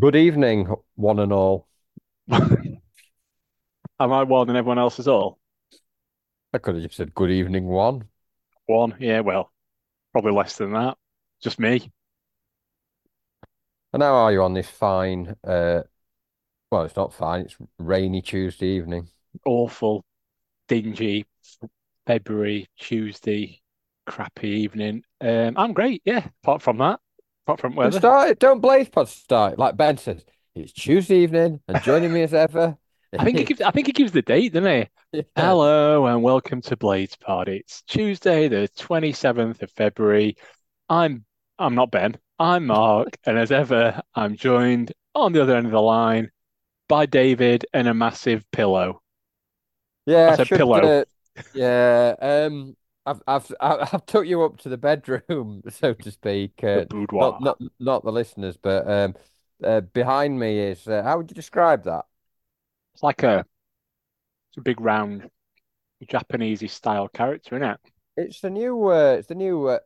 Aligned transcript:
Good 0.00 0.16
evening, 0.16 0.74
one 0.94 1.18
and 1.18 1.30
all. 1.30 1.68
Am 2.32 2.80
I 4.00 4.22
one 4.22 4.48
and 4.48 4.56
everyone 4.56 4.78
else 4.78 4.98
is 4.98 5.06
all? 5.06 5.38
I 6.54 6.58
could 6.58 6.74
have 6.74 6.84
just 6.84 6.96
said 6.96 7.14
good 7.14 7.30
evening, 7.30 7.66
one. 7.66 8.04
One, 8.64 8.94
yeah, 8.98 9.20
well, 9.20 9.52
probably 10.12 10.32
less 10.32 10.56
than 10.56 10.72
that. 10.72 10.96
Just 11.42 11.60
me. 11.60 11.92
And 13.92 14.02
how 14.02 14.14
are 14.14 14.32
you 14.32 14.42
on 14.42 14.54
this 14.54 14.70
fine, 14.70 15.36
uh, 15.44 15.82
well, 16.70 16.84
it's 16.84 16.96
not 16.96 17.12
fine, 17.12 17.42
it's 17.42 17.58
rainy 17.78 18.22
Tuesday 18.22 18.68
evening. 18.68 19.08
Awful, 19.44 20.02
dingy 20.66 21.26
February 22.06 22.68
Tuesday, 22.78 23.60
crappy 24.06 24.48
evening. 24.48 25.02
Um, 25.20 25.58
I'm 25.58 25.74
great, 25.74 26.00
yeah. 26.06 26.26
Apart 26.42 26.62
from 26.62 26.78
that, 26.78 27.00
apart 27.50 27.60
from 27.60 27.72
Don't 27.72 27.78
weather. 27.78 27.98
start 27.98 28.30
it, 28.30 28.38
don't 28.38 28.60
blaze 28.60 28.88
pod 28.88 29.08
start. 29.08 29.58
Like 29.58 29.76
Ben 29.76 29.96
says, 29.96 30.24
it's 30.54 30.72
Tuesday 30.72 31.16
evening, 31.16 31.60
and 31.66 31.82
joining 31.82 32.12
me 32.12 32.22
as 32.22 32.32
ever. 32.34 32.76
I 33.18 33.24
think 33.24 33.38
he 33.38 33.44
gives 33.44 33.60
I 33.60 33.72
think 33.72 33.88
he 33.88 33.92
gives 33.92 34.12
the 34.12 34.22
date, 34.22 34.52
doesn't 34.52 34.70
he? 34.70 34.88
Yeah. 35.12 35.22
Hello 35.34 36.06
and 36.06 36.22
welcome 36.22 36.60
to 36.60 36.76
Blades 36.76 37.16
Party. 37.16 37.56
It's 37.56 37.82
Tuesday, 37.82 38.46
the 38.46 38.68
27th 38.78 39.60
of 39.60 39.72
February. 39.72 40.36
I'm 40.88 41.24
I'm 41.58 41.74
not 41.74 41.90
Ben, 41.90 42.16
I'm 42.38 42.66
Mark, 42.66 43.18
and 43.26 43.36
as 43.36 43.50
ever, 43.50 44.00
I'm 44.14 44.36
joined 44.36 44.92
on 45.16 45.32
the 45.32 45.42
other 45.42 45.56
end 45.56 45.66
of 45.66 45.72
the 45.72 45.82
line 45.82 46.30
by 46.88 47.06
David 47.06 47.66
and 47.72 47.88
a 47.88 47.94
massive 47.94 48.48
pillow. 48.52 49.02
Yeah, 50.06 50.30
I 50.30 50.36
said 50.36 50.46
pillow. 50.46 51.04
yeah. 51.54 52.14
Um, 52.20 52.76
I've 53.10 53.22
I've 53.26 53.52
I've 53.92 54.06
took 54.06 54.26
you 54.26 54.42
up 54.42 54.58
to 54.58 54.68
the 54.68 54.76
bedroom, 54.76 55.62
so 55.68 55.94
to 55.94 56.10
speak. 56.10 56.62
Uh, 56.62 56.84
boudoir. 56.88 57.32
not 57.40 57.42
not 57.42 57.72
not 57.78 58.04
the 58.04 58.12
listeners, 58.12 58.56
but 58.56 58.88
um, 58.88 59.14
uh, 59.64 59.80
behind 59.80 60.38
me 60.38 60.58
is 60.58 60.86
uh, 60.86 61.02
how 61.02 61.18
would 61.18 61.30
you 61.30 61.34
describe 61.34 61.84
that? 61.84 62.04
It's 62.94 63.02
like 63.02 63.22
a 63.22 63.44
it's 64.50 64.58
a 64.58 64.62
big 64.62 64.80
round 64.80 65.28
Japanese 66.08 66.70
style 66.72 67.08
character, 67.08 67.56
isn't 67.56 67.68
it? 67.70 67.80
It's 68.16 68.40
the 68.40 68.50
new 68.50 68.88
uh, 68.88 69.16
it's 69.18 69.28
the 69.28 69.34
new 69.34 69.66
uh, 69.68 69.78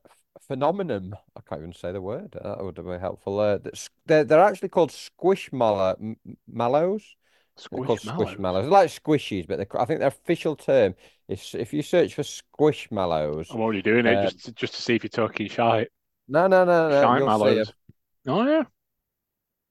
phenomenon. 0.46 1.14
I 1.36 1.40
can't 1.48 1.60
even 1.62 1.72
say 1.72 1.92
the 1.92 2.00
word. 2.00 2.36
That 2.42 2.62
would 2.62 2.76
have 2.76 2.86
been 2.86 3.00
helpful. 3.00 3.38
Uh, 3.38 3.58
that's- 3.58 3.88
they're 4.06 4.24
they're 4.24 4.40
actually 4.42 4.68
called 4.68 4.94
m- 6.00 6.16
mallows. 6.46 7.16
They're 7.70 7.80
called 7.80 8.00
Squishmallows. 8.00 8.36
squishmallows. 8.36 8.68
Like 8.70 8.90
squishies, 8.90 9.46
but 9.46 9.60
I 9.78 9.84
think 9.84 10.00
their 10.00 10.08
official 10.08 10.56
term 10.56 10.94
is 11.28 11.54
if 11.58 11.72
you 11.72 11.82
search 11.82 12.14
for 12.14 12.22
squishmallows. 12.22 13.54
I'm 13.54 13.60
already 13.60 13.82
doing 13.82 14.06
it 14.06 14.16
Uh, 14.18 14.22
just 14.24 14.44
to, 14.46 14.52
just 14.52 14.74
to 14.74 14.82
see 14.82 14.94
if 14.96 15.04
you're 15.04 15.10
talking 15.10 15.48
shite. 15.48 15.88
no, 16.28 16.46
no, 16.46 16.64
no, 16.64 16.88
no. 16.88 17.02
Shite 17.02 17.24
mallows. 17.24 17.72
Oh 18.26 18.44
yeah. 18.46 18.64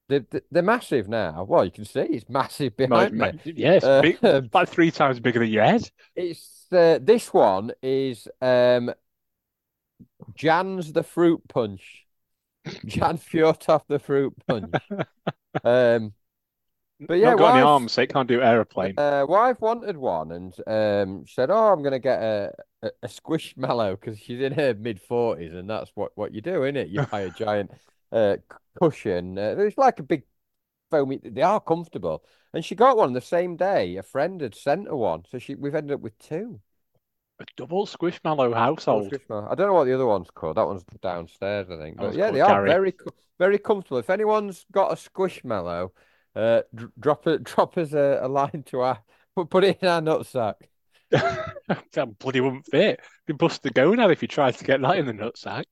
They're, 0.10 0.26
they're 0.52 0.62
massive 0.64 1.08
now. 1.08 1.44
Well, 1.44 1.66
you 1.66 1.72
can 1.72 1.86
see 1.86 2.02
it's 2.02 2.30
massive 2.30 2.74
Well, 2.78 3.02
it's, 3.02 3.12
behind 3.12 3.14
me. 3.14 3.32
ma- 3.46 3.52
yeah, 3.56 3.80
Uh, 3.82 4.02
big, 4.02 4.18
about 4.24 4.70
three 4.70 4.92
times 4.92 5.20
bigger 5.20 5.40
than 5.40 5.50
your 5.50 5.64
head. 5.64 5.90
it's 6.16 6.66
uh, 6.72 7.00
this 7.02 7.34
one 7.34 7.72
is 7.82 8.28
um 8.42 8.94
Jan's 10.36 10.94
the 10.94 11.04
fruit 11.04 11.42
punch. 11.48 12.06
Jan 12.86 13.18
Fjørtoft 13.18 13.88
the 13.88 14.00
fruit 14.00 14.34
punch. 14.48 14.90
Um, 15.64 16.14
but 17.08 17.16
yeah, 17.20 17.32
Not 17.32 17.38
got 17.38 17.54
any 17.56 17.62
arms, 17.64 17.92
so 17.94 18.02
it 18.02 18.12
can't 18.14 18.28
do 18.28 18.42
aeroplane. 18.42 18.98
uh, 18.98 19.26
wife 19.28 19.60
wanted 19.62 19.98
one, 19.98 20.32
and 20.32 20.54
um, 20.68 21.26
she 21.26 21.34
said, 21.34 21.50
"Oh, 21.50 21.72
I'm 21.74 21.84
gonna 21.84 22.00
get 22.00 22.22
a 22.22 22.54
a, 22.82 22.92
a 23.04 23.08
squishmallow 23.08 24.00
because 24.00 24.20
she's 24.20 24.42
in 24.42 24.54
her 24.54 24.74
mid 24.74 25.02
forties, 25.02 25.54
and 25.54 25.70
that's 25.70 25.92
what 25.96 26.12
what 26.16 26.34
you 26.34 26.42
do, 26.42 26.64
isn't 26.64 26.78
it? 26.78 26.90
You 26.90 27.04
buy 27.04 27.22
a 27.22 27.30
giant 27.44 27.72
uh 28.12 28.38
cushion. 28.82 29.38
Uh, 29.38 29.56
it's 29.60 29.78
like 29.78 30.00
a 30.00 30.04
big 30.04 30.24
foamy. 30.92 31.20
They 31.24 31.42
are 31.42 31.60
comfortable, 31.60 32.24
and 32.54 32.64
she 32.64 32.76
got 32.76 32.98
one 32.98 33.14
the 33.14 33.22
same 33.22 33.56
day. 33.58 33.98
A 33.98 34.04
friend 34.04 34.42
had 34.42 34.56
sent 34.56 34.88
her 34.88 34.96
one, 34.96 35.24
so 35.32 35.40
she 35.40 35.56
we've 35.56 35.76
ended 35.76 35.94
up 35.96 36.02
with 36.02 36.18
two. 36.20 36.60
A 37.40 37.46
double 37.58 37.88
squishmallow 37.88 38.50
Double 38.50 38.54
household. 38.54 39.12
squishmallow. 39.12 39.52
I 39.52 39.56
don't 39.56 39.68
know 39.68 39.74
what 39.74 39.86
the 39.86 39.94
other 39.94 40.06
one's 40.06 40.30
called. 40.30 40.58
That 40.58 40.68
one's 40.68 40.84
downstairs, 41.02 41.68
I 41.70 41.78
think. 41.78 41.98
But 41.98 42.14
yeah, 42.16 42.30
they 42.32 42.42
are 42.42 42.64
Gary. 42.64 42.70
very 42.70 42.94
very 43.40 43.58
comfortable. 43.58 43.98
If 43.98 44.10
anyone's 44.12 44.66
got 44.72 44.92
a 44.92 44.96
squishmallow, 44.96 45.90
uh, 46.36 46.62
drop 47.00 47.28
it, 47.28 47.44
drop 47.44 47.78
us 47.78 47.94
a, 47.94 48.20
a 48.22 48.28
line 48.28 48.64
to 48.68 48.82
our 48.82 49.00
put 49.50 49.64
it 49.64 49.80
in 49.82 49.88
our 49.88 50.02
nutsack. 50.02 50.56
That 51.94 52.18
bloody 52.20 52.42
wouldn't 52.42 52.66
fit. 52.66 53.00
You'd 53.28 53.38
bust 53.38 53.64
the 53.64 53.70
go 53.70 53.94
now 53.94 54.10
if 54.10 54.22
you 54.22 54.28
tried 54.28 54.56
to 54.58 54.64
get 54.64 54.82
that 54.82 54.98
in 54.98 55.06
the 55.06 55.14
nutsack. 55.14 55.64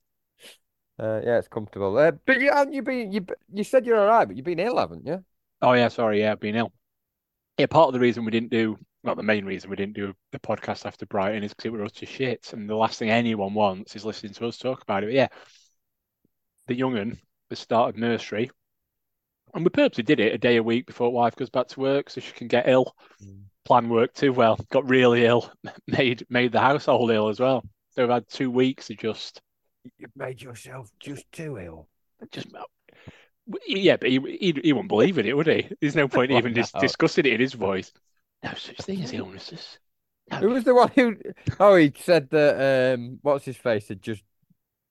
Uh, 0.99 1.19
yeah, 1.23 1.39
it's 1.39 1.47
comfortable. 1.47 1.97
Uh, 1.97 2.11
but 2.25 2.39
you 2.39 2.51
haven't 2.51 2.73
you 2.73 2.83
been 2.83 3.11
you 3.11 3.25
you 3.51 3.63
said 3.63 3.85
you're 3.85 3.99
all 3.99 4.07
right, 4.07 4.25
but 4.25 4.37
you've 4.37 4.45
been 4.45 4.59
ill, 4.59 4.77
haven't 4.77 5.05
you? 5.05 5.23
Oh 5.61 5.73
yeah, 5.73 5.87
sorry, 5.87 6.21
yeah, 6.21 6.31
I've 6.31 6.39
been 6.39 6.55
ill. 6.55 6.71
Yeah, 7.57 7.65
part 7.65 7.87
of 7.87 7.93
the 7.93 7.99
reason 7.99 8.23
we 8.23 8.31
didn't 8.31 8.51
do, 8.51 8.77
well, 9.03 9.15
the 9.15 9.23
main 9.23 9.45
reason 9.45 9.69
we 9.69 9.75
didn't 9.75 9.95
do 9.95 10.13
the 10.31 10.39
podcast 10.39 10.85
after 10.85 11.05
Brighton 11.05 11.43
is 11.43 11.53
because 11.53 11.65
it 11.65 11.71
were 11.71 11.83
utter 11.83 12.05
shit, 12.05 12.53
and 12.53 12.69
the 12.69 12.75
last 12.75 12.99
thing 12.99 13.09
anyone 13.09 13.53
wants 13.53 13.95
is 13.95 14.05
listening 14.05 14.33
to 14.33 14.47
us 14.47 14.57
talk 14.57 14.83
about 14.83 15.03
it. 15.03 15.07
But 15.07 15.15
yeah, 15.15 15.27
the 16.67 16.75
young'un 16.75 17.19
has 17.49 17.59
started 17.59 17.99
nursery, 17.99 18.51
and 19.53 19.63
we 19.63 19.69
purposely 19.69 20.03
did 20.03 20.19
it 20.19 20.33
a 20.33 20.37
day 20.37 20.57
a 20.57 20.63
week 20.63 20.85
before 20.85 21.11
wife 21.11 21.35
goes 21.35 21.49
back 21.49 21.67
to 21.69 21.79
work 21.79 22.09
so 22.09 22.21
she 22.21 22.31
can 22.33 22.47
get 22.47 22.67
ill. 22.67 22.95
Plan 23.65 23.89
worked 23.89 24.17
too 24.17 24.33
well. 24.33 24.59
Got 24.71 24.89
really 24.89 25.25
ill, 25.25 25.51
made 25.87 26.25
made 26.29 26.51
the 26.51 26.59
household 26.59 27.11
ill 27.11 27.29
as 27.29 27.39
well. 27.39 27.63
So 27.91 28.03
we've 28.03 28.11
had 28.11 28.27
two 28.27 28.49
weeks 28.49 28.89
of 28.89 28.97
just 28.97 29.41
You've 29.97 30.15
made 30.15 30.41
yourself 30.41 30.91
just 30.99 31.31
too 31.31 31.57
ill. 31.57 31.87
just 32.31 32.47
yeah, 33.65 33.97
but 33.97 34.09
he 34.09 34.19
he, 34.39 34.59
he 34.63 34.73
wouldn't 34.73 34.89
believe 34.89 35.17
in 35.17 35.25
it, 35.25 35.35
would 35.35 35.47
he? 35.47 35.69
There's 35.81 35.95
no 35.95 36.07
point 36.07 36.31
even 36.37 36.53
dis 36.53 36.71
discussing 36.71 37.25
it 37.25 37.33
in 37.33 37.41
his 37.41 37.53
voice. 37.53 37.91
No 38.43 38.53
such 38.53 38.77
thing 38.77 39.03
as 39.03 39.13
illnesses. 39.13 39.79
Who 40.39 40.49
was 40.49 40.63
the 40.63 40.73
one 40.73 40.89
who? 40.95 41.17
Oh, 41.59 41.75
he 41.75 41.93
said 41.97 42.29
that. 42.29 42.95
Um, 42.95 43.19
what's 43.21 43.45
his 43.45 43.57
face 43.57 43.89
had 43.89 44.01
just 44.01 44.23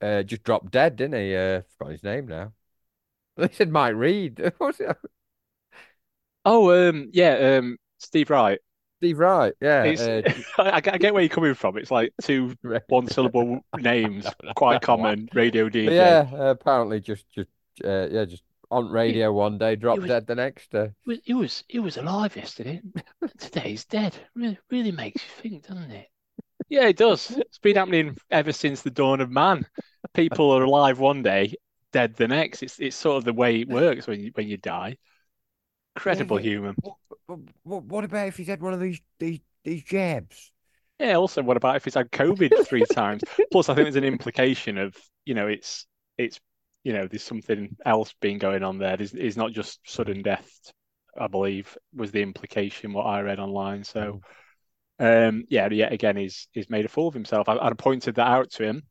uh 0.00 0.22
just 0.22 0.42
dropped 0.42 0.70
dead, 0.70 0.96
didn't 0.96 1.20
he? 1.20 1.34
Uh, 1.34 1.62
forgot 1.78 1.92
his 1.92 2.02
name 2.04 2.26
now. 2.26 2.52
They 3.48 3.52
said 3.52 3.70
Mike 3.70 3.94
Read. 3.94 4.52
Oh, 6.44 6.88
um, 6.88 7.10
yeah, 7.12 7.58
um, 7.58 7.76
Steve 7.98 8.30
Wright. 8.30 8.58
Steve 8.98 9.18
Wright. 9.18 9.54
Yeah. 9.60 9.94
Uh, 9.98 10.32
I, 10.62 10.76
I 10.76 10.80
get 10.80 11.12
where 11.14 11.22
you're 11.22 11.28
coming 11.28 11.54
from. 11.54 11.76
It's 11.78 11.90
like 11.90 12.12
two 12.22 12.54
one 12.88 13.08
syllable 13.08 13.60
names, 13.78 14.26
quite 14.56 14.80
common 14.80 15.28
radio 15.34 15.64
But 15.64 15.72
DJ. 15.74 15.90
yeah, 15.92 16.30
uh, 16.32 16.50
apparently 16.50 17.00
just 17.00 17.24
just 17.34 17.48
uh, 17.84 18.08
yeah, 18.10 18.24
just 18.24 18.42
on 18.70 18.88
radio 18.90 19.32
one 19.32 19.58
day, 19.58 19.76
dropped 19.76 20.02
was- 20.02 20.08
dead 20.08 20.26
the 20.26 20.34
next 20.34 20.70
day. 20.70 20.90
He 21.04 21.10
was 21.10 21.20
he 21.24 21.34
was, 21.34 21.64
he 21.68 21.78
was 21.78 21.96
alive 21.96 22.36
yesterday. 22.36 22.80
Today 23.38 23.70
he's 23.70 23.84
dead. 23.84 24.14
Really, 24.34 24.58
really 24.70 24.92
makes 24.92 25.22
you 25.22 25.50
think, 25.50 25.66
doesn't 25.66 25.90
it? 25.90 26.08
Yeah, 26.68 26.86
it 26.86 26.96
does. 26.96 27.30
It's 27.30 27.58
been 27.58 27.76
happening 27.76 28.16
ever 28.30 28.52
since 28.52 28.82
the 28.82 28.90
dawn 28.90 29.20
of 29.20 29.30
man. 29.30 29.66
People 30.14 30.50
are 30.52 30.62
alive 30.62 30.98
one 30.98 31.22
day, 31.22 31.54
dead 31.92 32.14
the 32.16 32.28
next. 32.28 32.62
It's 32.62 32.78
it's 32.78 32.96
sort 32.96 33.18
of 33.18 33.24
the 33.24 33.32
way 33.32 33.60
it 33.60 33.68
works 33.68 34.06
when 34.06 34.20
you 34.20 34.30
when 34.34 34.48
you 34.48 34.56
die. 34.56 34.96
Incredible 35.96 36.40
yeah. 36.40 36.50
human. 36.50 36.74
What, 37.26 37.40
what, 37.62 37.84
what 37.84 38.04
about 38.04 38.28
if 38.28 38.36
he's 38.36 38.46
had 38.46 38.62
one 38.62 38.74
of 38.74 38.80
these 38.80 39.00
these 39.18 39.40
these 39.64 39.82
jabs? 39.82 40.52
Yeah, 40.98 41.14
also, 41.14 41.42
what 41.42 41.56
about 41.56 41.76
if 41.76 41.84
he's 41.84 41.94
had 41.94 42.10
COVID 42.10 42.66
three 42.66 42.84
times? 42.92 43.22
Plus, 43.50 43.68
I 43.68 43.74
think 43.74 43.86
there's 43.86 43.96
an 43.96 44.04
implication 44.04 44.76
of, 44.76 44.94
you 45.24 45.34
know, 45.34 45.46
it's 45.46 45.86
it's 46.18 46.38
you 46.84 46.92
know, 46.92 47.06
there's 47.06 47.22
something 47.22 47.76
else 47.84 48.14
being 48.20 48.38
going 48.38 48.62
on 48.62 48.78
there. 48.78 48.96
There's, 48.96 49.12
it's 49.12 49.36
not 49.36 49.52
just 49.52 49.80
sudden 49.84 50.22
death, 50.22 50.50
I 51.18 51.26
believe, 51.26 51.76
was 51.94 52.10
the 52.10 52.22
implication 52.22 52.92
what 52.92 53.04
I 53.04 53.20
read 53.20 53.38
online. 53.38 53.84
So 53.84 54.20
um 54.98 55.44
yeah, 55.48 55.68
yet 55.70 55.92
again 55.92 56.16
he's 56.16 56.48
he's 56.52 56.68
made 56.68 56.84
a 56.84 56.88
fool 56.88 57.08
of 57.08 57.14
himself. 57.14 57.48
I, 57.48 57.56
I 57.56 57.72
pointed 57.72 58.16
that 58.16 58.26
out 58.28 58.50
to 58.52 58.64
him 58.64 58.82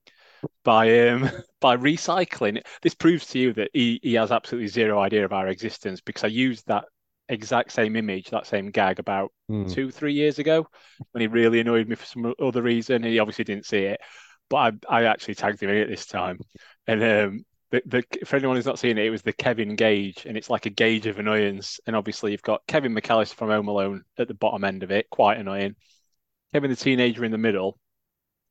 by 0.63 1.09
um 1.09 1.29
by 1.61 1.77
recycling. 1.77 2.61
This 2.81 2.95
proves 2.95 3.27
to 3.27 3.39
you 3.39 3.53
that 3.53 3.71
he, 3.73 3.99
he 4.03 4.13
has 4.15 4.31
absolutely 4.31 4.67
zero 4.69 4.99
idea 4.99 5.25
of 5.25 5.33
our 5.33 5.47
existence 5.47 6.01
because 6.01 6.23
I 6.23 6.27
used 6.27 6.67
that 6.67 6.85
exact 7.27 7.71
same 7.71 7.95
image, 7.95 8.29
that 8.29 8.47
same 8.47 8.71
gag 8.71 8.99
about 8.99 9.31
Hmm. 9.49 9.73
two, 9.73 9.91
three 9.91 10.13
years 10.13 10.39
ago 10.39 10.67
when 11.11 11.21
he 11.21 11.27
really 11.27 11.59
annoyed 11.59 11.87
me 11.87 11.95
for 11.95 12.05
some 12.05 12.33
other 12.41 12.61
reason. 12.61 13.03
He 13.03 13.19
obviously 13.19 13.43
didn't 13.43 13.65
see 13.65 13.79
it, 13.83 13.99
but 14.49 14.75
I, 14.89 15.01
I 15.01 15.03
actually 15.05 15.35
tagged 15.35 15.61
him 15.61 15.69
in 15.69 15.77
it 15.77 15.87
this 15.89 16.05
time. 16.05 16.39
And 16.87 17.03
um, 17.03 17.45
the, 17.71 17.81
the 17.85 18.25
for 18.25 18.35
anyone 18.37 18.55
who's 18.55 18.65
not 18.65 18.79
seen 18.79 18.97
it, 18.97 19.05
it 19.05 19.09
was 19.11 19.21
the 19.21 19.33
Kevin 19.33 19.75
gauge, 19.75 20.25
and 20.25 20.37
it's 20.37 20.49
like 20.49 20.65
a 20.65 20.69
gauge 20.71 21.05
of 21.07 21.19
annoyance. 21.19 21.79
And 21.85 21.95
obviously, 21.95 22.31
you've 22.31 22.41
got 22.41 22.65
Kevin 22.67 22.95
McAllister 22.95 23.35
from 23.35 23.49
Home 23.49 23.67
Alone 23.67 24.03
at 24.17 24.27
the 24.27 24.33
bottom 24.33 24.63
end 24.63 24.83
of 24.83 24.91
it, 24.91 25.09
quite 25.09 25.37
annoying. 25.39 25.75
Kevin 26.53 26.69
the 26.71 26.75
teenager 26.75 27.25
in 27.25 27.31
the 27.31 27.37
middle, 27.37 27.79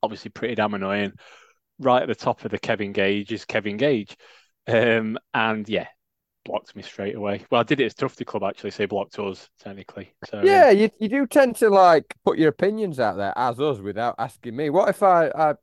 obviously 0.03 0.31
pretty 0.31 0.55
damn 0.55 0.75
annoying. 0.75 1.13
Right 1.81 2.03
at 2.03 2.09
the 2.09 2.15
top 2.15 2.45
of 2.45 2.51
the 2.51 2.59
Kevin 2.59 2.93
gauge 2.93 3.33
is 3.33 3.45
Kevin 3.45 3.77
Gage. 3.77 4.17
Um, 4.67 5.19
and 5.33 5.69
yeah, 5.69 5.87
blocked 6.45 6.75
me 6.75 6.83
straight 6.83 7.15
away. 7.15 7.45
Well, 7.51 7.61
I 7.61 7.65
did 7.65 7.81
it 7.81 7.85
as 7.85 7.95
Tufty 7.95 8.25
Club 8.25 8.43
actually, 8.43 8.71
so 8.71 8.83
he 8.83 8.87
blocked 8.87 9.19
us 9.19 9.49
technically. 9.61 10.13
So 10.31 10.41
Yeah, 10.43 10.71
you 10.71 10.91
you 10.99 11.09
do 11.09 11.27
tend 11.27 11.57
to 11.57 11.71
like 11.71 12.15
put 12.25 12.39
your 12.39 12.49
opinions 12.49 12.99
out 12.99 13.17
there 13.17 13.33
as 13.37 13.61
us 13.61 13.79
without 13.79 14.17
asking 14.19 14.57
me. 14.57 14.71
What 14.71 14.89
if 14.89 15.03
I, 15.03 15.29
I 15.29 15.55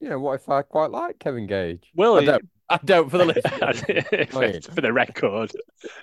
you 0.00 0.08
know, 0.08 0.18
what 0.18 0.34
if 0.34 0.48
I 0.48 0.62
quite 0.62 0.90
like 0.90 1.18
Kevin 1.18 1.46
Gage? 1.46 1.90
Well, 1.94 2.18
I 2.18 2.24
don't 2.24 2.48
I 2.70 2.78
don't 2.84 3.10
for 3.10 3.18
the 3.18 3.24
listeners. 4.30 4.66
for, 4.66 4.80
the 4.80 4.92
record, 4.92 5.52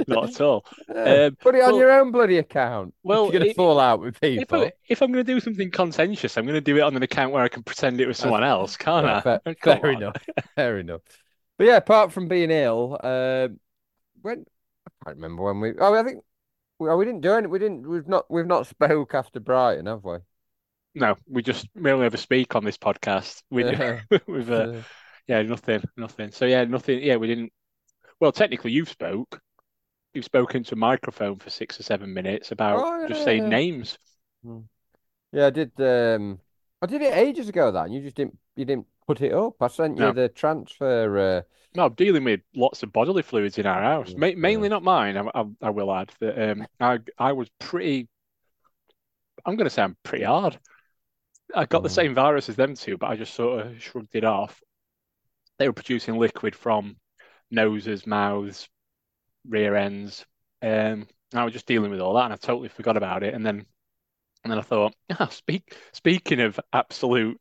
not 0.07 0.29
at 0.29 0.41
all. 0.41 0.65
Um, 0.89 1.35
Put 1.35 1.55
it 1.55 1.61
on 1.63 1.71
well- 1.71 1.77
your 1.77 1.91
own 1.91 2.11
bloody 2.11 2.37
account. 2.39 2.93
well, 3.03 3.27
if 3.27 3.33
you're 3.33 3.41
gonna 3.41 3.53
fall 3.53 3.79
out 3.79 3.99
with 3.99 4.15
If, 4.21 4.39
people. 4.39 4.63
I, 4.63 4.71
if 4.89 5.01
I'm 5.01 5.11
going 5.11 5.23
to 5.25 5.33
do 5.33 5.39
something 5.39 5.69
contentious, 5.71 6.37
I'm 6.37 6.45
going 6.45 6.55
to 6.55 6.61
do 6.61 6.77
it 6.77 6.81
on 6.81 6.95
an 6.95 7.03
account 7.03 7.31
where 7.33 7.43
I 7.43 7.47
can 7.49 7.63
pretend 7.63 8.01
it 8.01 8.07
was 8.07 8.17
someone 8.17 8.43
else, 8.43 8.77
can't 8.77 9.05
Yeah, 9.05 9.17
I? 9.17 9.21
fair, 9.21 9.41
Oh, 9.45 9.53
fair 9.63 9.85
on. 9.87 9.95
enough. 9.95 10.15
Fair 10.55 10.79
enough. 10.79 11.01
But 11.57 11.67
yeah, 11.67 11.77
apart 11.77 12.11
from 12.11 12.27
being 12.27 12.51
ill, 12.51 12.99
um, 13.03 13.59
when 14.21 14.45
I 14.87 15.05
can't 15.05 15.17
remember 15.17 15.43
when 15.43 15.59
we. 15.61 15.73
Oh, 15.79 15.93
I 15.93 16.03
think 16.03 16.23
well, 16.79 16.97
we 16.97 17.05
didn't 17.05 17.21
do 17.21 17.31
any. 17.33 17.47
We 17.47 17.59
didn't. 17.59 17.87
We've 17.87 18.07
not. 18.07 18.25
We've 18.29 18.45
not 18.45 18.67
spoke 18.67 19.13
after 19.13 19.39
Brighton, 19.39 19.85
have 19.85 20.03
we? 20.03 20.17
No, 20.95 21.15
we 21.29 21.41
just 21.41 21.67
we 21.75 21.91
only 21.91 22.05
ever 22.05 22.17
speak 22.17 22.55
on 22.55 22.63
this 22.65 22.77
podcast. 22.77 23.41
We 23.49 23.63
we've 24.27 24.51
uh, 24.51 24.81
yeah 25.27 25.41
nothing, 25.41 25.83
nothing. 25.97 26.31
So 26.31 26.45
yeah, 26.45 26.63
nothing. 26.65 27.01
Yeah, 27.01 27.17
we 27.17 27.27
didn't. 27.27 27.51
Well, 28.19 28.31
technically, 28.31 28.71
you've 28.71 28.89
spoke. 28.89 29.41
You've 30.13 30.25
spoken 30.25 30.63
to 30.65 30.75
a 30.75 30.77
microphone 30.77 31.39
for 31.39 31.49
six 31.49 31.79
or 31.79 31.83
seven 31.83 32.13
minutes 32.13 32.51
about 32.51 32.87
Oh, 32.87 33.07
just 33.07 33.21
yeah, 33.21 33.23
saying 33.23 33.49
yeah. 33.49 33.49
names. 33.49 33.97
Yeah, 35.31 35.47
I 35.47 35.49
did. 35.49 35.71
Um, 35.79 36.39
I 36.81 36.85
did 36.87 37.01
it 37.01 37.13
ages 37.13 37.49
ago. 37.49 37.71
That 37.71 37.85
and 37.85 37.93
you 37.93 38.01
just 38.01 38.15
didn't. 38.15 38.37
You 38.55 38.65
didn't 38.65 38.87
put 39.07 39.21
it 39.21 39.33
up. 39.33 39.55
I 39.61 39.67
sent 39.67 39.97
you 39.97 40.03
No. 40.03 40.13
the 40.13 40.29
transfer. 40.29 41.17
Uh, 41.17 41.41
No, 41.75 41.85
I'm 41.85 41.93
dealing 41.93 42.23
with 42.23 42.41
lots 42.55 42.83
of 42.83 42.93
bodily 42.93 43.21
fluids 43.21 43.57
in 43.57 43.65
our 43.65 43.81
house. 43.81 44.15
Ma 44.15 44.31
mainly 44.35 44.69
not 44.69 44.83
mine. 44.83 45.17
I, 45.17 45.29
I, 45.35 45.45
I 45.61 45.69
will 45.69 45.93
add 45.93 46.11
that 46.19 46.51
um, 46.51 46.67
I 46.79 46.99
I 47.17 47.33
was 47.33 47.49
pretty. 47.59 48.07
I'm 49.45 49.55
going 49.55 49.65
to 49.65 49.69
say 49.69 49.83
I'm 49.83 49.97
pretty 50.03 50.23
hard. 50.25 50.59
I 51.55 51.65
got 51.65 51.83
the 51.83 51.89
Mhm. 51.89 51.95
same 51.95 52.15
virus 52.15 52.49
as 52.49 52.55
them 52.55 52.75
two, 52.75 52.97
but 52.97 53.09
I 53.09 53.15
just 53.15 53.33
sort 53.33 53.65
of 53.65 53.81
shrugged 53.81 54.15
it 54.15 54.23
off. 54.25 54.61
They 55.57 55.67
were 55.67 55.73
producing 55.73 56.17
liquid 56.17 56.55
from 56.55 56.97
noses, 57.51 58.05
mouths, 58.05 58.67
rear 59.47 59.75
ends. 59.75 60.25
Um, 60.61 61.07
and 61.31 61.41
I 61.41 61.43
was 61.43 61.53
just 61.53 61.65
dealing 61.67 61.91
with 61.91 61.99
all 61.99 62.15
that, 62.15 62.25
and 62.25 62.33
I 62.33 62.37
totally 62.37 62.69
forgot 62.69 62.97
about 62.97 63.23
it. 63.23 63.33
And 63.33 63.45
then, 63.45 63.65
and 64.43 64.51
then 64.51 64.59
I 64.59 64.61
thought, 64.61 64.95
ah, 65.19 65.27
speak 65.27 65.75
speaking 65.93 66.41
of 66.41 66.59
absolute 66.73 67.39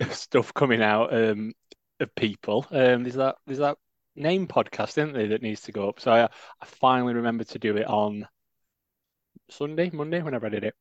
stuff 0.10 0.54
coming 0.54 0.82
out 0.82 1.14
um, 1.14 1.52
of 2.00 2.14
people, 2.14 2.66
um, 2.70 3.02
there's 3.02 3.16
that 3.16 3.36
there's 3.46 3.58
that 3.58 3.78
name 4.16 4.46
podcast, 4.46 4.90
isn't 4.90 5.12
there, 5.12 5.28
that 5.28 5.42
needs 5.42 5.62
to 5.62 5.72
go 5.72 5.88
up. 5.88 6.00
So 6.00 6.12
I, 6.12 6.24
I 6.24 6.66
finally 6.66 7.14
remembered 7.14 7.48
to 7.48 7.58
do 7.58 7.76
it 7.76 7.86
on 7.86 8.28
Sunday, 9.50 9.90
Monday, 9.90 10.22
whenever 10.22 10.46
I 10.46 10.50
did 10.50 10.64
it. 10.64 10.74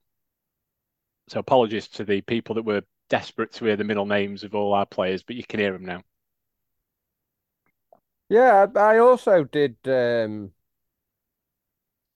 So 1.29 1.39
apologies 1.39 1.87
to 1.89 2.03
the 2.03 2.21
people 2.21 2.55
that 2.55 2.65
were 2.65 2.81
desperate 3.09 3.53
to 3.53 3.65
hear 3.65 3.75
the 3.77 3.83
middle 3.83 4.05
names 4.05 4.43
of 4.43 4.55
all 4.55 4.73
our 4.73 4.85
players, 4.85 5.23
but 5.23 5.35
you 5.35 5.43
can 5.43 5.59
hear 5.59 5.71
them 5.73 5.85
now. 5.85 6.03
Yeah, 8.31 8.65
I, 8.75 8.97
also 8.99 9.43
did. 9.43 9.75
Um, 9.85 10.51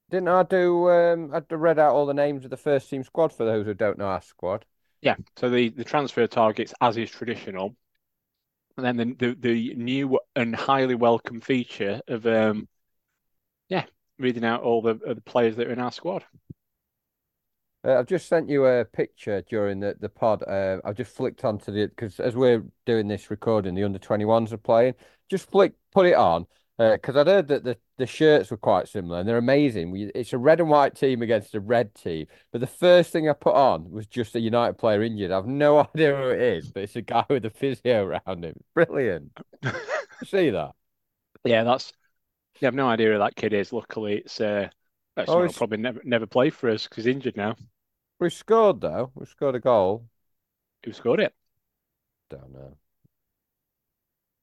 didn't 0.10 0.30
I 0.30 0.44
do? 0.44 0.90
Um, 0.90 1.32
I 1.34 1.42
read 1.54 1.78
out 1.78 1.94
all 1.94 2.06
the 2.06 2.14
names 2.14 2.46
of 2.46 2.52
the 2.52 2.58
first 2.58 2.90
team 2.90 3.04
squad 3.04 3.34
for 3.34 3.44
those 3.44 3.66
who 3.66 3.74
don't 3.74 3.98
know 3.98 4.06
our 4.06 4.22
squad. 4.22 4.64
Yeah, 5.02 5.16
so 5.36 5.50
the, 5.50 5.70
the 5.70 5.84
transfer 5.84 6.26
targets, 6.26 6.74
as 6.80 6.96
is 6.96 7.12
traditional, 7.12 7.76
and 8.78 8.86
then 8.86 8.98
the, 8.98 9.14
the 9.14 9.36
the 9.36 9.76
new 9.76 10.18
and 10.38 10.56
highly 10.56 10.96
welcome 10.96 11.42
feature 11.42 12.00
of 12.08 12.26
um, 12.26 12.70
yeah, 13.68 13.84
reading 14.18 14.46
out 14.46 14.64
all 14.64 14.82
the, 14.82 14.94
the 14.94 15.22
players 15.22 15.58
that 15.58 15.68
are 15.68 15.74
in 15.74 15.80
our 15.80 15.92
squad. 15.92 16.24
Uh, 17.86 18.00
I've 18.00 18.08
just 18.08 18.28
sent 18.28 18.50
you 18.50 18.66
a 18.66 18.84
picture 18.86 19.42
during 19.44 19.80
the, 19.80 19.96
the 20.00 20.10
pod. 20.10 20.44
Uh, 20.44 20.80
I've 20.84 20.96
just 20.96 21.16
flicked 21.16 21.44
onto 21.46 21.72
the 21.72 21.88
because 21.88 22.20
as 22.20 22.36
we're 22.36 22.64
doing 22.86 23.08
this 23.08 23.30
recording, 23.30 23.76
the 23.76 23.84
under 23.84 24.00
21s 24.00 24.52
are 24.52 24.58
playing. 24.58 24.96
Just 25.30 25.50
flick, 25.52 25.74
put 25.92 26.06
it 26.06 26.16
on 26.16 26.48
because 26.78 27.16
I'd 27.16 27.28
heard 27.28 27.48
that 27.48 27.64
the, 27.64 27.78
the 27.98 28.06
shirts 28.06 28.52
were 28.52 28.58
quite 28.58 28.88
similar 28.88 29.20
and 29.20 29.30
they're 29.30 29.38
amazing. 29.38 29.92
We, 29.92 30.12
it's 30.14 30.34
a 30.34 30.38
red 30.38 30.60
and 30.60 30.70
white 30.70 30.96
team 30.96 31.22
against 31.22 31.56
a 31.56 31.60
red 31.60 31.94
team. 31.96 32.28
But 32.52 32.60
the 32.62 32.68
first 32.68 33.12
thing 33.12 33.30
I 33.30 33.34
put 33.34 33.56
on 33.56 33.90
was 33.92 34.08
just 34.08 34.36
a 34.36 34.40
United 34.40 34.78
player 34.78 35.02
injured. 35.02 35.32
I've 35.32 35.48
no 35.48 35.80
idea 35.96 36.16
who 36.16 36.30
it 36.30 36.42
is, 36.42 36.70
but 36.72 36.84
it's 36.84 36.96
a 36.96 37.02
guy 37.02 37.26
with 37.30 37.46
a 37.46 37.50
physio 37.50 38.04
around 38.06 38.44
him. 38.44 38.56
Brilliant. 38.74 39.32
See 40.26 40.50
that? 40.50 40.72
Yeah, 41.44 41.64
that's. 41.64 41.94
You 42.60 42.66
have 42.66 42.74
no 42.76 42.88
idea 42.88 43.12
who 43.14 43.20
that 43.20 43.36
kid 43.36 43.54
is. 43.54 43.72
Luckily, 43.74 44.18
it's 44.18 44.40
uh, 44.42 44.70
that's 45.16 45.30
Oh, 45.30 45.40
it's- 45.44 45.58
probably 45.58 45.78
never 45.78 46.02
never 46.04 46.26
play 46.26 46.50
for 46.50 46.70
us 46.70 46.84
because 46.84 47.06
he's 47.06 47.14
injured 47.14 47.38
now. 47.38 47.56
We 48.20 48.30
scored 48.30 48.82
though. 48.82 49.12
We 49.16 49.26
scored 49.26 49.56
a 49.56 49.60
goal. 49.62 50.10
Who 50.84 50.94
scored 50.94 51.20
it? 51.20 51.34
Don't 52.30 52.52
know. 52.54 52.78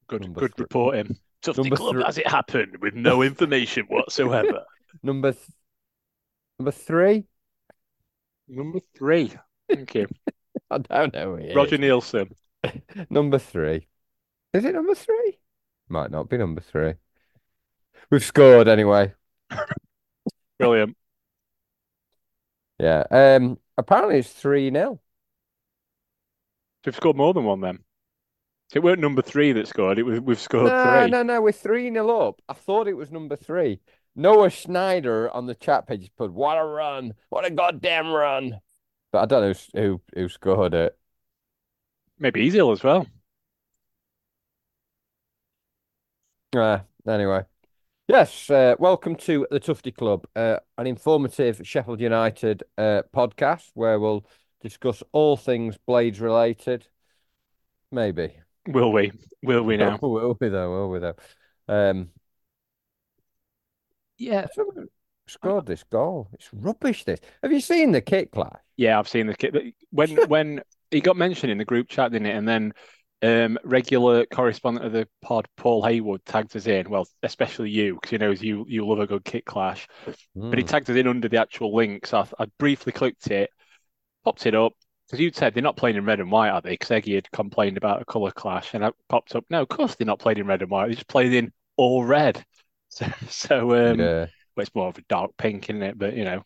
Good, 0.08 0.22
Number 0.22 0.40
good 0.40 0.52
three. 0.56 0.64
reporting. 0.64 1.18
Tufty 1.42 1.70
Number 1.70 1.76
Club 1.76 1.94
three. 1.94 2.04
as 2.06 2.18
it 2.18 2.26
happened 2.28 2.76
with 2.80 2.94
no 2.94 3.22
information 3.22 3.86
whatsoever. 3.86 4.64
Number 5.02 5.32
th 5.32 5.50
number 6.58 6.70
three. 6.72 7.26
Number 8.48 8.78
three. 8.96 9.32
Thank 9.68 9.94
you, 9.94 10.06
I 10.70 10.78
don't 10.78 11.14
know 11.14 11.36
who 11.36 11.42
it 11.42 11.46
is. 11.46 11.54
Roger 11.56 11.78
Nilsen. 11.78 12.30
Number 13.10 13.38
three. 13.38 13.88
Is 14.52 14.64
it 14.64 14.74
number 14.74 14.94
three? 14.94 15.38
Might 15.88 16.10
not 16.10 16.28
be 16.28 16.36
number 16.38 16.60
three. 16.60 16.94
We've 18.10 18.24
scored 18.24 18.68
anyway. 18.68 19.14
Brilliant. 20.58 20.96
Yeah. 22.82 23.04
Um. 23.10 23.58
Apparently 23.78 24.18
it's 24.18 24.30
three 24.30 24.70
0 24.70 25.00
We've 26.84 26.94
scored 26.96 27.16
more 27.16 27.32
than 27.32 27.44
one 27.44 27.60
then. 27.60 27.78
It 28.74 28.80
weren't 28.82 29.00
number 29.00 29.22
three 29.22 29.52
that 29.52 29.68
scored. 29.68 29.98
It 29.98 30.02
was 30.02 30.20
we've 30.20 30.40
scored 30.40 30.72
No, 30.72 30.84
three. 31.02 31.10
no, 31.10 31.22
no. 31.22 31.40
We're 31.40 31.52
three 31.52 31.90
0 31.92 32.08
up. 32.28 32.42
I 32.48 32.54
thought 32.54 32.88
it 32.88 32.94
was 32.94 33.10
number 33.10 33.36
three. 33.36 33.80
Noah 34.16 34.50
Schneider 34.50 35.30
on 35.30 35.46
the 35.46 35.54
chat 35.54 35.86
page 35.86 36.10
put, 36.16 36.32
"What 36.32 36.58
a 36.58 36.64
run! 36.64 37.14
What 37.30 37.44
a 37.46 37.50
goddamn 37.50 38.10
run!" 38.10 38.60
But 39.12 39.22
I 39.22 39.26
don't 39.26 39.42
know 39.42 39.80
who 39.80 40.00
who, 40.14 40.28
scored 40.28 40.74
it. 40.74 40.98
Maybe 42.18 42.42
he's 42.42 42.54
ill 42.54 42.72
as 42.72 42.82
well. 42.82 43.06
Uh, 46.54 46.80
anyway, 47.06 47.44
yes. 48.08 48.50
Uh, 48.50 48.74
welcome 48.78 49.16
to 49.16 49.46
the 49.50 49.60
Tufty 49.60 49.92
Club, 49.92 50.26
uh, 50.36 50.58
an 50.78 50.86
informative 50.86 51.60
Sheffield 51.64 52.00
United 52.00 52.62
uh, 52.78 53.02
podcast 53.14 53.70
where 53.74 53.98
we'll 53.98 54.24
discuss 54.60 55.02
all 55.12 55.36
things 55.36 55.76
Blades 55.86 56.20
related. 56.20 56.86
Maybe. 57.90 58.34
Will 58.68 58.92
we? 58.92 59.12
Will 59.42 59.62
we 59.62 59.76
now? 59.78 59.98
will 60.00 60.36
we 60.40 60.48
though? 60.48 60.70
Will 60.70 60.90
we 60.90 60.98
though? 60.98 61.14
Um, 61.68 62.08
Yeah. 64.18 64.46
someone 64.54 64.88
scored 65.26 65.66
this 65.66 65.84
goal. 65.84 66.28
It's 66.32 66.48
rubbish. 66.52 67.04
This. 67.04 67.20
Have 67.42 67.52
you 67.52 67.60
seen 67.60 67.92
the 67.92 68.00
kick 68.00 68.32
clash? 68.32 68.60
Yeah, 68.76 68.98
I've 68.98 69.08
seen 69.08 69.26
the 69.26 69.34
kick. 69.34 69.74
When 69.90 70.16
when 70.28 70.62
he 70.90 71.00
got 71.00 71.16
mentioned 71.16 71.50
in 71.52 71.58
the 71.58 71.64
group 71.64 71.88
chat, 71.88 72.12
didn't 72.12 72.26
it? 72.26 72.36
And 72.36 72.48
then 72.48 72.72
um, 73.22 73.58
regular 73.64 74.26
correspondent 74.26 74.86
of 74.86 74.92
the 74.92 75.08
pod, 75.22 75.48
Paul 75.56 75.84
Haywood, 75.84 76.24
tagged 76.26 76.56
us 76.56 76.66
in. 76.66 76.90
Well, 76.90 77.06
especially 77.22 77.70
you, 77.70 77.94
because 77.94 78.10
he 78.10 78.18
knows 78.18 78.42
you 78.42 78.64
you 78.68 78.86
love 78.86 79.00
a 79.00 79.06
good 79.06 79.24
kit 79.24 79.44
clash. 79.44 79.86
But 80.50 80.58
he 80.58 80.64
Mm. 80.64 80.66
tagged 80.66 80.90
us 80.90 80.96
in 80.96 81.08
under 81.08 81.28
the 81.28 81.40
actual 81.40 81.74
link. 81.74 82.06
So 82.06 82.18
I, 82.18 82.44
I 82.44 82.46
briefly 82.58 82.92
clicked 82.92 83.28
it, 83.30 83.50
popped 84.24 84.46
it 84.46 84.54
up. 84.54 84.72
Because 85.06 85.20
you'd 85.20 85.36
said 85.36 85.54
they're 85.54 85.62
not 85.62 85.76
playing 85.76 85.96
in 85.96 86.04
red 86.06 86.20
and 86.20 86.30
white, 86.32 86.50
are 86.50 86.60
they? 86.62 86.70
Because 86.70 86.90
Eggy 86.90 87.14
had 87.16 87.30
complained 87.32 87.76
about 87.76 88.02
a 88.02 88.04
colour 88.06 88.30
clash, 88.32 88.74
and 88.74 88.84
I 88.84 88.92
popped 89.08 89.34
up. 89.36 89.44
No, 89.50 89.62
of 89.62 89.68
course 89.68 89.94
they're 89.94 90.06
not 90.06 90.20
playing 90.20 90.38
in 90.38 90.46
red 90.46 90.62
and 90.62 90.70
white. 90.70 90.86
They're 90.86 90.94
just 90.96 91.08
playing 91.08 91.34
in 91.34 91.52
all 91.76 92.04
red. 92.04 92.44
So, 92.94 93.06
so 93.30 93.92
um, 93.92 93.98
yeah. 93.98 94.26
well, 94.54 94.62
it's 94.64 94.74
more 94.74 94.88
of 94.88 94.98
a 94.98 95.02
dark 95.08 95.30
pink, 95.38 95.70
isn't 95.70 95.82
it? 95.82 95.98
But 95.98 96.14
you 96.14 96.24
know, 96.24 96.42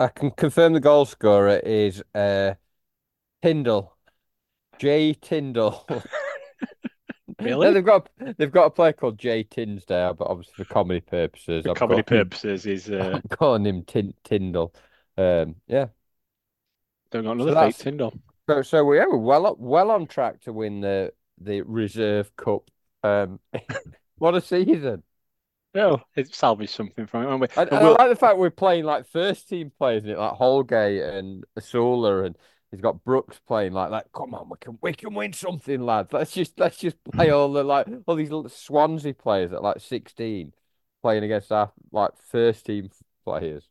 I 0.00 0.08
can 0.08 0.30
confirm 0.32 0.72
the 0.72 0.80
goal 0.80 1.04
scorer 1.04 1.58
is 1.58 2.02
uh, 2.14 2.54
Tyndall. 3.42 3.96
Jay 4.80 5.14
Tyndall. 5.14 5.86
Really? 7.38 7.68
No, 7.68 7.72
they've 7.72 7.84
got 7.84 8.10
they've 8.36 8.52
got 8.52 8.66
a 8.66 8.70
player 8.70 8.92
called 8.92 9.16
Jay 9.18 9.44
Tinsdale, 9.44 10.12
but 10.12 10.26
obviously 10.28 10.62
for 10.62 10.74
comedy 10.74 11.00
purposes, 11.00 11.64
for 11.64 11.70
I've 11.70 11.76
comedy 11.76 12.02
got 12.02 12.12
him- 12.12 12.18
purposes, 12.28 12.66
is 12.66 12.90
uh, 12.90 13.12
I'm 13.14 13.22
calling 13.30 13.64
him 13.64 13.82
Tin 13.84 14.12
Tyndall. 14.24 14.74
Um, 15.16 15.54
yeah. 15.66 15.86
don't 17.10 17.22
got 17.24 17.28
So 17.28 17.32
another 17.32 17.50
fake 17.52 17.54
that's- 17.54 17.78
Tyndall. 17.78 18.12
So 18.46 18.60
so 18.60 18.84
we 18.84 18.98
yeah, 18.98 19.06
we're 19.08 19.16
well 19.16 19.46
up, 19.46 19.58
well 19.58 19.90
on 19.90 20.06
track 20.06 20.40
to 20.42 20.52
win 20.52 20.82
the 20.82 21.14
the 21.40 21.62
Reserve 21.62 22.36
Cup. 22.36 22.70
Um, 23.02 23.40
what 24.18 24.34
a 24.34 24.42
season! 24.42 25.02
Oh, 25.74 26.02
it 26.16 26.34
salvaged 26.34 26.74
something 26.74 27.06
from 27.06 27.22
it. 27.22 27.26
won't 27.26 27.40
we? 27.40 27.46
And, 27.56 27.56
And 27.56 27.68
and 27.70 27.78
I 27.78 27.82
we'll- 27.84 27.96
like 27.98 28.10
the 28.10 28.16
fact 28.16 28.36
we're 28.36 28.50
playing 28.50 28.84
like 28.84 29.06
first 29.08 29.48
team 29.48 29.72
players 29.78 30.04
in 30.04 30.10
it, 30.10 30.18
like 30.18 30.32
Holgate 30.34 31.00
and 31.04 31.44
Osula, 31.58 32.26
and 32.26 32.36
he's 32.70 32.80
got 32.80 33.04
Brooks 33.04 33.40
playing 33.46 33.72
like 33.72 33.90
that. 33.90 34.06
Come 34.14 34.34
on, 34.34 34.48
we 34.48 34.56
can 34.60 34.78
we 34.82 34.92
can 34.92 35.14
win 35.14 35.32
something, 35.32 35.80
lads. 35.80 36.12
Let's 36.12 36.32
just 36.32 36.58
let's 36.58 36.78
just 36.78 37.02
play 37.04 37.30
all 37.30 37.52
the 37.52 37.64
like 37.64 37.86
all 38.06 38.16
these 38.16 38.30
little 38.30 38.48
Swansea 38.48 39.14
players 39.14 39.52
at 39.52 39.62
like 39.62 39.80
sixteen 39.80 40.52
playing 41.02 41.24
against 41.24 41.52
our 41.52 41.72
like 41.92 42.12
first 42.30 42.66
team 42.66 42.90
players. 43.24 43.68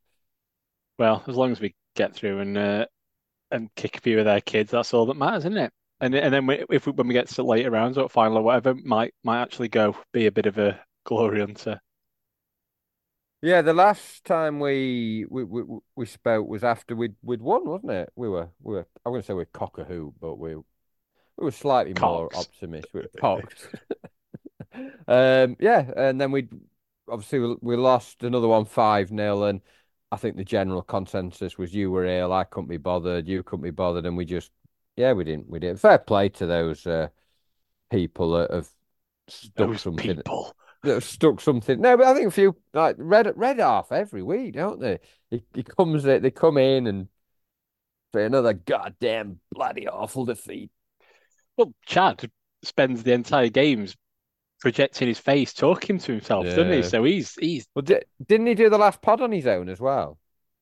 well, 0.98 1.24
as 1.28 1.36
long 1.36 1.52
as 1.52 1.60
we 1.60 1.76
get 1.96 2.14
through 2.16 2.40
and 2.40 2.58
uh, 2.58 2.86
and 3.52 3.74
kick 3.76 3.98
a 3.98 4.02
few 4.02 4.20
of 4.20 4.26
their 4.26 4.42
kids, 4.42 4.72
that's 4.72 4.94
all 4.94 5.06
that 5.08 5.16
matters, 5.18 5.46
isn't 5.46 5.58
it? 5.58 5.74
And 6.02 6.16
and 6.16 6.34
then 6.34 6.46
we, 6.48 6.64
if 6.70 6.86
we, 6.86 6.92
when 6.94 7.08
we 7.08 7.14
get 7.14 7.28
to 7.30 7.44
later 7.44 7.72
rounds 7.72 7.98
or 7.98 8.10
final 8.10 8.38
or 8.38 8.44
whatever, 8.44 8.76
might 8.76 9.14
might 9.24 9.42
actually 9.42 9.70
go 9.70 9.96
be 10.14 10.28
a 10.28 10.32
bit 10.32 10.46
of 10.46 10.58
a 10.58 10.80
glory 11.06 11.40
hunter. 11.40 11.80
Yeah, 13.42 13.62
the 13.62 13.74
last 13.74 14.26
time 14.26 14.60
we 14.60 15.26
we 15.30 15.44
we, 15.44 15.64
we 15.96 16.06
spoke 16.06 16.48
was 16.48 16.64
after 16.64 16.96
we'd 16.96 17.16
we'd 17.22 17.42
won, 17.42 17.66
wasn't 17.66 17.92
it? 17.92 18.12
We 18.16 18.28
were 18.28 18.50
we 18.62 18.76
were 18.76 18.88
I'm 19.06 19.12
going 19.14 19.22
to 19.22 19.26
say 19.26 19.34
we're 19.34 19.46
cock 19.46 19.78
a 19.78 19.86
hoop, 19.86 20.16
but 20.20 20.36
we 20.36 20.56
we 20.56 20.64
were 21.38 21.52
slightly 21.52 21.94
more 22.00 22.30
optimistic. 22.36 22.94
We 22.94 23.20
cocks. 23.20 23.68
um, 25.08 25.56
yeah, 25.60 25.90
and 25.96 26.20
then 26.20 26.32
we 26.32 26.48
obviously 27.10 27.40
we, 27.40 27.56
we 27.62 27.76
lost 27.78 28.24
another 28.24 28.48
one 28.48 28.66
five 28.66 29.12
nil, 29.12 29.46
and 29.46 29.62
I 30.12 30.18
think 30.18 30.36
the 30.36 30.44
general 30.44 30.82
consensus 30.82 31.58
was 31.58 31.74
you 31.74 31.92
were 31.92 32.06
ill, 32.06 32.34
I 32.34 32.44
couldn't 32.44 32.70
be 32.70 32.78
bothered, 32.78 33.28
you 33.28 33.44
couldn't 33.44 33.64
be 33.64 33.72
bothered, 33.72 34.06
and 34.06 34.18
we 34.18 34.26
just 34.26 34.52
yeah 34.98 35.14
we 35.14 35.24
didn't 35.24 35.50
we 35.50 35.60
didn't. 35.60 35.80
Fair 35.80 35.98
play 35.98 36.30
to 36.30 36.46
those 36.46 36.86
uh, 36.86 37.08
people 37.90 38.32
that 38.32 38.52
have 38.52 38.70
stuck 39.28 39.70
Those 39.70 39.82
something 39.82 40.18
people. 40.18 40.54
That 40.84 40.94
have 40.94 41.04
stuck 41.04 41.42
something. 41.42 41.82
No, 41.82 41.98
but 41.98 42.08
I 42.08 42.14
think 42.14 42.28
a 42.28 42.32
few 42.32 42.56
like 42.74 42.96
red 42.98 43.32
red 43.36 43.60
half 43.60 43.92
every 43.92 44.24
week, 44.24 44.54
don't 44.54 44.80
they? 44.80 45.00
He, 45.30 45.44
he 45.54 45.64
comes 45.64 46.04
they 46.04 46.32
come 46.32 46.58
in 46.58 46.88
and 46.88 47.08
say 48.14 48.26
another 48.26 48.54
goddamn 48.54 49.40
bloody 49.52 49.88
awful 49.88 50.26
defeat. 50.26 50.72
Well, 51.58 51.74
Chad 51.86 52.30
spends 52.64 53.04
the 53.04 53.14
entire 53.14 53.50
games 53.50 53.96
projecting 54.62 55.08
his 55.08 55.20
face, 55.20 55.54
talking 55.54 56.00
to 56.00 56.14
himself, 56.14 56.46
doesn't 56.46 56.72
he? 56.72 56.84
So 56.84 57.04
he's 57.04 57.34
he's 57.36 57.68
Well, 57.76 57.84
di 57.84 58.00
didn't 58.26 58.48
he 58.48 58.56
do 58.56 58.70
the 58.70 58.78
last 58.78 59.02
pod 59.02 59.22
on 59.22 59.32
his 59.32 59.48
own 59.48 59.70
as 59.70 59.80
well? 59.80 60.18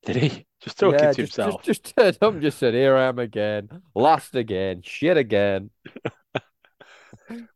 did 0.06 0.16
he 0.16 0.46
just 0.62 0.80
talking 0.80 1.00
yeah, 1.00 1.12
to 1.12 1.26
just, 1.26 1.36
himself? 1.36 1.64
Just, 1.64 1.84
just 1.84 1.98
turned 1.98 2.18
up 2.22 2.40
just 2.40 2.58
said, 2.58 2.74
"Here 2.74 2.96
I 2.96 3.08
am 3.08 3.20
again, 3.20 3.70
last 3.96 4.36
again, 4.36 4.82
shit 4.84 5.18
again." 5.18 5.70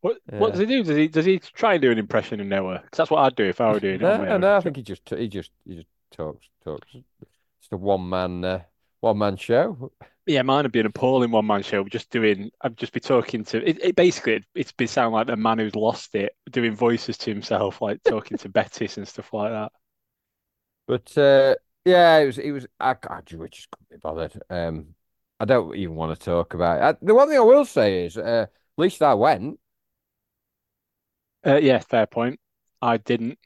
What 0.01 0.17
Yeah. 0.31 0.39
what 0.39 0.51
does 0.51 0.59
he 0.59 0.65
do? 0.65 0.83
Does 0.83 0.97
he 0.97 1.07
does 1.07 1.25
he 1.25 1.39
try 1.39 1.73
and 1.73 1.81
do 1.81 1.91
an 1.91 1.97
impression 1.97 2.39
in 2.39 2.49
Noah? 2.49 2.79
Because 2.83 2.97
that's 2.97 3.11
what 3.11 3.19
I'd 3.23 3.35
do 3.35 3.45
if 3.45 3.61
I 3.61 3.71
were 3.71 3.79
doing 3.79 3.95
it. 3.95 4.01
No, 4.01 4.37
no, 4.37 4.55
I 4.57 4.59
think 4.59 4.75
he 4.75 4.83
just 4.83 5.07
he 5.09 5.27
just 5.27 5.51
he 5.65 5.75
just 5.75 5.87
talks 6.11 6.47
talks. 6.63 6.87
It's 6.93 7.71
a 7.71 7.77
one 7.77 8.09
man 8.09 8.43
uh, 8.43 8.61
one 8.99 9.17
man 9.17 9.37
show. 9.37 9.91
Yeah, 10.27 10.43
mine 10.43 10.63
would 10.63 10.71
be 10.71 10.79
an 10.79 10.85
appalling 10.85 11.31
one 11.31 11.47
man 11.47 11.63
show. 11.63 11.83
Just 11.83 12.11
doing, 12.11 12.51
I'd 12.61 12.77
just 12.77 12.93
be 12.93 12.99
talking 12.99 13.43
to 13.45 13.67
it. 13.67 13.83
it 13.83 13.95
basically, 13.95 14.33
it, 14.33 14.45
it's 14.53 14.71
be 14.71 14.85
sound 14.85 15.13
like 15.13 15.27
the 15.27 15.35
man 15.35 15.57
who's 15.57 15.75
lost 15.75 16.13
it, 16.13 16.35
doing 16.51 16.75
voices 16.75 17.17
to 17.19 17.31
himself, 17.31 17.81
like 17.81 18.03
talking 18.03 18.37
to 18.37 18.49
Betis 18.49 18.97
and 18.97 19.07
stuff 19.07 19.33
like 19.33 19.51
that. 19.51 19.71
But 20.87 21.17
uh, 21.17 21.55
yeah, 21.85 22.17
it 22.19 22.25
was 22.27 22.37
it 22.37 22.51
was 22.51 22.67
I, 22.79 22.91
I 22.91 23.21
just 23.21 23.37
couldn't 23.71 23.89
be 23.89 23.97
bothered. 23.97 24.39
Um, 24.49 24.95
I 25.39 25.45
don't 25.45 25.75
even 25.75 25.95
want 25.95 26.17
to 26.17 26.23
talk 26.23 26.53
about 26.53 26.77
it. 26.77 26.83
I, 26.83 27.05
the 27.05 27.15
one 27.15 27.27
thing 27.27 27.37
I 27.37 27.41
will 27.41 27.65
say 27.65 28.05
is, 28.05 28.17
uh, 28.17 28.45
at 28.47 28.49
least 28.77 29.01
I 29.01 29.15
went. 29.15 29.59
Uh, 31.45 31.57
yeah, 31.57 31.79
fair 31.79 32.05
point. 32.07 32.39
I 32.81 32.97
didn't. 32.97 33.37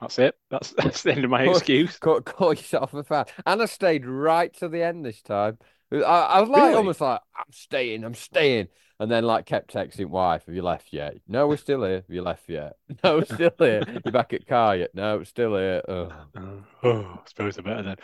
That's 0.00 0.18
it. 0.18 0.34
That's 0.50 0.70
that's 0.76 1.02
the 1.02 1.12
end 1.12 1.24
of 1.24 1.30
my 1.30 1.44
Call, 1.44 1.56
excuse. 1.56 1.98
call, 2.00 2.20
call 2.20 2.54
yourself 2.54 2.94
a 2.94 3.04
fan. 3.04 3.26
And 3.46 3.62
I 3.62 3.66
stayed 3.66 4.06
right 4.06 4.52
to 4.54 4.68
the 4.68 4.82
end 4.82 5.04
this 5.04 5.22
time. 5.22 5.58
I, 5.92 5.96
I 5.98 6.40
was 6.40 6.48
like 6.48 6.62
Really? 6.62 6.74
almost 6.74 7.00
like 7.00 7.20
I'm 7.36 7.52
staying, 7.52 8.02
I'm 8.04 8.14
staying, 8.14 8.68
and 8.98 9.10
then 9.10 9.24
like 9.24 9.44
kept 9.46 9.72
texting 9.72 10.06
wife, 10.06 10.46
"Have 10.46 10.54
you 10.54 10.62
left 10.62 10.92
yet? 10.92 11.16
No, 11.28 11.46
we're 11.46 11.56
still 11.58 11.84
here. 11.84 11.96
Have 11.96 12.04
you 12.10 12.22
left 12.22 12.48
yet? 12.48 12.76
No, 13.04 13.16
we're 13.18 13.24
still 13.26 13.52
here. 13.58 13.82
You 14.04 14.10
back 14.12 14.32
at 14.32 14.46
car 14.46 14.76
yet? 14.76 14.90
No, 14.94 15.18
we're 15.18 15.24
still 15.24 15.54
here. 15.56 15.82
Oh, 15.86 16.12
oh, 16.82 17.00
I 17.02 17.18
suppose 17.28 17.58
I 17.58 17.62
better 17.62 17.82
then. 17.82 17.96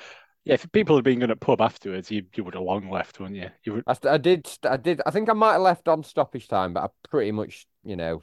Yeah, 0.45 0.55
if 0.55 0.71
people 0.73 0.97
had 0.97 1.05
been 1.05 1.19
going 1.19 1.29
to 1.31 1.37
pub 1.37 1.61
afterwards, 1.61 2.11
you 2.11 2.25
you 2.35 2.45
would 2.45 2.55
have 2.55 2.63
long 2.63 2.91
left, 2.91 3.21
wouldn't 3.21 3.39
you? 3.39 3.51
You 3.65 3.75
would. 3.75 3.85
I, 3.87 3.93
st- 3.95 4.13
I 4.13 4.19
did, 4.19 4.47
st- 4.47 4.73
I 4.73 4.77
did. 4.77 5.01
I 5.07 5.11
think 5.11 5.29
I 5.29 5.35
might 5.35 5.53
have 5.53 5.63
left 5.63 5.89
on 5.89 6.03
stoppage 6.05 6.49
time, 6.49 6.73
but 6.75 6.85
I 6.85 6.89
pretty 7.09 7.33
much, 7.33 7.67
you 7.89 7.97
know, 7.97 8.23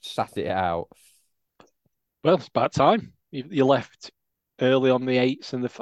sat 0.00 0.36
it 0.38 0.48
out. 0.48 0.88
Well, 2.22 2.36
it's 2.36 2.46
about 2.48 2.72
time. 2.72 3.12
You 3.32 3.44
you 3.50 3.64
left 3.64 4.10
early 4.60 4.90
on 4.90 5.04
the 5.04 5.18
eights 5.18 5.52
and 5.52 5.64
the 5.64 5.68
f 5.68 5.80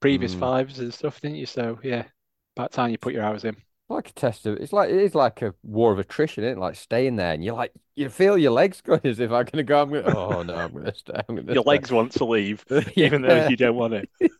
previous 0.00 0.32
Mm. 0.32 0.34
fives 0.34 0.78
and 0.78 0.92
stuff, 0.94 1.20
didn't 1.20 1.36
you? 1.36 1.46
So 1.46 1.78
yeah, 1.82 2.08
about 2.56 2.72
time 2.72 2.90
you 2.90 2.98
put 2.98 3.12
your 3.14 3.22
hours 3.24 3.44
in. 3.44 3.56
Like 3.88 4.10
a 4.10 4.12
test 4.12 4.44
of, 4.46 4.58
it's 4.58 4.72
like 4.74 4.90
it 4.90 4.96
is 4.96 5.14
like 5.14 5.40
a 5.40 5.54
war 5.62 5.92
of 5.92 5.98
attrition, 5.98 6.44
isn't 6.44 6.58
it? 6.58 6.60
Like 6.60 6.76
staying 6.76 7.16
there, 7.16 7.32
and 7.32 7.42
you're 7.42 7.54
like, 7.54 7.72
you 7.96 8.10
feel 8.10 8.36
your 8.36 8.52
legs 8.52 8.80
going 8.82 9.00
as 9.04 9.18
if 9.18 9.30
I'm 9.32 9.46
gonna 9.46 9.62
go. 9.64 9.80
I'm 9.82 9.88
gonna. 9.90 10.02
Oh 10.04 10.42
no, 10.42 10.64
I'm 10.64 10.72
gonna 10.72 10.94
stay. 10.94 11.14
I'm 11.28 11.36
gonna 11.36 11.54
Your 11.54 11.62
stay. 11.62 11.66
legs 11.66 11.90
want 11.90 12.12
to 12.12 12.24
leave, 12.24 12.64
even 12.94 13.22
though 13.22 13.34
you 13.34 13.56
don't 13.56 13.76
want 13.76 13.94
it. 13.94 14.08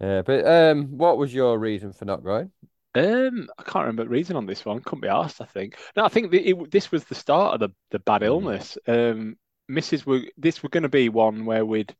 Yeah, 0.00 0.22
but 0.22 0.46
um, 0.46 0.98
what 0.98 1.16
was 1.18 1.32
your 1.32 1.58
reason 1.58 1.92
for 1.92 2.04
not 2.04 2.24
going? 2.24 2.50
Um, 2.94 3.48
I 3.58 3.62
can't 3.62 3.84
remember 3.86 4.04
the 4.04 4.10
reason 4.10 4.36
on 4.36 4.46
this 4.46 4.64
one. 4.64 4.80
Couldn't 4.80 5.00
be 5.00 5.08
asked, 5.08 5.40
I 5.40 5.46
think. 5.46 5.78
No, 5.96 6.04
I 6.04 6.08
think 6.08 6.30
the, 6.30 6.40
it, 6.50 6.70
this 6.70 6.90
was 6.92 7.04
the 7.04 7.14
start 7.14 7.54
of 7.54 7.60
the, 7.60 7.74
the 7.90 7.98
bad 7.98 8.22
Mm. 8.22 8.26
illness. 8.26 8.78
Um, 8.86 9.36
Mrs. 9.70 10.04
were 10.04 10.22
this 10.36 10.62
were 10.62 10.68
going 10.68 10.82
to 10.82 10.88
be 10.88 11.08
one 11.08 11.46
where 11.46 11.64
we'd, 11.64 11.94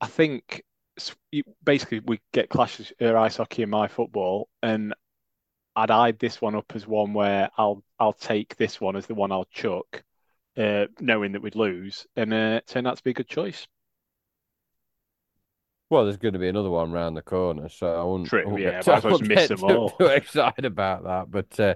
I 0.00 0.06
think, 0.06 0.62
basically 1.64 2.00
we 2.00 2.20
get 2.32 2.48
clashes 2.50 2.92
her 3.00 3.16
ice 3.16 3.36
hockey 3.36 3.62
and 3.62 3.70
my 3.70 3.88
football, 3.88 4.48
and 4.62 4.94
I'd 5.76 5.90
eyed 5.90 6.18
this 6.18 6.40
one 6.40 6.54
up 6.56 6.72
as 6.74 6.86
one 6.86 7.14
where 7.14 7.50
I'll 7.56 7.84
I'll 7.98 8.12
take 8.12 8.56
this 8.56 8.80
one 8.80 8.96
as 8.96 9.06
the 9.06 9.14
one 9.14 9.32
I'll 9.32 9.46
chuck, 9.46 10.04
uh, 10.56 10.86
knowing 11.00 11.32
that 11.32 11.42
we'd 11.42 11.56
lose, 11.56 12.06
and 12.16 12.32
uh, 12.32 12.60
it 12.62 12.66
turned 12.66 12.86
out 12.86 12.96
to 12.98 13.02
be 13.04 13.10
a 13.10 13.14
good 13.14 13.28
choice. 13.28 13.66
Well, 15.90 16.04
there's 16.04 16.18
going 16.18 16.34
to 16.34 16.38
be 16.38 16.48
another 16.48 16.70
one 16.70 16.92
round 16.92 17.16
the 17.16 17.22
corner, 17.22 17.68
so 17.68 17.98
I 17.98 18.04
wouldn't, 18.04 18.28
True, 18.28 18.44
I 18.44 18.48
wouldn't 18.48 18.64
yeah, 18.64 18.82
get, 18.82 18.88
I 18.88 18.98
wouldn't 19.08 19.28
miss 19.28 19.48
them 19.48 19.64
too, 19.66 19.78
all. 19.78 19.90
too 19.98 20.06
excited 20.06 20.64
about 20.66 21.04
that. 21.04 21.30
But 21.30 21.58
uh, 21.60 21.74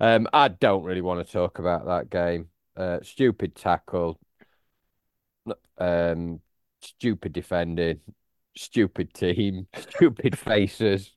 um, 0.00 0.26
I 0.32 0.48
don't 0.48 0.82
really 0.84 1.00
want 1.00 1.24
to 1.24 1.32
talk 1.32 1.58
about 1.60 1.86
that 1.86 2.10
game. 2.10 2.48
Uh, 2.76 2.98
stupid 3.02 3.54
tackle, 3.54 4.18
um, 5.78 6.40
stupid 6.80 7.32
defending, 7.32 8.00
stupid 8.56 9.12
team, 9.14 9.66
stupid 9.76 10.38
faces, 10.38 11.12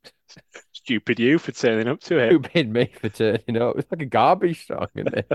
Stupid 0.74 1.20
you 1.20 1.40
for 1.40 1.52
turning 1.52 1.88
up 1.88 2.00
to 2.02 2.20
it. 2.20 2.30
stupid 2.30 2.70
me 2.70 2.92
for 3.00 3.10
turning 3.10 3.58
up. 3.62 3.78
It's 3.78 3.92
like 3.92 4.02
a 4.02 4.06
garbage 4.06 4.68
song, 4.68 4.88
isn't 4.96 5.14
it? 5.16 5.32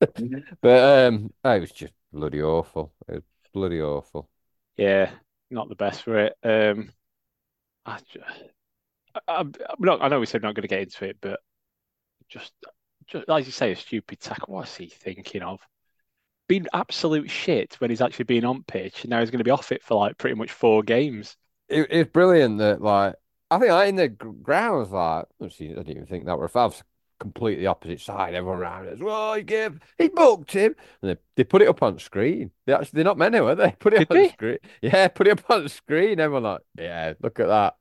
But 0.60 1.08
um, 1.08 1.32
it 1.44 1.60
was 1.60 1.72
just 1.72 1.92
bloody 2.12 2.42
awful. 2.42 2.94
It 3.08 3.14
was 3.14 3.22
bloody 3.52 3.80
awful. 3.80 4.28
Yeah, 4.76 5.10
not 5.50 5.68
the 5.68 5.74
best 5.74 6.02
for 6.02 6.18
it. 6.18 6.34
Um, 6.42 6.92
I, 7.84 7.98
I, 9.26 9.44
not. 9.78 10.02
I 10.02 10.08
know 10.08 10.20
we 10.20 10.26
said 10.26 10.42
not 10.42 10.54
going 10.54 10.62
to 10.62 10.68
get 10.68 10.82
into 10.82 11.04
it, 11.04 11.16
but 11.20 11.40
just, 12.28 12.52
just 13.06 13.28
as 13.28 13.46
you 13.46 13.52
say, 13.52 13.72
a 13.72 13.76
stupid 13.76 14.20
tackle. 14.20 14.54
What's 14.54 14.76
he 14.76 14.86
thinking 14.86 15.42
of? 15.42 15.60
Been 16.48 16.66
absolute 16.72 17.30
shit 17.30 17.74
when 17.80 17.90
he's 17.90 18.00
actually 18.00 18.24
been 18.24 18.44
on 18.44 18.64
pitch, 18.64 19.02
and 19.02 19.10
now 19.10 19.20
he's 19.20 19.30
going 19.30 19.38
to 19.38 19.44
be 19.44 19.50
off 19.50 19.72
it 19.72 19.82
for 19.82 19.96
like 19.98 20.18
pretty 20.18 20.36
much 20.36 20.50
four 20.50 20.82
games. 20.82 21.36
it, 21.68 21.86
it's 21.90 22.10
brilliant 22.10 22.58
that 22.58 22.82
like 22.82 23.14
I 23.50 23.58
think 23.58 23.70
I 23.70 23.86
in 23.86 23.96
the 23.96 24.08
gr- 24.08 24.30
ground 24.30 24.78
was 24.78 24.90
like 24.90 25.26
I 25.40 25.46
didn't 25.46 25.88
even 25.88 26.06
think 26.06 26.26
that 26.26 26.38
were 26.38 26.48
fouls 26.48 26.82
completely 27.20 27.66
opposite 27.66 28.00
side 28.00 28.34
everyone 28.34 28.58
around 28.58 28.88
us 28.88 28.98
well 28.98 29.34
he 29.34 29.42
gave 29.42 29.78
he 29.98 30.08
booked 30.08 30.52
him. 30.52 30.74
And 31.02 31.10
they, 31.12 31.16
they 31.36 31.44
put 31.44 31.62
it 31.62 31.68
up 31.68 31.82
on 31.82 31.98
screen. 31.98 32.50
They 32.66 32.72
actually 32.72 32.98
they're 32.98 33.04
not 33.04 33.18
meant 33.18 33.34
to 33.34 33.46
are 33.46 33.54
they? 33.54 33.72
Put 33.78 33.94
it 33.94 33.98
Did 33.98 34.08
up 34.08 34.10
on 34.10 34.16
they? 34.16 34.28
screen. 34.28 34.58
Yeah 34.82 35.08
put 35.08 35.26
it 35.26 35.38
up 35.38 35.50
on 35.50 35.68
screen. 35.68 36.20
Everyone 36.20 36.44
like 36.44 36.60
yeah 36.78 37.14
look 37.22 37.38
at 37.40 37.48
that. 37.48 37.76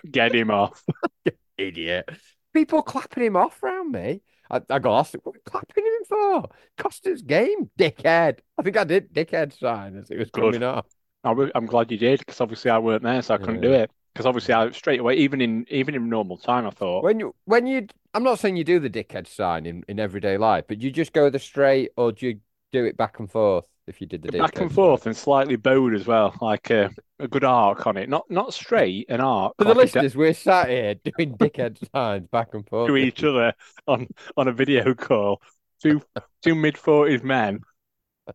Get 0.10 0.34
him 0.34 0.50
off. 0.50 0.84
idiot. 1.58 2.08
People 2.52 2.82
clapping 2.82 3.24
him 3.24 3.36
off 3.36 3.62
round 3.62 3.92
me. 3.92 4.22
I, 4.50 4.60
I 4.68 4.78
got 4.78 4.98
asked 4.98 5.16
what 5.22 5.34
are 5.34 5.38
you 5.38 5.42
clapping 5.44 5.84
him 5.86 6.04
for? 6.08 6.48
Cost 6.76 7.06
us 7.06 7.22
game 7.22 7.70
dickhead. 7.78 8.40
I 8.58 8.62
think 8.62 8.76
I 8.76 8.84
did 8.84 9.12
dickhead 9.12 9.58
sign 9.58 9.96
as 9.96 10.10
it 10.10 10.18
was 10.18 10.30
Good. 10.30 10.54
coming 10.54 10.62
off. 10.62 10.86
I 11.24 11.34
I'm 11.54 11.66
glad 11.66 11.90
you 11.90 11.98
did 11.98 12.18
because 12.18 12.40
obviously 12.40 12.70
I 12.70 12.78
weren't 12.78 13.02
there, 13.02 13.22
so 13.22 13.34
I 13.34 13.38
couldn't 13.38 13.60
do 13.60 13.72
it. 13.72 13.90
Because 14.12 14.26
obviously 14.26 14.54
I 14.54 14.70
straight 14.72 15.00
away, 15.00 15.16
even 15.16 15.40
in 15.40 15.66
even 15.70 15.94
in 15.94 16.08
normal 16.08 16.36
time, 16.36 16.66
I 16.66 16.70
thought 16.70 17.04
When 17.04 17.20
you 17.20 17.34
when 17.44 17.66
you 17.66 17.86
I'm 18.14 18.22
not 18.22 18.38
saying 18.38 18.56
you 18.56 18.64
do 18.64 18.78
the 18.78 18.90
dickhead 18.90 19.26
sign 19.26 19.66
in, 19.66 19.84
in 19.88 19.98
everyday 19.98 20.36
life, 20.36 20.64
but 20.68 20.80
you 20.82 20.90
just 20.90 21.12
go 21.12 21.30
the 21.30 21.38
straight 21.38 21.90
or 21.96 22.12
do 22.12 22.26
you 22.26 22.40
do 22.72 22.84
it 22.84 22.96
back 22.96 23.18
and 23.18 23.30
forth 23.30 23.64
if 23.86 24.00
you 24.00 24.06
did 24.06 24.22
the 24.22 24.30
back 24.30 24.60
and 24.60 24.70
sign? 24.70 24.70
forth 24.70 25.06
and 25.06 25.16
slightly 25.16 25.56
bowed 25.56 25.94
as 25.94 26.06
well, 26.06 26.34
like 26.40 26.70
a, 26.70 26.90
a 27.18 27.28
good 27.28 27.44
arc 27.44 27.86
on 27.86 27.96
it. 27.96 28.08
Not 28.08 28.30
not 28.30 28.54
straight, 28.54 29.06
an 29.08 29.20
arc 29.20 29.54
For 29.58 29.64
the 29.64 29.74
like 29.74 29.76
listeners, 29.76 30.16
we're 30.16 30.34
sat 30.34 30.68
here 30.68 30.94
doing 31.16 31.36
dickhead 31.36 31.78
signs 31.94 32.28
back 32.28 32.54
and 32.54 32.66
forth. 32.68 32.88
to 32.88 32.96
each 32.96 33.24
other 33.24 33.54
on 33.86 34.08
on 34.36 34.48
a 34.48 34.52
video 34.52 34.94
call. 34.94 35.40
Two 35.82 36.02
two 36.42 36.54
mid 36.54 36.78
forties 36.78 37.22
men 37.22 37.60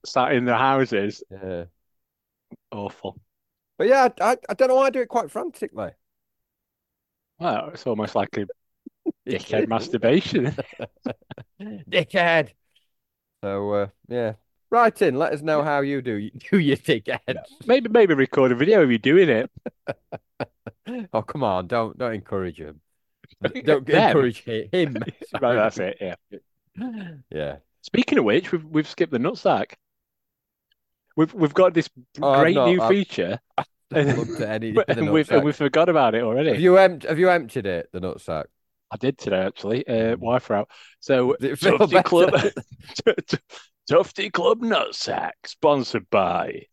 sat 0.05 0.33
in 0.33 0.45
their 0.45 0.57
houses. 0.57 1.23
Yeah. 1.31 1.65
Awful. 2.71 3.19
But 3.77 3.87
yeah, 3.87 4.09
I, 4.19 4.31
I, 4.31 4.37
I 4.49 4.53
don't 4.53 4.69
know 4.69 4.75
why 4.75 4.87
I 4.87 4.89
do 4.89 5.01
it 5.01 5.09
quite 5.09 5.31
frantically. 5.31 5.91
Well, 7.39 7.69
it's 7.73 7.85
almost 7.85 8.15
like 8.15 8.35
a 8.37 8.47
dickhead 9.29 9.67
masturbation. 9.69 10.55
Dickhead. 11.61 12.49
So 13.43 13.71
uh, 13.73 13.87
yeah. 14.07 14.33
Write 14.69 15.01
in, 15.01 15.15
let 15.15 15.31
us 15.31 15.41
know 15.41 15.63
how 15.63 15.79
you 15.79 16.01
do 16.01 16.29
do 16.29 16.59
your 16.59 16.75
dickheads. 16.77 17.45
Maybe 17.65 17.89
maybe 17.89 18.13
record 18.15 18.51
a 18.51 18.55
video 18.55 18.81
of 18.83 18.91
you 18.91 18.97
doing 18.97 19.29
it. 19.29 19.51
Oh 21.11 21.21
come 21.21 21.43
on, 21.43 21.67
don't 21.67 21.97
don't 21.97 22.13
encourage 22.13 22.57
him. 22.59 22.79
Don't 23.43 23.85
Them. 23.85 24.07
encourage 24.07 24.41
him. 24.43 24.95
Right, 25.41 25.55
that's 25.55 25.77
it. 25.79 25.97
Yeah. 25.99 26.41
Yeah. 27.29 27.57
Speaking 27.81 28.17
of 28.17 28.23
which, 28.23 28.53
we've 28.53 28.63
we've 28.63 28.87
skipped 28.87 29.11
the 29.11 29.17
nutsack. 29.17 29.73
We've 31.17 31.33
we've 31.33 31.53
got 31.53 31.73
this 31.73 31.89
Oh, 32.21 32.39
great 32.39 32.55
not- 32.55 32.67
new 32.69 32.81
I've- 32.81 32.95
feature, 32.95 33.39
at 33.57 33.67
any. 34.41 34.71
but- 34.71 34.87
and 34.97 35.11
we've 35.11 35.29
and 35.29 35.43
we 35.43 35.51
forgot 35.51 35.89
about 35.89 36.15
it 36.15 36.23
already. 36.23 36.51
Have 36.51 36.61
you 36.61 36.77
empt- 36.77 37.03
Have 37.03 37.19
you 37.19 37.29
emptied 37.29 37.65
it? 37.65 37.89
The 37.91 37.99
nutsack. 37.99 38.45
I 38.89 38.95
did 38.95 39.17
today 39.17 39.39
actually. 39.41 39.85
Uh. 39.85 40.11
Wi-Fi 40.11 40.55
out. 40.59 40.69
So 41.01 41.35
Does 41.41 41.51
it 41.51 41.59
feel 41.59 41.77
Tufty 41.77 42.01
Club? 42.03 42.33
Tufty 43.89 44.29
Club 44.29 44.61
Nutsack, 44.61 45.31
sponsored 45.45 46.09
by 46.09 46.63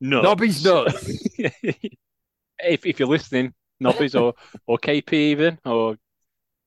Nuts. 0.00 0.24
Nobby's 0.24 0.64
nuts. 0.64 1.08
if 1.38 2.86
if 2.86 2.98
you're 3.00 3.08
listening, 3.08 3.54
Nobby's 3.80 4.14
or 4.14 4.34
or 4.66 4.78
KP 4.78 5.12
even, 5.12 5.58
or 5.64 5.96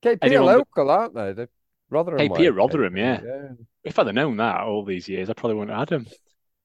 KP 0.04 0.38
are 0.38 0.44
local, 0.44 0.90
aren't 0.90 1.14
they? 1.14 1.34
They're 1.34 1.50
Rotherham. 1.90 2.20
KP 2.20 2.48
are 2.50 2.54
Rotherham, 2.54 2.94
KP, 2.94 2.98
yeah. 3.24 3.50
if 3.84 4.00
I'd 4.00 4.08
have 4.08 4.16
known 4.16 4.38
that 4.38 4.62
all 4.62 4.84
these 4.84 5.08
years, 5.08 5.30
I 5.30 5.34
probably 5.34 5.56
wouldn't 5.58 5.78
have 5.78 5.90
had 5.90 5.90
them. 5.90 6.08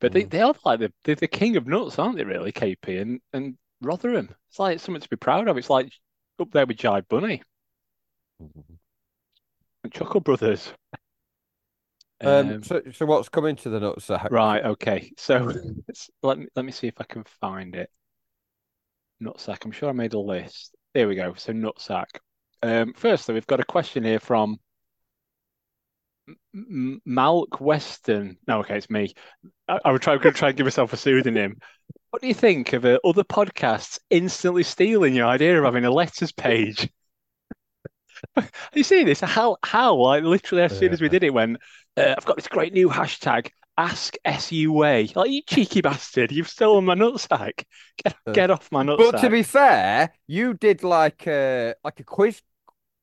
But 0.00 0.12
they, 0.12 0.24
they 0.24 0.40
are 0.40 0.54
like 0.64 0.80
the 0.80 0.92
they're 1.04 1.14
the 1.14 1.28
king 1.28 1.56
of 1.56 1.66
nuts, 1.66 1.98
aren't 1.98 2.16
they? 2.16 2.24
Really, 2.24 2.52
KP 2.52 3.00
and 3.00 3.20
and 3.32 3.56
Rotherham. 3.80 4.34
It's 4.48 4.58
like 4.58 4.80
something 4.80 5.00
to 5.00 5.08
be 5.08 5.16
proud 5.16 5.48
of. 5.48 5.56
It's 5.58 5.70
like 5.70 5.92
up 6.38 6.50
there 6.52 6.66
with 6.66 6.76
Jive 6.76 7.08
Bunny 7.08 7.42
and 9.84 9.92
Chuckle 9.92 10.20
Brothers. 10.20 10.72
Um, 12.20 12.54
Um, 12.54 12.62
so, 12.62 12.82
so 12.92 13.06
what's 13.06 13.28
coming 13.28 13.56
to 13.56 13.68
the 13.68 13.78
nutsack? 13.78 14.30
Right, 14.30 14.64
okay. 14.64 15.12
So 15.18 15.52
let 16.22 16.38
me 16.38 16.46
let 16.56 16.64
me 16.64 16.72
see 16.72 16.86
if 16.86 17.00
I 17.00 17.04
can 17.04 17.24
find 17.40 17.74
it. 17.74 17.90
Nutsack. 19.22 19.64
I'm 19.64 19.72
sure 19.72 19.88
I 19.88 19.92
made 19.92 20.14
a 20.14 20.18
list. 20.18 20.74
There 20.94 21.08
we 21.08 21.14
go. 21.14 21.34
So 21.34 21.52
nutsack. 21.52 22.06
Um, 22.62 22.94
firstly, 22.94 23.34
we've 23.34 23.46
got 23.46 23.60
a 23.60 23.64
question 23.64 24.04
here 24.04 24.20
from 24.20 24.58
Malk 26.54 27.60
Weston. 27.60 28.38
No, 28.46 28.60
okay, 28.60 28.78
it's 28.78 28.90
me. 28.90 29.14
I, 29.68 29.78
I 29.84 29.92
would 29.92 30.02
try 30.02 30.16
going 30.16 30.32
to 30.34 30.38
try 30.38 30.48
and 30.48 30.56
give 30.56 30.66
myself 30.66 30.92
a 30.92 30.96
pseudonym. 30.96 31.58
What 32.10 32.22
do 32.22 32.28
you 32.28 32.34
think 32.34 32.72
of 32.72 32.84
uh, 32.84 32.98
other 33.04 33.24
podcasts 33.24 33.98
instantly 34.10 34.62
stealing 34.62 35.14
your 35.14 35.26
idea 35.26 35.58
of 35.58 35.64
having 35.64 35.84
a 35.84 35.90
letters 35.90 36.32
page? 36.32 36.88
You 38.74 38.82
seen 38.82 39.06
this? 39.06 39.20
How 39.20 39.56
how 39.62 39.94
like 39.94 40.24
literally 40.24 40.64
as 40.64 40.76
soon 40.76 40.92
as 40.92 41.00
we 41.00 41.08
did 41.08 41.22
it, 41.22 41.34
when 41.34 41.58
uh, 41.96 42.14
I've 42.16 42.24
got 42.24 42.36
this 42.36 42.48
great 42.48 42.72
new 42.72 42.88
hashtag. 42.88 43.50
Ask 43.78 44.16
SUA. 44.24 45.08
Like 45.14 45.30
you 45.30 45.42
cheeky 45.42 45.82
bastard, 45.82 46.32
you've 46.32 46.48
stolen 46.48 46.86
my 46.86 46.94
nutsack. 46.94 47.64
Get, 48.02 48.16
get 48.32 48.50
off 48.50 48.72
my 48.72 48.82
nutsack. 48.82 49.12
But 49.12 49.20
to 49.20 49.30
be 49.30 49.42
fair, 49.42 50.12
you 50.26 50.54
did 50.54 50.82
like 50.82 51.26
a 51.26 51.74
like 51.84 52.00
a 52.00 52.04
quiz, 52.04 52.40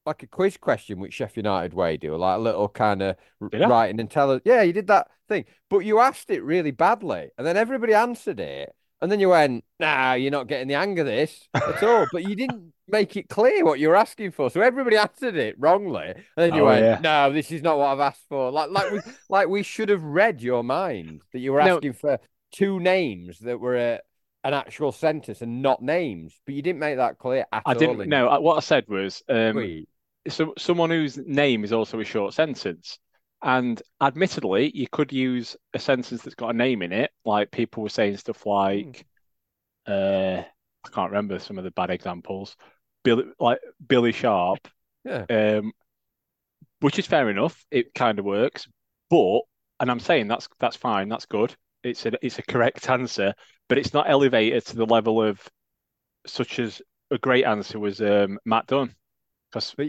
like 0.05 0.23
a 0.23 0.27
quiz 0.27 0.57
question, 0.57 0.99
which 0.99 1.13
Sheffield 1.13 1.45
United 1.45 1.73
way 1.73 1.97
do, 1.97 2.15
like 2.15 2.37
a 2.37 2.41
little 2.41 2.67
kind 2.69 3.01
of 3.01 3.15
writing 3.39 3.99
and 3.99 4.09
tell 4.09 4.31
us. 4.31 4.41
Yeah, 4.45 4.61
you 4.61 4.73
did 4.73 4.87
that 4.87 5.07
thing, 5.27 5.45
but 5.69 5.79
you 5.79 5.99
asked 5.99 6.29
it 6.29 6.43
really 6.43 6.71
badly, 6.71 7.29
and 7.37 7.47
then 7.47 7.57
everybody 7.57 7.93
answered 7.93 8.39
it, 8.39 8.73
and 9.01 9.11
then 9.11 9.19
you 9.19 9.29
went, 9.29 9.63
"Nah, 9.79 10.13
you're 10.13 10.31
not 10.31 10.47
getting 10.47 10.67
the 10.67 10.73
hang 10.75 10.99
of 10.99 11.05
this 11.05 11.47
at 11.53 11.81
all." 11.83 12.05
But 12.11 12.23
you 12.27 12.35
didn't 12.35 12.73
make 12.87 13.15
it 13.15 13.29
clear 13.29 13.63
what 13.63 13.79
you 13.79 13.87
were 13.89 13.95
asking 13.95 14.31
for, 14.31 14.49
so 14.49 14.59
everybody 14.61 14.97
answered 15.07 15.35
it 15.37 15.55
wrongly, 15.57 16.09
and 16.09 16.23
then 16.35 16.53
you 16.53 16.61
Oh, 16.63 16.65
went, 16.65 16.83
yeah. 16.83 16.99
"No, 17.01 17.31
this 17.31 17.51
is 17.51 17.61
not 17.61 17.77
what 17.77 17.87
I've 17.87 17.99
asked 18.01 18.25
for." 18.27 18.51
Like, 18.51 18.71
like 18.71 18.91
we, 18.91 18.99
like 19.29 19.47
we 19.47 19.63
should 19.63 19.89
have 19.89 20.03
read 20.03 20.41
your 20.41 20.63
mind 20.63 21.21
that 21.31 21.39
you 21.39 21.53
were 21.53 21.63
No. 21.63 21.75
asking 21.75 21.93
for 21.93 22.19
two 22.51 22.79
names 22.79 23.39
that 23.39 23.59
were 23.59 23.77
a, 23.77 23.99
an 24.43 24.53
actual 24.53 24.91
sentence 24.91 25.41
and 25.41 25.61
not 25.61 25.81
names, 25.81 26.37
but 26.45 26.53
you 26.53 26.61
didn't 26.61 26.79
make 26.79 26.97
that 26.97 27.17
clear 27.17 27.45
at 27.53 27.63
I 27.65 27.73
all. 27.73 27.79
didn't 27.79 28.09
know. 28.09 28.27
I- 28.27 28.39
What 28.39 28.57
I 28.57 28.59
said 28.59 28.85
was, 28.89 29.23
um. 29.29 29.85
So 30.27 30.53
someone 30.57 30.89
whose 30.89 31.17
name 31.17 31.63
is 31.63 31.73
also 31.73 31.99
a 31.99 32.05
short 32.05 32.33
sentence. 32.33 32.99
And 33.41 33.81
admittedly, 34.01 34.71
you 34.73 34.87
could 34.89 35.11
use 35.11 35.57
a 35.73 35.79
sentence 35.79 36.21
that's 36.23 36.35
got 36.35 36.55
a 36.55 36.57
name 36.57 36.81
in 36.81 36.93
it. 36.93 37.11
Like 37.25 37.51
people 37.51 37.83
were 37.83 37.89
saying 37.89 38.15
stuff 38.17 38.45
like, 38.45 39.05
uh, 39.85 40.43
I 40.85 40.89
can't 40.93 41.11
remember 41.11 41.39
some 41.39 41.57
of 41.57 41.65
the 41.65 41.71
bad 41.71 41.89
examples. 41.89 42.55
Billy, 43.03 43.25
like 43.39 43.59
Billy 43.85 44.13
Sharp, 44.13 44.65
Yeah. 45.03 45.25
um, 45.29 45.73
which 46.79 46.99
is 46.99 47.05
fair 47.07 47.29
enough. 47.29 47.65
It 47.69 47.93
kind 47.93 48.17
of 48.17 48.23
works, 48.25 48.67
but 49.09 49.41
and 49.79 49.91
I'm 49.91 49.99
saying 49.99 50.29
that's 50.29 50.47
that's 50.59 50.77
fine. 50.77 51.09
That's 51.09 51.25
good. 51.25 51.53
It's 51.83 52.05
a 52.05 52.13
it's 52.25 52.39
a 52.39 52.43
correct 52.43 52.89
answer, 52.89 53.33
but 53.67 53.77
it's 53.77 53.93
not 53.93 54.09
elevated 54.09 54.65
to 54.67 54.77
the 54.77 54.85
level 54.85 55.21
of 55.21 55.41
such 56.25 56.59
as 56.59 56.81
a 57.11 57.17
great 57.17 57.43
answer 57.43 57.77
was 57.77 57.99
um, 57.99 58.39
Matt 58.45 58.67
Dunn. 58.67 58.95
Because 59.53 59.73
But 59.77 59.87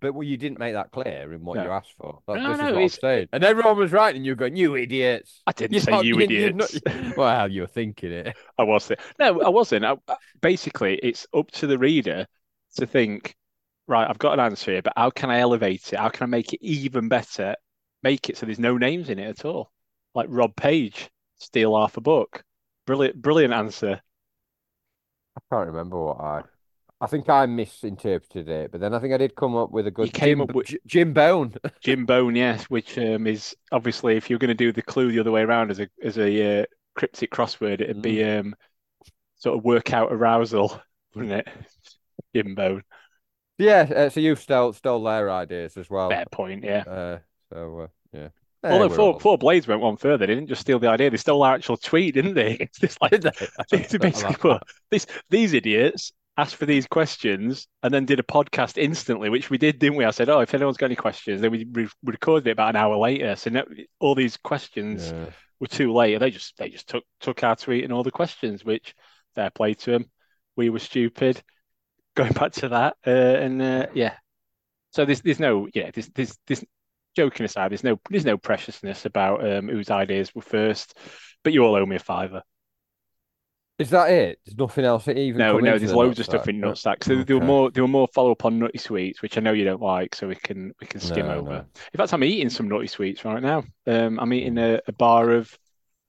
but 0.00 0.12
well, 0.12 0.22
you 0.22 0.36
didn't 0.36 0.58
make 0.58 0.74
that 0.74 0.90
clear 0.90 1.32
in 1.32 1.42
what 1.42 1.56
No. 1.56 1.64
you 1.64 1.70
asked 1.70 1.94
for. 1.98 2.20
That, 2.26 2.34
No, 2.42 2.50
this 2.50 2.58
no, 2.58 2.66
is 2.66 2.72
what 2.72 2.78
I'm 2.78 2.84
it's- 2.84 2.98
saying. 3.00 3.28
And 3.32 3.42
everyone 3.42 3.78
was 3.78 3.90
right, 3.90 4.14
and 4.14 4.22
you 4.26 4.32
were 4.32 4.36
going, 4.36 4.54
"You 4.54 4.76
idiots!" 4.76 5.40
I 5.46 5.52
didn't 5.52 5.72
You're 5.72 5.80
say 5.80 5.90
not- 5.92 6.04
you 6.04 6.18
you- 6.20 6.26
you're 6.28 6.48
idiots. 6.50 6.78
not- 6.84 7.16
well, 7.16 7.50
you 7.50 7.62
were 7.62 7.66
thinking 7.68 8.12
it. 8.12 8.36
I 8.58 8.64
was 8.64 8.86
there. 8.88 8.98
No, 9.18 9.40
I 9.40 9.48
wasn't. 9.48 9.86
I, 9.86 9.96
I- 10.08 10.16
basically, 10.42 10.96
it's 11.02 11.26
up 11.32 11.50
to 11.52 11.66
the 11.66 11.78
reader 11.78 12.26
to 12.76 12.86
think, 12.86 13.34
right, 13.86 14.06
I've 14.06 14.18
got 14.18 14.34
an 14.34 14.40
answer 14.40 14.72
here, 14.72 14.82
but 14.82 14.92
how 14.94 15.08
can 15.08 15.30
I 15.30 15.38
elevate 15.38 15.90
it? 15.90 15.98
How 15.98 16.10
can 16.10 16.24
I 16.24 16.26
make 16.26 16.52
it 16.52 16.60
even 16.62 17.08
better? 17.08 17.56
Make 18.02 18.28
it 18.28 18.36
so 18.36 18.44
there's 18.44 18.58
no 18.58 18.76
names 18.76 19.08
in 19.08 19.18
it 19.18 19.26
at 19.38 19.44
all. 19.46 19.72
Like 20.14 20.26
Rob 20.28 20.54
Page, 20.54 21.08
steal 21.38 21.74
half 21.80 21.96
a 21.96 22.02
book. 22.02 22.44
Brilliant, 22.86 23.22
brilliant 23.22 23.54
answer. 23.54 24.02
I 25.34 25.40
can't 25.50 25.68
remember 25.68 25.98
what 25.98 26.20
I. 26.20 26.42
I 27.00 27.06
think 27.06 27.28
I 27.28 27.46
misinterpreted 27.46 28.48
it, 28.48 28.72
but 28.72 28.80
then 28.80 28.92
I 28.92 28.98
think 28.98 29.14
I 29.14 29.18
did 29.18 29.36
come 29.36 29.54
up 29.56 29.70
with 29.70 29.86
a 29.86 29.90
good. 29.90 30.12
came 30.12 30.38
Jim, 30.38 30.40
up 30.40 30.54
with- 30.54 30.74
Jim 30.86 31.12
Bone. 31.12 31.54
Jim 31.80 32.06
Bone, 32.06 32.34
yes, 32.34 32.64
which 32.64 32.98
um, 32.98 33.26
is 33.26 33.56
obviously 33.70 34.16
if 34.16 34.28
you're 34.28 34.40
going 34.40 34.48
to 34.48 34.54
do 34.54 34.72
the 34.72 34.82
clue 34.82 35.12
the 35.12 35.20
other 35.20 35.30
way 35.30 35.42
around 35.42 35.70
as 35.70 35.78
a 35.78 35.88
as 36.02 36.18
a 36.18 36.62
uh, 36.62 36.64
cryptic 36.96 37.30
crossword, 37.30 37.80
it'd 37.80 38.02
be 38.02 38.24
um, 38.24 38.54
sort 39.36 39.56
of 39.56 39.64
workout 39.64 40.12
arousal, 40.12 40.80
wouldn't 41.14 41.34
it? 41.34 41.48
Jim 42.34 42.56
Bone. 42.56 42.82
yeah, 43.58 43.88
uh, 43.94 44.08
so 44.08 44.18
you 44.18 44.34
stole 44.34 44.72
stole 44.72 45.04
their 45.04 45.30
ideas 45.30 45.76
as 45.76 45.88
well. 45.88 46.10
Fair 46.10 46.26
point, 46.32 46.64
yeah. 46.64 46.82
Uh, 46.82 47.18
so 47.52 47.78
uh, 47.78 47.86
yeah. 48.12 48.28
Although 48.64 48.88
Four, 48.88 49.20
Four 49.20 49.38
Blades 49.38 49.68
went 49.68 49.80
one 49.80 49.96
further, 49.96 50.26
they 50.26 50.34
didn't 50.34 50.48
just 50.48 50.62
steal 50.62 50.80
the 50.80 50.88
idea; 50.88 51.10
they 51.10 51.16
stole 51.16 51.44
our 51.44 51.54
actual 51.54 51.76
tweet, 51.76 52.14
didn't 52.14 52.34
they? 52.34 52.54
It's 52.60 52.80
just 52.80 53.00
like 53.00 53.12
they? 53.12 53.30
they 53.70 53.98
basically 53.98 54.34
put 54.34 54.64
these 54.90 55.06
these 55.30 55.52
idiots 55.52 56.12
asked 56.38 56.56
for 56.56 56.64
these 56.66 56.86
questions 56.86 57.66
and 57.82 57.92
then 57.92 58.06
did 58.06 58.20
a 58.20 58.22
podcast 58.22 58.78
instantly, 58.78 59.28
which 59.28 59.50
we 59.50 59.58
did, 59.58 59.78
didn't 59.78 59.98
we? 59.98 60.04
I 60.04 60.10
said, 60.12 60.30
"Oh, 60.30 60.40
if 60.40 60.54
anyone's 60.54 60.76
got 60.78 60.86
any 60.86 60.96
questions," 60.96 61.40
then 61.42 61.50
we 61.50 61.66
re 61.70 61.88
recorded 62.04 62.46
it 62.46 62.52
about 62.52 62.70
an 62.70 62.76
hour 62.76 62.96
later. 62.96 63.36
So 63.36 63.50
no, 63.50 63.64
all 63.98 64.14
these 64.14 64.36
questions 64.38 65.10
Yeah. 65.10 65.26
were 65.60 65.66
too 65.66 65.92
late. 65.92 66.18
They 66.18 66.30
just 66.30 66.56
they 66.56 66.70
just 66.70 66.88
took 66.88 67.04
took 67.20 67.42
our 67.42 67.56
tweet 67.56 67.84
and 67.84 67.92
all 67.92 68.04
the 68.04 68.10
questions, 68.10 68.64
which 68.64 68.94
fair 69.34 69.50
play 69.50 69.74
to 69.74 69.90
them. 69.90 70.04
We 70.56 70.70
were 70.70 70.78
stupid. 70.78 71.42
Going 72.14 72.32
back 72.32 72.52
to 72.52 72.68
that, 72.70 72.96
uh, 73.06 73.10
and 73.10 73.60
uh, 73.60 73.86
yeah. 73.94 74.14
So 74.92 75.04
there's 75.04 75.20
there's 75.20 75.40
no 75.40 75.68
yeah 75.74 75.90
there's 75.92 76.08
there's 76.08 76.36
there's 76.46 76.64
joking 77.16 77.44
aside, 77.46 77.72
there's 77.72 77.84
no 77.84 78.00
there's 78.10 78.24
no 78.24 78.38
preciousness 78.38 79.04
about 79.04 79.44
um, 79.46 79.68
whose 79.68 79.90
ideas 79.90 80.34
were 80.34 80.42
first. 80.42 80.96
But 81.42 81.52
you 81.52 81.64
all 81.64 81.74
owe 81.74 81.84
me 81.86 81.96
a 81.96 82.00
fiver. 82.00 82.42
Is 83.78 83.90
that 83.90 84.10
it? 84.10 84.40
There's 84.44 84.58
nothing 84.58 84.84
else 84.84 85.04
that 85.04 85.16
even 85.16 85.38
No, 85.38 85.58
no, 85.58 85.78
there's 85.78 85.92
the 85.92 85.96
loads 85.96 86.18
of 86.18 86.24
stuff 86.24 86.48
in 86.48 86.58
No. 86.58 86.72
Nutsack. 86.72 87.04
So 87.04 87.22
there 87.22 87.38
were 87.38 87.44
more 87.44 87.70
there 87.70 87.84
were 87.84 87.88
more 87.88 88.08
follow 88.12 88.32
up 88.32 88.44
on 88.44 88.58
Nutty 88.58 88.78
Sweets, 88.78 89.22
which 89.22 89.38
I 89.38 89.40
know 89.40 89.52
you 89.52 89.64
don't 89.64 89.80
like, 89.80 90.14
so 90.16 90.26
we 90.26 90.34
can 90.34 90.72
we 90.80 90.86
can 90.88 90.98
skim 91.00 91.26
No, 91.26 91.34
over. 91.36 91.50
no. 91.50 91.56
In 91.58 91.96
fact, 91.98 92.12
I'm 92.12 92.24
eating 92.24 92.50
some 92.50 92.68
Nutty 92.68 92.88
Sweets 92.88 93.24
right 93.24 93.42
now. 93.42 93.62
Um, 93.86 94.18
I'm 94.18 94.32
eating 94.32 94.58
a, 94.58 94.80
a 94.88 94.92
bar 94.92 95.30
of 95.30 95.56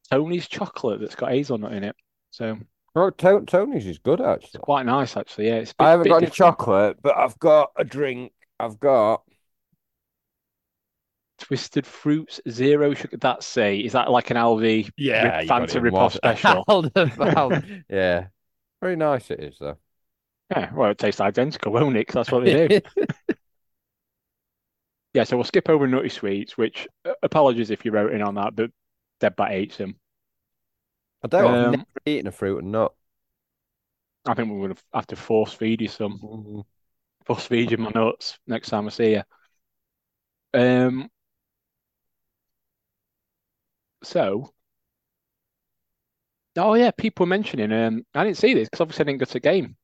Tony's 0.09 0.47
chocolate 0.47 0.99
that's 0.99 1.15
got 1.15 1.31
hazelnut 1.31 1.73
in 1.73 1.83
it. 1.83 1.95
So 2.31 2.57
Oh, 2.95 3.11
To- 3.11 3.45
Tony's 3.45 3.85
is 3.85 3.99
good 3.99 4.19
actually. 4.19 4.49
it's 4.55 4.63
quite 4.63 4.87
nice 4.87 5.15
actually. 5.15 5.47
Yeah, 5.47 5.55
it's 5.57 5.73
bit, 5.73 5.85
I 5.85 5.91
haven't 5.91 6.07
got 6.07 6.23
any 6.23 6.31
chocolate, 6.31 6.97
but 7.03 7.15
I've 7.15 7.37
got 7.37 7.69
a 7.75 7.83
drink. 7.83 8.31
I've 8.59 8.79
got 8.79 9.21
Twisted 11.39 11.85
Fruits 11.87 12.41
Zero 12.49 12.93
Sugar. 12.93 13.17
That's 13.17 13.57
a 13.57 13.79
is 13.79 13.93
that 13.93 14.11
like 14.11 14.29
an 14.31 14.37
Aldi 14.37 14.91
Yeah, 14.97 15.39
rip, 15.39 15.41
you 15.41 15.53
got 15.53 15.69
Fanta 15.69 15.71
it 15.71 15.79
in 15.79 15.89
rip 15.89 16.01
one. 16.01 16.11
off 16.11 16.13
special? 16.13 16.65
Yeah, 17.89 18.27
very 18.81 18.95
nice 18.95 19.31
it 19.31 19.39
is 19.41 19.57
though. 19.59 19.77
Yeah, 20.51 20.73
well, 20.73 20.91
it 20.91 20.97
tastes 20.97 21.21
identical, 21.21 21.71
won't 21.71 21.95
it? 21.97 22.05
'Cause 22.07 22.15
that's 22.15 22.31
what 22.31 22.41
they 22.41 22.49
do. 22.67 22.81
Yeah, 25.13 25.23
so 25.23 25.37
we'll 25.37 25.43
skip 25.43 25.69
over 25.69 25.87
Nutty 25.87 26.09
Sweets, 26.09 26.57
which 26.57 26.87
uh, 27.05 27.13
apologies 27.23 27.71
if 27.71 27.83
you 27.85 27.91
wrote 27.91 28.13
in 28.13 28.21
on 28.21 28.35
that, 28.35 28.55
but 28.55 28.71
Dead 29.19 29.35
Bat 29.35 29.51
hates 29.51 29.77
them. 29.77 29.99
I 31.23 31.27
don't. 31.27 31.47
I've 31.47 31.59
Um, 31.59 31.85
never 31.85 31.85
eaten 32.05 32.27
a 32.27 32.31
fruit 32.31 32.57
and 32.61 32.71
nut. 32.73 32.93
I 34.25 34.33
think 34.33 34.49
we're 34.49 34.67
going 34.67 34.75
to 34.75 34.83
have 34.93 35.07
to 35.07 35.17
force 35.17 35.51
feed 35.53 35.81
you 35.81 35.89
some. 35.89 36.21
Mm. 36.21 36.63
Force 37.25 37.45
feed 37.47 37.71
you 37.71 37.77
my 37.77 37.91
nuts 37.95 38.39
next 38.45 38.67
time 38.71 38.85
I 38.87 38.89
see 38.89 39.11
you. 39.13 39.23
Um. 40.53 41.09
So. 44.03 44.53
Oh 46.57 46.73
yeah, 46.73 46.91
people 46.91 47.25
were 47.25 47.29
mentioning. 47.29 47.71
Um, 47.71 48.05
I 48.13 48.23
didn't 48.23 48.37
see 48.37 48.53
this 48.53 48.67
because 48.67 48.81
obviously 48.81 49.03
I 49.03 49.05
didn't 49.05 49.19
go 49.19 49.25
to 49.25 49.33
the 49.33 49.39
game. 49.39 49.77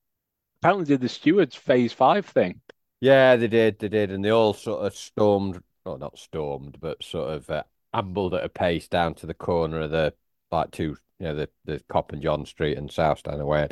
Apparently, 0.62 0.86
did 0.86 1.02
the 1.02 1.10
stewards 1.10 1.56
phase 1.56 1.94
five 1.94 2.26
thing. 2.26 2.62
Yeah, 3.02 3.36
they 3.36 3.48
did, 3.48 3.80
they 3.80 3.90
did, 3.90 4.12
and 4.12 4.26
they 4.26 4.32
all 4.32 4.54
sort 4.54 4.86
of 4.86 4.96
stormed, 4.96 5.62
well, 5.86 5.98
not 5.98 6.18
stormed, 6.18 6.78
but 6.80 7.04
sort 7.04 7.34
of 7.34 7.50
uh, 7.50 7.64
ambled 7.94 8.34
at 8.34 8.44
a 8.44 8.50
pace 8.50 8.88
down 8.88 9.14
to 9.16 9.28
the 9.28 9.34
corner 9.34 9.82
of 9.82 9.92
the 9.92 10.14
like 10.52 10.72
two, 10.72 10.98
you 11.20 11.28
know, 11.28 11.36
the 11.36 11.50
the 11.66 11.80
Kop 11.90 12.14
and 12.14 12.22
John 12.22 12.46
Street 12.46 12.78
and 12.78 12.92
South 12.92 13.20
Stand 13.20 13.42
away, 13.42 13.70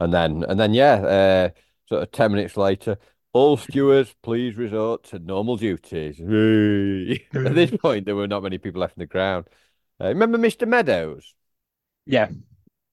and 0.00 0.12
then 0.12 0.44
and 0.44 0.58
then 0.58 0.72
yeah, 0.72 0.94
uh, 0.94 1.48
sort 1.88 2.02
of 2.02 2.12
ten 2.12 2.32
minutes 2.32 2.56
later, 2.56 2.96
all 3.32 3.56
stewards 3.56 4.14
please 4.22 4.56
resort 4.56 5.04
to 5.04 5.18
normal 5.18 5.56
duties. 5.56 6.20
At 7.34 7.54
this 7.54 7.70
point, 7.82 8.06
there 8.06 8.16
were 8.16 8.28
not 8.28 8.42
many 8.42 8.58
people 8.58 8.80
left 8.80 8.96
in 8.96 9.00
the 9.00 9.06
ground. 9.06 9.46
Uh, 10.00 10.08
remember 10.08 10.38
Mr. 10.38 10.66
Meadows? 10.66 11.34
Yeah, 12.04 12.28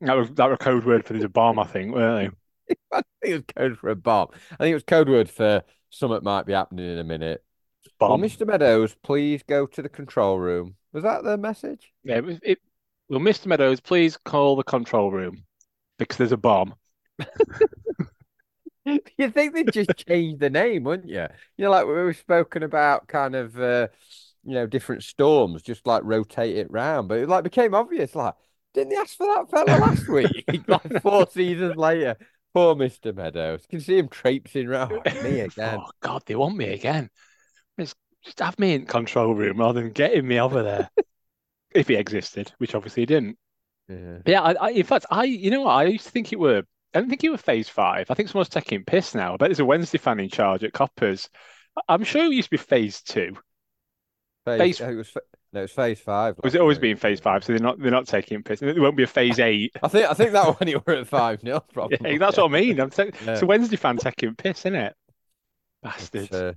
that 0.02 0.13
was 0.13 0.30
that 0.32 0.50
was 0.50 0.56
a 0.56 0.63
code 0.63 0.86
word 0.86 1.06
for 1.06 1.13
there's 1.13 1.26
a 1.26 1.30
bomb, 1.30 1.60
I 1.60 1.66
think, 1.66 1.94
weren't 1.94 2.34
they? 2.68 2.76
I 2.92 3.02
think 3.22 3.34
it 3.34 3.34
was 3.34 3.44
code 3.56 3.78
for 3.78 3.89
a 3.89 3.96
bomb. 3.96 4.30
I 4.52 4.58
think 4.58 4.72
it 4.72 4.76
was 4.76 4.84
code 4.84 5.10
word 5.10 5.30
for 5.30 5.63
something 5.89 6.24
might 6.24 6.46
be 6.46 6.54
happening 6.54 6.92
in 6.92 6.98
a 6.98 7.04
minute. 7.04 7.44
they? 7.84 8.06
Will 8.06 8.18
Bomb. 8.18 8.22
Mr. 8.22 8.48
Meadows 8.48 8.96
please 9.04 9.44
go 9.44 9.66
to 9.66 9.82
the 9.82 9.89
control 9.89 10.39
room? 10.39 10.76
Was 10.94 11.04
that 11.04 11.24
the 11.24 11.38
message? 11.38 11.92
Yeah, 12.04 12.20
it 12.20 12.39
it. 12.44 12.60
Will 13.10 13.20
Mr. 13.20 13.48
Meadows 13.48 13.80
please 13.82 14.18
call 14.18 14.56
the 14.56 14.63
control 14.63 15.12
room 15.12 15.44
because 15.98 16.18
there's 16.18 16.32
a 16.32 16.38
bomb? 16.38 16.76
You 19.18 19.30
think 19.30 19.54
they'd 19.54 19.72
just 19.72 19.96
change 20.08 20.39
the 20.39 20.50
name, 20.50 20.84
wouldn't 20.84 21.10
you? 21.10 21.28
You 21.58 21.66
know, 21.66 21.72
like 21.72 21.86
we've 21.86 22.18
spoken 22.18 22.63
about 22.63 23.08
kind 23.08 23.36
of 23.36 23.58
uh, 23.60 23.88
you 24.46 24.54
know, 24.54 24.68
different 24.68 25.04
storms, 25.04 25.62
just 25.62 25.86
like 25.88 26.04
rotate 26.04 26.58
it 26.58 26.72
round. 26.72 27.08
But 27.08 27.20
it 27.20 27.30
like 27.30 27.44
became 27.44 27.74
obvious, 27.74 28.16
like, 28.16 28.34
didn't 28.74 28.90
they 28.90 28.96
ask 28.98 29.16
for 29.18 29.28
that 29.28 29.50
fella 29.50 29.78
last 29.80 30.08
week? 30.08 30.46
Like 30.68 31.02
four 31.02 31.28
seasons 31.32 31.76
later. 31.78 32.18
Poor 32.54 32.76
Mr. 32.76 33.14
Meadows. 33.14 33.62
You 33.64 33.78
can 33.78 33.82
see 33.82 33.98
him 33.98 34.10
traipsing 34.10 34.68
round. 34.68 34.94
Oh, 35.06 35.24
me 35.24 35.40
again. 35.42 35.80
Oh 35.82 35.90
God, 36.02 36.24
they 36.26 36.36
want 36.36 36.56
me 36.58 36.68
again. 36.74 37.10
Just 37.78 38.40
have 38.40 38.58
me 38.58 38.74
in 38.74 38.86
control 38.86 39.36
room 39.36 39.60
rather 39.60 39.82
than 39.82 39.92
getting 39.92 40.26
me 40.26 40.40
over 40.40 40.64
there. 40.64 40.90
if 41.76 41.88
he 41.90 41.96
existed, 41.96 42.54
which 42.58 42.74
obviously 42.74 43.02
he 43.02 43.06
didn't. 43.06 43.38
Yeah. 43.90 44.20
But 44.24 44.32
yeah, 44.32 44.42
I, 44.42 44.54
I, 44.54 44.70
in 44.70 44.84
fact, 44.86 45.06
I 45.12 45.26
you 45.26 45.52
know 45.52 45.62
what? 45.62 45.72
I 45.74 45.84
used 45.86 46.06
to 46.06 46.12
think 46.12 46.32
it 46.32 46.40
were. 46.40 46.64
I 46.94 47.00
don't 47.00 47.10
think 47.10 47.24
it 47.24 47.30
were 47.30 47.38
phase 47.38 47.68
five. 47.68 48.10
I 48.10 48.14
think 48.14 48.30
someone's 48.30 48.50
taking 48.50 48.86
piss 48.86 49.14
now. 49.16 49.34
I 49.34 49.38
bet 49.38 49.50
there's 49.50 49.60
a 49.60 49.66
Wednesday 49.66 49.98
fan 49.98 50.20
in 50.20 50.30
charge 50.30 50.64
at 50.64 50.74
Coppers. 50.74 51.28
I'm 51.90 52.04
sure 52.04 52.26
it 52.26 52.34
used 52.34 52.48
to 52.48 52.52
be 52.52 52.58
phase 52.58 53.02
two. 53.02 53.36
Phase, 54.46 54.78
Phase 54.78 54.82
it 54.82 54.96
was, 54.96 55.18
no, 55.54 55.60
it 55.60 55.64
was 55.64 55.72
phase 55.72 56.00
five 56.00 56.38
was 56.44 56.56
it 56.56 56.62
last 56.62 56.62
always 56.62 56.78
week. 56.78 56.82
being 56.82 56.98
phase 56.98 57.20
five? 57.20 57.44
So 57.44 57.54
they're 57.54 57.62
not 57.62 57.80
they're 57.80 57.92
not 57.92 58.08
taking 58.08 58.44
piss. 58.44 58.60
There 58.60 58.74
won't 58.82 58.98
be 58.98 59.04
a 59.04 59.08
phase 59.08 59.40
eight. 59.40 59.76
I 59.82 59.88
think 59.88 60.10
I 60.10 60.14
think 60.14 60.32
that 60.34 60.60
when 60.60 60.70
it 60.70 60.86
were 60.86 60.94
at 60.94 61.08
five 61.08 61.44
nil, 61.44 61.66
Yeah, 61.90 61.98
probably. 61.98 62.18
that's 62.18 62.38
what 62.38 62.46
I 62.46 62.50
mean. 62.50 62.80
I'm 62.80 62.90
ta- 62.90 63.04
Yeah. 63.22 63.34
it's 63.34 63.44
Wednesday 63.44 63.76
fan 63.78 63.98
taking 63.98 64.36
piss, 64.36 64.62
isn't 64.62 64.76
it? 64.76 64.96
It's, 65.98 66.10
Bastards. 66.12 66.32
uh, 66.32 66.54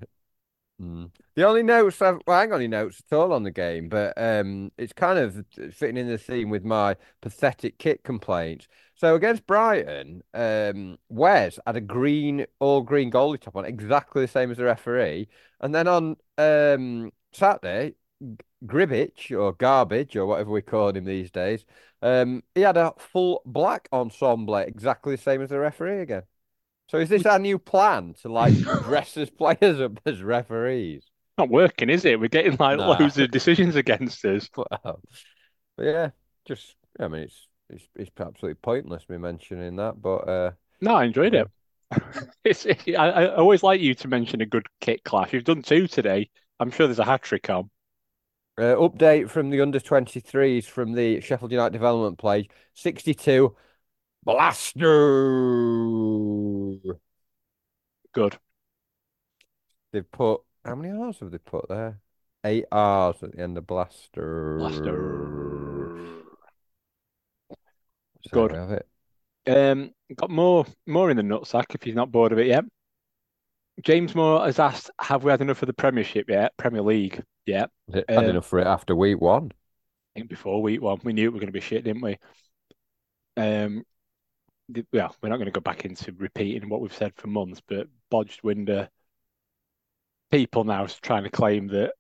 mm. 0.81 1.11
The 1.35 1.45
only 1.47 1.63
notes 1.63 2.01
I've, 2.03 2.21
well, 2.27 2.39
I 2.39 2.43
ain't 2.43 2.51
got 2.51 2.57
any 2.57 2.69
notes 2.69 3.03
at 3.11 3.17
all 3.17 3.33
on 3.33 3.43
the 3.43 3.51
game, 3.51 3.89
but 3.89 4.15
um, 4.17 4.73
it's 4.79 4.93
kind 4.93 5.19
of 5.19 5.45
fitting 5.75 5.97
in 5.97 6.09
the 6.09 6.19
theme 6.19 6.51
with 6.51 6.65
my 6.65 6.97
pathetic 7.23 7.79
kit 7.79 8.03
complaints. 8.05 8.69
So 8.97 9.15
against 9.15 9.47
Brighton, 9.47 10.23
um, 10.35 10.99
Wes 11.09 11.59
had 11.67 11.77
a 11.77 11.81
green, 11.83 12.47
all 12.61 12.83
green 12.83 13.11
goalie 13.11 13.41
top 13.41 13.57
on, 13.57 13.65
exactly 13.67 14.23
the 14.23 14.29
same 14.29 14.51
as 14.51 14.57
the 14.59 14.65
referee. 14.65 15.29
And 15.61 15.75
then 15.75 15.89
on 15.89 16.17
um, 16.39 17.13
Saturday, 17.37 17.95
Gribbage 18.67 19.33
or 19.39 19.53
Garbage 19.55 20.17
or 20.17 20.27
whatever 20.27 20.51
we 20.53 20.63
call 20.63 20.91
him 20.97 21.05
these 21.05 21.31
days, 21.31 21.65
um, 22.03 22.43
he 22.55 22.63
had 22.63 22.77
a 22.77 22.95
full 22.99 23.43
black 23.47 23.89
ensemble, 23.93 24.57
exactly 24.57 25.17
the 25.17 25.23
same 25.23 25.43
as 25.43 25.51
the 25.51 25.59
referee 25.61 26.01
again. 26.03 26.25
So 26.89 26.99
is 26.99 27.09
this 27.11 27.27
our 27.27 27.39
new 27.39 27.59
plan 27.59 28.15
to 28.23 28.29
like 28.29 28.59
dress 28.79 29.17
as 29.17 29.31
players 29.31 29.81
up 29.81 30.01
as 30.07 30.23
referees? 30.23 31.05
Not 31.39 31.49
working, 31.51 31.91
is 31.91 32.05
it? 32.05 32.19
We're 32.21 32.29
getting 32.29 32.57
like 32.59 32.79
Nah. 32.79 32.97
loads 32.99 33.19
of 33.19 33.31
decisions 33.31 33.77
against 33.77 34.25
us. 34.25 34.49
Well, 34.57 35.01
but 35.77 35.85
yeah, 35.85 36.11
just 36.47 36.77
I 37.01 37.09
mean 37.09 37.23
it's 37.23 37.49
it's 37.71 37.89
it's 37.97 38.11
absolutely 38.21 38.55
pointless 38.57 39.09
me 39.09 39.19
mentioning 39.19 39.77
that, 39.77 40.01
but 40.01 40.29
uh 40.29 40.53
No, 40.81 40.95
I 40.95 41.05
enjoyed 41.05 41.35
it. 41.35 41.49
It's 42.45 42.67
I, 42.67 42.93
I 42.95 43.35
always 43.35 43.63
like 43.63 43.81
you 43.81 43.95
to 43.97 44.09
mention 44.09 44.41
a 44.41 44.47
good 44.47 44.67
kick 44.81 45.05
clash. 45.05 45.33
You've 45.33 45.45
done 45.45 45.63
two 45.63 45.87
today. 45.89 46.31
I'm 46.59 46.71
sure 46.71 46.87
there's 46.87 46.99
a 46.99 47.05
hat 47.05 47.23
trick 47.23 47.49
on. 47.51 47.71
uh, 48.59 48.75
update 48.77 49.29
from 49.29 49.51
the 49.51 49.61
under 49.61 49.79
23s 49.81 50.65
from 50.65 50.93
the 50.93 51.21
Sheffield 51.21 51.53
United 51.53 51.73
development 51.73 52.19
page 52.19 52.49
62 52.75 53.55
Blaster. 54.25 54.85
Good. 58.13 58.39
They've 59.93 60.11
put 60.11 60.41
how 60.65 60.75
many 60.75 60.91
R's 60.99 61.21
have 61.21 61.31
they 61.31 61.39
put 61.39 61.69
there? 61.69 62.01
Eight 62.45 62.65
R's 62.73 63.23
at 63.23 63.33
the 63.33 63.41
end 63.41 63.57
of 63.57 63.67
Blaster. 63.67 64.57
Blaster. 64.59 65.27
So 68.23 68.49
Good. 68.49 68.53
have 68.53 68.71
it. 68.73 68.89
Um, 69.47 69.93
got 70.17 70.31
more 70.31 70.67
more 70.87 71.11
in 71.11 71.17
the 71.17 71.23
nutsack 71.23 71.75
if 71.75 71.87
you're 71.87 71.95
not 71.95 72.11
bored 72.11 72.33
of 72.33 72.39
it 72.39 72.49
yet. 72.49 72.65
James 73.83 74.15
Moore 74.15 74.45
has 74.45 74.59
asked, 74.59 74.91
"Have 75.01 75.25
we 75.25 75.31
had 75.31 75.41
enough 75.41 75.63
of 75.63 75.67
the 75.67 75.73
Premiership 75.73 76.29
yet? 76.29 76.57
Premier 76.57 76.83
League 76.83 77.23
yet?" 77.45 77.71
Had 77.93 78.05
Um, 78.09 78.25
enough 78.25 78.47
for 78.47 78.59
it 78.59 78.67
after 78.67 78.95
week 78.95 79.21
one. 79.21 79.53
I 80.15 80.21
think 80.21 80.31
before 80.31 80.63
week 80.63 80.81
one, 80.81 81.01
we 81.05 81.13
knew 81.13 81.29
it 81.29 81.33
was 81.33 81.41
going 81.41 81.49
to 81.49 81.53
be 81.53 81.61
shit, 81.61 81.85
didn't 81.85 82.03
we? 82.03 82.19
Um, 83.37 83.85
the- 84.69 84.87
yeah, 84.93 85.09
we're 85.23 85.29
not 85.29 85.37
going 85.37 85.47
to 85.47 85.53
go 85.53 85.61
back 85.61 85.85
into 85.85 86.13
repeating 86.13 86.69
what 86.69 86.81
we've 86.81 86.93
said 86.95 87.15
for 87.17 87.29
months, 87.29 87.61
but 87.67 87.89
bodged 88.11 88.43
window. 88.43 88.89
People 90.31 90.65
now 90.65 90.87
trying 90.87 91.25
to 91.25 91.31
claim 91.31 91.69
that, 91.69 91.95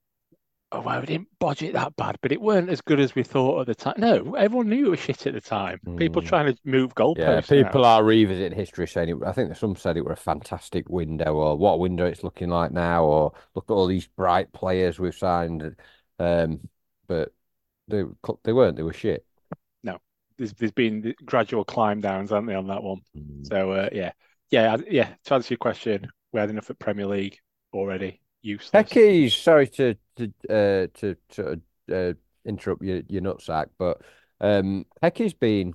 oh, 0.73 0.81
well, 0.81 1.01
we 1.01 1.07
didn't 1.07 1.29
bodge 1.39 1.63
it 1.63 1.73
that 1.75 1.97
bad, 1.97 2.17
but 2.21 2.33
it 2.33 2.41
weren't 2.41 2.71
as 2.71 2.81
good 2.81 3.01
as 3.01 3.15
we 3.15 3.23
thought 3.23 3.61
at 3.61 3.67
the 3.67 3.75
time. 3.75 3.95
No, 3.99 4.35
everyone 4.35 4.69
knew 4.69 4.87
it 4.87 4.91
was 4.91 5.01
shit 5.01 5.27
at 5.27 5.35
the 5.35 5.41
time. 5.41 5.81
People 5.97 6.23
Mm. 6.23 6.27
trying 6.27 6.55
to 6.55 6.59
move 6.65 6.93
Yeah, 7.17 7.41
people 7.41 7.83
now. 7.83 7.89
are 7.89 8.05
revisiting 8.05 8.57
history 8.57 8.87
saying 8.89 9.09
it. 9.09 9.17
I 9.25 9.33
think 9.33 9.55
some 9.57 9.77
said 9.77 9.97
it 9.97 10.05
were 10.05 10.13
a 10.13 10.17
fantastic 10.17 10.89
window, 10.89 11.35
or 11.35 11.57
what 11.57 11.79
window 11.79 12.07
it's 12.07 12.25
looking 12.25 12.49
like 12.49 12.73
now, 12.73 13.05
or 13.05 13.33
look 13.55 13.71
at 13.71 13.75
all 13.75 13.87
these 13.87 14.07
bright 14.09 14.53
players 14.53 14.99
we've 14.99 15.15
signed. 15.15 15.77
Um, 16.19 16.69
but 17.07 17.33
they 17.89 18.03
they 18.43 18.53
weren't. 18.53 18.77
They 18.77 18.83
were 18.83 18.93
shit. 18.93 19.25
No, 19.83 19.99
there's 20.37 20.53
there's 20.55 20.73
been 20.73 21.15
gradual 21.25 21.65
climb 21.65 22.01
downs, 22.01 22.31
haven't 22.31 22.47
they, 22.47 22.55
on 22.55 22.67
that 22.69 22.83
one? 22.83 23.03
Mm. 23.17 23.47
So 23.47 23.71
uh, 23.73 23.89
yeah, 23.93 24.13
yeah, 24.51 24.77
yeah. 24.91 25.15
To 25.25 25.35
answer 25.35 25.55
your 25.55 25.59
question, 25.59 26.11
we 26.33 26.41
had 26.41 26.51
enough 26.51 26.71
at 26.71 26.79
Premier 26.79 27.07
League 27.07 27.39
already. 27.73 28.21
Useless. 28.47 28.71
Hecky, 28.71 29.31
sorry 29.33 29.67
to 29.69 29.97
to 30.17 30.25
uh, 30.49 30.87
to 30.99 31.17
sort 31.31 31.55
of 31.55 31.61
uh, 31.93 32.15
interrupt 32.45 32.83
your 32.83 33.03
your 33.09 33.23
nutsack, 33.23 33.67
but 33.77 34.01
um, 34.41 34.87
Hecky's 35.03 35.35
been 35.35 35.75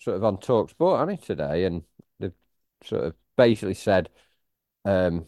sort 0.00 0.16
of 0.16 0.24
on 0.24 0.38
Talk 0.38 0.70
Sport, 0.70 0.98
hasn't 0.98 1.20
he, 1.20 1.26
today, 1.26 1.64
and 1.64 1.82
they've 2.18 2.32
sort 2.82 3.04
of 3.04 3.14
basically 3.36 3.74
said, 3.74 4.08
um, 4.84 5.26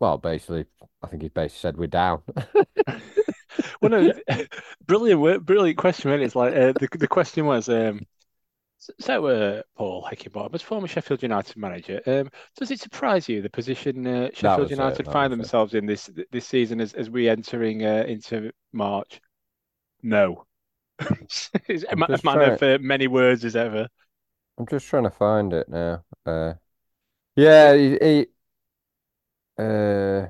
well, 0.00 0.18
basically, 0.18 0.64
I 1.00 1.06
think 1.06 1.22
he's 1.22 1.30
basically 1.30 1.60
said 1.60 1.76
we're 1.76 1.86
down. 1.86 2.22
Well, 3.80 3.90
no, 3.90 4.12
brilliant, 4.86 5.44
brilliant 5.44 5.76
question. 5.76 6.10
Really, 6.10 6.24
it's 6.24 6.36
like 6.36 6.54
uh, 6.54 6.72
the 6.72 6.88
the 6.92 7.08
question 7.08 7.46
was, 7.46 7.68
um, 7.68 8.00
so 8.98 9.26
uh, 9.26 9.62
Paul 9.76 10.06
Heckingbottom, 10.10 10.54
as 10.54 10.62
former 10.62 10.88
Sheffield 10.88 11.22
United 11.22 11.56
manager, 11.56 12.00
um, 12.06 12.30
does 12.56 12.70
it 12.70 12.80
surprise 12.80 13.28
you 13.28 13.42
the 13.42 13.50
position 13.50 14.06
uh, 14.06 14.30
Sheffield 14.32 14.70
it, 14.70 14.70
United 14.70 15.08
find 15.08 15.32
was 15.38 15.38
it. 15.38 15.50
themselves 15.50 15.74
in 15.74 15.86
this 15.86 16.10
this 16.30 16.46
season 16.46 16.80
as 16.80 16.92
as 16.94 17.10
we 17.10 17.28
entering 17.28 17.84
uh, 17.84 18.04
into 18.06 18.50
March? 18.72 19.20
No, 20.02 20.46
it's 21.68 21.84
a 21.90 21.96
I'm 21.96 21.96
ma- 21.96 22.08
just 22.08 22.24
man 22.24 22.42
of 22.42 22.62
uh, 22.62 22.78
many 22.80 23.08
words 23.08 23.44
as 23.44 23.56
ever. 23.56 23.88
I'm 24.58 24.66
just 24.66 24.86
trying 24.86 25.04
to 25.04 25.10
find 25.10 25.52
it 25.52 25.68
now. 25.68 26.04
Uh, 26.26 26.54
yeah, 27.36 27.74
he, 27.74 27.98
he 28.00 28.26
uh, 29.58 30.26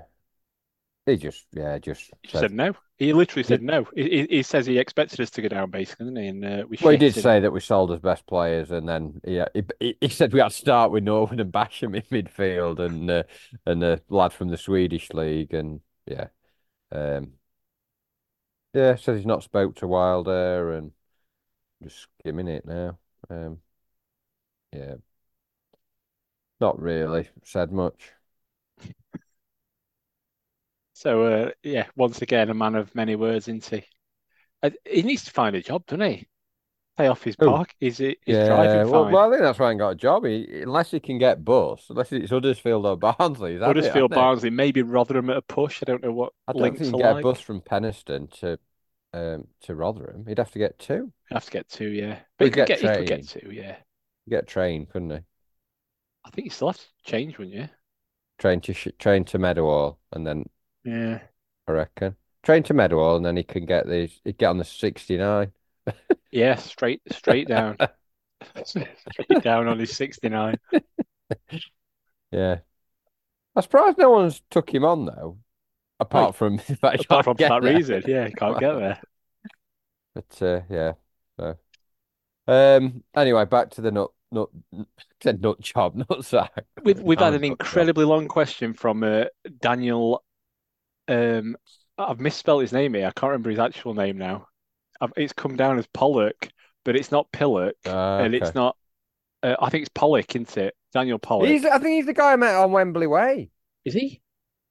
he 1.06 1.16
just 1.16 1.46
yeah, 1.52 1.78
just 1.78 2.10
He 2.22 2.28
said. 2.28 2.40
said 2.40 2.52
no. 2.52 2.74
He 2.98 3.12
literally 3.12 3.42
said 3.42 3.62
no. 3.62 3.86
He, 3.96 4.26
he, 4.30 4.42
says 4.44 4.64
he 4.66 4.78
expected 4.78 5.20
us 5.20 5.30
to 5.30 5.42
go 5.42 5.48
down, 5.48 5.70
basically, 5.70 6.06
didn't 6.06 6.22
he? 6.22 6.28
And 6.28 6.44
uh, 6.44 6.64
we 6.68 6.76
Well, 6.80 6.92
he 6.92 6.98
did 6.98 7.14
say 7.14 7.40
that 7.40 7.50
we 7.50 7.58
sold 7.58 7.90
his 7.90 8.00
best 8.00 8.26
players, 8.26 8.70
and 8.70 8.88
then 8.88 9.20
yeah, 9.24 9.46
he, 9.54 9.64
he, 9.80 9.96
he 10.00 10.08
said 10.08 10.32
we 10.32 10.38
had 10.40 10.50
to 10.50 10.56
start 10.56 10.92
with 10.92 11.02
Norwood 11.02 11.40
and 11.40 11.52
Basham 11.52 11.96
in 11.96 12.02
midfield, 12.02 12.78
and 12.78 13.10
uh, 13.10 13.22
and 13.66 13.82
a 13.82 14.00
lad 14.08 14.32
from 14.32 14.48
the 14.50 14.56
Swedish 14.56 15.10
league, 15.12 15.52
and 15.52 15.80
yeah, 16.06 16.28
um, 16.92 17.32
yeah, 18.74 18.94
says 18.96 19.18
he's 19.18 19.26
not 19.26 19.42
spoke 19.42 19.76
to 19.76 19.88
Wilder, 19.88 20.72
and 20.72 20.92
just 21.82 22.06
skimming 22.20 22.48
it 22.48 22.64
now. 22.64 22.98
Um, 23.28 23.58
yeah, 24.72 24.94
not 26.60 26.80
really 26.80 27.28
said 27.42 27.72
much. 27.72 28.12
So 31.02 31.24
uh, 31.26 31.50
yeah, 31.62 31.88
once 31.96 32.22
again, 32.22 32.48
a 32.50 32.54
man 32.54 32.74
of 32.76 32.94
many 32.94 33.16
words, 33.16 33.48
isn't 33.48 33.64
he? 33.66 33.84
Uh, 34.62 34.70
he 34.84 35.02
needs 35.02 35.24
to 35.24 35.32
find 35.32 35.56
a 35.56 35.62
job, 35.62 35.86
doesn't 35.86 36.10
he? 36.10 36.28
pay 36.96 37.08
off 37.08 37.22
his 37.24 37.36
park. 37.36 37.74
Is 37.80 38.00
it 38.00 38.18
Yeah, 38.26 38.44
driving 38.44 38.84
well, 38.84 39.08
well, 39.08 39.28
I 39.28 39.30
think 39.30 39.42
that's 39.42 39.58
why 39.58 39.72
he 39.72 39.78
got 39.78 39.90
a 39.90 39.94
job. 39.96 40.24
He, 40.24 40.62
unless 40.62 40.92
he 40.92 41.00
can 41.00 41.18
get 41.18 41.44
bus, 41.44 41.86
unless 41.90 42.12
it's 42.12 42.30
Huddersfield 42.30 42.86
or 42.86 42.96
Barnsley, 42.96 43.56
it, 43.56 43.62
Huddersfield, 43.64 44.12
he? 44.12 44.12
Barnsley, 44.12 44.50
maybe 44.50 44.82
Rotherham 44.82 45.30
at 45.30 45.36
a 45.38 45.42
push. 45.42 45.82
I 45.82 45.86
don't 45.86 46.02
know 46.02 46.12
what 46.12 46.32
I 46.46 46.52
don't 46.52 46.76
think 46.76 46.80
are 46.80 46.84
can 46.84 46.94
get 46.94 47.12
a 47.12 47.14
bus 47.16 47.40
from 47.40 47.60
Penistone 47.60 48.30
to 48.40 48.58
um 49.12 49.48
to 49.62 49.74
Rotherham. 49.74 50.26
He'd 50.26 50.38
have 50.38 50.52
to 50.52 50.58
get 50.58 50.78
two. 50.78 51.12
You 51.30 51.34
have 51.34 51.46
to 51.46 51.50
get 51.50 51.68
two, 51.68 51.88
yeah. 51.88 52.20
But 52.38 52.44
he 52.46 52.50
he'd 52.50 52.52
could 52.52 52.64
get 52.66 52.66
get, 52.66 52.80
he 52.80 52.90
could 52.90 53.06
get 53.06 53.26
two, 53.26 53.50
yeah. 53.50 53.78
Get 54.28 54.42
a 54.44 54.46
train, 54.46 54.86
couldn't 54.86 55.10
he? 55.10 55.18
I 56.24 56.30
think 56.30 56.46
you 56.46 56.50
still 56.50 56.66
have 56.68 56.78
to 56.78 56.84
change, 57.04 57.38
wouldn't 57.38 57.54
you? 57.56 57.68
Train 58.38 58.60
to 58.62 58.74
train 58.74 59.24
to 59.26 59.38
Meadowhall, 59.38 59.98
and 60.12 60.26
then 60.26 60.50
Yeah. 60.84 61.22
I 61.68 61.72
reckon 61.72 62.16
train 62.44 62.62
to 62.64 62.74
Meadowhall, 62.74 63.16
and 63.16 63.24
then 63.26 63.36
he 63.36 63.42
can 63.44 63.66
get 63.66 63.88
these. 63.88 64.20
He'd 64.24 64.38
get 64.38 64.46
on 64.50 64.58
the 64.58 64.64
sixty 64.64 65.16
nine. 65.16 65.52
Yeah, 66.30 66.56
straight 66.56 67.02
straight 67.10 67.48
down. 67.48 67.76
Straight 68.64 69.42
down 69.42 69.68
on 69.68 69.78
his 69.78 69.92
69. 69.96 70.58
Yeah, 72.30 72.60
I'm 73.56 73.62
surprised 73.62 73.98
no 73.98 74.10
one's 74.10 74.42
took 74.50 74.72
him 74.74 74.84
on 74.84 75.06
though, 75.06 75.38
apart 76.00 76.36
from 76.36 76.56
the 76.68 76.76
fact 76.76 77.06
Apart 77.08 77.24
from 77.26 77.36
that 77.40 77.62
there. 77.62 77.62
reason, 77.62 78.02
yeah, 78.06 78.26
he 78.26 78.32
can't 78.32 78.58
get 78.58 78.74
there. 78.74 79.00
But 80.14 80.42
uh, 80.42 80.60
yeah, 80.68 80.92
so 81.38 81.58
um, 82.48 83.04
anyway, 83.16 83.44
back 83.46 83.70
to 83.72 83.80
the 83.80 83.92
nut 83.92 84.10
nut 84.32 84.50
said 85.22 85.42
nut 85.42 85.60
job, 85.60 85.96
nut 85.96 86.24
sack. 86.24 86.66
We've 86.84 87.00
we've 87.00 87.20
had 87.20 87.32
Oh, 87.32 87.34
an 87.34 87.44
nut 87.48 87.58
job. 87.72 87.90
incredibly 87.90 88.04
long 88.04 88.28
question 88.28 88.74
from 88.74 89.02
uh, 89.04 89.24
Daniel. 89.60 90.24
Um, 91.08 91.56
I've 91.98 92.20
misspelled 92.20 92.62
his 92.62 92.72
name 92.72 92.94
here. 92.94 93.06
I 93.06 93.10
can't 93.12 93.30
remember 93.30 93.50
his 93.50 93.58
actual 93.58 93.94
name 93.94 94.18
now. 94.18 94.46
I've, 95.00 95.12
it's 95.16 95.32
come 95.32 95.56
down 95.56 95.78
as 95.78 95.86
Pollock, 95.88 96.48
but 96.84 96.96
it's 96.96 97.10
not 97.10 97.30
Pillock, 97.32 97.74
Ah, 97.86 98.18
and 98.18 98.34
okay. 98.34 98.44
it's 98.44 98.54
not. 98.54 98.76
Uh, 99.42 99.56
I 99.60 99.70
think 99.70 99.82
it's 99.82 99.92
Pollock, 99.94 100.34
isn't 100.34 100.56
it? 100.56 100.74
Daniel 100.92 101.18
Pollock. 101.18 101.48
He's, 101.48 101.64
I 101.64 101.78
think 101.78 101.96
he's 101.96 102.06
the 102.06 102.14
guy 102.14 102.32
I 102.32 102.36
met 102.36 102.54
on 102.54 102.70
Wembley 102.72 103.06
Way. 103.06 103.50
Is 103.84 103.94
he? 103.94 104.20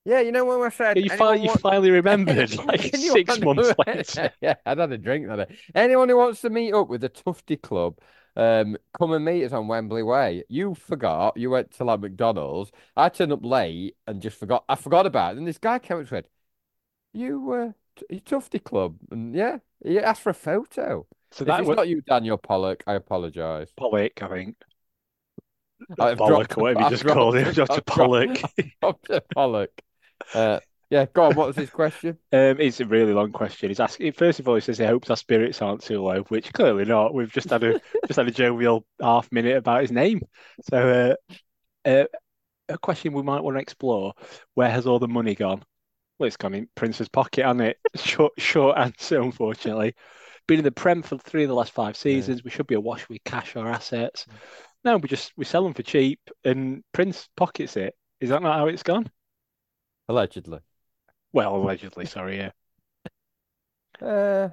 Yeah, 0.04 0.20
you 0.20 0.32
know 0.32 0.44
when 0.44 0.60
I 0.62 0.68
said 0.70 0.98
You, 0.98 1.10
fi 1.10 1.34
you 1.36 1.46
want- 1.48 1.60
finally 1.60 1.90
remembered, 1.90 2.52
like 2.66 2.80
six 2.94 3.38
months 3.40 3.72
later. 3.86 4.32
Yeah, 4.40 4.54
I'd 4.66 4.78
had 4.78 4.90
a 4.90 4.98
drink 4.98 5.28
that 5.28 5.48
day. 5.48 5.56
Anyone 5.74 6.08
who 6.08 6.16
wants 6.16 6.40
to 6.40 6.50
meet 6.50 6.72
up 6.72 6.88
with 6.88 7.02
the 7.02 7.08
Tufty 7.08 7.56
Club, 7.56 7.98
um, 8.36 8.76
come 8.98 9.12
and 9.12 9.24
meet 9.24 9.44
us 9.44 9.52
on 9.52 9.68
Wembley 9.68 10.02
Way. 10.02 10.44
You 10.48 10.74
forgot. 10.74 11.36
You 11.36 11.50
went 11.50 11.72
to 11.72 11.84
like 11.84 12.00
McDonald's. 12.00 12.72
I 12.96 13.08
turned 13.08 13.32
up 13.32 13.44
late 13.44 13.96
and 14.06 14.22
just 14.22 14.38
forgot. 14.38 14.64
I 14.68 14.74
forgot 14.74 15.06
about 15.06 15.34
it. 15.34 15.38
And 15.38 15.46
this 15.46 15.58
guy 15.58 15.78
came 15.78 15.96
up 15.96 16.00
and 16.00 16.08
said, 16.08 16.28
"You, 17.12 17.52
uh, 17.52 17.72
you 18.10 18.20
Tufty 18.20 18.58
Club?" 18.58 18.96
And 19.10 19.34
yeah, 19.34 19.58
he 19.84 19.98
asked 19.98 20.22
for 20.22 20.30
a 20.30 20.34
photo. 20.34 21.06
So 21.30 21.44
that's 21.44 21.66
was 21.66 21.76
not 21.76 21.88
you, 21.88 22.02
Daniel 22.02 22.36
Pollock, 22.36 22.84
I 22.86 22.94
apologise. 22.94 23.72
Pollock, 23.76 24.22
I 24.22 24.28
think. 24.28 24.56
I've 25.98 26.18
Pollock, 26.18 26.48
dropped- 26.48 26.56
whatever 26.58 26.80
you 26.80 26.86
I've 26.86 26.90
just 26.92 27.02
dropped- 27.02 27.16
called 27.16 27.36
him, 27.36 27.52
Dr. 27.54 27.80
Pollock. 27.80 28.38
a 29.10 29.20
Pollock. 29.34 29.70
Uh, 30.34 30.60
yeah, 30.92 31.06
go 31.14 31.22
on. 31.22 31.34
What 31.34 31.46
was 31.46 31.56
his 31.56 31.70
question? 31.70 32.18
Um, 32.34 32.60
it's 32.60 32.80
a 32.80 32.84
really 32.84 33.14
long 33.14 33.32
question. 33.32 33.70
He's 33.70 33.80
asking. 33.80 34.12
First 34.12 34.40
of 34.40 34.48
all, 34.48 34.54
he 34.56 34.60
says 34.60 34.76
he 34.76 34.84
hopes 34.84 35.08
our 35.08 35.16
spirits 35.16 35.62
aren't 35.62 35.82
too 35.82 36.02
low, 36.02 36.22
which 36.24 36.52
clearly 36.52 36.84
not. 36.84 37.14
We've 37.14 37.32
just 37.32 37.48
had 37.48 37.64
a 37.64 37.80
just 38.06 38.18
had 38.18 38.28
a 38.28 38.30
jovial 38.30 38.84
half 39.00 39.32
minute 39.32 39.56
about 39.56 39.80
his 39.80 39.90
name. 39.90 40.20
So, 40.70 41.16
uh, 41.86 41.88
uh, 41.88 42.04
a 42.68 42.78
question 42.78 43.14
we 43.14 43.22
might 43.22 43.42
want 43.42 43.56
to 43.56 43.62
explore: 43.62 44.12
Where 44.52 44.70
has 44.70 44.86
all 44.86 44.98
the 44.98 45.08
money 45.08 45.34
gone? 45.34 45.62
Well, 46.18 46.26
it's 46.26 46.36
gone 46.36 46.52
in 46.54 46.68
Prince's 46.74 47.08
pocket, 47.08 47.44
hasn't 47.44 47.62
it? 47.62 47.78
Short, 47.96 48.32
short 48.38 48.76
answer, 48.76 49.20
unfortunately. 49.20 49.94
Been 50.46 50.58
in 50.58 50.64
the 50.64 50.72
Prem 50.72 51.02
for 51.02 51.16
three 51.16 51.44
of 51.44 51.48
the 51.48 51.54
last 51.54 51.72
five 51.72 51.96
seasons. 51.96 52.44
We 52.44 52.50
should 52.50 52.66
be 52.66 52.74
awash 52.74 53.08
with 53.08 53.24
cash 53.24 53.56
or 53.56 53.66
assets. 53.66 54.26
No, 54.84 54.98
we 54.98 55.08
just 55.08 55.32
we 55.38 55.46
sell 55.46 55.64
them 55.64 55.74
for 55.74 55.82
cheap, 55.82 56.20
and 56.44 56.84
Prince 56.92 57.28
pockets 57.36 57.78
it. 57.78 57.94
Is 58.20 58.28
that 58.28 58.42
not 58.42 58.58
how 58.58 58.66
it's 58.66 58.82
gone? 58.82 59.10
Allegedly. 60.08 60.60
Well, 61.32 61.56
allegedly. 61.56 62.06
Sorry, 62.06 62.36
yeah. 62.36 62.50
Uh, 64.00 64.48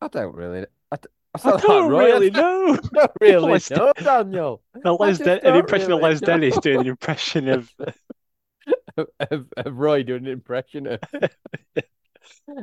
I 0.00 0.08
don't 0.08 0.34
really. 0.34 0.66
I, 0.90 0.96
d- 0.96 1.08
I 1.34 1.38
I 1.44 1.50
sound 1.50 1.64
like 1.64 1.64
don't 1.64 1.90
really 1.90 2.30
know. 2.30 2.76
don't 2.94 3.12
really 3.20 3.52
Les- 3.52 3.70
know, 3.70 3.92
Daniel. 4.02 4.62
Now, 4.84 4.96
Les 4.96 5.18
Den- 5.18 5.40
an 5.44 5.56
impression 5.56 5.92
of 5.92 6.00
really 6.00 6.14
Les 6.14 6.20
know. 6.20 6.26
Dennis 6.26 6.58
doing 6.58 6.80
an 6.80 6.86
impression 6.86 7.48
of 7.48 7.70
of, 8.96 9.06
of, 9.20 9.46
of 9.56 9.76
Roy 9.78 10.02
doing 10.02 10.26
an 10.26 10.32
impression 10.32 10.86
of, 10.86 11.00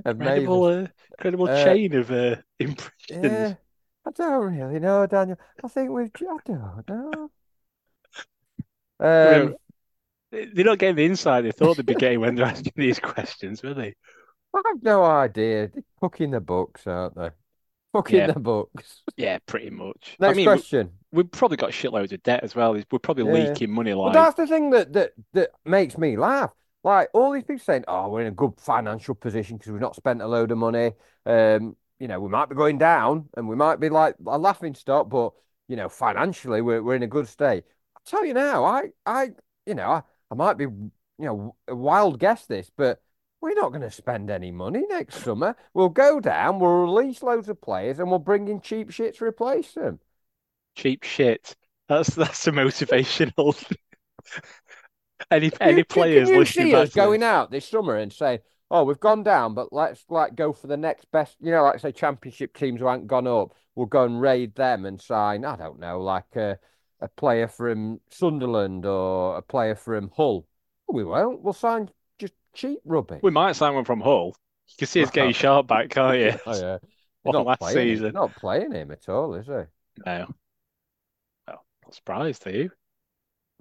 of 0.05 0.21
incredible, 0.21 0.63
uh, 0.65 0.87
incredible 1.17 1.47
Uh, 1.47 1.63
chain 1.63 1.95
of 1.95 2.11
uh, 2.11 2.35
impressions. 2.59 3.23
Yeah, 3.23 3.55
I 4.05 4.11
don't 4.11 4.53
really 4.55 4.79
know, 4.79 5.05
Daniel. 5.07 5.37
I 5.63 5.67
think 5.67 5.89
we've. 5.91 6.11
I 6.15 6.37
don't 6.45 6.89
know. 6.89 7.31
Um, 8.99 9.55
They're 10.31 10.65
not 10.65 10.77
getting 10.77 10.95
the 10.95 11.05
insight 11.05 11.43
they 11.43 11.51
thought 11.51 11.77
they'd 11.77 11.85
be 11.85 11.95
getting 11.95 12.19
when 12.19 12.35
they're 12.35 12.45
asking 12.45 12.73
these 12.75 12.99
questions, 12.99 13.63
were 13.63 13.73
they? 13.73 13.95
I 14.53 14.61
have 14.65 14.83
no 14.83 15.03
idea. 15.03 15.67
They're 15.67 15.83
cooking 15.99 16.31
the 16.31 16.39
books, 16.39 16.85
aren't 16.87 17.15
they? 17.15 17.29
Cooking 17.93 18.17
Yeah. 18.17 18.27
the 18.27 18.39
books. 18.39 19.01
Yeah, 19.17 19.39
pretty 19.45 19.71
much. 19.71 20.17
Next 20.19 20.33
I 20.33 20.35
mean, 20.35 20.45
question. 20.45 20.91
we, 21.11 21.23
have 21.23 21.31
probably 21.31 21.57
got 21.57 21.71
shitloads 21.71 22.11
of 22.11 22.21
debt 22.23 22.43
as 22.43 22.55
well. 22.55 22.73
We're 22.73 22.99
probably 22.99 23.25
Yeah. 23.25 23.49
leaking 23.49 23.71
money 23.71 23.93
Well, 23.93 24.05
like 24.05 24.13
that's 24.13 24.35
the 24.35 24.47
thing 24.47 24.69
that, 24.71 24.93
that 24.93 25.13
that 25.33 25.49
makes 25.65 25.97
me 25.97 26.15
laugh. 26.17 26.53
Like 26.83 27.09
all 27.13 27.31
these 27.31 27.43
people 27.43 27.59
saying, 27.59 27.85
"Oh, 27.87 28.09
we're 28.09 28.21
in 28.21 28.27
a 28.27 28.31
good 28.31 28.53
financial 28.57 29.15
position 29.15 29.57
because 29.57 29.71
we've 29.71 29.81
not 29.81 29.95
spent 29.95 30.21
a 30.21 30.27
load 30.27 30.51
of 30.51 30.57
money." 30.57 30.93
Um, 31.25 31.75
you 31.99 32.07
know, 32.07 32.19
we 32.21 32.29
might 32.29 32.47
be 32.47 32.55
going 32.55 32.77
down, 32.77 33.27
and 33.35 33.49
we 33.49 33.55
might 33.55 33.79
be 33.79 33.89
like 33.89 34.15
a 34.25 34.37
laughing 34.37 34.75
stock, 34.75 35.09
but 35.09 35.33
you 35.67 35.75
know, 35.75 35.89
financially, 35.89 36.61
we're 36.61 36.81
we're 36.81 36.95
in 36.95 37.03
a 37.03 37.07
good 37.07 37.27
state. 37.27 37.65
I 37.97 37.99
tell 38.05 38.25
you 38.25 38.33
now, 38.33 38.63
I 38.63 38.91
I 39.05 39.31
you 39.65 39.75
know, 39.75 39.89
I, 39.89 40.03
I 40.31 40.35
might 40.35 40.57
be 40.57 40.65
you 40.65 40.91
know 41.19 41.55
a 41.67 41.75
wild 41.75 42.19
guess 42.19 42.45
this, 42.45 42.71
but 42.75 43.01
we're 43.41 43.53
not 43.53 43.69
going 43.69 43.81
to 43.81 43.91
spend 43.91 44.29
any 44.29 44.51
money 44.51 44.85
next 44.89 45.17
summer. 45.23 45.55
We'll 45.73 45.89
go 45.89 46.19
down, 46.19 46.59
we'll 46.59 46.71
release 46.71 47.23
loads 47.23 47.49
of 47.49 47.61
players, 47.61 47.99
and 47.99 48.09
we'll 48.09 48.19
bring 48.19 48.47
in 48.47 48.61
cheap 48.61 48.91
shit 48.91 49.17
to 49.17 49.25
replace 49.25 49.73
them. 49.73 49.99
cheap 50.75 51.03
shit. 51.03 51.55
That's 51.87 52.09
that's 52.15 52.47
a 52.47 52.51
motivational. 52.51 53.55
any 55.31 55.51
any 55.59 55.77
you, 55.77 55.85
players 55.85 56.29
can 56.29 56.39
you 56.39 56.45
see 56.45 56.73
us 56.75 56.93
going 56.93 57.23
out 57.23 57.51
this 57.51 57.67
summer 57.67 57.95
and 57.95 58.13
saying, 58.13 58.39
"Oh, 58.69 58.83
we've 58.83 58.99
gone 58.99 59.23
down, 59.23 59.55
but 59.55 59.73
let's 59.73 60.03
like 60.09 60.35
go 60.35 60.53
for 60.53 60.67
the 60.67 60.77
next 60.77 61.11
best." 61.11 61.35
You 61.39 61.51
know, 61.51 61.63
like 61.63 61.79
say 61.79 61.91
Championship 61.91 62.55
teams 62.55 62.79
who 62.79 62.87
haven't 62.87 63.07
gone 63.07 63.27
up, 63.27 63.53
we'll 63.75 63.87
go 63.87 64.05
and 64.05 64.21
raid 64.21 64.55
them 64.55 64.85
and 64.85 65.01
sign. 65.01 65.45
I 65.45 65.55
don't 65.55 65.79
know, 65.79 66.01
like 66.01 66.35
a 66.35 66.59
a 67.01 67.07
player 67.07 67.47
from 67.47 67.99
Sunderland 68.09 68.85
or 68.85 69.37
a 69.37 69.41
player 69.41 69.75
from 69.75 70.11
Hull. 70.15 70.45
We 70.87 71.03
won't. 71.03 71.41
We'll 71.41 71.53
sign 71.53 71.89
just 72.17 72.33
cheap 72.53 72.79
rubbish. 72.85 73.19
We 73.23 73.31
might 73.31 73.55
sign 73.55 73.75
one 73.75 73.85
from 73.85 74.01
Hull. 74.01 74.35
You 74.69 74.75
can 74.79 74.87
see 74.87 75.03
us 75.03 75.11
getting 75.11 75.33
sharp 75.43 75.67
back, 75.67 75.89
can't 75.89 76.17
you? 76.17 76.33
Oh 76.45 76.59
yeah, 76.59 76.77
not 77.25 77.45
last 77.45 77.59
playing. 77.59 77.77
him- 77.89 77.95
season. 77.95 78.13
Not 78.13 78.35
playing 78.35 78.71
him 78.71 78.91
at 78.91 79.07
all, 79.09 79.33
is 79.35 79.45
he? 79.47 79.53
No. 80.05 80.27
Well, 81.47 81.65
not 81.85 81.93
surprised, 81.95 82.47
are 82.47 82.51
you? 82.51 82.71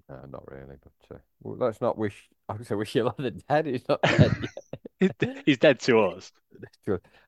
No, 0.08 0.16
not 0.30 0.50
really. 0.50 0.76
But 0.82 1.16
uh, 1.16 1.18
let's 1.42 1.80
not 1.80 1.98
wish. 1.98 2.28
I 2.48 2.56
say 2.62 2.74
wish 2.74 2.94
you 2.94 3.10
the 3.18 3.30
dead. 3.30 3.66
He's 3.66 3.86
not 3.88 4.00
dead. 4.02 4.34
He's 5.44 5.58
dead 5.58 5.80
to 5.80 6.00
us. 6.00 6.32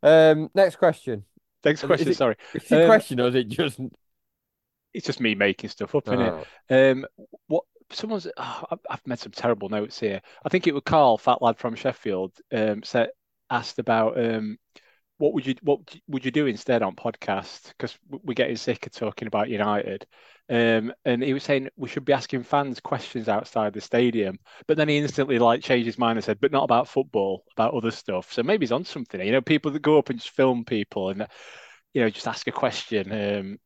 Um, 0.03 0.51
next 0.55 0.77
question. 0.77 1.25
Next 1.62 1.85
question, 1.85 2.09
it- 2.09 2.16
sorry. 2.16 2.37
Is 2.55 2.64
it 2.64 2.75
a 2.75 2.81
Um, 2.85 2.87
question 2.88 3.20
or 3.20 3.29
is 3.29 3.35
it 3.35 3.49
just? 3.49 3.79
It's 4.92 5.07
just 5.07 5.20
me 5.20 5.35
making 5.35 5.70
stuff 5.70 5.94
up, 5.94 6.09
isn't 6.09 6.20
it? 6.20 6.35
Oh, 6.70 6.90
Um, 6.90 7.07
what 7.46 7.64
someone's 7.92 8.26
oh, 8.37 8.64
I've, 8.70 8.81
I've 8.88 9.07
made 9.07 9.18
some 9.18 9.33
terrible 9.33 9.68
notes 9.68 9.98
here. 9.98 10.20
I 10.44 10.48
think 10.48 10.66
it 10.66 10.74
was 10.74 10.83
Carl, 10.85 11.18
fat 11.18 11.42
lad 11.42 11.59
from 11.59 11.74
Sheffield, 11.74 12.33
um, 12.53 12.83
said 12.83 13.11
asked 13.50 13.79
about 13.79 14.18
um, 14.18 14.59
what 15.18 15.35
would 15.35 15.46
you 15.46 15.55
what 15.62 15.81
would 16.09 16.24
you 16.24 16.31
do 16.31 16.46
instead 16.46 16.83
on 16.83 16.96
podcast? 16.96 17.68
Because 17.68 17.96
we're 18.09 18.35
getting 18.35 18.57
sick 18.57 18.87
of 18.87 18.92
talking 18.92 19.29
about 19.29 19.50
United. 19.50 20.07
Um, 20.48 20.92
and 21.05 21.22
he 21.22 21.33
was 21.33 21.44
saying 21.44 21.68
we 21.76 21.88
should 21.88 22.05
be 22.05 22.12
asking 22.12 22.42
fans 22.42 22.81
questions 22.81 23.29
outside 23.29 23.72
the 23.72 23.81
stadium, 23.81 24.38
but 24.66 24.76
then 24.76 24.88
he 24.88 24.98
instantly 24.98 25.38
like 25.38 25.62
changed 25.62 25.87
his 25.87 25.98
mind 25.98 26.16
and 26.18 26.24
said, 26.24 26.40
but 26.40 26.50
not 26.50 26.64
about 26.64 26.88
football, 26.88 27.44
about 27.53 27.74
other 27.74 27.92
stuff. 27.92 28.33
So 28.33 28.42
maybe 28.42 28.64
he's 28.64 28.72
on 28.72 28.85
something. 28.85 29.20
You 29.20 29.33
know, 29.33 29.42
people 29.42 29.70
that 29.72 29.83
go 29.83 29.98
up 29.98 30.11
and 30.11 30.18
just 30.18 30.35
film 30.35 30.64
people 30.64 31.11
and 31.11 31.26
you 31.92 32.00
know 32.03 32.11
just 32.11 32.26
ask 32.29 32.46
a 32.48 32.53
question. 32.53 33.12
Um, 33.12 33.59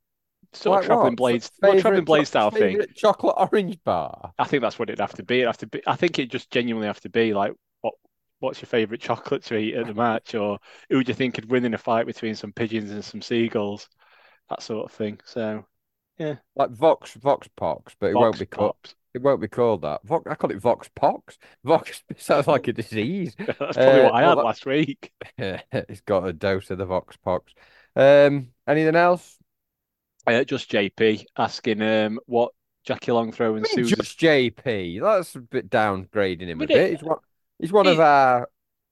sort 0.54 0.76
Like 0.76 0.82
of 0.84 0.86
traveling 0.86 1.14
blades, 1.16 1.50
traveling 1.62 2.04
blade 2.04 2.26
style 2.26 2.50
thing. 2.50 2.80
chocolate 2.94 3.34
orange 3.38 3.78
bar. 3.84 4.32
I 4.38 4.44
think 4.44 4.62
that's 4.62 4.78
what 4.78 4.88
it'd 4.88 5.00
have 5.00 5.14
to 5.14 5.22
be. 5.22 5.36
It'd 5.38 5.46
have 5.48 5.58
to 5.58 5.66
be. 5.66 5.82
I 5.86 5.96
think 5.96 6.18
it 6.18 6.30
just 6.30 6.50
genuinely 6.50 6.86
have 6.86 7.00
to 7.00 7.08
be 7.10 7.34
like, 7.34 7.52
what 7.80 7.94
what's 8.40 8.60
your 8.60 8.66
favourite 8.68 9.00
chocolate 9.00 9.42
to 9.44 9.56
eat 9.56 9.74
at 9.74 9.86
the 9.86 9.94
match, 9.94 10.34
or 10.34 10.58
who 10.90 11.02
do 11.04 11.10
you 11.10 11.14
think 11.14 11.34
could 11.34 11.50
win 11.50 11.64
in 11.64 11.74
a 11.74 11.78
fight 11.78 12.06
between 12.06 12.34
some 12.34 12.52
pigeons 12.52 12.90
and 12.90 13.04
some 13.04 13.22
seagulls, 13.22 13.88
that 14.50 14.62
sort 14.62 14.86
of 14.90 14.92
thing. 14.96 15.20
So 15.24 15.64
yeah, 16.18 16.36
Like 16.56 16.70
Vox 16.70 17.14
Vox 17.14 17.48
Pox, 17.56 17.94
but 17.98 18.10
it 18.10 18.14
won't 18.14 18.38
be 18.38 18.46
called. 18.46 18.74
Pops. 18.82 18.94
It 19.14 19.22
won't 19.22 19.40
be 19.40 19.46
called 19.46 19.82
that. 19.82 20.02
Vox, 20.04 20.24
I 20.28 20.34
call 20.34 20.50
it 20.50 20.58
Vox 20.58 20.88
Pox. 20.96 21.38
Vox 21.62 22.02
sounds 22.18 22.48
like 22.48 22.66
a 22.66 22.72
disease. 22.72 23.34
That's 23.38 23.56
probably 23.58 23.82
Uh, 24.00 24.04
what 24.04 24.14
I 24.14 24.20
well, 24.22 24.28
had 24.30 24.38
that- 24.38 24.44
last 24.44 24.66
week. 24.66 25.12
it's 25.38 26.00
got 26.00 26.26
a 26.26 26.32
dose 26.32 26.70
of 26.70 26.78
the 26.78 26.84
Vox 26.86 27.16
Pox. 27.18 27.52
Um, 27.96 28.48
anything 28.66 28.96
else? 28.96 29.36
Uh, 30.26 30.44
just 30.44 30.70
JP 30.70 31.24
asking 31.36 31.82
um 31.82 32.18
what 32.26 32.52
Jackie 32.84 33.12
Longthrow 33.12 33.56
and 33.56 33.66
I 33.66 33.76
mean, 33.76 33.86
Susan. 33.86 33.98
just 33.98 34.18
JP. 34.18 35.00
That's 35.00 35.34
a 35.36 35.40
bit 35.40 35.70
downgrading 35.70 36.42
him 36.48 36.60
a 36.60 36.66
But 36.66 36.68
bit. 36.68 36.90
He's 36.92 37.02
one. 37.02 37.18
He's 37.58 37.72
one 37.72 37.86
of 37.86 38.00
our 38.00 38.48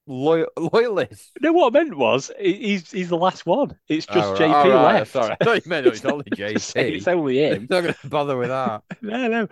loyal, 0.07 0.47
loyalists. 0.57 1.31
No, 1.40 1.53
what 1.53 1.75
I 1.75 1.83
meant 1.83 1.97
was 1.97 2.31
he's 2.38 2.90
he's 2.90 3.09
the 3.09 3.16
last 3.16 3.45
one. 3.47 3.77
It's 3.88 4.07
just 4.07 4.29
Oh, 4.29 4.33
right. 4.33 4.40
JP 4.40 4.64
Oh, 4.66 4.71
right. 4.75 4.95
left. 4.99 5.12
Sorry, 5.12 5.37
I 5.40 5.45
thought 5.45 5.64
you 5.64 5.68
meant 5.71 5.87
it 5.87 5.90
was 5.90 6.05
only 6.05 6.25
saying, 6.37 6.57
It's 6.57 7.07
JP. 7.07 7.09
only 7.09 7.45
I'm 7.51 7.62
him. 7.62 7.66
not 7.71 7.81
going 7.83 7.95
to 7.95 8.09
bother 8.09 8.37
with 8.37 8.49
that. 8.49 8.83
No, 9.03 9.29
no. 9.29 9.49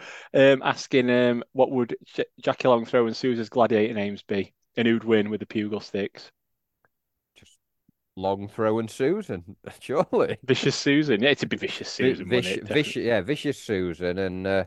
Um, 0.53 0.63
asking 0.63 1.11
um, 1.11 1.45
what 1.53 1.71
would 1.71 1.97
J 2.15 2.25
Jackie 2.41 2.69
Longthrow 2.69 3.07
and 3.07 3.17
Susan's 3.17 3.49
gladiator 3.49 3.95
names 3.95 4.23
be, 4.23 4.55
and 4.77 4.87
who'd 4.87 5.05
win 5.05 5.29
with 5.31 5.41
the 5.41 5.47
Pugil 5.47 5.83
sticks? 5.83 6.31
Long 8.21 8.49
throw 8.49 8.79
and 8.79 8.91
Susan, 8.91 9.57
surely. 9.81 10.39
Vicious 10.45 10.77
Susan. 10.77 11.23
Yeah, 11.23 11.31
it'd 11.31 11.49
be 11.49 11.57
Vicious 11.57 11.89
Susan, 11.91 12.33
it? 12.33 12.63
vicious, 12.65 13.03
yeah, 13.03 13.21
vicious 13.21 13.63
Susan, 13.63 14.19
and 14.19 14.47
uh, 14.47 14.65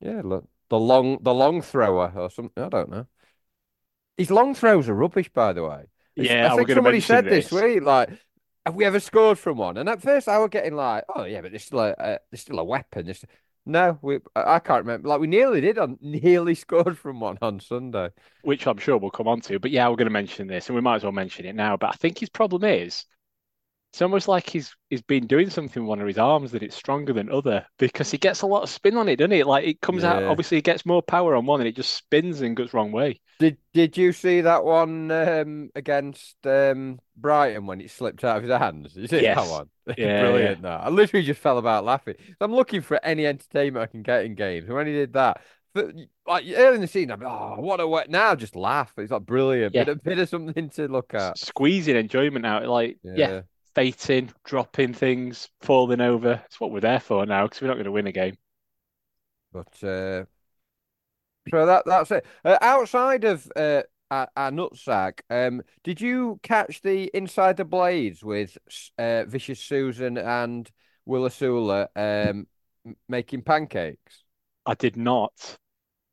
yeah, 0.00 0.22
look, 0.24 0.48
the 0.68 0.78
long, 0.78 1.18
the 1.22 1.34
long 1.34 1.62
thrower 1.62 2.12
or 2.16 2.30
something. 2.30 2.62
I 2.62 2.68
don't 2.68 2.90
know. 2.90 3.06
His 4.16 4.30
long 4.30 4.54
throws 4.54 4.88
are 4.88 4.94
rubbish, 4.94 5.28
by 5.30 5.52
the 5.52 5.64
way. 5.64 5.86
It's- 6.16 6.28
Yeah, 6.30 6.52
I 6.52 6.56
think 6.56 6.70
somebody 6.70 7.00
said 7.00 7.24
this 7.24 7.50
this. 7.50 7.62
week, 7.62 7.82
like, 7.82 8.10
have 8.66 8.74
we 8.74 8.84
ever 8.84 9.00
scored 9.00 9.38
from 9.38 9.58
one? 9.58 9.76
And 9.76 9.88
at 9.88 10.02
first, 10.02 10.28
I 10.28 10.38
was 10.38 10.50
getting 10.50 10.74
like, 10.74 11.04
oh 11.14 11.24
yeah, 11.24 11.40
but 11.40 11.50
there's 11.52 11.64
still 11.64 11.80
a, 11.80 11.90
uh, 11.92 12.18
there's 12.30 12.42
still 12.42 12.58
a 12.58 12.64
weapon. 12.64 13.12
No, 13.70 13.98
we, 14.02 14.16
I 14.34 14.54
I 14.56 14.58
can't 14.58 14.84
remember. 14.84 15.08
Like, 15.08 15.20
we 15.20 15.26
nearly 15.26 15.60
did 15.60 15.78
on, 15.78 15.98
nearly 16.02 16.54
scored 16.54 16.98
from 16.98 17.20
one 17.20 17.38
on 17.42 17.60
Sunday. 17.60 18.10
which 18.42 18.66
I'm 18.66 18.78
sure 18.78 18.98
we'll 18.98 19.10
come 19.10 19.28
on 19.28 19.40
to. 19.42 19.58
But 19.58 19.70
yeah, 19.70 19.88
we're 19.88 19.96
going 19.96 20.06
to 20.06 20.10
mention 20.12 20.46
this, 20.48 20.68
and 20.68 20.74
we 20.76 20.82
might 20.82 20.96
as 20.96 21.02
well 21.04 21.12
mention 21.12 21.46
it 21.46 21.54
now. 21.54 21.76
But 21.76 21.90
I 21.90 21.92
think 21.96 22.18
his 22.18 22.28
problem 22.28 22.64
is 22.64 23.06
it's 23.92 24.02
almost 24.02 24.28
like 24.28 24.48
he's 24.48 24.74
he's 24.88 25.02
been 25.02 25.26
doing 25.26 25.50
something 25.50 25.82
with 25.82 25.88
one 25.88 26.00
of 26.00 26.06
his 26.06 26.18
arms 26.18 26.52
that 26.52 26.62
it's 26.62 26.76
stronger 26.76 27.12
than 27.12 27.30
other 27.30 27.66
because 27.78 28.10
he 28.10 28.18
gets 28.18 28.42
a 28.42 28.46
lot 28.46 28.62
of 28.62 28.70
spin 28.70 28.96
on 28.96 29.08
it, 29.08 29.16
doesn't 29.16 29.32
it? 29.32 29.46
Like 29.46 29.66
it 29.66 29.80
comes 29.80 30.04
out, 30.04 30.22
obviously, 30.22 30.58
he 30.58 30.62
gets 30.62 30.86
more 30.86 31.02
power 31.02 31.34
on 31.34 31.44
one, 31.44 31.60
and 31.60 31.68
it 31.68 31.74
just 31.74 31.94
spins 31.94 32.40
and 32.40 32.56
goes 32.56 32.72
wrong 32.72 32.92
way. 32.92 33.20
Did 33.40 33.56
Did 33.74 33.96
you 33.96 34.12
see 34.12 34.42
that 34.42 34.64
one 34.64 35.10
um, 35.10 35.70
against 35.74 36.36
um, 36.46 37.00
Brighton 37.16 37.66
when 37.66 37.80
it 37.80 37.90
slipped 37.90 38.22
out 38.22 38.36
of 38.36 38.44
his 38.44 38.52
hands? 38.52 38.94
You 38.94 39.08
see 39.08 39.22
that 39.22 39.48
one? 39.48 39.68
Yeah, 39.98 40.20
Brilliant. 40.20 40.62
That 40.62 40.82
I 40.82 40.88
literally 40.88 41.26
just 41.26 41.40
fell 41.40 41.58
about 41.58 41.84
laughing. 41.84 42.14
I'm 42.40 42.54
looking 42.54 42.82
for 42.82 43.04
any 43.04 43.26
entertainment 43.26 43.82
I 43.82 43.86
can 43.86 44.02
get 44.02 44.24
in 44.24 44.36
games. 44.36 44.66
And 44.66 44.76
when 44.76 44.86
he 44.86 44.92
did 44.92 45.14
that, 45.14 45.40
but, 45.72 45.92
like 46.26 46.44
early 46.54 46.76
in 46.76 46.80
the 46.80 46.86
season, 46.86 47.10
I'm 47.10 47.20
like, 47.20 47.32
oh, 47.32 47.60
what 47.60 47.80
a 47.80 47.88
wet. 47.88 48.08
Now 48.08 48.36
just 48.36 48.54
laugh. 48.54 48.92
It's 48.98 49.10
like 49.10 49.22
brilliant. 49.22 49.74
Yeah. 49.74 49.84
Bit, 49.84 49.96
of, 49.96 50.02
bit 50.04 50.18
of 50.18 50.28
something 50.28 50.70
to 50.70 50.86
look 50.86 51.12
at. 51.14 51.38
Squeezing 51.38 51.96
enjoyment 51.96 52.46
out, 52.46 52.66
like 52.68 52.98
yeah, 53.02 53.14
Yeah. 53.16 53.40
Fating, 53.74 54.30
dropping 54.44 54.94
things, 54.94 55.48
falling 55.60 56.00
over. 56.00 56.42
It's 56.46 56.60
what 56.60 56.72
we're 56.72 56.80
there 56.80 57.00
for 57.00 57.24
now 57.24 57.44
because 57.44 57.60
we're 57.60 57.68
not 57.68 57.74
going 57.74 57.84
to 57.84 57.92
win 57.92 58.06
a 58.06 58.12
game. 58.12 58.36
But 59.52 59.82
uh, 59.82 60.24
so 61.50 61.66
that 61.66 61.84
that's 61.86 62.10
it. 62.10 62.26
Uh, 62.44 62.58
outside 62.60 63.24
of 63.24 63.50
uh, 63.56 63.82
our, 64.10 64.28
our 64.36 64.50
nutsack, 64.50 65.20
um, 65.30 65.62
did 65.82 66.00
you 66.00 66.38
catch 66.42 66.82
the 66.82 67.10
Inside 67.14 67.56
the 67.56 67.64
Blades 67.64 68.22
with 68.22 68.56
uh, 68.98 69.24
Vicious 69.24 69.60
Susan 69.60 70.18
and 70.18 70.70
Will 71.06 71.28
Osula 71.28 71.88
um, 71.96 72.46
making 73.08 73.42
pancakes? 73.42 74.24
I 74.66 74.74
did 74.74 74.96
not. 74.96 75.32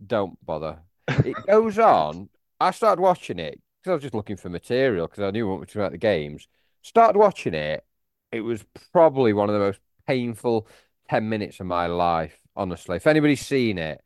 Don't 0.06 0.44
bother. 0.46 0.80
It 1.26 1.38
goes 1.48 1.80
on. 1.80 2.30
I 2.60 2.72
started 2.72 3.02
watching 3.02 3.40
it 3.40 3.60
because 3.82 3.92
I 3.92 3.94
was 3.94 4.04
just 4.04 4.14
looking 4.14 4.38
for 4.38 4.50
material 4.50 5.08
because 5.08 5.24
I 5.24 5.32
knew 5.32 5.48
what 5.48 5.56
we 5.56 5.60
were 5.60 5.66
talking 5.66 5.82
about 5.82 5.92
the 5.92 5.98
games. 5.98 6.48
Started 6.88 7.20
watching 7.20 7.54
it. 7.54 7.84
It 8.32 8.42
was 8.42 8.64
probably 8.94 9.34
one 9.34 9.50
of 9.50 9.54
the 9.54 9.60
most 9.60 9.80
painful 10.08 10.68
10 11.10 11.28
minutes 11.28 11.60
of 11.60 11.66
my 11.66 11.88
life, 11.88 12.40
honestly. 12.56 12.96
If 12.96 13.08
anybody's 13.08 13.46
seen 13.46 13.78
it, 13.78 14.02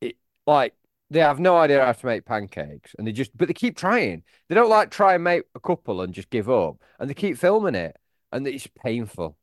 it 0.00 0.16
like 0.46 0.74
they 1.10 1.20
have 1.20 1.40
no 1.40 1.58
idea 1.58 1.84
how 1.84 1.92
to 1.92 2.06
make 2.06 2.24
pancakes 2.24 2.94
and 2.98 3.06
they 3.06 3.12
just 3.12 3.36
but 3.36 3.48
they 3.48 3.54
keep 3.54 3.76
trying. 3.76 4.24
They 4.48 4.54
don't 4.54 4.70
like 4.70 4.90
try 4.90 5.14
and 5.14 5.24
make 5.24 5.44
a 5.54 5.60
couple 5.60 6.00
and 6.02 6.14
just 6.14 6.30
give 6.30 6.50
up. 6.50 6.78
And 6.98 7.10
they 7.10 7.14
keep 7.14 7.38
filming 7.38 7.74
it 7.74 7.96
and 8.32 8.46
it's 8.46 8.68
painful. 8.68 9.36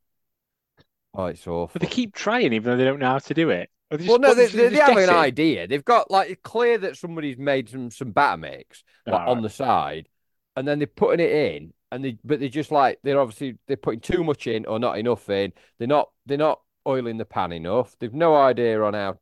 Oh, 1.14 1.26
it's 1.26 1.46
awful. 1.46 1.72
But 1.72 1.82
they 1.82 1.88
keep 1.88 2.14
trying, 2.14 2.52
even 2.52 2.64
though 2.70 2.76
they 2.76 2.84
don't 2.84 2.98
know 2.98 3.06
how 3.06 3.18
to 3.18 3.34
do 3.34 3.50
it. 3.50 3.70
They 3.90 3.98
Well, 4.06 4.18
no, 4.18 4.34
they, 4.34 4.48
they, 4.48 4.68
they 4.70 4.78
have 4.78 4.96
an 4.96 5.10
guessing? 5.10 5.10
idea. 5.10 5.66
They've 5.66 5.84
got 5.84 6.10
like 6.10 6.30
it's 6.30 6.40
clear 6.42 6.78
that 6.78 6.96
somebody's 6.96 7.38
made 7.38 7.68
some 7.68 7.90
some 7.90 8.10
batter 8.12 8.36
mix 8.38 8.82
like 9.08 9.22
on 9.26 9.42
the 9.42 9.50
side, 9.50 10.08
and 10.56 10.66
then 10.66 10.78
they're 10.78 10.86
putting 10.88 11.24
it 11.24 11.32
in, 11.32 11.72
and 11.92 12.04
they 12.04 12.18
but 12.24 12.40
they're 12.40 12.48
just 12.48 12.72
like 12.72 12.98
they're 13.04 13.20
obviously 13.20 13.58
they're 13.68 13.76
putting 13.76 14.00
too 14.00 14.24
much 14.24 14.46
in 14.46 14.64
or 14.66 14.78
not 14.78 14.98
enough 14.98 15.28
in. 15.28 15.52
They're 15.78 15.86
not 15.86 16.08
they're 16.26 16.38
not 16.38 16.60
oiling 16.88 17.18
the 17.18 17.24
pan 17.24 17.52
enough. 17.52 17.94
They've 18.00 18.12
no 18.12 18.34
idea 18.34 18.82
on 18.82 18.94
how, 18.94 19.18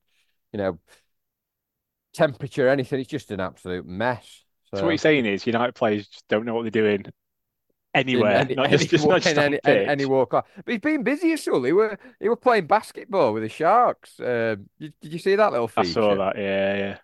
you 0.52 0.58
know, 0.58 0.78
temperature 2.14 2.68
anything. 2.68 3.00
It's 3.00 3.10
just 3.10 3.30
an 3.30 3.40
absolute 3.40 3.86
mess. 3.86 4.44
So 4.72 4.84
what 4.84 4.90
you're 4.90 4.98
saying 4.98 5.26
is 5.26 5.46
United 5.46 5.74
players 5.74 6.06
just 6.06 6.28
don't 6.28 6.46
know 6.46 6.54
what 6.54 6.62
they're 6.62 6.70
doing 6.70 7.04
anywhere, 7.92 8.36
any, 8.36 8.54
not 8.54 8.68
any, 8.68 8.78
just, 8.78 8.90
just 8.90 9.06
not 9.06 9.20
just 9.20 9.36
any, 9.36 9.58
any, 9.64 9.84
any 9.84 10.04
walk 10.04 10.32
on. 10.32 10.42
But 10.64 10.72
he's 10.72 10.80
been 10.80 11.02
busy 11.02 11.32
as 11.32 11.46
well. 11.50 11.64
He 11.64 11.72
were 11.72 11.98
he 12.20 12.28
were 12.28 12.36
playing 12.36 12.68
basketball 12.68 13.32
with 13.32 13.42
the 13.42 13.48
Sharks. 13.48 14.20
Um, 14.20 14.68
did, 14.78 14.94
did 15.02 15.12
you 15.12 15.18
see 15.18 15.34
that 15.34 15.50
little 15.50 15.70
I 15.76 15.82
saw 15.82 16.14
that. 16.14 16.38
Yeah, 16.38 16.76
yeah. 16.76 16.98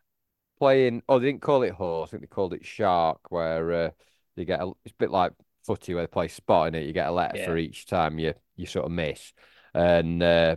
playing. 0.61 1.03
Oh, 1.09 1.19
they 1.19 1.27
didn't 1.27 1.43
call 1.43 1.65
it 1.65 1.73
horse. 1.73 2.09
I 2.09 2.11
think 2.13 2.23
they 2.23 2.29
called 2.29 2.55
it 2.55 2.65
shark, 2.65 3.19
where 3.31 3.73
uh, 3.73 3.91
you 4.37 4.45
get 4.45 4.61
a. 4.61 4.71
It's 4.85 4.93
a 4.93 4.99
bit 4.99 5.11
like 5.11 5.33
footy 5.67 5.95
where 5.95 6.05
they 6.05 6.09
play 6.09 6.29
spot 6.29 6.69
in 6.69 6.75
it. 6.75 6.87
You 6.87 6.93
get 6.93 7.09
a 7.09 7.13
letter 7.13 7.45
for 7.45 7.57
each 7.57 7.87
time 7.87 8.19
you 8.19 8.35
you 8.57 8.67
sort 8.67 8.87
of 8.87 8.93
miss, 8.93 9.33
and 9.75 10.23
uh, 10.23 10.57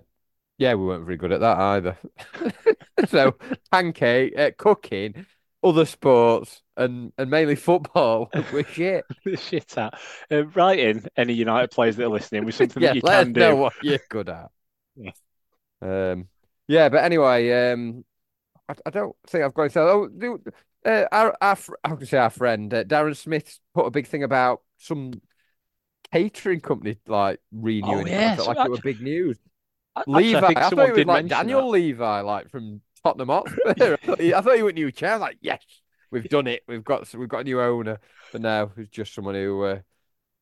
yeah, 0.58 0.74
we 0.76 0.86
weren't 0.86 1.06
very 1.06 1.18
good 1.18 1.32
at 1.32 1.42
that 1.42 1.58
either. 1.58 1.98
so 3.08 3.36
pancake, 3.72 4.38
uh, 4.38 4.52
cooking, 4.58 5.26
other 5.64 5.86
sports, 5.86 6.62
and 6.78 7.12
and 7.18 7.30
mainly 7.30 7.56
football. 7.56 8.30
We're 8.54 8.64
shit. 8.66 9.06
Shit 9.38 9.78
out. 9.78 9.96
Uh, 10.32 10.46
writing 10.48 11.06
any 11.18 11.34
United 11.34 11.72
players 11.72 11.96
that 11.96 12.06
are 12.06 12.10
listening 12.10 12.46
with 12.46 12.56
something 12.56 12.84
yeah, 12.84 12.90
that 12.90 12.96
you 12.96 13.02
let 13.04 13.20
us 13.20 13.24
can 13.26 13.34
know 13.34 13.52
do. 13.52 13.56
what 13.56 13.74
you're 13.82 14.00
good 14.10 14.30
at. 14.30 14.50
Yeah. 14.96 15.12
Um. 15.82 16.28
Yeah, 16.68 16.90
but 16.90 17.04
anyway, 17.04 17.72
um, 17.72 18.06
I, 18.68 18.76
I 18.86 18.90
don't 18.92 19.16
think 19.28 19.44
I've 19.44 19.54
got 19.56 19.64
to 19.64 19.70
tell. 19.70 19.88
Oh, 19.88 20.08
do- 20.08 20.44
uh, 20.86 21.06
our, 21.12 21.36
our 21.42 21.58
I 21.84 21.94
was 21.94 22.10
say 22.10 22.18
our 22.18 22.30
friend 22.30 22.74
uh, 22.74 22.84
Darren 22.84 23.16
Smith 23.16 23.60
put 23.74 23.86
a 23.86 23.92
big 23.92 24.08
thing 24.08 24.24
about 24.24 24.62
some 24.80 25.22
catering 26.12 26.62
company 26.62 26.98
like 27.08 27.40
renewing 27.52 28.06
the 28.06 28.12
yeah, 28.12 28.36
contract, 28.36 28.42
so 28.42 28.52
like 28.60 28.68
it 28.68 28.72
was 28.72 28.80
big 28.82 29.02
news. 29.02 29.38
I- 29.96 30.04
Levy, 30.08 30.36
I 30.36 30.40
I, 30.40 30.54
thought 30.54 30.70
someone 30.70 30.90
it 30.90 30.94
was 30.94 31.06
like 31.06 31.24
mention 31.24 31.30
Daniel 31.30 31.70
Levy, 31.70 32.04
like 32.04 32.50
from 32.50 32.82
Tottenham 33.04 33.30
Hotspur. 33.30 33.74
I 33.80 34.06
thought 34.06 34.22
he, 34.22 34.34
I 34.34 34.42
thought 34.42 34.56
he 34.56 34.64
went 34.64 34.76
new 34.76 34.92
chair. 34.92 35.12
I 35.12 35.16
was 35.16 35.22
like, 35.22 35.38
yes, 35.42 35.62
we've 36.12 36.30
done 36.30 36.48
it. 36.48 36.64
We've 36.68 36.84
got 36.84 37.14
we've 37.14 37.30
got 37.30 37.42
a 37.42 37.44
new 37.44 37.62
owner. 37.62 38.00
But 38.32 38.42
now 38.42 38.72
it's 38.78 38.90
just 38.90 39.14
someone 39.14 39.36
who 39.36 39.64
uh, 39.64 39.80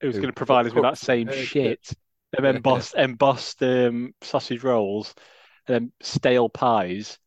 who's 0.02 0.16
who 0.16 0.22
going 0.22 0.34
to 0.34 0.38
provide 0.38 0.68
us 0.68 0.74
with 0.74 0.84
that 0.84 0.98
same 0.98 1.30
uh, 1.30 1.34
shit. 1.34 1.94
And 2.38 2.44
Yeah. 2.44 2.52
embossed, 2.52 2.94
embossed 2.96 3.64
um, 3.64 4.14
sausage 4.22 4.62
rolls, 4.62 5.16
and 5.66 5.74
then 5.74 5.92
stale 6.02 6.50
pies, 6.50 7.18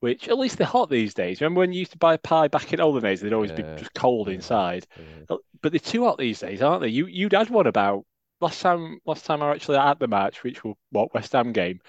which 0.00 0.28
at 0.28 0.38
least 0.38 0.58
they're 0.58 0.66
hot 0.66 0.90
these 0.90 1.14
days. 1.14 1.40
Remember 1.40 1.60
when 1.60 1.72
you 1.72 1.78
used 1.80 1.92
to 1.92 1.98
buy 1.98 2.14
a 2.14 2.18
pie 2.18 2.48
back 2.48 2.72
in 2.72 2.80
olden 2.80 3.02
days? 3.02 3.20
They'd 3.20 3.32
always 3.32 3.50
Yeah. 3.50 3.74
be 3.74 3.78
just 3.80 3.94
cold 3.94 4.28
Yeah. 4.28 4.34
inside. 4.34 4.86
uh, 5.28 5.36
But 5.62 5.72
they're 5.72 5.78
too 5.78 6.04
hot 6.04 6.18
these 6.18 6.40
days, 6.40 6.62
aren't 6.62 6.82
they? 6.82 6.88
You 6.88 7.06
you'd 7.06 7.32
had 7.32 7.50
one 7.50 7.66
about 7.66 8.04
last 8.40 8.60
time. 8.60 9.00
Last 9.06 9.24
time 9.24 9.42
I 9.42 9.52
actually 9.52 9.78
at 9.78 9.98
the 9.98 10.08
match, 10.08 10.42
which 10.42 10.62
was 10.64 10.74
what 10.90 11.14
West 11.14 11.32
Ham 11.32 11.52
game. 11.52 11.80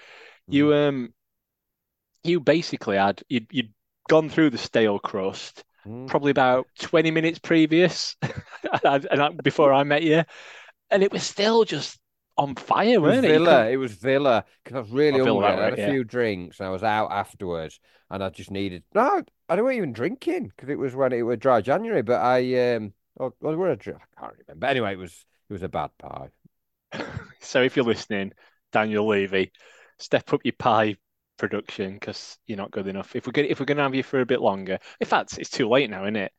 You 0.48 0.74
um, 0.74 1.12
you 2.24 2.40
basically 2.40 2.96
had 2.96 3.22
you'd 3.28 3.46
you'd 3.50 3.72
gone 4.08 4.28
through 4.28 4.50
the 4.50 4.58
stale 4.58 4.98
crust 4.98 5.64
Mm. 5.86 6.08
probably 6.08 6.32
about 6.32 6.66
20 6.80 7.12
minutes 7.12 7.38
previous 7.38 8.16
and 8.82 9.22
I- 9.22 9.28
before 9.42 9.72
I 9.72 9.84
met 9.84 10.02
you. 10.02 10.24
And 10.90 11.02
it 11.04 11.12
was 11.12 11.22
still 11.22 11.64
just 11.64 11.98
on 12.38 12.54
fire, 12.54 13.00
It 13.02 13.02
was 13.02 13.16
weren't 13.16 13.26
it? 13.26 13.28
Villa. 13.28 13.46
couldn't- 13.46 13.72
It 13.72 13.76
was 13.78 13.92
Villa 13.94 14.44
because 14.64 14.76
I 14.76 14.80
was 14.80 14.90
really 14.90 15.20
Oh, 15.20 15.24
Villa, 15.24 15.42
hungry. 15.48 15.62
I 15.62 15.64
had 15.64 15.74
a 15.74 15.76
yeah. 15.78 15.90
few 15.90 16.04
drinks 16.04 16.60
and 16.60 16.68
I 16.68 16.70
was 16.70 16.82
out 16.84 17.10
afterwards, 17.12 17.80
and 18.10 18.22
I 18.24 18.30
just 18.30 18.50
needed. 18.50 18.84
No, 18.94 19.22
I 19.48 19.56
don't 19.56 19.72
even 19.72 19.92
drinking 19.92 20.48
because 20.48 20.68
it 20.70 20.78
was 20.78 20.94
when 20.94 21.12
it 21.12 21.22
was 21.22 21.38
dry 21.38 21.60
January. 21.60 22.02
But 22.02 22.20
I 22.22 22.74
um, 22.76 22.94
oh, 23.20 23.34
well, 23.40 23.56
were 23.56 23.70
I 23.72 23.74
drink? 23.74 24.00
I 24.16 24.20
can't 24.20 24.32
remember. 24.32 24.60
But 24.60 24.70
Anyway, 24.70 24.92
it 24.92 24.98
was 24.98 25.26
it 25.50 25.52
was 25.52 25.62
a 25.62 25.68
bad 25.68 25.90
pie. 25.98 26.28
So 27.40 27.62
if 27.62 27.76
you're 27.76 27.84
listening, 27.84 28.32
Daniel 28.72 29.06
Levy, 29.06 29.52
step 29.98 30.32
up 30.32 30.40
your 30.44 30.52
pie 30.58 30.96
production 31.38 31.94
because 31.94 32.36
you're 32.46 32.58
not 32.58 32.70
good 32.72 32.86
enough. 32.88 33.14
If 33.16 33.26
we're 33.26 33.32
gonna, 33.32 33.48
if 33.48 33.60
we're 33.60 33.66
going 33.66 33.76
to 33.78 33.84
have 33.84 33.94
you 33.94 34.02
for 34.02 34.20
a 34.20 34.26
bit 34.26 34.40
longer, 34.40 34.78
in 35.00 35.06
fact, 35.06 35.38
it's 35.38 35.48
too 35.50 35.68
late 35.68 35.88
now, 35.88 36.04
isn't 36.04 36.16
it? 36.16 36.32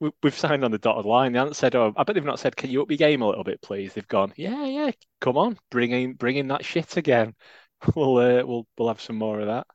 We, 0.00 0.10
we've 0.22 0.36
signed 0.36 0.64
on 0.64 0.70
the 0.70 0.78
dotted 0.78 1.04
line. 1.06 1.32
They 1.32 1.38
haven't 1.38 1.54
said, 1.54 1.74
"Oh, 1.76 1.92
I 1.96 2.04
bet 2.04 2.14
they've 2.14 2.24
not 2.24 2.38
said, 2.40 2.56
can 2.56 2.70
you 2.70 2.82
up 2.82 2.90
your 2.90 2.96
game 2.98 3.22
a 3.22 3.28
little 3.28 3.44
bit, 3.44 3.60
please?" 3.62 3.92
They've 3.92 4.08
gone, 4.08 4.32
"Yeah, 4.36 4.64
yeah, 4.64 4.90
come 5.20 5.36
on, 5.36 5.58
bring 5.70 5.90
in, 5.92 6.14
bring 6.14 6.36
in 6.36 6.48
that 6.48 6.64
shit 6.64 6.96
again. 6.96 7.34
We'll, 7.94 8.18
uh, 8.18 8.44
we'll, 8.44 8.66
we'll 8.76 8.88
have 8.88 9.00
some 9.00 9.16
more 9.16 9.40
of 9.40 9.46
that." 9.46 9.66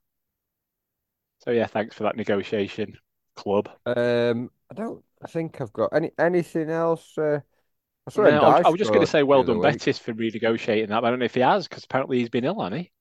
So 1.39 1.51
yeah, 1.51 1.65
thanks 1.67 1.95
for 1.95 2.03
that 2.03 2.15
negotiation, 2.15 2.97
club. 3.35 3.69
Um, 3.85 4.49
I 4.71 4.73
don't. 4.75 5.03
I 5.23 5.27
think 5.27 5.59
I've 5.61 5.73
got 5.73 5.89
any 5.93 6.11
anything 6.19 6.69
else. 6.69 7.17
Uh, 7.17 7.39
I 8.07 8.21
No, 8.21 8.41
I, 8.41 8.57
was- 8.57 8.65
I 8.65 8.69
was 8.69 8.77
just 8.77 8.91
going 8.91 9.01
to 9.05 9.11
say 9.11 9.23
well 9.23 9.43
done. 9.43 9.61
Bettis, 9.61 9.97
for 9.97 10.13
renegotiating 10.13 10.89
that. 10.89 11.01
But 11.01 11.07
I 11.07 11.09
don't 11.09 11.19
know 11.19 11.25
if 11.25 11.33
he 11.33 11.41
has 11.41 11.67
because 11.67 11.83
apparently 11.83 12.19
he's 12.19 12.29
been 12.29 12.45
ill, 12.45 12.61
hasn't 12.61 12.81
he? 12.81 12.91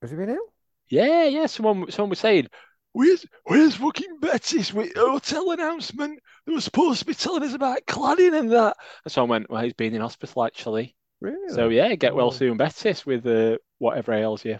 Has 0.00 0.10
he 0.10 0.16
been 0.16 0.30
ill? 0.30 0.52
Yeah, 0.88 1.24
yeah. 1.24 1.46
Someone, 1.46 1.90
someone 1.90 2.10
was 2.10 2.18
saying, 2.18 2.48
"Where's, 2.92 3.26
where's 3.44 3.76
fucking 3.76 4.20
Bettis 4.20 4.72
with 4.72 4.94
hotel 4.96 5.50
announcement? 5.50 6.20
They 6.48 6.54
were 6.54 6.60
supposed 6.62 7.00
to 7.00 7.04
be 7.06 7.14
telling 7.14 7.44
us 7.44 7.54
about 7.54 7.86
cladding 7.86 8.36
and 8.38 8.50
that." 8.52 8.76
And 9.04 9.12
so 9.12 9.22
I 9.22 9.26
went, 9.26 9.50
"Well, 9.50 9.62
he's 9.62 9.74
been 9.74 9.94
in 9.94 10.00
hospital 10.00 10.44
actually." 10.44 10.96
Really? 11.20 11.54
So 11.54 11.68
yeah, 11.68 11.94
get 11.94 12.14
well 12.14 12.28
Oh. 12.28 12.30
soon, 12.30 12.56
Bettis, 12.56 13.04
with 13.06 13.26
uh, 13.26 13.58
whatever 13.78 14.12
ails 14.12 14.44
you. 14.44 14.58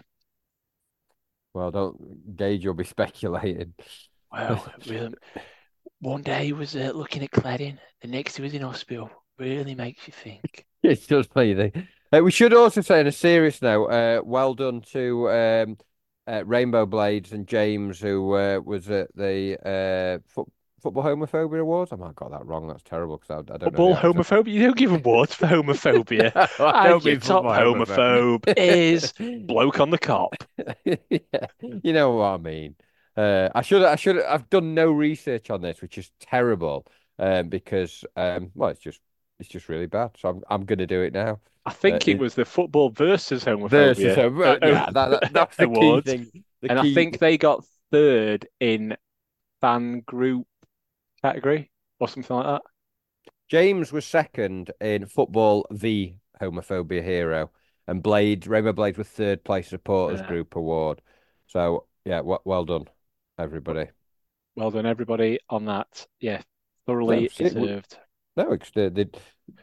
Well, 1.53 1.71
don't 1.71 2.35
Gage. 2.35 2.63
You'll 2.63 2.73
be 2.75 2.83
speculating. 2.95 3.73
Well, 4.31 4.71
really, 4.87 5.15
one 5.99 6.21
day 6.21 6.45
he 6.45 6.53
was 6.53 6.75
uh, 6.75 6.91
looking 6.93 7.23
at 7.23 7.31
cladding, 7.31 7.79
the 8.01 8.07
next 8.07 8.35
he 8.37 8.43
was 8.43 8.53
in 8.53 8.61
hospital. 8.61 9.09
Really 9.39 9.73
makes 9.73 10.05
you 10.07 10.13
think. 10.13 10.65
It's 10.83 11.07
just 11.07 11.35
me. 11.35 11.71
Uh, 12.11 12.21
we 12.23 12.31
should 12.31 12.53
also 12.53 12.81
say, 12.81 12.99
in 13.01 13.07
a 13.07 13.11
serious 13.11 13.61
note, 13.61 13.85
uh, 13.87 14.21
well 14.23 14.53
done 14.53 14.81
to 14.93 15.29
um, 15.29 15.77
uh, 16.27 16.43
Rainbow 16.45 16.85
Blades 16.85 17.31
and 17.31 17.47
James, 17.47 17.99
who 17.99 18.33
uh, 18.35 18.59
was 18.63 18.89
at 18.89 19.09
the 19.15 19.57
uh, 19.65 20.19
foot, 20.27 20.47
Football 20.79 21.03
Homophobia 21.03 21.59
Awards. 21.61 21.91
I 21.91 21.95
might 21.95 22.07
have 22.07 22.15
got 22.15 22.31
that 22.31 22.45
wrong. 22.45 22.67
That's 22.67 22.83
terrible 22.83 23.17
because 23.17 23.45
I, 23.49 23.53
I 23.53 23.57
don't 23.57 23.63
Football 23.63 23.95
homophobia. 23.95 24.51
You 24.53 24.63
don't 24.63 24.77
give 24.77 24.91
awards 24.91 25.35
for 25.35 25.47
homophobia. 25.47 26.31
I 26.59 26.87
don't 26.87 27.03
your 27.03 27.13
mean 27.13 27.21
top 27.21 27.43
homophobe 27.45 28.53
is 28.57 29.13
bloke 29.45 29.79
on 29.79 29.89
the 29.89 29.99
Kop. 29.99 30.33
yeah, 30.85 31.47
you 31.83 31.93
know 31.93 32.11
what 32.11 32.25
I 32.25 32.37
mean. 32.37 32.75
Uh, 33.15 33.49
I 33.53 33.61
should 33.61 33.83
I 33.83 33.95
should 33.95 34.21
I've 34.21 34.49
done 34.49 34.73
no 34.73 34.91
research 34.91 35.49
on 35.49 35.61
this, 35.61 35.81
which 35.81 35.97
is 35.97 36.11
terrible. 36.19 36.85
Um, 37.17 37.49
because 37.49 38.05
um, 38.15 38.51
well, 38.55 38.69
it's 38.69 38.79
just 38.79 39.01
it's 39.39 39.49
just 39.49 39.69
really 39.69 39.87
bad. 39.87 40.11
So 40.17 40.29
I'm 40.29 40.41
I'm 40.49 40.65
gonna 40.65 40.87
do 40.87 41.01
it 41.01 41.13
now. 41.13 41.39
I 41.65 41.73
think 41.73 42.07
Uh, 42.07 42.11
it 42.11 42.19
was 42.19 42.35
the 42.35 42.45
football 42.45 42.89
versus 42.89 43.43
homophobia. 43.43 43.69
Versus, 43.69 44.17
uh, 44.17 44.57
yeah, 44.61 44.89
that, 44.91 45.09
that, 45.09 45.33
that's 45.33 45.57
the 45.57 45.67
key 45.67 46.01
thing. 46.01 46.43
The 46.61 46.71
and 46.71 46.79
I 46.79 46.93
think 46.93 47.19
they 47.19 47.37
got 47.37 47.65
third 47.91 48.47
in 48.59 48.95
fan 49.61 50.01
group 50.01 50.47
category 51.21 51.71
or 51.99 52.07
something 52.07 52.35
like 52.35 52.45
that. 52.45 52.61
James 53.49 53.91
was 53.91 54.05
second 54.05 54.71
in 54.79 55.05
football, 55.05 55.65
the 55.71 56.13
homophobia 56.41 57.03
hero, 57.03 57.51
and 57.87 58.03
Blade 58.03 58.47
Rainbow 58.47 58.73
Blade 58.73 58.97
was 58.97 59.07
third 59.07 59.43
place 59.43 59.67
supporters 59.69 60.21
Yeah. 60.21 60.27
group 60.27 60.55
award. 60.55 61.01
So 61.47 61.85
yeah, 62.05 62.21
well, 62.21 62.41
well 62.45 62.65
done, 62.65 62.85
everybody. 63.37 63.89
Well 64.55 64.71
done, 64.71 64.85
everybody, 64.85 65.39
on 65.49 65.65
that. 65.65 66.07
Yeah, 66.19 66.41
thoroughly 66.85 67.21
No, 67.23 67.27
deserved. 67.27 67.97
No, 68.35 68.51
it's 68.53 68.71
the, 68.71 68.89
the, 68.89 69.09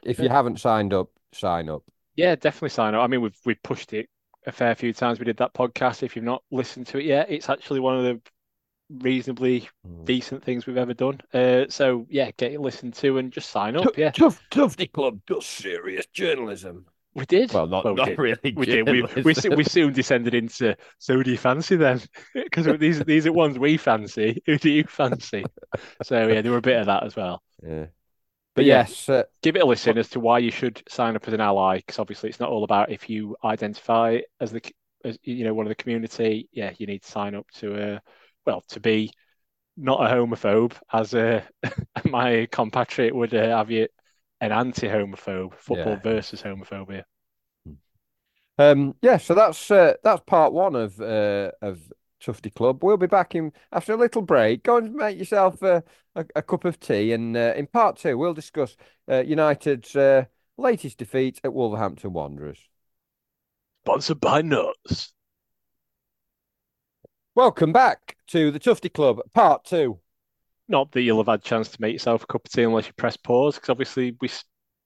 if 0.02 0.18
you 0.18 0.28
haven't 0.28 0.60
signed 0.60 0.92
up, 0.92 1.10
sign 1.32 1.68
up. 1.68 1.82
Yeah, 2.16 2.34
definitely 2.34 2.70
sign 2.70 2.94
up. 2.94 3.02
I 3.02 3.06
mean, 3.06 3.20
we've 3.20 3.38
we've 3.44 3.62
pushed 3.62 3.92
it 3.92 4.08
a 4.46 4.52
fair 4.52 4.74
few 4.74 4.92
times. 4.92 5.18
We 5.18 5.24
did 5.24 5.36
that 5.38 5.54
podcast. 5.54 6.02
If 6.02 6.16
you've 6.16 6.24
not 6.24 6.42
listened 6.50 6.86
to 6.88 6.98
it 6.98 7.04
yet, 7.04 7.30
it's 7.30 7.48
actually 7.48 7.80
one 7.80 7.96
of 7.96 8.04
the 8.04 8.20
reasonably 8.90 9.68
Mm. 9.86 10.04
decent 10.04 10.44
things 10.44 10.66
we've 10.66 10.76
ever 10.76 10.94
done. 10.94 11.20
Uh, 11.32 11.64
so 11.68 12.06
yeah, 12.10 12.30
get 12.36 12.52
it 12.52 12.60
listened 12.60 12.94
to 12.94 13.18
and 13.18 13.32
just 13.32 13.50
sign 13.50 13.76
up. 13.76 13.96
Yeah, 13.96 14.10
Tough 14.10 14.40
Tufty 14.50 14.86
Club 14.88 15.20
does 15.26 15.46
serious 15.46 16.06
journalism. 16.12 16.86
we 17.14 17.24
did. 17.26 17.52
Well, 17.52 17.66
not, 17.66 17.84
Well, 17.84 17.94
we 17.94 18.00
not 18.00 18.08
did. 18.10 18.18
really. 18.18 18.52
We 18.54 18.66
did. 18.66 18.88
We, 18.88 19.02
we, 19.22 19.34
we 19.56 19.64
soon 19.64 19.92
descended 19.92 20.34
into 20.34 20.76
so 20.98 21.22
do 21.22 21.30
you 21.30 21.38
fancy 21.38 21.76
them? 21.76 22.00
Because 22.34 22.66
these 22.78 23.00
these 23.04 23.26
are 23.26 23.32
ones 23.32 23.58
we 23.58 23.76
fancy. 23.76 24.42
Who 24.46 24.58
do 24.58 24.70
you 24.70 24.84
fancy? 24.84 25.44
So 26.02 26.26
yeah, 26.28 26.42
there 26.42 26.52
were 26.52 26.58
a 26.58 26.62
bit 26.62 26.78
of 26.80 26.86
that 26.86 27.04
as 27.04 27.16
well. 27.16 27.42
Yeah. 27.62 27.86
But 28.54 28.62
But 28.62 28.64
yeah. 28.64 28.78
yes, 28.80 29.08
uh, 29.08 29.24
Give 29.42 29.56
it 29.56 29.62
a 29.62 29.66
listen 29.66 29.98
as 29.98 30.08
to 30.10 30.20
why 30.20 30.38
you 30.38 30.50
should 30.50 30.82
sign 30.88 31.14
up 31.16 31.26
as 31.28 31.34
an 31.34 31.40
ally, 31.40 31.76
because 31.78 31.98
obviously 31.98 32.28
it's 32.30 32.40
not 32.40 32.48
all 32.50 32.64
about 32.64 32.90
if 32.90 33.08
you 33.10 33.36
identify 33.44 34.20
as 34.40 34.50
the 34.52 34.62
as 35.04 35.18
you 35.22 35.44
know 35.44 35.54
one 35.54 35.66
of 35.66 35.70
the 35.70 35.74
community. 35.82 36.48
Yeah, 36.52 36.72
you 36.78 36.86
need 36.86 37.02
to 37.02 37.10
sign 37.10 37.34
up 37.34 37.46
to 37.56 37.94
uh 37.94 37.98
well 38.46 38.62
to 38.68 38.80
be 38.80 39.10
not 39.76 40.00
a 40.10 40.14
homophobe, 40.14 40.74
as 40.92 41.14
uh, 41.14 41.42
my 42.04 42.46
compatriot 42.50 43.14
would 43.14 43.34
uh, 43.34 43.56
have 43.56 43.70
you 43.70 43.88
an 44.40 44.52
anti-homophobe 44.52 45.54
football 45.54 45.94
Yeah. 45.94 46.00
versus 46.02 46.42
homophobia. 46.42 47.04
um, 48.58 48.94
yeah. 49.02 49.18
So 49.18 49.34
that's 49.34 49.70
uh, 49.70 49.94
that's 50.02 50.22
part 50.26 50.52
one 50.52 50.74
of 50.74 51.00
uh, 51.00 51.52
of 51.60 51.80
Tufty 52.20 52.50
Club. 52.50 52.82
We'll 52.82 52.96
be 52.96 53.06
back 53.06 53.34
in 53.34 53.52
after 53.72 53.92
a 53.92 53.96
little 53.96 54.22
break. 54.22 54.62
Go 54.62 54.78
and 54.78 54.94
make 54.94 55.18
yourself 55.18 55.60
a, 55.62 55.82
a, 56.14 56.24
a 56.36 56.42
cup 56.42 56.64
of 56.64 56.80
tea, 56.80 57.12
and 57.12 57.36
uh, 57.36 57.52
in 57.56 57.66
part 57.66 57.96
two, 57.96 58.16
we'll 58.16 58.34
discuss 58.34 58.76
uh, 59.10 59.22
United's 59.26 59.94
uh, 59.94 60.24
latest 60.56 60.98
defeat 60.98 61.40
at 61.44 61.52
Wolverhampton 61.52 62.12
Wanderers. 62.12 62.68
Sponsored 63.84 64.20
by 64.20 64.42
Nuts. 64.42 65.14
Welcome 67.36 67.70
back 67.70 68.16
to 68.28 68.50
the 68.50 68.58
Tufty 68.58 68.88
Club, 68.88 69.20
part 69.34 69.66
two. 69.66 69.98
Not 70.68 70.90
that 70.92 71.02
you'll 71.02 71.18
have 71.18 71.26
had 71.26 71.42
chance 71.44 71.68
to 71.68 71.80
make 71.82 71.92
yourself 71.92 72.22
a 72.24 72.26
cup 72.26 72.46
of 72.46 72.50
tea 72.50 72.62
unless 72.62 72.86
you 72.86 72.94
press 72.94 73.18
pause, 73.18 73.56
because 73.56 73.68
obviously 73.68 74.16
we 74.22 74.30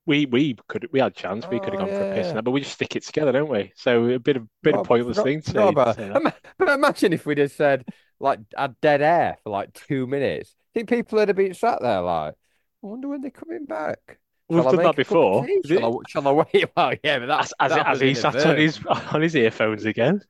we 0.05 0.27
we 0.27 0.57
could 0.67 0.89
we 0.91 0.99
had 0.99 1.13
a 1.13 1.15
chance, 1.15 1.47
we 1.49 1.61
could 1.61 1.73
have 1.75 1.83
Oh, 1.83 1.87
gone 1.87 1.95
for 1.95 2.11
a 2.11 2.15
piss 2.17 2.27
yeah. 2.27 2.33
and 2.39 2.45
but 2.45 2.51
we 2.51 2.61
just 2.61 2.73
stick 2.75 2.97
it 2.97 3.05
together, 3.05 3.31
don't 3.31 3.49
we? 3.49 3.73
So 3.77 4.07
a 4.07 4.19
bit 4.19 4.37
of 4.37 4.49
bit 4.65 4.75
Oh, 4.75 4.81
of 4.81 4.87
pointless 4.89 5.17
forgot- 5.19 5.25
thing 5.29 5.43
to 5.43 5.51
forgot 5.53 5.89
uh, 5.89 5.93
say. 5.95 6.09
about- 6.09 6.35
say 6.35 6.39
But 6.59 6.69
imagine 6.71 7.13
if 7.13 7.25
we'd 7.25 7.39
have 7.39 7.53
said 7.53 7.85
like 8.19 8.41
had 8.59 8.75
dead 8.81 9.01
air 9.01 9.37
for 9.45 9.51
like 9.51 9.73
two 9.73 10.09
minutes. 10.09 10.53
I 10.75 10.81
think 10.81 10.89
people 10.89 11.19
would 11.21 11.29
have 11.29 11.37
been 11.37 11.55
sat 11.55 11.81
there 11.81 12.01
like, 12.01 12.35
I 12.35 12.87
wonder 12.87 13.07
when 13.07 13.21
they're 13.21 13.31
coming 13.31 13.65
back. 13.65 14.19
We've 14.49 14.61
Shall 14.63 14.73
done 14.73 14.83
that 14.83 14.83
make 14.83 14.83
a 14.83 14.89
cup 14.89 14.91
of 14.91 14.97
before. 14.97 15.47
tea? 15.47 15.53
Is 15.53 15.71
it- 15.71 15.79
Shall 15.79 15.95
I, 15.95 16.11
shall 16.11 16.29
I 16.29 16.33
wait? 16.33 16.65
Well, 16.77 16.95
yeah, 17.05 17.21
but 17.21 17.27
that's 17.27 17.53
as, 17.61 17.71
that 17.71 17.87
as 17.87 18.01
he 18.01 18.15
sat 18.17 18.35
on 18.45 18.57
his 18.57 18.81
on 19.13 19.23
his 19.23 19.37
earphones 19.37 19.85
again. 19.85 20.21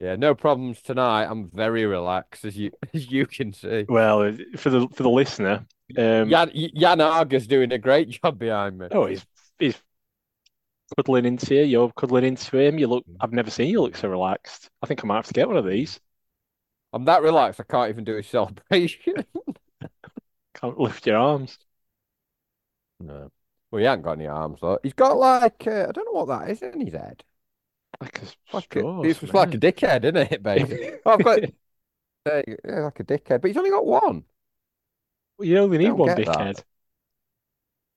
Yeah, 0.00 0.16
no 0.16 0.34
problems 0.34 0.80
tonight. 0.80 1.24
I'm 1.24 1.50
very 1.50 1.84
relaxed, 1.84 2.46
as 2.46 2.56
you 2.56 2.72
as 2.94 3.10
you 3.10 3.26
can 3.26 3.52
see. 3.52 3.84
Well, 3.88 4.34
for 4.56 4.70
the 4.70 4.88
for 4.94 5.02
the 5.02 5.10
listener, 5.10 5.66
um, 5.98 6.30
Jan, 6.30 6.50
Jan 6.74 7.00
Arga's 7.00 7.46
doing 7.46 7.70
a 7.72 7.78
great 7.78 8.08
job 8.08 8.38
behind 8.38 8.78
me. 8.78 8.88
oh, 8.90 9.06
he's 9.06 9.26
he's 9.58 9.80
cuddling 10.96 11.26
into 11.26 11.54
you. 11.54 11.62
You're 11.64 11.92
cuddling 11.92 12.24
into 12.24 12.58
him. 12.58 12.78
You 12.78 12.86
look. 12.86 13.04
I've 13.20 13.32
never 13.32 13.50
seen 13.50 13.68
you 13.68 13.82
look 13.82 13.96
so 13.96 14.08
relaxed. 14.08 14.70
I 14.82 14.86
think 14.86 15.04
I 15.04 15.06
might 15.06 15.16
have 15.16 15.26
to 15.26 15.34
get 15.34 15.48
one 15.48 15.58
of 15.58 15.66
these. 15.66 16.00
I'm 16.92 17.04
that 17.04 17.22
relaxed. 17.22 17.60
I 17.60 17.64
can't 17.64 17.90
even 17.90 18.04
do 18.04 18.16
a 18.16 18.22
celebration. 18.22 19.14
Can't 20.54 20.78
lift 20.78 21.06
your 21.06 21.16
arms. 21.16 21.58
no. 22.98 23.30
Well, 23.70 23.78
he 23.78 23.84
hasn't 23.84 24.02
got 24.02 24.12
any 24.18 24.26
arms 24.26 24.58
though. 24.60 24.78
He's 24.82 24.94
got 24.94 25.16
like 25.16 25.66
uh, 25.66 25.86
I 25.88 25.92
don't 25.92 26.04
know 26.06 26.12
what 26.24 26.28
that 26.28 26.50
is 26.50 26.60
in 26.62 26.80
his 26.80 26.92
head. 26.92 27.22
Like 28.00 28.22
a 28.22 28.26
Like 28.52 28.76
straw 28.76 28.98
a, 29.02 29.06
or 29.06 29.06
it's 29.06 29.32
like 29.34 29.54
a 29.54 29.58
dickhead, 29.58 30.04
isn't 30.04 30.16
it? 30.32 30.42
Basically, 30.42 30.78
Oh, 31.06 31.12
I've 31.14 31.22
got 31.22 31.40
uh, 32.26 32.42
yeah, 32.48 32.80
like 32.82 33.00
a 33.00 33.04
dickhead, 33.04 33.40
but 33.42 33.48
he's 33.48 33.56
only 33.56 33.70
got 33.70 33.86
one. 33.86 34.24
it? 35.38 35.46
You 35.46 35.58
only 35.58 35.78
need 35.78 35.92
one 35.92 36.14
dickhead. 36.14 36.62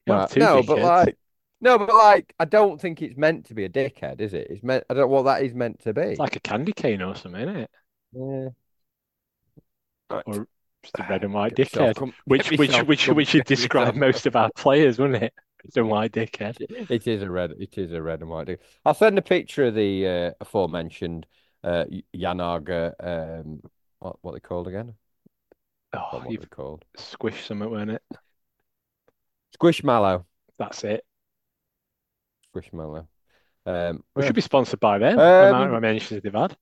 You 0.06 0.14
have 0.14 0.26
Right, 0.26 0.30
two 0.30 0.48
no, 0.48 0.64
but 0.64 0.82
like 0.82 1.18
no, 1.62 1.78
but 1.78 1.94
like 1.94 2.34
I 2.40 2.46
don't 2.46 2.80
think 2.80 3.02
it's 3.02 3.18
meant 3.18 3.46
to 3.48 3.54
be 3.54 3.64
a 3.66 3.70
dickhead, 3.70 4.20
is 4.22 4.34
it? 4.34 4.48
It's 4.50 4.64
meant. 4.64 4.84
I 4.90 4.94
don't 4.94 5.02
know 5.04 5.08
what 5.08 5.24
that 5.24 5.44
is 5.44 5.54
meant 5.54 5.80
to 5.82 5.94
be. 5.94 6.02
It's 6.12 6.20
like 6.20 6.36
a 6.38 6.40
candy 6.40 6.72
cane 6.74 7.02
or 7.02 7.14
something, 7.16 7.42
isn't 7.42 7.56
it? 7.58 7.72
yeah. 8.14 8.50
Right. 10.10 10.26
Or 10.26 10.48
just 10.84 11.00
a 11.00 11.04
red 11.04 11.24
and 11.24 11.34
white 11.34 11.56
dickhead. 11.56 12.02
Which 12.26 12.52
get 12.52 12.58
which 12.58 12.82
which 12.84 13.08
which 13.10 13.28
should 13.30 13.46
describe 13.46 13.96
most 13.96 14.26
of 14.26 14.36
our 14.36 14.52
players, 14.52 15.00
wouldn't 15.00 15.24
it? 15.24 15.34
Red 15.64 15.78
and 15.78 15.90
white 15.90 16.12
dickhead. 16.12 16.58
It 16.60 17.08
is 17.08 17.22
a 17.22 17.30
red. 17.30 17.52
It 17.60 17.78
is 17.78 17.92
a 17.92 18.02
red 18.02 18.22
and 18.22 18.30
white. 18.30 18.48
dick. 18.48 18.62
I'll 18.86 18.94
send 18.94 19.18
a 19.18 19.22
picture 19.22 19.66
of 19.66 19.76
the 19.76 20.08
uh, 20.08 20.32
aforementioned 20.42 21.26
uh, 21.64 21.86
Yanaga. 22.16 22.94
Um, 23.00 23.62
what 24.00 24.18
what 24.22 24.34
they 24.34 24.40
called 24.40 24.68
again? 24.68 24.96
Oh, 25.94 26.20
What, 26.20 26.32
you've 26.32 26.42
they 26.42 26.48
called? 26.48 26.84
squished 26.98 27.46
something, 27.48 27.70
weren't 27.70 27.92
it? 27.92 28.02
Squishmallow. 29.58 30.26
That's 30.58 30.84
it. 30.84 31.06
Squishmallow. 32.54 33.08
Um, 33.66 34.04
We 34.16 34.22
yeah. 34.24 34.28
should 34.28 34.36
be 34.36 34.42
sponsored 34.42 34.80
by 34.80 34.98
them. 34.98 35.18
Um, 35.20 35.74
of 35.74 35.82
mentions 35.82 36.22
they've 36.22 36.34
had. 36.34 36.58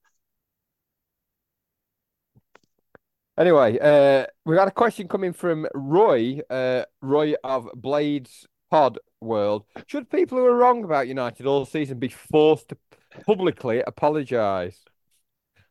Anyway, 3.38 3.80
uh, 3.80 4.26
we 4.45 4.58
had 4.58 4.68
a 4.68 4.72
question 4.72 5.08
coming 5.08 5.34
from 5.34 5.66
Roy, 5.74 6.41
uh, 6.49 6.84
Roy 7.02 7.34
of 7.43 7.70
Blades 7.74 8.45
Pod 8.72 8.97
World. 9.19 9.65
Should 9.88 10.09
people 10.09 10.38
who 10.38 10.45
are 10.45 10.55
wrong 10.55 10.84
about 10.86 11.09
United 11.09 11.45
all 11.45 11.65
season 11.65 11.99
be 11.99 12.07
forced 12.07 12.69
to 12.69 12.78
publicly 13.26 13.84
apologise? 13.86 14.82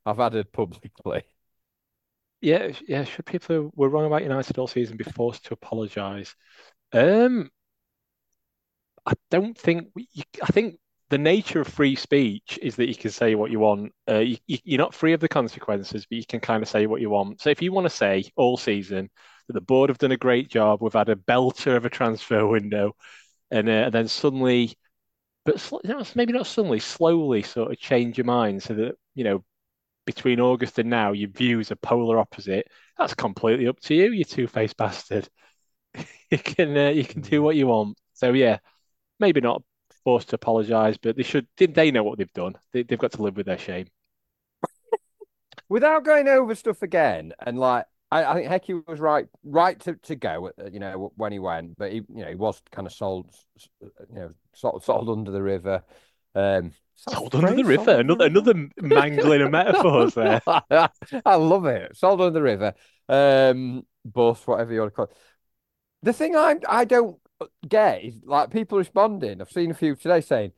I've 0.04 0.20
added 0.20 0.52
publicly. 0.52 1.24
Yeah, 2.42 2.72
yeah. 2.86 3.04
Should 3.04 3.26
people 3.26 3.56
who 3.56 3.72
were 3.74 3.88
wrong 3.88 4.06
about 4.06 4.22
United 4.22 4.58
all 4.58 4.66
season 4.66 4.98
be 4.98 5.04
forced 5.04 5.46
to 5.46 5.54
apologise? 5.54 6.34
Um, 6.92 7.50
I 9.06 9.14
don't 9.30 9.56
think 9.56 9.88
we, 9.94 10.08
I 10.42 10.46
think 10.48 10.78
the 11.08 11.18
nature 11.18 11.62
of 11.62 11.68
free 11.68 11.96
speech 11.96 12.58
is 12.62 12.76
that 12.76 12.88
you 12.88 12.94
can 12.94 13.10
say 13.10 13.34
what 13.34 13.50
you 13.50 13.60
want. 13.60 13.92
Uh, 14.08 14.18
you, 14.18 14.36
you, 14.46 14.58
you're 14.64 14.78
not 14.78 14.94
free 14.94 15.12
of 15.14 15.20
the 15.20 15.28
consequences, 15.28 16.06
but 16.06 16.16
you 16.16 16.26
can 16.26 16.40
kind 16.40 16.62
of 16.62 16.68
say 16.68 16.86
what 16.86 17.00
you 17.00 17.10
want. 17.10 17.40
So 17.40 17.50
if 17.50 17.62
you 17.62 17.72
want 17.72 17.86
to 17.86 17.90
say 17.90 18.24
all 18.36 18.56
season 18.56 19.10
the 19.52 19.60
board 19.60 19.90
have 19.90 19.98
done 19.98 20.12
a 20.12 20.16
great 20.16 20.48
job, 20.48 20.82
we've 20.82 20.92
had 20.92 21.08
a 21.08 21.16
belter 21.16 21.76
of 21.76 21.84
a 21.84 21.90
transfer 21.90 22.46
window, 22.46 22.94
and, 23.50 23.68
uh, 23.68 23.72
and 23.72 23.94
then 23.94 24.08
suddenly, 24.08 24.74
but 25.44 25.72
know, 25.84 26.04
maybe 26.14 26.32
not 26.32 26.46
suddenly, 26.46 26.80
slowly 26.80 27.42
sort 27.42 27.72
of 27.72 27.78
change 27.78 28.18
your 28.18 28.26
mind 28.26 28.62
so 28.62 28.74
that 28.74 28.96
you 29.14 29.24
know 29.24 29.44
between 30.06 30.40
August 30.40 30.78
and 30.78 30.90
now 30.90 31.12
your 31.12 31.30
views 31.30 31.70
are 31.70 31.76
polar 31.76 32.18
opposite. 32.18 32.66
That's 32.98 33.14
completely 33.14 33.68
up 33.68 33.80
to 33.80 33.94
you, 33.94 34.12
you 34.12 34.24
two-faced 34.24 34.76
bastard. 34.76 35.28
you 36.30 36.38
can 36.38 36.76
uh, 36.76 36.88
you 36.90 37.04
can 37.04 37.22
do 37.22 37.42
what 37.42 37.56
you 37.56 37.66
want. 37.68 37.98
So 38.14 38.32
yeah, 38.32 38.58
maybe 39.18 39.40
not 39.40 39.62
forced 40.04 40.30
to 40.30 40.36
apologise, 40.36 40.96
but 40.98 41.16
they 41.16 41.22
should. 41.22 41.46
Did 41.56 41.74
they 41.74 41.90
know 41.90 42.02
what 42.02 42.18
they've 42.18 42.32
done? 42.32 42.54
They, 42.72 42.82
they've 42.82 42.98
got 42.98 43.12
to 43.12 43.22
live 43.22 43.36
with 43.36 43.46
their 43.46 43.58
shame. 43.58 43.86
Without 45.68 46.04
going 46.04 46.28
over 46.28 46.54
stuff 46.54 46.82
again, 46.82 47.32
and 47.38 47.58
like 47.58 47.86
I, 48.10 48.24
I 48.24 48.34
think 48.34 48.48
Hecky 48.48 48.86
was 48.86 48.98
right, 48.98 49.26
right 49.44 49.78
to, 49.80 49.94
to 49.94 50.16
go. 50.16 50.50
Uh, 50.58 50.68
you 50.70 50.80
know 50.80 51.12
when 51.16 51.32
he 51.32 51.38
went, 51.38 51.78
but 51.78 51.92
he, 51.92 51.98
you 52.12 52.24
know, 52.24 52.28
he 52.28 52.34
was 52.34 52.60
kind 52.72 52.86
of 52.86 52.92
sold, 52.92 53.34
you 53.80 53.90
know, 54.10 54.30
sold, 54.54 54.84
sold 54.84 55.08
under 55.08 55.30
the 55.30 55.42
river. 55.42 55.82
Um, 56.34 56.72
sold 56.96 57.34
under 57.34 57.54
the 57.54 57.64
river. 57.64 58.00
Another 58.00 58.26
another 58.26 58.68
mangling 58.80 59.42
of 59.42 59.50
metaphors 59.50 60.14
there. 60.14 60.40
I 60.46 61.34
love 61.36 61.66
it. 61.66 61.96
Sold 61.96 62.20
under 62.20 62.32
the 62.32 62.42
river. 62.42 62.74
Um, 63.08 63.84
bus, 64.04 64.46
whatever 64.46 64.72
you 64.72 64.80
want 64.80 64.92
to 64.92 64.96
call 64.96 65.04
it. 65.06 65.16
The 66.02 66.12
thing 66.12 66.34
I 66.34 66.56
I 66.68 66.84
don't 66.84 67.18
get 67.66 68.04
is 68.04 68.14
like 68.24 68.50
people 68.50 68.78
responding. 68.78 69.40
I've 69.40 69.52
seen 69.52 69.70
a 69.70 69.74
few 69.74 69.94
today 69.94 70.20
saying 70.20 70.52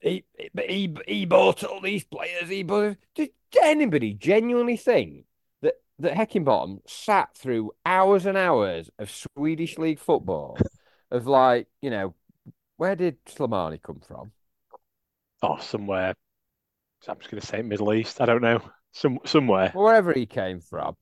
he 0.00 0.24
he 0.66 0.94
he 1.06 1.24
bought 1.24 1.64
all 1.64 1.80
these 1.80 2.04
players. 2.04 2.48
He 2.48 2.62
bought. 2.62 2.96
Did 3.14 3.30
anybody 3.60 4.14
genuinely 4.14 4.76
think 4.76 5.26
that 5.98 6.14
Heckingbottom 6.14 6.80
sat 6.86 7.36
through 7.36 7.72
hours 7.86 8.26
and 8.26 8.36
hours 8.36 8.90
of 8.98 9.10
Swedish 9.10 9.78
league 9.78 9.98
football? 9.98 10.58
of 11.12 11.26
like 11.26 11.68
you 11.80 11.90
know, 11.90 12.14
where 12.78 12.96
did 12.96 13.24
Slimani 13.26 13.80
come 13.80 14.00
from? 14.00 14.32
Oh, 15.42 15.58
somewhere. 15.58 16.14
I'm 17.06 17.18
just 17.18 17.30
going 17.30 17.40
to 17.40 17.46
say 17.46 17.62
Middle 17.62 17.92
East. 17.92 18.20
I 18.20 18.26
don't 18.26 18.42
know. 18.42 18.60
Some 18.92 19.18
somewhere. 19.24 19.70
Wherever 19.74 20.12
he 20.12 20.26
came 20.26 20.60
from. 20.60 20.96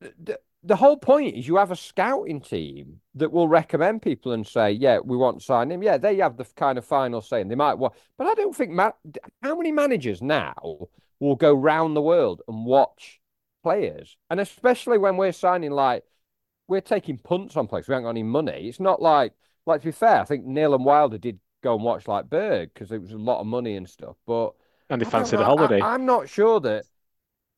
The, 0.00 0.38
the 0.62 0.76
whole 0.76 0.96
point 0.96 1.36
is 1.36 1.48
you 1.48 1.56
have 1.56 1.70
a 1.70 1.76
scouting 1.76 2.40
team 2.40 3.00
that 3.14 3.32
will 3.32 3.48
recommend 3.48 4.02
people 4.02 4.32
and 4.32 4.46
say, 4.46 4.72
yeah, 4.72 4.98
we 5.02 5.16
want 5.16 5.38
to 5.38 5.44
sign 5.44 5.70
him. 5.70 5.82
Yeah, 5.82 5.96
they 5.96 6.16
have 6.16 6.36
the 6.36 6.46
kind 6.56 6.76
of 6.78 6.84
final 6.84 7.20
say, 7.20 7.40
and 7.40 7.50
they 7.50 7.54
might 7.54 7.74
want. 7.74 7.94
But 8.18 8.26
I 8.26 8.34
don't 8.34 8.54
think 8.54 8.72
ma- 8.72 8.92
how 9.42 9.56
many 9.56 9.72
managers 9.72 10.20
now 10.20 10.88
will 11.18 11.36
go 11.36 11.54
round 11.54 11.96
the 11.96 12.02
world 12.02 12.42
and 12.46 12.66
watch 12.66 13.20
players, 13.62 14.16
and 14.30 14.40
especially 14.40 14.98
when 14.98 15.16
we're 15.16 15.32
signing 15.32 15.70
like 15.70 16.04
we're 16.68 16.80
taking 16.80 17.18
punts 17.18 17.56
on 17.56 17.66
players. 17.66 17.88
We 17.88 17.92
haven't 17.92 18.04
got 18.04 18.10
any 18.10 18.22
money. 18.22 18.68
It's 18.68 18.80
not 18.80 19.02
like 19.02 19.32
like 19.66 19.80
to 19.82 19.86
be 19.88 19.92
fair. 19.92 20.20
I 20.20 20.24
think 20.24 20.44
Knill 20.44 20.74
and 20.74 20.84
Wilder 20.84 21.18
did 21.18 21.38
go 21.62 21.74
and 21.74 21.84
watch 21.84 22.08
like 22.08 22.28
Berg 22.28 22.70
because 22.72 22.92
it 22.92 23.00
was 23.00 23.12
a 23.12 23.18
lot 23.18 23.40
of 23.40 23.46
money 23.46 23.76
and 23.76 23.88
stuff. 23.88 24.16
But 24.26 24.52
and 24.90 25.00
they 25.00 25.04
fancied 25.04 25.40
a 25.40 25.44
holiday. 25.44 25.80
I, 25.80 25.94
am 25.94 26.06
not 26.06 26.28
sure 26.28 26.60
that. 26.60 26.84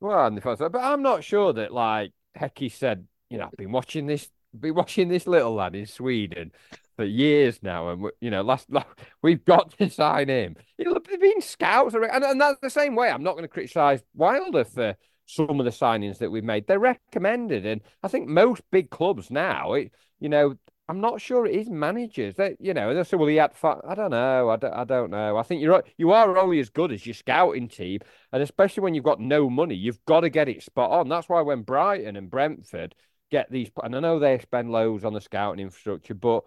Well, 0.01 0.27
and 0.27 0.37
they 0.37 0.41
fancied, 0.41 0.73
but 0.73 0.83
I'm 0.83 1.03
not 1.03 1.25
sure 1.25 1.53
that 1.55 1.73
like 1.73 2.13
Hecky 2.39 2.71
said, 2.71 3.07
you 3.31 3.39
know, 3.39 3.45
I've 3.45 3.57
been 3.57 3.73
watching 3.73 4.07
this, 4.07 4.29
been 4.59 4.75
watching 4.75 5.09
this 5.09 5.27
little 5.27 5.55
lad 5.55 5.75
in 5.75 5.87
Sweden 5.87 6.53
for 6.97 7.05
years 7.05 7.61
now, 7.63 7.91
and 7.91 8.11
you 8.21 8.31
know, 8.31 8.43
last, 8.43 8.71
last 8.71 8.87
we've 9.23 9.45
got 9.45 9.77
to 9.79 9.91
sign 9.91 10.29
him. 10.29 10.57
They've 10.79 11.21
been 11.21 11.41
scouts, 11.41 11.95
and, 11.95 12.05
and 12.05 12.41
that's 12.41 12.61
the 12.61 12.71
same 12.71 12.95
way. 12.95 13.11
I'm 13.11 13.23
not 13.23 13.33
going 13.33 13.45
to 13.45 13.49
criticise 13.49 14.03
Wilder 14.15 14.65
for 14.65 14.97
some 15.27 15.59
of 15.61 15.65
the 15.65 15.71
signings 15.71 16.19
that 16.19 16.31
we've 16.31 16.45
made. 16.45 16.67
They're 16.67 16.79
recommended, 16.79 17.67
and 17.67 17.81
I 18.03 18.09
think 18.09 18.29
most 18.29 18.63
big 18.71 18.91
clubs 18.91 19.31
now, 19.31 19.75
it, 19.75 19.93
you 20.21 20.29
know, 20.29 20.57
I'm 20.89 21.01
not 21.01 21.21
sure 21.21 21.47
it 21.47 21.55
is 21.55 21.71
managers. 21.71 22.35
That 22.35 22.57
you 22.61 22.75
know, 22.75 22.95
they 22.95 23.03
say, 23.05 23.17
well, 23.17 23.29
he 23.29 23.37
had. 23.37 23.55
Fa-. 23.55 23.81
I 23.89 23.95
don't 23.95 24.11
know. 24.11 24.51
I 24.51 24.57
don't, 24.57 24.75
I 24.75 24.85
don't 24.85 25.11
know. 25.11 25.37
I 25.37 25.43
think 25.43 25.63
you're 25.63 25.83
you 25.97 26.13
are 26.13 26.37
only 26.37 26.61
as 26.61 26.69
good 26.69 26.93
as 26.93 27.07
your 27.07 27.15
scouting 27.15 27.69
team, 27.69 28.01
and 28.33 28.43
especially 28.43 28.83
when 28.83 28.95
you've 28.95 29.05
got 29.05 29.21
no 29.21 29.49
money, 29.49 29.75
you've 29.75 30.05
got 30.05 30.21
to 30.21 30.31
get 30.31 30.49
it 30.49 30.63
spot 30.63 30.91
on. 30.91 31.09
That's 31.09 31.29
why 31.29 31.41
when 31.41 31.63
Brighton 31.63 32.17
and 32.17 32.31
Brentford 32.31 32.95
get 33.31 33.51
these, 33.51 33.71
and 33.83 33.97
I 33.97 34.01
know 34.01 34.19
they 34.19 34.39
spend 34.39 34.71
loads 34.71 35.05
on 35.05 35.15
the 35.15 35.21
scouting 35.21 35.61
infrastructure, 35.61 36.15
but 36.15 36.45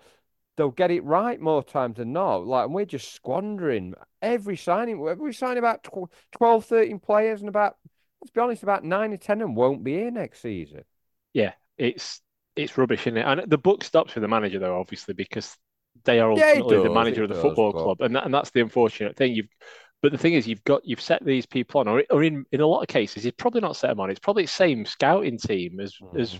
they'll 0.55 0.69
get 0.69 0.91
it 0.91 1.03
right 1.03 1.39
more 1.39 1.63
times 1.63 1.97
than 1.97 2.13
not. 2.13 2.45
Like, 2.45 2.65
and 2.65 2.73
we're 2.73 2.85
just 2.85 3.13
squandering 3.13 3.93
every 4.21 4.57
signing. 4.57 4.99
We 4.99 5.33
sign 5.33 5.57
about 5.57 5.87
12, 6.31 6.65
13 6.65 6.99
players, 6.99 7.39
and 7.39 7.49
about 7.49 7.77
let's 8.21 8.31
be 8.31 8.41
honest, 8.41 8.63
about 8.63 8.83
nine 8.83 9.13
or 9.13 9.17
ten 9.17 9.41
of 9.41 9.47
them 9.47 9.55
won't 9.55 9.83
be 9.83 9.93
here 9.93 10.11
next 10.11 10.41
season. 10.41 10.83
Yeah, 11.33 11.53
it's 11.77 12.21
it's 12.55 12.77
rubbish, 12.77 13.01
isn't 13.01 13.17
it? 13.17 13.25
And 13.25 13.49
the 13.49 13.57
book 13.57 13.83
stops 13.83 14.15
with 14.15 14.23
the 14.23 14.27
manager, 14.27 14.59
though, 14.59 14.79
obviously, 14.79 15.13
because 15.13 15.55
they 16.03 16.19
are 16.19 16.31
ultimately 16.31 16.63
yeah, 16.63 16.69
does, 16.69 16.83
the 16.83 16.93
manager 16.93 17.23
of 17.23 17.29
the 17.29 17.35
does, 17.35 17.43
football 17.43 17.71
but... 17.71 17.83
club, 17.83 18.01
and 18.01 18.15
that, 18.15 18.25
and 18.25 18.33
that's 18.33 18.51
the 18.51 18.61
unfortunate 18.61 19.15
thing. 19.15 19.33
You've, 19.33 19.47
but 20.01 20.11
the 20.11 20.17
thing 20.17 20.33
is, 20.33 20.47
you've 20.47 20.63
got 20.63 20.81
you've 20.85 21.01
set 21.01 21.23
these 21.23 21.45
people 21.45 21.79
on, 21.79 21.87
or, 21.87 22.03
or 22.09 22.23
in 22.23 22.45
in 22.51 22.61
a 22.61 22.67
lot 22.67 22.81
of 22.81 22.87
cases, 22.87 23.25
you've 23.25 23.37
probably 23.37 23.61
not 23.61 23.75
set 23.75 23.89
them 23.89 23.99
on. 23.99 24.09
It's 24.09 24.19
probably 24.19 24.43
the 24.43 24.49
same 24.49 24.85
scouting 24.85 25.37
team 25.37 25.79
as 25.79 25.95
mm. 25.95 26.19
as 26.19 26.39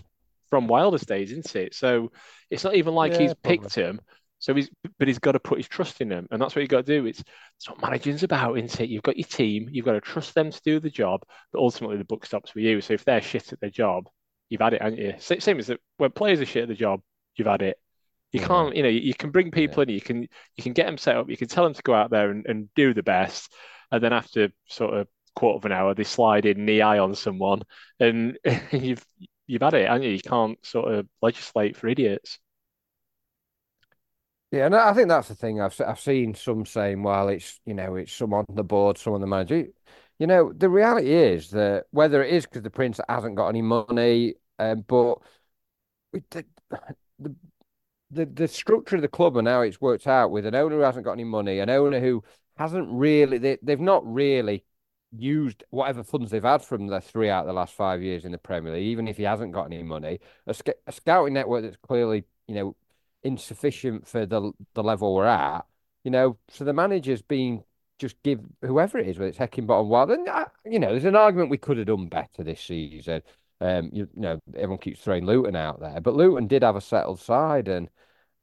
from 0.50 0.66
Wilder's 0.66 1.02
days, 1.02 1.30
isn't 1.30 1.56
it? 1.56 1.74
So 1.74 2.10
it's 2.50 2.64
not 2.64 2.74
even 2.74 2.94
like 2.94 3.12
yeah, 3.12 3.18
he's 3.18 3.34
probably. 3.34 3.58
picked 3.58 3.74
him. 3.74 4.00
So 4.38 4.54
he's, 4.54 4.70
but 4.98 5.08
he's 5.08 5.18
got 5.18 5.32
to 5.32 5.40
put 5.40 5.58
his 5.58 5.68
trust 5.68 6.00
in 6.00 6.08
them, 6.08 6.28
and 6.30 6.40
that's 6.40 6.54
what 6.54 6.60
you've 6.60 6.70
got 6.70 6.86
to 6.86 7.00
do. 7.00 7.06
It's, 7.06 7.22
it's 7.56 7.68
what 7.68 7.82
managing's 7.82 8.22
about, 8.22 8.56
isn't 8.56 8.80
it? 8.80 8.88
You've 8.88 9.02
got 9.02 9.16
your 9.16 9.26
team, 9.26 9.68
you've 9.70 9.84
got 9.84 9.92
to 9.92 10.00
trust 10.00 10.34
them 10.34 10.50
to 10.50 10.60
do 10.64 10.80
the 10.80 10.90
job, 10.90 11.22
but 11.52 11.60
ultimately 11.60 11.96
the 11.96 12.04
book 12.04 12.24
stops 12.24 12.54
with 12.54 12.64
you. 12.64 12.80
So 12.80 12.94
if 12.94 13.04
they're 13.04 13.20
shit 13.20 13.52
at 13.52 13.60
their 13.60 13.70
job, 13.70 14.08
you've 14.48 14.60
had 14.60 14.74
it, 14.74 14.82
haven't 14.82 14.98
you? 14.98 15.14
Same 15.18 15.58
as 15.58 15.66
that 15.66 15.80
when 15.96 16.12
players 16.12 16.40
are 16.40 16.46
shit 16.46 16.62
at 16.62 16.68
the 16.68 16.74
job, 16.74 17.00
you've 17.36 17.48
had 17.48 17.62
it. 17.62 17.78
You 18.32 18.40
mm. 18.40 18.46
can't, 18.46 18.76
you 18.76 18.82
know, 18.82 18.88
you 18.88 19.14
can 19.14 19.30
bring 19.30 19.50
people 19.50 19.82
yeah. 19.82 19.90
in, 19.90 19.94
you 19.94 20.00
can 20.00 20.22
you 20.56 20.62
can 20.62 20.72
get 20.72 20.86
them 20.86 20.98
set 20.98 21.16
up, 21.16 21.30
you 21.30 21.36
can 21.36 21.48
tell 21.48 21.64
them 21.64 21.74
to 21.74 21.82
go 21.82 21.94
out 21.94 22.10
there 22.10 22.30
and, 22.30 22.46
and 22.46 22.68
do 22.74 22.94
the 22.94 23.02
best, 23.02 23.52
and 23.90 24.02
then 24.02 24.12
after 24.12 24.50
sort 24.68 24.94
of 24.94 25.08
quarter 25.34 25.56
of 25.56 25.64
an 25.64 25.72
hour, 25.72 25.94
they 25.94 26.04
slide 26.04 26.46
in 26.46 26.64
knee 26.64 26.80
eye 26.80 26.98
on 26.98 27.14
someone, 27.14 27.62
and 28.00 28.38
you've 28.72 29.04
you've 29.46 29.62
had 29.62 29.74
it, 29.74 29.88
haven't 29.88 30.02
you? 30.02 30.10
You 30.10 30.20
can't 30.20 30.64
sort 30.64 30.92
of 30.92 31.06
legislate 31.22 31.76
for 31.76 31.88
idiots. 31.88 32.38
Yeah, 34.50 34.64
and 34.66 34.74
I 34.74 34.94
think 34.94 35.08
that's 35.08 35.28
the 35.28 35.34
thing. 35.34 35.60
I've 35.60 35.78
I've 35.80 36.00
seen 36.00 36.34
some 36.34 36.64
saying, 36.64 37.02
well, 37.02 37.28
it's 37.28 37.60
you 37.66 37.74
know, 37.74 37.96
it's 37.96 38.12
some 38.12 38.32
on 38.32 38.46
the 38.48 38.64
board, 38.64 38.96
some 38.96 39.12
on 39.12 39.20
the 39.20 39.26
manager. 39.26 39.66
You 40.18 40.26
know, 40.26 40.52
the 40.52 40.70
reality 40.70 41.12
is 41.12 41.50
that 41.50 41.86
whether 41.90 42.22
it 42.22 42.32
is 42.32 42.46
because 42.46 42.62
the 42.62 42.70
prince 42.70 42.98
hasn't 43.08 43.36
got 43.36 43.48
any 43.48 43.60
money, 43.62 44.34
um, 44.58 44.80
but 44.88 45.18
the, 46.12 46.44
the 47.18 47.34
the 48.10 48.26
the 48.26 48.48
structure 48.48 48.96
of 48.96 49.02
the 49.02 49.08
club 49.08 49.36
and 49.36 49.48
how 49.48 49.62
it's 49.62 49.80
worked 49.80 50.06
out 50.06 50.30
with 50.30 50.46
an 50.46 50.54
owner 50.54 50.76
who 50.76 50.82
hasn't 50.82 51.04
got 51.04 51.12
any 51.14 51.24
money, 51.24 51.58
an 51.60 51.70
owner 51.70 52.00
who 52.00 52.24
hasn't 52.56 52.88
really 52.90 53.38
they 53.38 53.58
they've 53.62 53.80
not 53.80 54.06
really 54.12 54.64
used 55.16 55.64
whatever 55.70 56.04
funds 56.04 56.30
they've 56.30 56.44
had 56.44 56.62
from 56.62 56.86
the 56.88 57.00
three 57.00 57.30
out 57.30 57.42
of 57.42 57.46
the 57.48 57.52
last 57.54 57.74
five 57.74 58.02
years 58.02 58.24
in 58.24 58.32
the 58.32 58.38
Premier 58.38 58.72
League, 58.74 58.86
even 58.86 59.08
if 59.08 59.16
he 59.18 59.24
hasn't 59.24 59.52
got 59.52 59.66
any 59.66 59.82
money. 59.82 60.20
A, 60.46 60.54
a 60.86 60.92
scouting 60.92 61.34
network 61.34 61.62
that's 61.64 61.76
clearly 61.78 62.24
you 62.48 62.54
know 62.54 62.76
insufficient 63.28 64.08
for 64.08 64.26
the 64.26 64.52
the 64.74 64.82
level 64.82 65.14
we're 65.14 65.26
at. 65.26 65.66
You 66.04 66.10
know, 66.10 66.38
so 66.50 66.64
the 66.64 66.72
manager's 66.72 67.22
been 67.22 67.62
just 67.98 68.22
give 68.22 68.40
whoever 68.62 68.98
it 68.98 69.08
is, 69.08 69.18
whether 69.18 69.28
it's 69.28 69.38
Heckingbottom 69.38 69.88
Wild, 69.88 70.10
and 70.10 70.28
uh, 70.28 70.46
you 70.64 70.78
know, 70.78 70.90
there's 70.90 71.04
an 71.04 71.16
argument 71.16 71.50
we 71.50 71.58
could 71.58 71.78
have 71.78 71.86
done 71.86 72.08
better 72.08 72.44
this 72.44 72.60
season. 72.60 73.22
Um, 73.60 73.90
you, 73.92 74.08
you, 74.14 74.22
know, 74.22 74.40
everyone 74.54 74.78
keeps 74.78 75.00
throwing 75.00 75.26
Luton 75.26 75.56
out 75.56 75.80
there, 75.80 76.00
but 76.00 76.14
Luton 76.14 76.46
did 76.46 76.62
have 76.62 76.76
a 76.76 76.80
settled 76.80 77.20
side, 77.20 77.68
and 77.68 77.90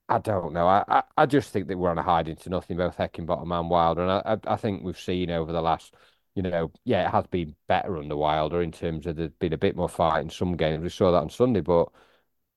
I 0.10 0.20
don't 0.20 0.54
know. 0.54 0.68
I, 0.68 0.84
I, 0.88 1.04
I 1.18 1.26
just 1.26 1.52
think 1.52 1.68
that 1.70 1.78
we're 1.78 1.90
on 1.90 1.98
a 1.98 2.04
hiding 2.04 2.36
to 2.38 2.50
nothing, 2.50 2.78
both 2.78 2.98
Heckingbottom 2.98 3.52
and 3.60 3.70
Wilder, 3.70 4.04
and 4.04 4.12
I, 4.12 4.22
I, 4.26 4.54
I 4.54 4.56
think 4.58 4.84
we've 4.84 5.00
seen 5.00 5.32
over 5.32 5.52
the 5.52 5.62
last, 5.62 5.96
you 6.36 6.44
know, 6.44 6.72
yeah, 6.84 7.08
it 7.08 7.12
has 7.12 7.26
been 7.28 7.56
better 7.68 7.98
under 7.98 8.18
Wilder 8.18 8.62
in 8.62 8.72
terms 8.72 9.08
of 9.08 9.16
there's 9.16 9.32
been 9.40 9.54
a 9.54 9.58
bit 9.58 9.76
more 9.76 9.90
fight 9.90 10.22
in 10.22 10.30
some 10.30 10.58
games. 10.58 10.84
We 10.84 10.90
saw 10.90 11.12
that 11.12 11.24
on 11.24 11.30
Sunday, 11.30 11.62
but 11.62 11.90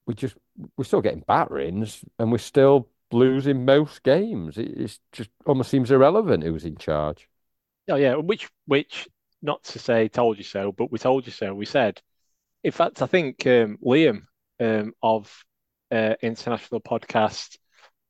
we 0.09 0.15
just 0.15 0.35
we're 0.77 0.85
still 0.85 1.03
getting 1.03 1.23
batterings, 1.29 2.03
and 2.19 2.33
we're 2.33 2.39
still 2.39 2.89
losing 3.13 3.65
most 3.65 4.03
games. 4.03 4.57
It 4.59 4.73
it's 4.75 4.99
just 5.13 5.31
almost 5.47 5.71
seems 5.71 5.91
irrelevant 5.91 6.43
who's 6.43 6.65
in 6.65 6.77
charge. 6.77 7.29
Oh 7.89 7.97
yeah, 7.97 8.15
which 8.15 8.49
which 8.67 9.07
not 9.43 9.63
to 9.65 9.79
say 9.79 10.09
told 10.09 10.39
you 10.39 10.45
so, 10.45 10.73
but 10.73 10.91
we 10.91 10.99
told 10.99 11.27
you 11.27 11.33
so. 11.33 11.55
We 11.55 11.67
said, 11.67 12.01
in 12.65 12.73
fact, 12.73 13.03
I 13.03 13.07
think 13.07 13.47
um, 13.47 13.79
Liam 13.85 14.23
um, 14.59 14.95
of 15.03 15.45
uh, 15.93 16.15
international 16.23 16.81
podcast 16.81 17.59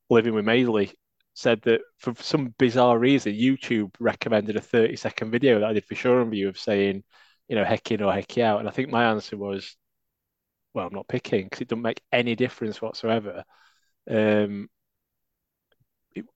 Living 0.09 0.33
with 0.33 0.45
Maisley 0.45 0.93
said 1.35 1.61
that 1.63 1.81
for 1.99 2.15
some 2.15 2.55
bizarre 2.57 2.97
reason, 2.97 3.33
YouTube 3.33 3.93
recommended 3.99 4.55
a 4.55 4.61
30 4.61 4.95
second 4.95 5.31
video 5.31 5.59
that 5.59 5.69
I 5.69 5.73
did 5.73 5.85
for 5.85 5.93
Shoreham 5.95 6.31
View 6.31 6.49
of 6.49 6.57
saying, 6.57 7.03
you 7.47 7.55
know, 7.55 7.63
heck 7.63 7.91
in 7.91 8.01
or 8.01 8.11
heck 8.11 8.37
out. 8.39 8.59
And 8.59 8.67
I 8.67 8.71
think 8.71 8.89
my 8.89 9.11
answer 9.11 9.37
was, 9.37 9.75
well, 10.73 10.87
I'm 10.87 10.93
not 10.93 11.07
picking 11.07 11.45
because 11.45 11.61
it 11.61 11.67
doesn't 11.67 11.81
make 11.81 12.01
any 12.11 12.35
difference 12.35 12.81
whatsoever. 12.81 13.43
Um, 14.09 14.69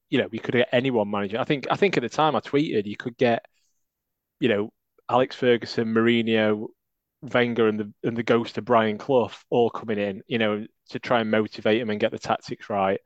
you 0.09 0.19
know, 0.19 0.27
we 0.31 0.39
could 0.39 0.53
get 0.53 0.69
anyone 0.71 1.09
managing. 1.09 1.39
I 1.39 1.43
think 1.43 1.67
I 1.71 1.75
think 1.75 1.97
at 1.97 2.03
the 2.03 2.09
time 2.09 2.35
I 2.35 2.39
tweeted 2.39 2.85
you 2.85 2.97
could 2.97 3.17
get, 3.17 3.45
you 4.39 4.49
know, 4.49 4.71
Alex 5.09 5.35
Ferguson, 5.35 5.93
Mourinho, 5.93 6.67
Wenger, 7.21 7.67
and 7.67 7.79
the 7.79 7.93
and 8.03 8.17
the 8.17 8.23
ghost 8.23 8.57
of 8.57 8.65
Brian 8.65 8.97
Clough 8.97 9.31
all 9.49 9.69
coming 9.69 9.97
in, 9.99 10.21
you 10.27 10.37
know, 10.37 10.65
to 10.89 10.99
try 10.99 11.21
and 11.21 11.31
motivate 11.31 11.81
him 11.81 11.89
and 11.89 11.99
get 11.99 12.11
the 12.11 12.19
tactics 12.19 12.69
right. 12.69 12.99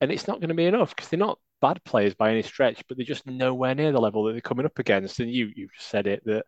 and 0.00 0.10
it's 0.12 0.28
not 0.28 0.40
going 0.40 0.48
to 0.48 0.54
be 0.54 0.66
enough 0.66 0.94
because 0.94 1.08
they're 1.08 1.18
not 1.18 1.38
bad 1.60 1.82
players 1.84 2.14
by 2.14 2.30
any 2.30 2.42
stretch, 2.42 2.82
but 2.88 2.96
they're 2.96 3.06
just 3.06 3.26
nowhere 3.26 3.74
near 3.74 3.92
the 3.92 4.00
level 4.00 4.24
that 4.24 4.32
they're 4.32 4.40
coming 4.40 4.66
up 4.66 4.78
against. 4.78 5.20
And 5.20 5.30
you 5.30 5.50
you 5.54 5.68
just 5.76 5.88
said 5.90 6.06
it 6.06 6.22
that 6.26 6.44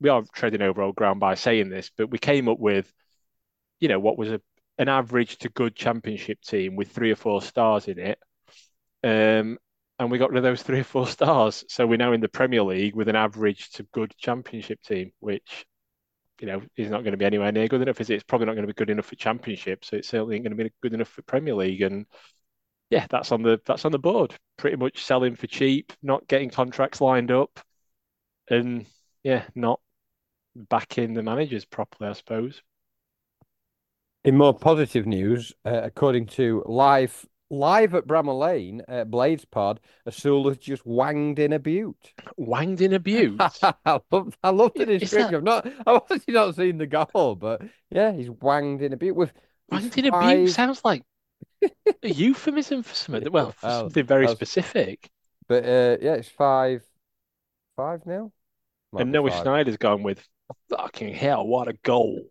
we 0.00 0.08
are 0.10 0.24
treading 0.34 0.62
over 0.62 0.82
old 0.82 0.96
ground 0.96 1.20
by 1.20 1.34
saying 1.34 1.68
this, 1.70 1.90
but 1.96 2.10
we 2.10 2.18
came 2.18 2.48
up 2.48 2.58
with, 2.58 2.92
you 3.80 3.88
know, 3.88 4.00
what 4.00 4.18
was 4.18 4.30
a 4.30 4.40
an 4.78 4.88
average 4.88 5.38
to 5.38 5.48
good 5.48 5.74
championship 5.74 6.40
team 6.40 6.76
with 6.76 6.92
three 6.92 7.10
or 7.10 7.16
four 7.16 7.42
stars 7.42 7.88
in 7.88 7.98
it. 7.98 8.18
Um, 9.02 9.58
and 9.98 10.10
we 10.10 10.18
got 10.18 10.30
rid 10.30 10.38
of 10.38 10.44
those 10.44 10.62
three 10.62 10.80
or 10.80 10.84
four 10.84 11.06
stars. 11.06 11.64
So 11.68 11.86
we're 11.86 11.98
now 11.98 12.12
in 12.12 12.20
the 12.20 12.28
Premier 12.28 12.62
League 12.62 12.94
with 12.94 13.08
an 13.08 13.16
average 13.16 13.70
to 13.70 13.82
good 13.92 14.14
championship 14.16 14.80
team, 14.82 15.12
which 15.20 15.66
you 16.40 16.46
know 16.46 16.62
is 16.76 16.88
not 16.88 17.02
going 17.02 17.12
to 17.12 17.18
be 17.18 17.24
anywhere 17.24 17.50
near 17.50 17.66
good 17.66 17.82
enough. 17.82 18.00
Is 18.00 18.10
it? 18.10 18.14
It's 18.14 18.24
probably 18.24 18.46
not 18.46 18.54
going 18.54 18.66
to 18.66 18.72
be 18.72 18.78
good 18.78 18.90
enough 18.90 19.06
for 19.06 19.16
Championship. 19.16 19.84
So 19.84 19.96
it's 19.96 20.08
certainly 20.08 20.38
going 20.38 20.56
to 20.56 20.64
be 20.64 20.70
good 20.82 20.94
enough 20.94 21.08
for 21.08 21.22
Premier 21.22 21.54
League. 21.54 21.82
And 21.82 22.06
yeah, 22.90 23.06
that's 23.10 23.32
on 23.32 23.42
the 23.42 23.60
that's 23.66 23.84
on 23.84 23.92
the 23.92 23.98
board. 23.98 24.34
Pretty 24.56 24.76
much 24.76 25.04
selling 25.04 25.34
for 25.34 25.48
cheap, 25.48 25.92
not 26.02 26.28
getting 26.28 26.50
contracts 26.50 27.00
lined 27.00 27.32
up, 27.32 27.60
and 28.48 28.86
yeah, 29.24 29.44
not 29.54 29.80
backing 30.54 31.14
the 31.14 31.22
managers 31.22 31.64
properly, 31.64 32.10
I 32.10 32.12
suppose. 32.14 32.62
In 34.24 34.36
more 34.36 34.52
positive 34.52 35.06
news, 35.06 35.52
uh, 35.64 35.80
according 35.84 36.26
to 36.26 36.62
live 36.66 37.24
live 37.50 37.94
at 37.94 38.06
Bramall 38.06 38.38
Lane 38.40 38.82
at 38.88 39.10
Blades 39.10 39.44
Pod, 39.46 39.80
Asul 40.06 40.48
has 40.48 40.58
just 40.58 40.84
wanged 40.84 41.38
in 41.38 41.54
a 41.54 41.58
butte. 41.58 42.12
Wanged 42.36 42.82
in 42.82 42.92
a 42.92 42.98
butte. 42.98 43.36
I 43.40 44.00
love, 44.12 44.36
I 44.42 44.50
love 44.50 44.72
the 44.74 44.90
Is 44.90 45.00
description. 45.02 45.44
that- 45.44 45.64
I've 45.64 45.64
not, 45.64 45.66
I've 45.86 45.96
obviously 46.02 46.34
not 46.34 46.56
seen 46.56 46.76
the 46.76 46.86
goal, 46.86 47.36
but 47.36 47.62
yeah, 47.90 48.12
he's 48.12 48.28
wanged 48.28 48.82
in 48.82 48.92
a 48.92 48.96
butte 48.98 49.16
with 49.16 49.32
with 49.70 49.82
Wanged 49.82 49.98
in 49.98 50.12
a 50.12 50.20
butte 50.20 50.50
sounds 50.50 50.82
like 50.84 51.04
a 51.62 52.08
euphemism 52.08 52.82
for 52.82 52.94
something. 52.94 53.32
Well, 53.32 53.52
for 53.52 53.66
Oh, 53.66 53.78
something 53.80 54.04
very 54.06 54.26
was- 54.26 54.32
specific. 54.32 55.08
But 55.46 55.64
uh, 55.64 55.96
yeah, 56.02 56.14
it's 56.14 56.28
five, 56.28 56.82
five 57.76 58.04
nil. 58.04 58.30
Might 58.92 59.02
and 59.02 59.12
Noah 59.12 59.30
five. 59.30 59.42
Schneider's 59.42 59.76
gone 59.78 60.02
with 60.02 60.22
fucking 60.68 61.14
hell, 61.14 61.46
what 61.46 61.68
a 61.68 61.72
goal. 61.82 62.26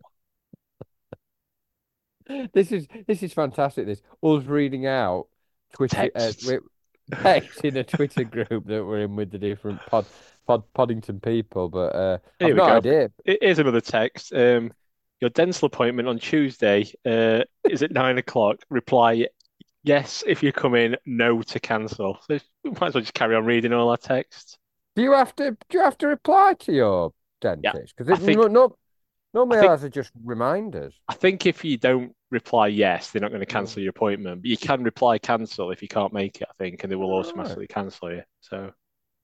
This 2.52 2.72
is 2.72 2.86
this 3.06 3.22
is 3.22 3.32
fantastic. 3.32 3.86
This 3.86 4.02
us 4.22 4.44
reading 4.44 4.86
out 4.86 5.26
Twitter 5.74 6.10
uh, 6.14 6.32
text 7.22 7.64
in 7.64 7.76
a 7.76 7.84
Twitter 7.84 8.24
group 8.24 8.66
that 8.66 8.84
we're 8.84 9.00
in 9.00 9.16
with 9.16 9.30
the 9.30 9.38
different 9.38 9.80
pod, 9.86 10.06
pod 10.46 10.62
Poddington 10.74 11.20
people. 11.20 11.68
But 11.68 11.94
uh, 11.94 12.18
I've 12.40 12.48
we 12.48 12.52
no 12.54 12.66
go. 12.66 12.76
idea. 12.76 13.10
Here's 13.24 13.58
another 13.58 13.80
text. 13.80 14.32
Um, 14.32 14.72
your 15.20 15.30
dental 15.30 15.66
appointment 15.66 16.08
on 16.08 16.18
Tuesday 16.18 16.86
uh, 17.04 17.44
is 17.68 17.82
at 17.82 17.92
nine 17.92 18.18
o'clock. 18.18 18.58
Reply 18.70 19.26
yes 19.84 20.22
if 20.26 20.42
you 20.42 20.52
come 20.52 20.74
in, 20.74 20.96
no 21.06 21.42
to 21.42 21.60
cancel. 21.60 22.18
So 22.28 22.38
we 22.62 22.70
might 22.70 22.88
as 22.88 22.94
well 22.94 23.00
just 23.02 23.14
carry 23.14 23.34
on 23.34 23.44
reading 23.44 23.72
all 23.72 23.88
our 23.88 23.96
texts. 23.96 24.58
Do 24.96 25.02
you 25.02 25.12
have 25.12 25.34
to 25.36 25.52
do 25.52 25.78
you 25.78 25.84
have 25.84 25.98
to 25.98 26.08
reply 26.08 26.54
to 26.60 26.72
your 26.72 27.12
dentist? 27.40 27.94
Because 27.96 28.10
I 28.10 28.14
it 28.14 28.24
think- 28.26 28.38
no, 28.38 28.46
no, 28.48 28.76
normally 29.34 29.58
I 29.58 29.60
think- 29.60 29.70
ours 29.70 29.84
are 29.84 29.88
just 29.88 30.10
reminders. 30.24 30.94
I 31.08 31.14
think 31.14 31.46
if 31.46 31.64
you 31.64 31.76
don't 31.76 32.14
reply 32.30 32.68
yes, 32.68 33.10
they're 33.10 33.22
not 33.22 33.30
going 33.30 33.40
to 33.40 33.46
cancel 33.46 33.82
your 33.82 33.90
appointment. 33.90 34.42
But 34.42 34.50
you 34.50 34.56
can 34.56 34.82
reply 34.82 35.18
cancel 35.18 35.70
if 35.70 35.82
you 35.82 35.88
can't 35.88 36.12
make 36.12 36.40
it, 36.40 36.48
I 36.50 36.54
think, 36.58 36.82
and 36.82 36.92
they 36.92 36.96
will 36.96 37.10
Alright. 37.10 37.26
automatically 37.26 37.66
cancel 37.66 38.12
you. 38.12 38.22
So 38.40 38.72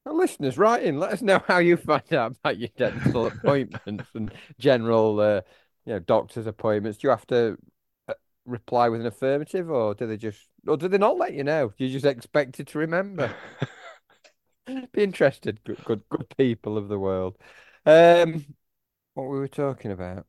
listeners, 0.06 0.58
write 0.58 0.82
in. 0.82 0.98
Let 0.98 1.12
us 1.12 1.22
know 1.22 1.42
how 1.46 1.58
you 1.58 1.76
find 1.76 2.12
out 2.12 2.36
about 2.42 2.58
your 2.58 2.68
dental 2.76 3.26
appointments 3.28 4.10
and 4.14 4.32
general, 4.58 5.20
uh, 5.20 5.40
you 5.86 5.94
know, 5.94 5.98
doctor's 5.98 6.46
appointments. 6.46 6.98
Do 6.98 7.06
you 7.06 7.10
have 7.10 7.26
to 7.28 7.56
uh, 8.08 8.14
reply 8.44 8.88
with 8.88 9.00
an 9.00 9.06
affirmative, 9.06 9.70
or 9.70 9.94
do 9.94 10.06
they 10.06 10.16
just, 10.16 10.40
or 10.66 10.76
do 10.76 10.88
they 10.88 10.98
not 10.98 11.18
let 11.18 11.34
you 11.34 11.44
know? 11.44 11.72
Do 11.76 11.84
you 11.84 11.90
just 11.90 12.04
expected 12.04 12.66
to 12.68 12.78
remember? 12.78 13.34
Be 14.66 15.02
interested, 15.02 15.62
good, 15.64 15.82
good, 15.84 16.02
good 16.08 16.26
people 16.38 16.78
of 16.78 16.88
the 16.88 16.98
world. 16.98 17.36
Um, 17.84 18.46
what 19.14 19.24
we 19.24 19.38
were 19.38 19.48
talking 19.48 19.90
about? 19.90 20.26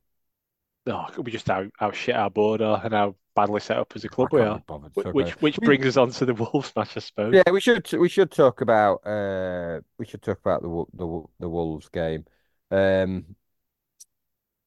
oh, 0.88 1.05
could 1.11 1.25
we 1.25 1.31
just 1.31 1.47
how, 1.47 1.65
how 1.77 1.91
shit 1.91 2.15
our 2.15 2.29
board 2.29 2.61
are 2.61 2.79
and 2.83 2.93
how 2.93 3.15
badly 3.36 3.59
set 3.59 3.77
up 3.77 3.91
as 3.95 4.03
a 4.03 4.07
club 4.09 4.29
we 4.31 4.39
are. 4.41 4.57
be 4.59 4.63
bothered 4.67 4.91
Wh- 4.93 5.01
talking 5.01 5.13
Which 5.13 5.41
which 5.41 5.59
We- 5.59 5.65
brings 5.65 5.86
us 5.88 5.97
on 5.97 6.11
to 6.11 6.25
the 6.25 6.33
Wolves 6.36 6.71
match, 6.75 6.95
I 6.95 6.99
suppose. 6.99 7.33
Yeah, 7.33 7.51
we 7.51 7.59
should 7.59 7.91
we 7.93 8.07
should 8.07 8.31
talk 8.31 8.61
about 8.61 9.05
uh 9.05 9.81
we 9.97 10.05
should 10.05 10.21
talk 10.21 10.39
about 10.39 10.61
the 10.61 10.86
the 10.93 11.23
the 11.39 11.49
Wolves 11.49 11.89
game. 11.89 12.25
Um, 12.71 13.36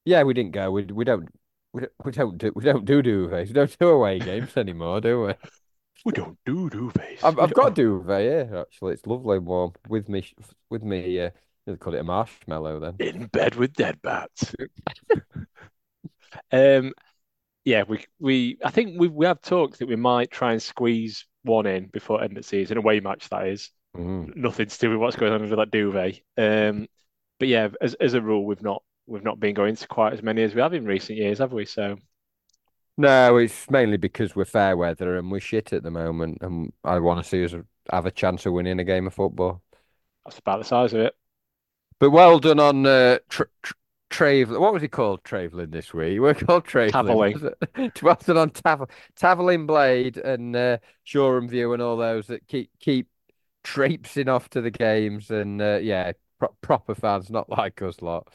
yeah, 0.05 0.23
we 0.25 0.35
didn't 0.35 0.53
go. 0.53 0.71
We 0.71 0.85
we 0.85 1.05
don't 1.05 1.29
we 1.73 1.83
don't 1.83 1.93
we 2.05 2.13
don't 2.13 2.39
do 2.39 2.53
we 2.55 2.65
don't 2.65 2.85
do 2.85 3.03
duvets. 3.03 3.49
We 3.49 3.53
don't 3.53 3.79
do 3.79 3.89
away 3.89 4.19
games 4.19 4.57
anymore, 4.57 5.01
do 5.01 5.23
we? 5.23 5.35
We 6.05 6.13
don't 6.13 6.39
do 6.47 6.71
duvets. 6.71 7.23
I've 7.25 7.39
I've 7.39 7.55
got 7.55 7.75
duvet 7.75 8.21
here 8.23 8.65
actually. 8.67 8.95
It's 8.95 9.07
lovely 9.07 9.37
and 9.37 9.47
warm 9.47 9.73
with 9.89 10.09
me 10.09 10.25
with 10.71 10.83
me. 10.83 11.21
Uh, 11.21 11.31
call 11.77 11.95
it 11.95 12.01
a 12.01 12.05
marshmallow 12.05 12.81
then. 12.81 12.97
in 12.99 13.27
bed 13.27 13.55
with 13.57 13.73
dead 13.75 14.01
bats. 14.03 14.55
um, 16.53 16.93
yeah, 17.65 17.85
we 17.87 18.05
we 18.19 18.59
I 18.65 18.71
think 18.71 18.99
we 18.99 19.09
we 19.09 19.27
have 19.27 19.43
talked 19.43 19.79
that 19.79 19.89
we 19.89 19.97
might 19.97 20.31
try 20.31 20.53
and 20.53 20.63
squeeze 20.63 21.27
one 21.43 21.67
in 21.67 21.87
before 21.87 22.23
end 22.23 22.39
of 22.39 22.45
season, 22.45 22.79
away 22.79 23.01
match 23.01 23.29
that 23.29 23.49
is. 23.49 23.71
Mm. 23.97 24.37
Nothing 24.37 24.69
to 24.69 24.79
do 24.79 24.91
with 24.91 24.99
what's 24.99 25.17
going 25.17 25.33
on 25.33 25.43
under 25.43 25.57
that 25.57 25.71
duvet. 25.71 26.21
Um, 26.37 26.87
but 27.39 27.49
yeah, 27.49 27.69
as 27.81 27.95
as 27.95 28.15
a 28.15 28.23
rule, 28.23 28.45
we've 28.45 28.63
not 28.63 28.83
we've 29.07 29.25
not 29.25 29.41
been 29.41 29.55
going 29.55 29.77
to 29.77 29.89
quite 29.89 30.13
as 30.13 30.23
many 30.23 30.43
as 30.43 30.55
we 30.55 30.61
have 30.61 30.75
in 30.75 30.85
recent 30.85 31.19
years, 31.19 31.39
have 31.39 31.53
we? 31.53 31.65
So 31.65 31.97
No, 32.97 33.37
it's 33.37 33.71
mainly 33.71 33.97
because 33.97 34.37
we're 34.37 34.45
fair 34.45 34.77
weather 34.77 35.17
and 35.17 35.31
we're 35.31 35.41
shit 35.41 35.73
at 35.73 35.83
the 35.83 35.91
moment, 35.91 36.39
and 36.43 36.73
I 36.85 36.99
want 37.01 37.23
to 37.23 37.29
see 37.29 37.45
us 37.45 37.55
have 37.91 38.07
a 38.07 38.11
chance 38.11 38.47
of 38.47 38.53
winning 38.53 38.81
a 38.81 38.85
game 38.85 39.07
of 39.07 39.15
football. 39.15 39.63
that's 40.25 40.39
about 40.39 40.59
the 40.59 40.65
size 40.65 40.93
of 40.93 41.01
it. 41.01 41.15
But 42.01 42.11
well 42.11 42.39
done 42.39 42.61
on 42.61 42.87
uh, 42.87 43.19
tr 43.29 43.45
tr 43.63 43.75
Travel. 44.11 44.61
What 44.61 44.73
was 44.73 44.83
he 44.83 44.89
called? 44.89 45.23
Traveling 45.23 45.71
this 45.71 45.93
week. 45.93 46.21
We're 46.21 46.35
called. 46.35 46.65
Taveling. 46.65 47.53
Well 48.03 48.19
done 48.25 48.37
on 48.39 48.51
Tav 48.51 48.89
Taveling 49.21 49.67
Blade 49.67 50.17
and 50.17 50.57
uh, 50.57 50.79
Shoreham 51.05 51.49
View 51.49 51.73
and 51.73 51.83
all 51.83 51.97
those 51.97 52.29
that 52.29 52.47
keep 52.47 52.71
keep 52.81 53.09
traipsing 53.65 54.29
off 54.29 54.49
to 54.51 54.61
the 54.61 54.71
games 54.71 55.31
and 55.31 55.61
uh, 55.61 55.79
yeah, 55.83 56.13
pro 56.39 56.49
proper 56.63 56.95
fans, 56.95 57.31
not 57.31 57.51
like 57.51 57.83
us 57.83 58.01
lot. 58.01 58.29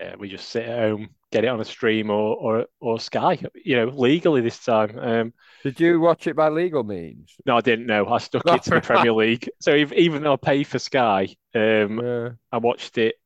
Yeah, 0.00 0.16
we 0.18 0.28
just 0.28 0.48
sit 0.50 0.64
at 0.66 0.78
home, 0.78 1.10
get 1.32 1.44
it 1.44 1.48
on 1.48 1.60
a 1.60 1.64
stream 1.64 2.10
or 2.10 2.36
or 2.36 2.66
or 2.80 3.00
Sky, 3.00 3.38
you 3.54 3.76
know, 3.76 3.86
legally 3.86 4.42
this 4.42 4.62
time. 4.62 4.98
Um, 4.98 5.32
Did 5.64 5.80
you 5.80 6.00
watch 6.00 6.26
it 6.26 6.36
by 6.36 6.50
legal 6.50 6.84
means? 6.84 7.34
No, 7.46 7.56
I 7.56 7.60
didn't 7.62 7.86
know. 7.86 8.06
I 8.06 8.18
stuck 8.18 8.46
it 8.46 8.62
to 8.64 8.70
the 8.70 8.80
Premier 8.80 9.12
League. 9.12 9.48
So 9.60 9.72
ev- 9.72 9.92
even 9.94 10.22
though 10.22 10.34
I 10.34 10.36
pay 10.36 10.64
for 10.64 10.78
Sky, 10.78 11.34
um, 11.54 11.98
Yeah. 12.00 12.30
I 12.52 12.58
watched 12.58 12.98
it. 12.98 13.16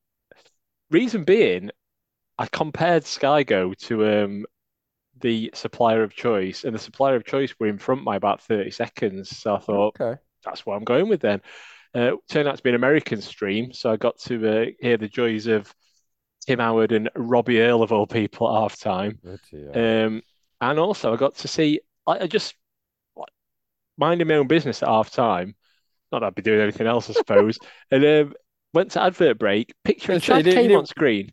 Reason 0.90 1.24
being, 1.24 1.70
I 2.38 2.46
compared 2.46 3.04
Sky 3.04 3.42
Go 3.42 3.74
to 3.74 4.06
um, 4.06 4.46
the 5.20 5.50
supplier 5.54 6.02
of 6.02 6.14
choice, 6.14 6.64
and 6.64 6.74
the 6.74 6.78
supplier 6.78 7.16
of 7.16 7.24
choice 7.24 7.54
were 7.58 7.66
in 7.68 7.78
front 7.78 8.04
by 8.04 8.16
about 8.16 8.42
30 8.42 8.70
seconds. 8.70 9.36
So 9.36 9.56
I 9.56 9.58
thought, 9.58 10.00
Okay. 10.00 10.20
that's 10.44 10.64
what 10.64 10.76
I'm 10.76 10.84
going 10.84 11.08
with 11.08 11.20
then. 11.20 11.42
Uh, 11.94 12.12
turned 12.28 12.48
out 12.48 12.56
to 12.56 12.62
be 12.62 12.70
an 12.70 12.76
American 12.76 13.20
stream, 13.20 13.72
so 13.72 13.90
I 13.90 13.96
got 13.96 14.18
to 14.20 14.62
uh, 14.62 14.66
hear 14.80 14.96
the 14.96 15.08
joys 15.08 15.46
of 15.48 15.72
Tim 16.46 16.58
Howard 16.58 16.92
and 16.92 17.10
Robbie 17.16 17.60
Earle 17.60 17.82
of 17.82 17.92
all 17.92 18.06
people 18.06 18.48
at 18.54 18.60
half 18.60 18.78
time. 18.78 19.20
Um, 19.72 20.22
and 20.60 20.78
also 20.78 21.12
I 21.12 21.16
got 21.16 21.36
to 21.36 21.48
see, 21.48 21.80
I, 22.06 22.20
I 22.20 22.26
just 22.26 22.54
minding 23.98 24.28
my 24.28 24.34
own 24.34 24.46
business 24.46 24.82
at 24.82 24.88
half 24.88 25.10
time. 25.10 25.54
Not 26.12 26.20
that 26.20 26.26
I'd 26.28 26.34
be 26.34 26.42
doing 26.42 26.60
anything 26.60 26.86
else, 26.86 27.08
I 27.10 27.12
suppose. 27.14 27.58
and 27.90 28.04
um, 28.04 28.34
went 28.72 28.92
to 28.92 29.02
advert 29.02 29.38
break. 29.38 29.74
Picture 29.84 30.12
of 30.12 30.22
Chad 30.22 30.44
came 30.54 30.70
on 30.78 30.86
screen. 30.86 31.32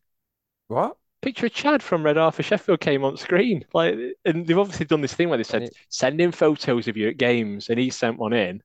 What? 0.68 0.98
Picture 1.22 1.48
of 1.48 1.54
Chad 1.54 1.82
from 1.82 2.04
Red 2.04 2.18
Arthur 2.18 2.44
Sheffield 2.44 2.80
came 2.80 3.04
on 3.04 3.18
screen. 3.18 3.66
Like, 3.74 3.96
and 4.26 4.46
they've 4.46 4.58
obviously 4.58 4.86
done 4.86 5.02
this 5.02 5.14
thing 5.14 5.30
where 5.30 5.38
they 5.38 5.44
said, 5.44 5.64
it- 5.64 5.76
send 5.90 6.22
in 6.22 6.32
photos 6.32 6.88
of 6.88 6.96
you 6.98 7.10
at 7.10 7.18
games, 7.18 7.70
and 7.70 7.80
he 7.80 7.90
sent 7.90 8.20
one 8.20 8.34
in, 8.34 8.62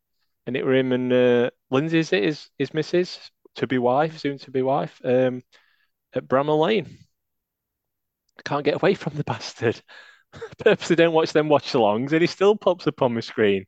and 0.46 0.56
it 0.56 0.64
were 0.64 0.74
him 0.74 0.92
and 0.92 1.12
uh, 1.12 1.50
Lindsay's 1.70 2.12
it 2.12 2.24
his 2.24 2.50
his 2.58 2.74
missus, 2.74 3.30
to 3.56 3.66
be 3.66 3.78
wife, 3.78 4.18
soon 4.18 4.38
to 4.38 4.50
be 4.50 4.60
wife, 4.62 5.00
um, 5.04 5.42
at 6.14 6.28
Bramall 6.28 6.60
Lane. 6.60 6.98
I 8.38 8.42
can't 8.42 8.64
get 8.64 8.74
away 8.74 8.94
from 8.94 9.14
the 9.14 9.24
bastard. 9.24 9.80
Purposely 10.58 10.96
don't 10.96 11.12
watch 11.12 11.32
them 11.32 11.48
watch 11.48 11.72
alongs, 11.72 12.12
and 12.12 12.20
he 12.20 12.26
still 12.26 12.56
pops 12.56 12.86
up 12.86 13.02
on 13.02 13.14
my 13.14 13.20
screen. 13.20 13.66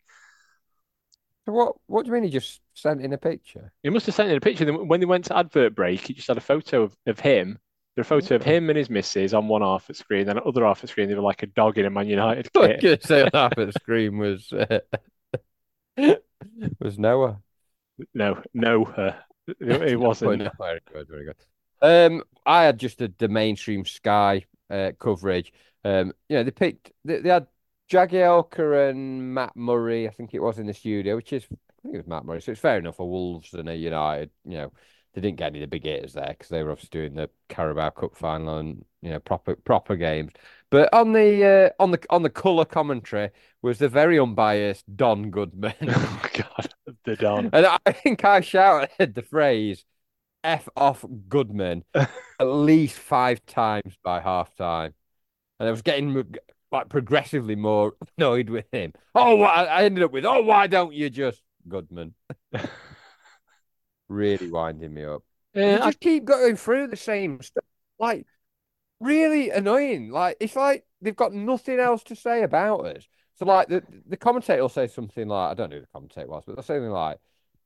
So 1.47 1.53
what? 1.53 1.77
What 1.87 2.05
do 2.05 2.09
you 2.09 2.15
mean? 2.15 2.25
He 2.25 2.31
just 2.31 2.61
sent 2.75 3.03
in 3.03 3.13
a 3.13 3.19
picture? 3.19 3.73
He 3.83 3.91
must 3.91 4.07
have 4.07 4.15
sent 4.15 4.31
in 4.31 4.37
a 4.37 4.41
picture. 4.41 4.65
Then 4.65 4.89
when 4.89 5.01
they 5.01 5.07
went 5.07 5.27
to 5.27 5.37
advert 5.37 5.75
break, 5.75 6.07
he 6.07 6.15
just 6.15 6.29
had 6.29 6.39
a 6.39 6.43
photo 6.43 6.85
of, 6.85 6.97
of 7.07 7.21
him. 7.21 7.59
There 7.95 8.03
a 8.03 8.05
photo 8.05 8.35
of 8.35 8.43
him 8.43 8.71
and 8.71 8.77
his 8.79 8.91
missus 8.91 9.35
on 9.35 9.47
one 9.47 9.63
half 9.63 9.83
of 9.83 9.87
the 9.89 9.95
screen, 9.95 10.27
then 10.27 10.41
other 10.45 10.65
half 10.65 10.79
of 10.79 10.83
the 10.83 10.89
screen 10.89 11.09
they 11.09 11.15
were 11.15 11.21
like 11.21 11.45
a 11.45 11.47
dog 11.47 11.79
in 11.79 11.87
a 11.87 11.91
Man 11.91 12.09
United 12.09 12.51
I 12.57 12.75
kit. 12.81 13.05
say 13.05 13.23
at 13.33 13.55
the 13.55 13.73
screen 13.81 14.19
was 14.19 14.53
uh, 14.53 14.81
was 16.81 16.99
Noah. 16.99 17.41
No, 18.13 18.43
no, 18.53 18.85
uh, 18.87 19.15
it, 19.47 19.57
it 19.61 19.97
Oh, 19.97 19.99
wasn't. 20.01 20.39
no, 20.39 20.51
very 20.59 20.81
good, 20.93 21.07
very 21.09 21.25
good. 21.27 21.37
Um, 21.85 22.23
I 22.47 22.65
had 22.65 22.79
just 22.79 23.01
a, 23.03 23.13
the 23.19 23.29
mainstream 23.29 23.85
Sky 23.85 24.47
uh, 24.71 24.93
coverage. 24.99 25.53
Um, 25.85 26.13
you 26.29 26.37
know, 26.37 26.45
they 26.45 26.51
picked 26.51 26.93
they, 27.05 27.19
they 27.21 27.29
had 27.29 27.47
Jagielka 27.91 28.91
and 28.91 29.35
Matt 29.35 29.55
Murray, 29.55 30.09
I 30.09 30.11
think 30.11 30.33
it 30.33 30.41
was 30.41 30.59
in 30.59 30.67
the 30.67 30.75
studio, 30.75 31.17
which 31.17 31.33
is, 31.33 31.45
I 31.45 31.57
think 31.83 31.95
it 31.95 31.99
was 31.99 32.07
Matt 32.07 32.25
Murray. 32.25 32.41
So 32.41 32.53
it's 32.53 32.61
fair 32.61 32.79
enough 32.79 32.97
for 32.97 33.09
Wolves 33.09 33.53
and 33.53 33.69
a 33.69 33.77
United. 33.77 34.31
You 34.47 34.57
know, 34.57 34.73
they 35.13 35.21
didn't 35.21 35.37
get 35.37 35.49
any 35.49 35.59
of 35.59 35.71
the 35.71 35.79
big 35.79 35.85
hitters 35.85 36.15
there 36.15 36.29
because 36.29 36.49
they 36.49 36.63
were 36.63 36.71
obviously 36.71 37.01
doing 37.01 37.15
the 37.15 37.29
Carabao 37.49 37.91
Cup 37.91 38.17
final 38.17 38.59
and 38.59 38.85
you 39.03 39.11
know 39.11 39.21
proper 39.21 39.55
proper 39.55 39.97
games. 39.97 40.33
But 40.71 40.93
on 40.95 41.13
the 41.13 41.73
uh, 41.79 41.83
on 41.83 41.91
the 41.91 42.01
on 42.09 42.23
the 42.23 42.31
colour 42.31 42.65
commentary 42.65 43.31
was 43.61 43.79
the 43.79 43.89
very 43.91 44.19
unbiased 44.19 44.85
Don 44.97 45.31
Goodman, 45.31 45.75
Oh 45.83 46.23
God, 46.33 46.75
the 47.05 47.17
Don. 47.17 47.51
and 47.53 47.67
I 47.67 47.93
think 47.93 48.25
I 48.25 48.41
shouted 48.41 49.15
the 49.15 49.23
phrase 49.23 49.85
"F 50.45 50.69
off 50.77 51.05
Goodman" 51.29 51.85
at 51.95 52.11
least 52.45 52.99
five 52.99 53.45
times 53.47 53.97
by 54.05 54.21
half 54.21 54.55
time, 54.55 54.95
and 55.59 55.69
I 55.69 55.73
was 55.73 55.83
getting 55.83 56.25
like 56.71 56.89
progressively 56.89 57.57
more 57.57 57.95
annoyed 58.19 58.51
with 58.51 58.67
him. 58.73 58.93
Oh, 59.15 59.43
I 59.43 59.85
ended 59.85 60.05
up 60.05 60.13
with, 60.13 60.25
oh, 60.25 60.43
why 60.43 60.67
don't 60.67 60.95
you 60.95 61.11
just 61.11 61.43
Goodman? 61.69 62.15
Really 64.09 64.51
winding 64.51 64.93
me 64.93 65.05
up. 65.05 65.23
You 65.55 65.63
I- 65.63 65.79
just 65.79 66.01
keep 66.01 66.25
going 66.25 66.57
through 66.57 66.89
the 66.89 66.97
same 66.97 67.41
stuff. 67.41 67.65
Like, 67.99 68.27
really 69.01 69.51
annoying. 69.51 70.11
Like, 70.11 70.37
it's 70.41 70.57
like 70.57 70.85
they've 71.01 71.17
got 71.17 71.33
nothing 71.33 71.81
else 71.81 72.03
to 72.05 72.17
say 72.17 72.43
about 72.43 72.87
us. 72.87 73.07
So, 73.37 73.47
like, 73.47 73.69
the, 73.69 73.83
the 74.07 74.17
commentator 74.17 74.63
will 74.63 74.69
say 74.69 74.87
something 74.87 75.27
like, 75.29 75.53
I 75.53 75.55
don't 75.55 75.71
know 75.71 75.77
who 75.77 75.83
the 75.83 75.89
commentator 75.93 76.29
was, 76.29 76.45
but 76.47 76.57
they'll 76.57 76.63
say 76.63 76.75
something 76.77 76.91
like, 76.91 77.19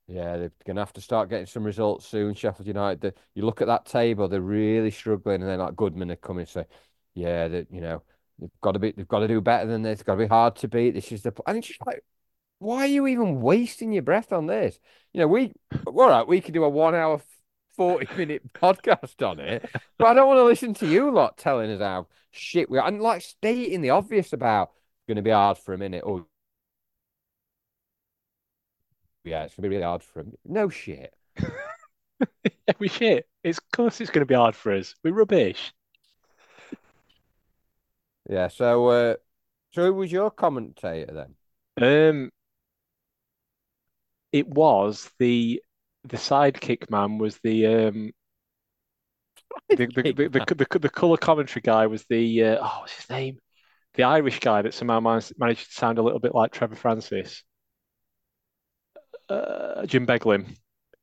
yeah, 0.09 0.38
they're 0.38 0.52
going 0.64 0.76
to 0.76 0.82
have 0.82 0.94
to 0.94 1.02
start 1.02 1.28
getting 1.28 1.46
some 1.46 1.64
results 1.64 2.06
soon, 2.06 2.34
Sheffield 2.34 2.66
United. 2.66 3.14
You 3.34 3.44
look 3.44 3.61
at 3.61 3.66
that 3.66 3.84
table, 3.84 4.26
they're 4.26 4.40
really 4.40 4.90
struggling. 4.90 5.42
And 5.42 5.50
then, 5.50 5.59
like, 5.59 5.76
Goodman 5.76 6.16
come 6.22 6.36
in 6.38 6.40
and 6.40 6.48
say, 6.48 6.64
yeah, 7.14 7.46
that, 7.46 7.66
you 7.70 7.82
know, 7.82 8.02
they've 8.38 8.50
got 8.62 8.72
to 8.72 8.78
be, 8.78 8.92
they've 8.92 9.06
got 9.06 9.20
to 9.20 9.28
do 9.28 9.42
better 9.42 9.66
than 9.66 9.82
this. 9.82 10.00
It's 10.00 10.02
got 10.04 10.14
to 10.14 10.20
be 10.20 10.26
hard 10.26 10.56
to 10.56 10.68
beat. 10.68 10.94
This 10.94 11.12
is 11.12 11.22
the, 11.22 11.34
and 11.46 11.59
it's 11.59 11.68
just 11.68 11.86
like, 11.86 12.02
why 12.59 12.84
are 12.84 12.86
you 12.86 13.06
even 13.06 13.42
wasting 13.42 13.92
your 13.92 14.02
breath 14.02 14.32
on 14.32 14.46
this? 14.46 14.80
You 15.12 15.20
know, 15.20 15.28
we, 15.28 15.52
all 15.86 16.09
right, 16.09 16.26
we 16.26 16.40
could 16.40 16.54
do 16.54 16.64
a 16.64 16.70
one 16.70 16.94
hour, 16.94 17.20
40 17.76 18.09
minute 18.16 18.50
podcast 18.54 19.26
on 19.26 19.40
it, 19.40 19.68
but 19.98 20.06
I 20.06 20.14
don't 20.14 20.26
want 20.26 20.38
to 20.38 20.44
listen 20.44 20.72
to 20.74 20.86
you 20.86 21.11
lot 21.11 21.36
telling 21.36 21.70
us 21.70 21.82
how 21.82 22.09
shit 22.30 22.70
we 22.70 22.78
are. 22.78 22.88
And 22.88 23.02
like 23.02 23.20
stating 23.20 23.82
the 23.82 23.90
obvious 23.90 24.32
about 24.32 24.70
going 25.06 25.16
to 25.16 25.22
be 25.22 25.30
hard 25.30 25.59
for 25.59 25.74
a 25.74 25.78
minute. 25.78 26.02
Oh, 26.06 26.26
yeah, 29.29 29.45
it's 29.45 29.55
going 29.55 29.64
to 29.64 29.68
be 29.68 29.76
really 29.76 29.85
hard 29.85 30.03
for 30.03 30.20
him. 30.20 30.33
No 30.45 30.68
shit. 30.68 31.14
yeah, 31.39 32.74
we 32.79 32.89
shit. 32.89 33.26
It's 33.43 33.59
of 33.59 33.70
course 33.72 34.01
it's 34.01 34.11
going 34.11 34.22
to 34.22 34.26
be 34.26 34.35
hard 34.35 34.55
for 34.55 34.72
us. 34.72 34.95
We're 35.03 35.12
rubbish. 35.12 35.72
Yeah. 38.29 38.49
So, 38.49 38.89
uh, 38.89 39.14
so 39.72 39.87
who 39.87 39.95
was 39.95 40.12
your 40.12 40.31
commentator 40.31 41.12
then? 41.76 42.11
Um, 42.11 42.31
it 44.33 44.49
was 44.49 45.11
the 45.18 45.62
the 46.05 46.16
sidekick 46.16 46.91
man 46.91 47.18
was 47.18 47.39
the 47.43 47.66
um 47.66 48.12
the 49.68 49.76
the 49.76 49.87
the, 49.87 50.12
the, 50.12 50.29
the, 50.29 50.66
the, 50.70 50.79
the 50.79 50.89
color 50.89 51.16
commentary 51.16 51.62
guy 51.62 51.87
was 51.87 52.05
the 52.09 52.45
uh, 52.45 52.59
oh 52.61 52.81
what's 52.81 52.95
his 52.95 53.11
name? 53.11 53.39
The 53.95 54.05
Irish 54.05 54.41
guy 54.41 54.62
that 54.62 54.74
somehow 54.74 55.01
managed, 55.01 55.33
managed 55.39 55.66
to 55.66 55.72
sound 55.72 55.99
a 55.99 56.03
little 56.03 56.20
bit 56.20 56.35
like 56.35 56.53
Trevor 56.53 56.76
Francis. 56.76 57.43
Uh, 59.29 59.87
Jim 59.87 60.07
Beglin. 60.07 60.47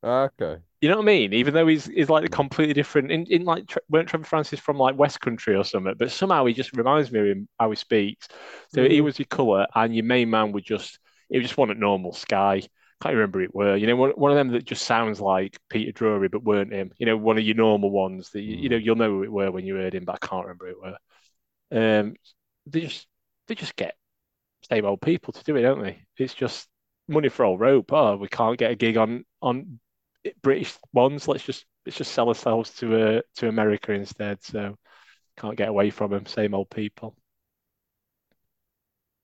Okay. 0.03 0.61
You 0.81 0.89
know 0.89 0.97
what 0.97 1.03
I 1.03 1.05
mean? 1.05 1.33
Even 1.33 1.53
though 1.53 1.65
he's 1.67 1.85
he's 1.85 2.09
like 2.09 2.25
a 2.25 2.29
completely 2.29 2.73
different 2.73 3.11
in, 3.11 3.25
in 3.27 3.43
like 3.45 3.73
weren't 3.89 4.07
Trevor 4.09 4.25
Francis 4.25 4.59
from 4.59 4.77
like 4.77 4.97
West 4.97 5.19
Country 5.21 5.55
or 5.55 5.63
something, 5.63 5.95
but 5.97 6.11
somehow 6.11 6.45
he 6.45 6.53
just 6.53 6.75
reminds 6.77 7.11
me 7.11 7.19
of 7.19 7.25
him 7.25 7.47
how 7.59 7.69
he 7.71 7.75
speaks. 7.75 8.27
So 8.69 8.87
he 8.87 9.01
Mhm. 9.01 9.01
was 9.01 9.17
your 9.17 9.25
colour, 9.25 9.65
and 9.73 9.95
your 9.95 10.05
main 10.05 10.29
man 10.29 10.51
would 10.51 10.65
just 10.65 10.99
he 11.29 11.37
was 11.37 11.47
just 11.47 11.57
wanted 11.57 11.79
normal 11.79 12.13
Sky. 12.13 12.61
Can't 13.01 13.15
remember 13.15 13.41
it 13.41 13.53
were. 13.55 13.75
You 13.75 13.87
know, 13.87 13.95
one, 13.95 14.11
one 14.11 14.31
of 14.31 14.37
them 14.37 14.49
that 14.49 14.65
just 14.65 14.85
sounds 14.85 15.19
like 15.19 15.57
Peter 15.69 15.91
Drury, 15.91 16.27
but 16.27 16.43
weren't 16.43 16.71
him. 16.73 16.91
You 16.97 17.07
know, 17.07 17.17
one 17.17 17.37
of 17.37 17.43
your 17.43 17.55
normal 17.55 17.89
ones 17.89 18.29
that 18.31 18.41
you, 18.41 18.55
you 18.57 18.69
know 18.69 18.77
you'll 18.77 18.95
know 18.95 19.09
who 19.09 19.23
it 19.23 19.31
were 19.31 19.51
when 19.51 19.65
you 19.65 19.75
heard 19.75 19.95
him, 19.95 20.05
but 20.05 20.19
I 20.21 20.27
can't 20.27 20.45
remember 20.45 20.67
who 20.67 20.71
it 20.71 20.97
were. 21.71 21.99
Um, 22.01 22.15
they 22.67 22.81
just 22.81 23.07
they 23.47 23.55
just 23.55 23.75
get 23.75 23.95
same 24.69 24.85
old 24.85 25.01
people 25.01 25.33
to 25.33 25.43
do 25.43 25.55
it, 25.57 25.63
don't 25.63 25.83
they? 25.83 26.03
It's 26.17 26.33
just 26.35 26.67
money 27.07 27.29
for 27.29 27.45
old 27.45 27.59
rope. 27.59 27.91
Oh, 27.93 28.17
we 28.17 28.27
can't 28.27 28.57
get 28.57 28.71
a 28.71 28.75
gig 28.75 28.97
on 28.97 29.25
on 29.41 29.79
British 30.41 30.75
ones. 30.93 31.27
Let's 31.27 31.43
just 31.43 31.65
let's 31.85 31.97
just 31.97 32.11
sell 32.13 32.29
ourselves 32.29 32.71
to 32.75 33.17
uh, 33.17 33.21
to 33.37 33.47
America 33.47 33.91
instead. 33.93 34.43
So 34.43 34.77
can't 35.37 35.57
get 35.57 35.69
away 35.69 35.89
from 35.89 36.11
them. 36.11 36.25
Same 36.25 36.53
old 36.53 36.69
people. 36.69 37.15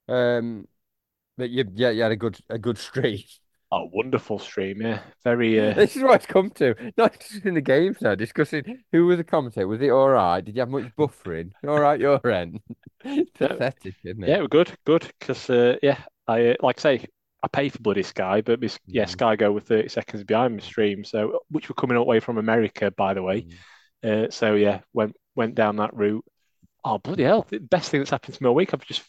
Um, 0.08 0.68
but 1.38 1.50
you, 1.50 1.66
yeah, 1.74 1.90
you 1.90 2.04
had 2.04 2.12
a 2.12 2.18
good, 2.18 2.38
a 2.50 2.60
good 2.60 2.78
streak. 2.78 3.28
Oh, 3.72 3.90
wonderful 3.94 4.38
stream, 4.38 4.82
yeah. 4.82 5.00
Very. 5.24 5.58
Uh, 5.60 5.74
This 5.76 5.96
is 5.96 6.04
what 6.04 6.16
it's 6.16 6.26
come 6.26 6.50
to. 6.52 6.76
Not 6.98 7.18
just 7.20 7.46
in 7.46 7.54
the 7.54 7.62
games 7.62 8.02
now, 8.02 8.16
discussing 8.16 8.84
who 8.92 9.06
was 9.06 9.18
the 9.18 9.24
commentator. 9.24 9.68
Was 9.68 9.82
it 9.82 9.90
all 9.90 10.10
right? 10.10 10.44
Did 10.44 10.56
you 10.56 10.60
have 10.62 10.70
much 10.70 10.94
buffering? 10.98 11.52
All 11.68 11.80
right, 11.80 12.00
your 12.00 12.20
end. 12.28 12.60
Pathetic, 13.34 13.96
isn't 14.04 14.24
it? 14.24 14.30
yeah, 14.30 14.42
we're 14.42 14.50
good, 14.50 14.72
good. 14.86 15.10
Because 15.20 15.50
uh, 15.50 15.78
yeah, 15.82 16.00
I 16.28 16.50
uh, 16.50 16.56
like 16.62 16.80
I 16.80 16.82
say, 16.82 17.06
I 17.44 17.48
pay 17.48 17.70
for 17.70 17.80
bloody 17.80 18.04
Sky, 18.04 18.42
but 18.42 18.60
mis- 18.60 18.80
yeah, 18.86 19.06
Mhm. 19.06 19.10
Sky 19.10 19.36
go 19.36 19.52
with 19.52 19.68
thirty 19.68 19.90
seconds 19.90 20.24
behind 20.24 20.56
my 20.56 20.60
stream. 20.62 21.04
So 21.04 21.40
which 21.50 21.70
were 21.70 21.76
coming 21.76 21.98
away 21.98 22.20
from 22.20 22.38
America, 22.38 22.92
by 22.92 23.14
the 23.14 23.24
way. 23.24 23.46
Mm. 24.04 24.28
Uh, 24.28 24.32
so 24.32 24.56
yeah, 24.56 24.82
went 24.94 25.16
went 25.36 25.56
down 25.56 25.78
that 25.78 25.96
route. 25.96 26.26
Oh 26.84 26.98
bloody 26.98 27.24
hell! 27.24 27.46
The 27.50 27.60
best 27.60 27.90
thing 27.90 28.00
that's 28.02 28.10
happened 28.12 28.36
to 28.36 28.44
me 28.44 28.50
all 28.50 28.56
week. 28.56 28.74
I've 28.74 28.86
just 28.86 29.04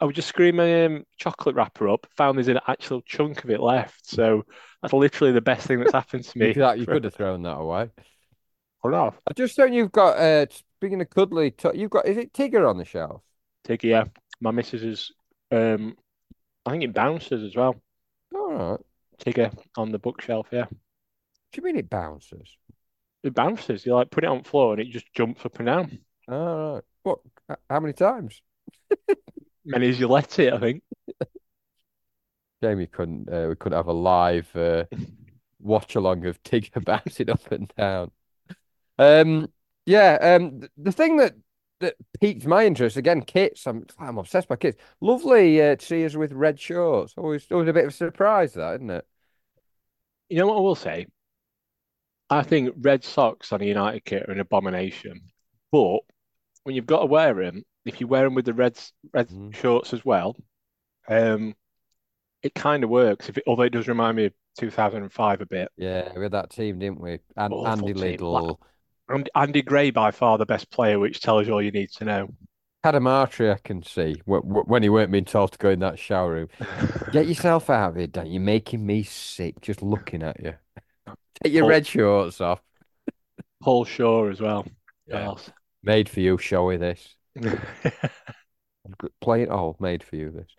I 0.00 0.04
would 0.04 0.14
just 0.14 0.28
screw 0.28 0.52
my 0.52 0.84
um, 0.84 1.04
chocolate 1.16 1.56
wrapper 1.56 1.88
up. 1.88 2.06
Found 2.16 2.38
there's 2.38 2.48
an 2.48 2.60
actual 2.68 3.02
chunk 3.02 3.42
of 3.42 3.50
it 3.50 3.60
left. 3.60 4.06
So 4.06 4.44
that's 4.80 4.94
literally 4.94 5.32
the 5.32 5.40
best 5.40 5.66
thing 5.66 5.80
that's 5.80 5.92
happened 5.92 6.24
to 6.24 6.38
me. 6.38 6.48
you 6.48 6.86
could 6.86 7.04
have 7.04 7.14
thrown 7.14 7.42
that 7.42 7.56
away. 7.56 7.90
Oh 8.84 8.90
no, 8.90 9.12
I 9.26 9.32
just 9.32 9.56
thought 9.56 9.72
you've 9.72 9.90
got, 9.90 10.16
uh, 10.18 10.46
speaking 10.76 11.00
of 11.00 11.10
cuddly, 11.10 11.52
you've 11.74 11.90
got, 11.90 12.06
is 12.06 12.16
it 12.16 12.32
Tigger 12.32 12.68
on 12.68 12.78
the 12.78 12.84
shelf? 12.84 13.22
Tigger. 13.66 13.84
Yeah, 13.84 14.04
my 14.40 14.52
missus 14.52 14.84
is. 14.84 15.12
Um, 15.50 15.96
I 16.68 16.72
think 16.72 16.84
it 16.84 16.94
bounces 16.94 17.42
as 17.42 17.56
well. 17.56 17.76
All 18.34 18.52
right. 18.52 18.80
Tigger 19.18 19.56
on 19.76 19.90
the 19.90 19.98
bookshelf. 19.98 20.48
Yeah, 20.52 20.66
do 20.70 20.76
you 21.56 21.62
mean 21.62 21.76
it 21.76 21.90
bounces? 21.90 22.56
it 23.22 23.34
bounces. 23.34 23.84
You 23.84 23.94
like 23.94 24.10
put 24.10 24.24
it 24.24 24.28
on 24.28 24.38
the 24.38 24.48
floor 24.48 24.72
and 24.72 24.82
it 24.82 24.90
just 24.90 25.12
jumps 25.14 25.44
up 25.44 25.58
and 25.58 25.66
down. 25.66 25.98
All 26.28 26.74
right. 26.74 26.84
What? 27.02 27.18
How 27.68 27.80
many 27.80 27.92
times? 27.92 28.42
Many 29.64 29.88
as 29.90 30.00
you 30.00 30.08
let 30.08 30.38
it, 30.38 30.52
I 30.52 30.58
think. 30.58 30.82
Jamie 32.62 32.86
couldn't, 32.86 33.28
uh, 33.32 33.46
we 33.48 33.56
couldn't 33.56 33.76
have 33.76 33.86
a 33.86 33.92
live 33.92 34.54
uh, 34.56 34.84
watch 35.60 35.94
along 35.94 36.24
of 36.26 36.42
Tigger 36.42 36.84
bouncing 36.84 37.30
up 37.30 37.50
and 37.52 37.72
down. 37.76 38.10
Um, 38.98 39.48
yeah. 39.84 40.18
Um, 40.20 40.62
the 40.76 40.92
thing 40.92 41.18
that 41.18 41.34
that 41.80 41.94
piqued 42.20 42.46
my 42.46 42.64
interest 42.66 42.96
again, 42.96 43.22
kits. 43.22 43.66
I'm 43.66 43.86
I'm 43.98 44.18
obsessed 44.18 44.48
by 44.48 44.56
kits. 44.56 44.76
Lovely 45.00 45.60
uh, 45.62 45.76
to 45.76 45.84
see 45.84 46.04
us 46.04 46.14
with 46.14 46.32
red 46.32 46.58
shorts. 46.58 47.14
Always, 47.16 47.46
always 47.50 47.68
a 47.68 47.72
bit 47.72 47.84
of 47.84 47.90
a 47.90 47.94
surprise, 47.94 48.54
that 48.54 48.76
isn't 48.76 48.90
it? 48.90 49.06
You 50.28 50.38
know 50.38 50.46
what 50.48 50.56
I 50.56 50.60
will 50.60 50.74
say? 50.74 51.06
I 52.30 52.42
think 52.42 52.74
red 52.78 53.04
socks 53.04 53.52
on 53.52 53.62
a 53.62 53.64
United 53.64 54.04
kit 54.04 54.28
are 54.28 54.32
an 54.32 54.40
abomination. 54.40 55.22
But 55.72 56.00
when 56.64 56.74
you've 56.74 56.86
got 56.86 57.00
to 57.00 57.06
wear 57.06 57.32
them, 57.34 57.62
if 57.84 58.00
you 58.00 58.06
wear 58.06 58.24
them 58.24 58.34
with 58.34 58.44
the 58.44 58.52
red 58.52 58.78
red 59.12 59.28
Mm. 59.28 59.54
shorts 59.54 59.94
as 59.94 60.04
well, 60.04 60.36
um, 61.08 61.54
it 62.42 62.54
kind 62.54 62.84
of 62.84 62.90
works. 62.90 63.28
If 63.28 63.38
it, 63.38 63.44
although 63.46 63.62
it 63.62 63.70
does 63.72 63.88
remind 63.88 64.16
me 64.16 64.26
of 64.26 64.32
2005 64.58 65.40
a 65.40 65.46
bit. 65.46 65.70
Yeah, 65.76 66.12
we 66.14 66.22
had 66.22 66.32
that 66.32 66.50
team, 66.50 66.78
didn't 66.78 67.00
we? 67.00 67.20
And 67.36 67.52
Awful 67.54 67.66
Andy 67.66 67.94
team. 67.94 68.56
Andy 69.34 69.62
Gray 69.62 69.90
by 69.90 70.10
far 70.10 70.38
the 70.38 70.46
best 70.46 70.70
player, 70.70 70.98
which 70.98 71.20
tells 71.20 71.46
you 71.46 71.54
all 71.54 71.62
you 71.62 71.70
need 71.70 71.90
to 71.92 72.04
know. 72.04 72.28
Cadamarteri, 72.84 73.52
I 73.52 73.58
can 73.62 73.82
see 73.82 74.16
wh- 74.26 74.38
wh- 74.40 74.68
when 74.68 74.82
he 74.82 74.88
weren't 74.88 75.10
being 75.10 75.24
told 75.24 75.52
to 75.52 75.58
go 75.58 75.70
in 75.70 75.80
that 75.80 75.98
shower 75.98 76.32
room. 76.32 76.48
Get 77.12 77.26
yourself 77.26 77.70
out 77.70 77.90
of 77.90 77.96
here, 77.96 78.06
Dan. 78.06 78.26
You're 78.26 78.40
making 78.40 78.84
me 78.86 79.02
sick 79.02 79.60
just 79.60 79.82
looking 79.82 80.22
at 80.22 80.40
you. 80.42 80.54
Take 81.42 81.52
your 81.52 81.64
Paul- 81.64 81.70
red 81.70 81.86
shorts 81.86 82.40
off. 82.40 82.60
Paul 83.60 83.84
Shaw 83.84 84.28
as 84.30 84.40
well. 84.40 84.66
Yeah. 85.06 85.34
Made 85.82 86.08
for 86.08 86.20
you, 86.20 86.38
showy 86.38 86.76
this. 86.76 87.16
Play 89.20 89.42
it 89.42 89.48
all, 89.48 89.76
made 89.80 90.02
for 90.02 90.16
you 90.16 90.30
this. 90.30 90.50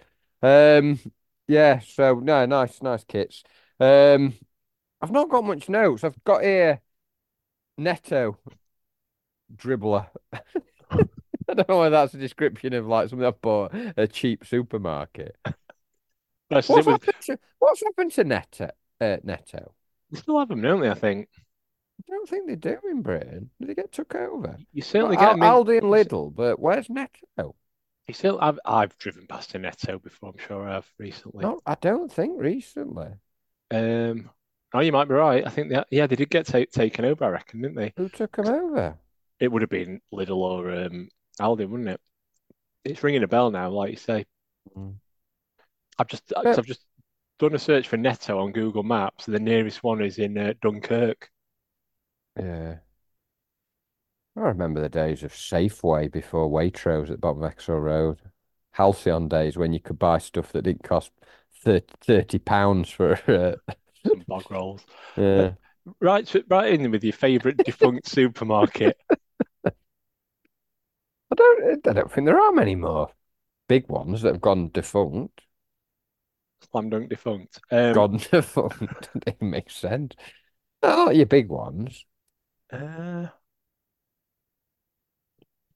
Um, 0.41 0.99
yeah, 1.47 1.79
so 1.79 2.15
no, 2.15 2.45
nice, 2.45 2.81
nice 2.81 3.03
kits. 3.03 3.43
Um, 3.79 4.33
I've 5.01 5.11
not 5.11 5.29
got 5.29 5.45
much 5.45 5.69
notes. 5.69 6.03
I've 6.03 6.21
got 6.23 6.43
here 6.43 6.81
Neto 7.79 8.37
dribbler. 9.55 10.07
I 10.33 11.53
don't 11.55 11.67
know 11.69 11.79
whether 11.79 11.89
that's 11.95 12.13
a 12.13 12.17
description 12.17 12.73
of 12.73 12.85
like 12.85 13.09
something 13.09 13.25
I 13.25 13.31
bought 13.31 13.73
at 13.73 13.93
a 13.97 14.07
cheap 14.07 14.45
supermarket. 14.45 15.35
What's 16.49 16.67
happened 16.67 17.01
to 17.25 17.39
What's 17.59 17.83
happened 17.83 18.11
to 18.13 18.23
Netto? 18.23 18.69
Uh, 19.01 19.17
Netto. 19.23 19.73
they 20.11 20.19
still 20.19 20.39
have 20.39 20.49
them, 20.49 20.61
don't 20.61 20.81
they? 20.81 20.89
I 20.89 20.93
think 20.95 21.29
I 21.35 22.11
don't 22.11 22.29
think 22.29 22.47
they 22.47 22.55
do 22.55 22.77
in 22.89 23.01
Britain. 23.01 23.49
Did 23.59 23.69
they 23.69 23.75
get 23.75 23.91
took 23.91 24.13
over? 24.15 24.57
you 24.73 24.81
certainly 24.81 25.17
Well, 25.17 25.35
get 25.35 25.35
in- 25.35 25.39
Aldi 25.41 25.77
and 25.79 25.87
Lidl, 25.87 26.33
but 26.33 26.59
where's 26.59 26.89
Netto? 26.89 27.55
He 28.05 28.13
still, 28.13 28.39
I've 28.41 28.59
I've 28.65 28.97
driven 28.97 29.27
past 29.27 29.53
a 29.53 29.59
Netto 29.59 29.99
before. 29.99 30.29
I'm 30.29 30.37
sure 30.47 30.67
I've 30.67 30.91
recently. 30.97 31.43
No, 31.43 31.59
I 31.65 31.75
don't 31.75 32.11
think 32.11 32.41
recently. 32.41 33.09
Um, 33.71 34.31
oh, 34.73 34.79
you 34.79 34.91
might 34.91 35.07
be 35.07 35.13
right. 35.15 35.45
I 35.45 35.49
think 35.49 35.69
that 35.69 35.87
yeah, 35.91 36.07
they 36.07 36.15
did 36.15 36.29
get 36.29 36.45
ta 36.45 36.63
taken 36.71 37.05
over. 37.05 37.25
I 37.25 37.29
reckon, 37.29 37.61
didn't 37.61 37.77
they? 37.77 37.93
Who 37.97 38.09
took 38.09 38.35
them 38.35 38.47
over? 38.47 38.97
It 39.39 39.51
would 39.51 39.61
have 39.61 39.69
been 39.69 40.01
Lidl 40.13 40.37
or 40.37 40.71
um, 40.71 41.09
Aldi, 41.39 41.67
wouldn't 41.69 41.89
it? 41.89 42.01
It's 42.83 43.03
ringing 43.03 43.23
a 43.23 43.27
bell 43.27 43.51
now, 43.51 43.69
like 43.69 43.91
you 43.91 43.97
say. 43.97 44.25
Mm. 44.77 44.95
I've 45.97 46.07
just 46.07 46.31
Yeah. 46.31 46.55
I've 46.57 46.65
just 46.65 46.85
done 47.39 47.55
a 47.55 47.59
search 47.59 47.87
for 47.87 47.97
Netto 47.97 48.39
on 48.39 48.51
Google 48.51 48.83
Maps. 48.83 49.27
and 49.27 49.35
The 49.35 49.39
nearest 49.39 49.83
one 49.83 50.01
is 50.01 50.19
in 50.19 50.37
uh, 50.37 50.53
Dunkirk. 50.61 51.29
Yeah. 52.37 52.77
I 54.35 54.41
remember 54.41 54.81
the 54.81 54.89
days 54.89 55.23
of 55.23 55.33
Safeway 55.33 56.11
before 56.11 56.49
Waitrose 56.49 57.09
at 57.09 57.09
the 57.09 57.17
bottom 57.17 57.43
of 57.43 57.67
Road. 57.67 58.21
Halcyon 58.71 59.27
days 59.27 59.57
when 59.57 59.73
you 59.73 59.79
could 59.79 59.99
buy 59.99 60.19
stuff 60.19 60.51
that 60.53 60.61
didn't 60.61 60.83
cost 60.83 61.11
30, 61.63 61.87
30 62.01 62.39
pounds 62.39 62.89
for 62.89 63.19
uh, 63.27 63.73
Some 64.05 64.23
bog 64.27 64.49
rolls. 64.51 64.85
yeah. 65.17 65.53
Right, 65.99 66.31
right 66.49 66.73
in 66.73 66.91
with 66.91 67.03
your 67.03 67.13
favourite 67.13 67.57
defunct 67.63 68.07
supermarket. 68.09 68.97
I 71.31 71.35
don't 71.35 71.87
I 71.87 71.93
don't 71.93 72.11
think 72.11 72.25
there 72.27 72.39
are 72.39 72.51
many 72.51 72.75
more 72.75 73.11
big 73.67 73.89
ones 73.89 74.21
that 74.23 74.33
have 74.33 74.41
gone 74.41 74.69
defunct. 74.73 75.41
Slam 76.71 76.89
dunk 76.89 77.09
defunct. 77.09 77.59
Um, 77.71 77.93
Gone 77.93 78.17
defunct. 78.31 79.09
It 79.27 79.41
makes 79.41 79.75
sense. 79.75 80.15
Oh, 80.83 81.09
your 81.11 81.25
big 81.25 81.49
ones. 81.49 82.05
uh, 82.71 83.27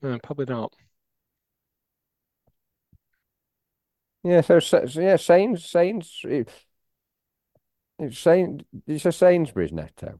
no, 0.01 0.19
probably 0.19 0.45
not. 0.45 0.73
Yeah, 4.23 4.41
so, 4.41 4.59
so 4.59 4.83
yeah, 5.01 5.17
Sains 5.17 5.69
it, 6.23 6.49
it's 8.03 8.19
Sain 8.19 8.65
it's 8.87 9.05
a 9.05 9.11
Sainsbury's 9.11 9.71
Netto. 9.71 10.19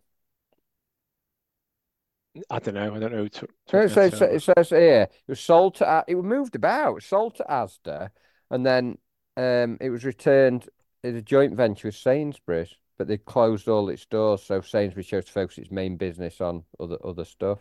I 2.49 2.59
don't 2.59 2.73
know. 2.73 2.95
I 2.95 2.99
don't 2.99 3.11
know 3.11 3.19
who 3.19 3.29
took, 3.29 3.51
So 3.67 3.79
it 3.81 3.89
says, 3.89 4.19
it 4.21 4.41
says 4.41 4.69
here 4.69 5.03
it 5.03 5.11
was 5.27 5.39
sold 5.39 5.75
to 5.75 6.03
it 6.07 6.15
was 6.15 6.25
moved 6.25 6.55
about, 6.55 7.03
sold 7.03 7.36
to 7.36 7.43
Asda, 7.43 8.09
and 8.49 8.65
then 8.65 8.97
um 9.38 9.77
it 9.81 9.89
was 9.89 10.03
returned 10.05 10.67
as 11.03 11.15
a 11.15 11.21
joint 11.21 11.55
venture 11.55 11.89
with 11.89 11.95
Sainsbury's, 11.95 12.73
but 12.97 13.07
they 13.07 13.17
closed 13.17 13.67
all 13.67 13.89
its 13.89 14.05
doors, 14.05 14.41
so 14.43 14.61
Sainsbury's 14.61 15.07
chose 15.07 15.25
to 15.25 15.31
focus 15.31 15.57
its 15.57 15.71
main 15.71 15.97
business 15.97 16.41
on 16.41 16.63
other 16.79 16.97
other 17.03 17.25
stuff. 17.25 17.59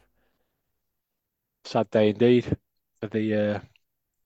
Sad 1.65 1.91
day 1.91 2.09
indeed 2.11 2.57
for 3.01 3.09
the 3.09 3.35
uh, 3.35 3.61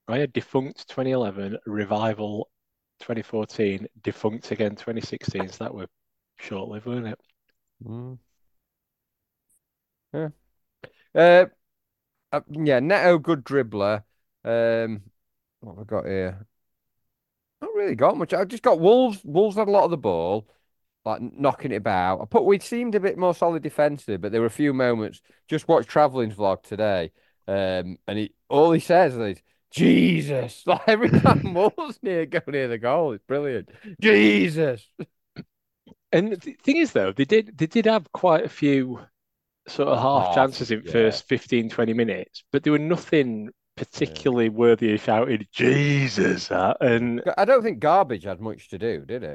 I 0.08 0.18
had 0.18 0.32
defunct 0.32 0.88
2011, 0.88 1.58
revival 1.66 2.48
2014, 3.00 3.86
defunct 4.02 4.50
again 4.50 4.76
2016. 4.76 5.48
So 5.48 5.64
that 5.64 5.74
were 5.74 5.86
short-lived, 6.38 6.86
weren't 6.86 7.06
it? 7.08 7.20
Mm. 7.84 8.18
Yeah. 10.12 10.28
Uh, 11.14 11.46
uh, 12.32 12.40
yeah, 12.50 12.80
Neto, 12.80 13.18
good 13.18 13.44
dribbler. 13.44 14.04
Um, 14.44 15.02
what 15.60 15.76
have 15.76 15.80
I 15.80 15.84
got 15.84 16.06
here? 16.06 16.46
Not 17.60 17.74
really 17.74 17.94
got 17.94 18.16
much. 18.16 18.34
I've 18.34 18.48
just 18.48 18.62
got 18.62 18.80
Wolves. 18.80 19.20
Wolves 19.24 19.56
had 19.56 19.68
a 19.68 19.70
lot 19.70 19.84
of 19.84 19.90
the 19.90 19.96
ball, 19.96 20.48
like 21.04 21.20
knocking 21.20 21.72
it 21.72 21.76
about. 21.76 22.20
I 22.20 22.24
put 22.26 22.44
we 22.44 22.58
seemed 22.58 22.94
a 22.94 23.00
bit 23.00 23.16
more 23.18 23.34
solid 23.34 23.62
defensive, 23.62 24.20
but 24.20 24.32
there 24.32 24.40
were 24.40 24.46
a 24.46 24.50
few 24.50 24.74
moments. 24.74 25.22
Just 25.48 25.68
watch 25.68 25.86
Travelling's 25.86 26.34
vlog 26.34 26.62
today, 26.62 27.12
um, 27.48 27.98
and 28.06 28.18
he 28.18 28.34
all 28.48 28.72
he 28.72 28.80
says 28.80 29.16
is 29.16 29.42
Jesus. 29.70 30.62
Like 30.66 30.82
every 30.88 31.10
time 31.10 31.54
Wolves 31.54 31.98
near 32.02 32.26
go 32.26 32.40
near 32.46 32.68
the 32.68 32.78
goal, 32.78 33.12
it's 33.12 33.24
brilliant. 33.24 33.70
Jesus. 34.00 34.88
And 36.12 36.32
the 36.32 36.56
thing 36.62 36.76
is, 36.78 36.92
though, 36.92 37.12
they 37.12 37.24
did 37.24 37.56
they 37.58 37.66
did 37.66 37.86
have 37.86 38.10
quite 38.12 38.44
a 38.44 38.48
few 38.48 39.00
sort 39.68 39.88
of 39.90 39.98
half 40.00 40.28
Half, 40.28 40.34
chances 40.34 40.70
in 40.70 40.82
yeah. 40.84 40.92
first 40.92 41.28
15, 41.28 41.70
20 41.70 41.94
minutes, 41.94 42.44
but 42.52 42.64
there 42.64 42.72
were 42.72 42.78
nothing 42.80 43.50
particularly 43.76 44.48
worthy 44.50 44.94
of 44.94 45.02
shouting 45.02 45.46
Jesus 45.52 46.50
at. 46.52 46.78
And 46.82 47.22
I 47.38 47.44
don't 47.46 47.62
think 47.62 47.80
Garbage 47.80 48.24
had 48.24 48.40
much 48.40 48.68
to 48.70 48.78
do, 48.78 49.04
did 49.06 49.22
he? 49.22 49.34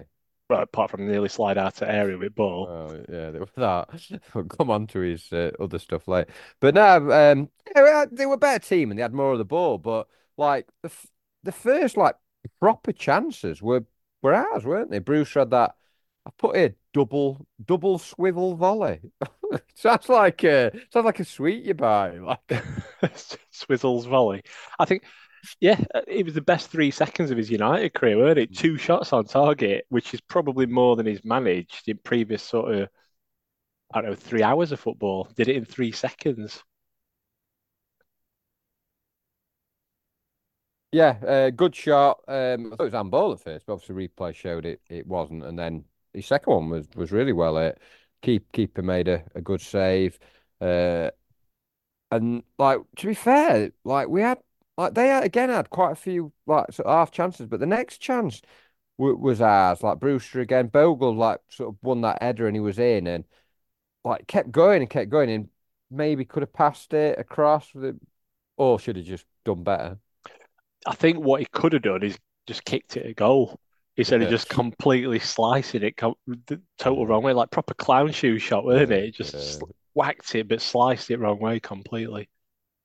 well, 0.50 0.62
apart 0.62 0.92
from 0.92 1.08
nearly 1.08 1.30
slide 1.30 1.58
out 1.58 1.82
of 1.82 1.88
area 1.88 2.18
with 2.18 2.36
ball. 2.36 2.68
Oh 2.68 2.94
yeah, 3.10 3.32
there 3.32 3.40
was 3.40 3.50
that. 3.56 3.90
We'll 4.36 4.46
come 4.46 4.70
on 4.70 4.88
to 4.88 5.00
his 5.00 5.32
uh, 5.32 5.52
other 5.60 5.80
stuff 5.80 6.08
later. 6.08 6.32
But 6.60 6.76
no, 6.76 7.12
um, 7.12 7.50
yeah, 7.76 8.06
they 8.12 8.26
were 8.26 8.34
a 8.34 8.38
better 8.38 8.60
team 8.66 8.92
and 8.92 8.98
they 8.98 9.02
had 9.02 9.14
more 9.14 9.32
of 9.32 9.38
the 9.38 9.46
ball. 9.46 9.78
But 9.78 10.08
like 10.42 10.68
the 10.82 10.90
f- 10.90 11.08
the 11.44 11.52
first 11.52 11.96
like 11.96 12.16
proper 12.60 12.92
chances 12.92 13.62
were 13.62 13.86
were 14.22 14.34
ours, 14.34 14.66
weren't 14.66 14.92
they? 14.92 15.00
Bruce 15.00 15.34
had 15.34 15.52
that. 15.52 15.76
I 16.26 16.32
put 16.38 16.56
a 16.56 16.76
double 16.94 17.46
double 17.64 17.98
swivel 18.00 18.56
volley. 18.56 19.00
sounds 19.76 20.10
like 20.10 20.44
a 20.44 20.72
sounds 20.92 21.06
like 21.06 21.20
a 21.20 21.26
sweet 21.26 21.64
you 21.64 21.74
buy. 21.74 22.18
Like 22.18 22.40
Swizzle's 23.52 24.06
volley. 24.06 24.42
I 24.80 24.86
think, 24.86 25.04
yeah, 25.60 25.80
uh, 25.96 26.02
it 26.08 26.26
was 26.26 26.34
the 26.34 26.42
best 26.42 26.70
three 26.70 26.92
seconds 26.92 27.32
of 27.32 27.38
his 27.38 27.50
United 27.50 27.94
career, 27.94 28.18
weren't 28.18 28.40
it? 28.40 28.56
Two 28.56 28.74
mm. 28.74 28.80
shots 28.80 29.14
on 29.14 29.26
target, 29.26 29.86
which 29.90 30.14
is 30.14 30.22
probably 30.22 30.66
more 30.66 30.96
than 30.96 31.06
he's 31.06 31.24
managed 31.24 31.88
in 31.88 31.98
previous 32.04 32.44
sort 32.44 32.74
of, 32.74 32.90
I 33.94 34.02
don't 34.02 34.12
know, 34.12 34.16
three 34.16 34.44
hours 34.44 34.72
of 34.72 34.80
football. 34.80 35.28
Did 35.36 35.48
it 35.48 35.56
in 35.56 35.66
three 35.66 35.92
seconds. 35.92 36.64
Yeah, 40.92 41.18
uh, 41.26 41.50
good 41.52 41.76
shot. 41.76 42.22
Um, 42.28 42.68
I 42.74 42.76
thought 42.76 42.82
it 42.82 42.86
was 42.86 42.94
handball 42.94 43.32
at 43.34 43.40
first, 43.42 43.66
but 43.66 43.74
obviously 43.74 44.08
replay 44.08 44.36
showed 44.36 44.66
it 44.66 44.82
it 44.90 45.08
wasn't. 45.08 45.44
And 45.46 45.58
then 45.58 45.86
his 46.14 46.26
second 46.26 46.54
one 46.54 46.70
was 46.70 46.88
was 46.96 47.12
really 47.12 47.34
well 47.34 47.58
hit. 47.58 47.80
Keep 48.22 48.52
keeper 48.52 48.82
made 48.82 49.08
a, 49.08 49.24
a 49.36 49.42
good 49.42 49.62
save. 49.62 50.20
Uh, 50.60 51.10
and 52.12 52.44
like 52.58 52.80
to 52.98 53.08
be 53.08 53.14
fair, 53.14 53.72
like 53.84 54.08
we 54.10 54.22
had 54.22 54.40
like 54.78 54.94
they 54.94 55.08
had, 55.08 55.24
again 55.24 55.50
had 55.50 55.70
quite 55.70 55.92
a 55.92 55.96
few 55.96 56.34
like 56.46 56.72
sort 56.74 56.88
of 56.88 56.94
half 56.94 57.12
chances, 57.12 57.48
but 57.48 57.60
the 57.60 57.66
next 57.66 58.00
chance 58.00 58.42
w 59.00 59.16
was 59.18 59.42
ours. 59.42 59.84
Like 59.84 60.00
Brewster 60.00 60.42
again, 60.42 60.68
Bogle 60.70 61.16
like 61.16 61.42
sort 61.50 61.70
of 61.72 61.78
won 61.84 62.02
that 62.02 62.22
header 62.24 62.48
and 62.48 62.56
he 62.56 62.62
was 62.62 62.80
in 62.80 63.08
and 63.08 63.26
like 64.06 64.28
kept 64.28 64.52
going 64.52 64.82
and 64.84 64.90
kept 64.92 65.10
going 65.12 65.30
and 65.32 65.50
maybe 65.92 66.26
could 66.26 66.44
have 66.44 66.54
passed 66.54 66.94
it 66.94 67.20
across 67.20 67.74
with 67.76 67.86
it, 67.86 67.96
or 68.58 68.80
should 68.80 68.98
have 68.98 69.06
just 69.06 69.26
done 69.46 69.64
better. 69.64 70.00
I 70.86 70.96
think 70.96 71.20
what 71.20 71.40
he 71.40 71.48
could 71.52 71.74
have 71.74 71.84
done 71.84 72.04
is 72.04 72.18
just 72.48 72.66
kicked 72.66 72.98
it 72.98 73.06
a 73.06 73.14
goal 73.14 73.60
instead 73.98 74.22
of 74.22 74.30
Yeah. 74.30 74.30
just 74.30 74.50
completely 74.50 75.20
slicing 75.20 75.84
it 75.84 75.98
com 75.98 76.16
the 76.28 76.62
total 76.78 77.06
wrong 77.06 77.24
way, 77.24 77.34
like 77.34 77.52
proper 77.52 77.74
clown 77.74 78.12
shoe 78.12 78.40
shot, 78.40 78.64
wasn't 78.66 78.92
it? 78.92 79.12
Just 79.16 79.34
Yeah. 79.34 79.40
sl- 79.40 79.66
whacked 79.94 80.34
it, 80.36 80.48
but 80.48 80.62
sliced 80.62 81.12
it 81.12 81.18
wrong 81.20 81.40
way 81.40 81.60
completely. 81.60 82.30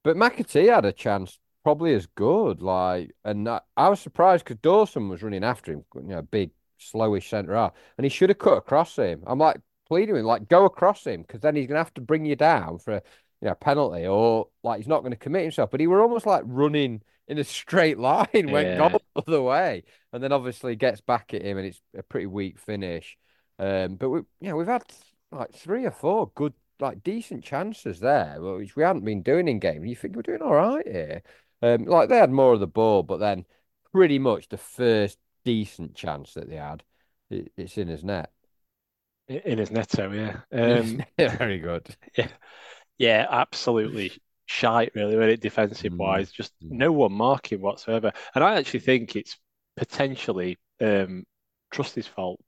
But 0.05 0.17
McAtee 0.17 0.73
had 0.73 0.85
a 0.85 0.93
chance, 0.93 1.39
probably 1.63 1.95
as 1.95 2.07
good. 2.07 2.63
Like, 2.63 3.13
and 3.25 3.49
I, 3.49 3.61
I 3.77 3.89
was 3.89 4.01
surprised 4.01 4.45
because 4.45 4.59
Dawson 4.61 5.09
was 5.09 5.23
running 5.23 5.45
after 5.45 5.73
him, 5.73 5.85
you 5.95 6.03
know, 6.03 6.23
big, 6.23 6.51
slowish 6.81 7.29
centre 7.29 7.55
half, 7.55 7.73
and 7.99 8.05
he 8.05 8.09
should 8.11 8.31
have 8.31 8.39
cut 8.39 8.59
across 8.59 8.97
him. 8.97 9.23
I'm 9.27 9.39
like 9.39 9.61
pleading 9.89 10.15
with 10.15 10.21
him, 10.21 10.27
like, 10.27 10.49
go 10.49 10.65
across 10.65 11.07
him 11.07 11.23
because 11.23 11.41
then 11.41 11.57
he's 11.57 11.67
gonna 11.67 11.79
have 11.81 11.95
to 11.95 12.01
bring 12.01 12.25
you 12.25 12.37
down 12.37 12.79
for 12.79 12.95
a 12.95 13.03
you 13.41 13.49
know, 13.49 13.55
penalty, 13.55 14.07
or 14.07 14.49
like 14.63 14.79
he's 14.79 14.89
not 14.89 15.01
going 15.01 15.13
to 15.13 15.17
commit 15.17 15.43
himself. 15.43 15.71
But 15.71 15.81
he 15.81 15.87
were 15.87 16.01
almost 16.01 16.27
like 16.27 16.43
running 16.47 17.03
in 17.29 17.39
a 17.39 17.45
straight 17.45 17.99
line, 18.11 18.51
went 18.51 18.79
goal 18.79 19.01
the 19.15 19.23
other 19.27 19.43
way, 19.43 19.85
and 20.13 20.23
then 20.23 20.33
obviously 20.33 20.77
gets 20.77 21.01
back 21.01 21.35
at 21.35 21.43
him, 21.43 21.59
and 21.59 21.67
it's 21.67 21.81
a 21.97 22.03
pretty 22.03 22.27
weak 22.27 22.59
finish. 22.59 23.17
Um, 23.59 23.97
but 23.97 24.11
we, 24.11 24.21
yeah, 24.41 24.53
we've 24.53 24.67
had 24.67 24.85
like 25.33 25.53
three 25.53 25.85
or 25.85 25.91
four 25.91 26.31
good, 26.35 26.55
like 26.81 27.03
decent 27.03 27.45
chances 27.45 28.01
there, 28.01 28.37
which 28.41 28.77
we 28.77 28.83
hadn't 28.83 29.05
been 29.05 29.23
doing 29.23 29.49
in 29.49 29.59
game. 29.59 29.85
You 29.85 29.97
think 29.97 30.17
we're 30.17 30.23
doing 30.23 30.43
all 30.43 30.55
right 30.55 30.87
here? 30.87 31.23
Um, 31.63 31.85
like 31.85 32.09
they 32.09 32.19
had 32.19 32.31
more 32.31 32.53
of 32.53 32.61
the 32.61 32.67
ball, 32.67 33.03
but 33.03 33.19
then 33.19 33.45
pretty 33.93 34.19
much 34.19 34.49
the 34.49 34.59
first 34.59 35.19
decent 35.45 35.95
chance 35.95 36.35
that 36.35 36.51
they 36.51 36.57
had, 36.57 36.83
it, 37.31 37.51
it's 37.57 37.79
in 37.79 37.89
his 37.89 38.05
net. 38.05 38.31
In 39.29 39.39
in 39.39 39.59
his 39.59 39.71
netto, 39.71 40.13
yeah. 40.13 40.41
Um, 40.53 41.03
Very 41.19 41.59
good. 41.59 41.89
yeah, 42.17 42.29
absolutely 43.29 44.13
shite, 44.47 44.93
really, 44.95 45.17
when 45.17 45.29
it 45.31 45.41
defensive 45.41 45.93
Mm, 45.93 45.99
wise. 45.99 46.31
Just 46.33 46.53
mm. 46.63 46.77
no 46.79 46.93
one 46.93 47.13
marking 47.13 47.61
whatsoever. 47.61 48.13
And 48.35 48.45
I 48.45 48.57
actually 48.57 48.81
think 48.81 49.17
it's 49.17 49.37
potentially 49.77 50.59
um, 50.81 51.25
Trusty's 51.71 52.07
fault 52.07 52.41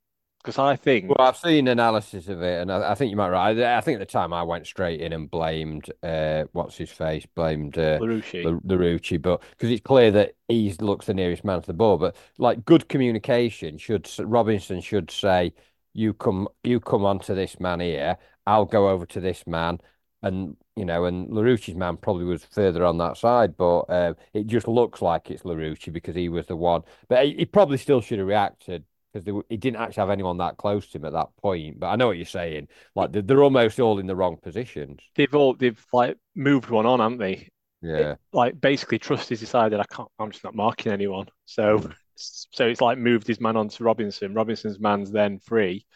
because 0.42 0.58
I 0.58 0.76
think 0.76 1.16
Well, 1.18 1.26
I've 1.26 1.36
seen 1.38 1.68
analysis 1.68 2.28
of 2.28 2.42
it, 2.42 2.60
and 2.60 2.70
I, 2.70 2.92
I 2.92 2.94
think 2.94 3.10
you 3.10 3.16
might 3.16 3.30
right. 3.30 3.58
I, 3.58 3.78
I 3.78 3.80
think 3.80 3.96
at 3.96 4.06
the 4.06 4.12
time 4.12 4.32
I 4.34 4.42
went 4.42 4.66
straight 4.66 5.00
in 5.00 5.12
and 5.14 5.30
blamed 5.30 5.90
uh, 6.02 6.44
what's 6.52 6.76
his 6.76 6.90
face, 6.90 7.24
blamed 7.34 7.78
uh, 7.78 8.00
Larouci. 8.00 8.42
the 8.42 8.60
the 8.64 8.74
Rucci, 8.76 9.20
but 9.20 9.40
because 9.50 9.70
it's 9.70 9.80
clear 9.82 10.10
that 10.10 10.34
he 10.48 10.70
looks 10.80 11.06
the 11.06 11.14
nearest 11.14 11.44
man 11.44 11.60
to 11.62 11.66
the 11.66 11.72
ball. 11.72 11.96
But 11.96 12.14
like 12.36 12.64
good 12.66 12.88
communication 12.90 13.78
should 13.78 14.10
Robinson 14.18 14.82
should 14.82 15.10
say, 15.10 15.54
"You 15.94 16.12
come, 16.12 16.46
you 16.62 16.78
come 16.78 17.06
onto 17.06 17.34
this 17.34 17.58
man 17.58 17.80
here. 17.80 18.18
I'll 18.46 18.66
go 18.66 18.90
over 18.90 19.06
to 19.06 19.20
this 19.20 19.46
man. 19.46 19.80
And 20.22 20.56
you 20.76 20.84
know, 20.84 21.04
and 21.04 21.28
Larouci's 21.28 21.74
man 21.74 21.96
probably 21.96 22.24
was 22.24 22.44
further 22.44 22.84
on 22.84 22.98
that 22.98 23.16
side, 23.16 23.56
but 23.56 23.80
um, 23.88 24.16
it 24.32 24.46
just 24.46 24.68
looks 24.68 25.02
like 25.02 25.30
it's 25.30 25.42
Larouci 25.42 25.92
because 25.92 26.14
he 26.14 26.28
was 26.28 26.46
the 26.46 26.56
one. 26.56 26.82
But 27.08 27.26
he, 27.26 27.34
he 27.34 27.44
probably 27.44 27.78
still 27.78 28.00
should 28.00 28.18
have 28.18 28.28
reacted 28.28 28.84
because 29.12 29.42
he 29.48 29.56
didn't 29.56 29.80
actually 29.80 30.02
have 30.02 30.10
anyone 30.10 30.38
that 30.38 30.56
close 30.56 30.86
to 30.88 30.98
him 30.98 31.04
at 31.04 31.12
that 31.12 31.28
point. 31.40 31.80
But 31.80 31.88
I 31.88 31.96
know 31.96 32.08
what 32.08 32.16
you're 32.16 32.26
saying. 32.26 32.68
Like 32.94 33.12
they're, 33.12 33.22
they're 33.22 33.42
almost 33.42 33.80
all 33.80 33.98
in 33.98 34.06
the 34.06 34.16
wrong 34.16 34.36
positions. 34.36 35.00
They've 35.14 35.34
all 35.34 35.54
they've 35.54 35.84
like 35.92 36.16
moved 36.34 36.70
one 36.70 36.86
on, 36.86 37.00
haven't 37.00 37.18
they? 37.18 37.48
Yeah. 37.80 38.12
It, 38.12 38.18
like 38.32 38.60
basically, 38.60 38.98
Trust 38.98 39.28
has 39.30 39.40
decided 39.40 39.80
I 39.80 39.84
can't. 39.84 40.08
I'm 40.18 40.30
just 40.30 40.44
not 40.44 40.54
marking 40.54 40.92
anyone. 40.92 41.26
So 41.46 41.78
mm. 41.78 41.94
so 42.16 42.66
it's 42.66 42.80
like 42.80 42.98
moved 42.98 43.26
his 43.26 43.40
man 43.40 43.56
onto 43.56 43.84
Robinson. 43.84 44.34
Robinson's 44.34 44.80
man's 44.80 45.10
then 45.10 45.38
free. 45.38 45.86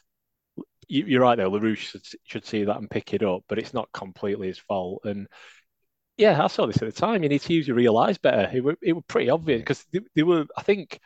You, 0.88 1.18
are 1.18 1.22
right 1.22 1.36
though. 1.36 1.50
Larouci 1.50 1.76
should, 1.76 2.02
should 2.24 2.46
see 2.46 2.64
that 2.64 2.76
and 2.76 2.90
pick 2.90 3.14
it 3.14 3.22
up, 3.22 3.42
but 3.48 3.58
it's 3.58 3.74
not 3.74 3.92
completely 3.92 4.48
his 4.48 4.58
fault. 4.58 5.02
And 5.04 5.28
yeah, 6.16 6.42
I 6.42 6.48
saw 6.48 6.66
this 6.66 6.82
at 6.82 6.92
the 6.92 7.00
time. 7.00 7.22
You 7.22 7.28
need 7.28 7.40
to 7.40 7.52
use 7.52 7.66
your 7.66 7.76
real 7.76 7.96
eyes 7.98 8.18
better. 8.18 8.50
It 8.54 8.62
were, 8.62 8.76
it 8.82 8.92
were 8.92 9.02
pretty 9.02 9.30
obvious 9.30 9.60
because 9.60 9.84
they, 9.92 10.00
they, 10.14 10.22
were. 10.22 10.46
I 10.56 10.62
think 10.62 11.00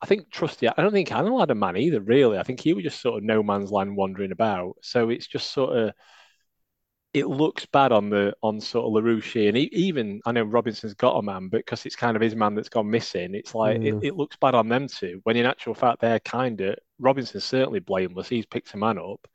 I 0.00 0.06
think 0.06 0.30
Trusty, 0.30 0.68
I 0.68 0.74
don't 0.76 0.92
think 0.92 1.12
Animal 1.12 1.40
had 1.40 1.50
a 1.50 1.54
man 1.54 1.76
either, 1.76 2.00
really. 2.00 2.38
I 2.38 2.42
think 2.42 2.60
he 2.60 2.72
was 2.72 2.84
just 2.84 3.00
sort 3.00 3.18
of 3.18 3.24
no 3.24 3.42
man's 3.42 3.70
land 3.70 3.96
wandering 3.96 4.32
about. 4.32 4.76
So 4.82 5.10
it's 5.10 5.26
just 5.26 5.52
sort 5.52 5.76
of 5.76 5.92
it 7.16 7.28
looks 7.28 7.64
bad 7.64 7.92
on 7.92 8.10
the 8.10 8.34
on 8.42 8.60
sort 8.60 8.84
of 8.84 8.92
Larouci 8.92 9.48
and 9.48 9.56
he, 9.56 9.70
even 9.72 10.20
I 10.26 10.32
know 10.32 10.42
Robinson's 10.42 10.92
got 10.92 11.16
a 11.16 11.22
man, 11.22 11.48
but 11.48 11.58
because 11.58 11.86
it's 11.86 11.96
kind 11.96 12.14
of 12.14 12.20
his 12.20 12.36
man 12.36 12.54
that's 12.54 12.68
gone 12.68 12.90
missing, 12.90 13.34
it's 13.34 13.54
like 13.54 13.78
mm. 13.78 13.86
it, 13.86 14.08
it, 14.08 14.16
looks 14.16 14.36
bad 14.36 14.54
on 14.54 14.68
them 14.68 14.86
too. 14.86 15.20
When 15.22 15.36
in 15.36 15.46
actual 15.46 15.72
fact 15.72 16.02
they're 16.02 16.20
kind 16.20 16.60
of 16.60 16.76
Robinson's 16.98 17.44
certainly 17.44 17.80
blameless. 17.80 18.28
He's 18.28 18.46
picked 18.46 18.74
a 18.74 18.76
man 18.76 18.98
up. 18.98 19.26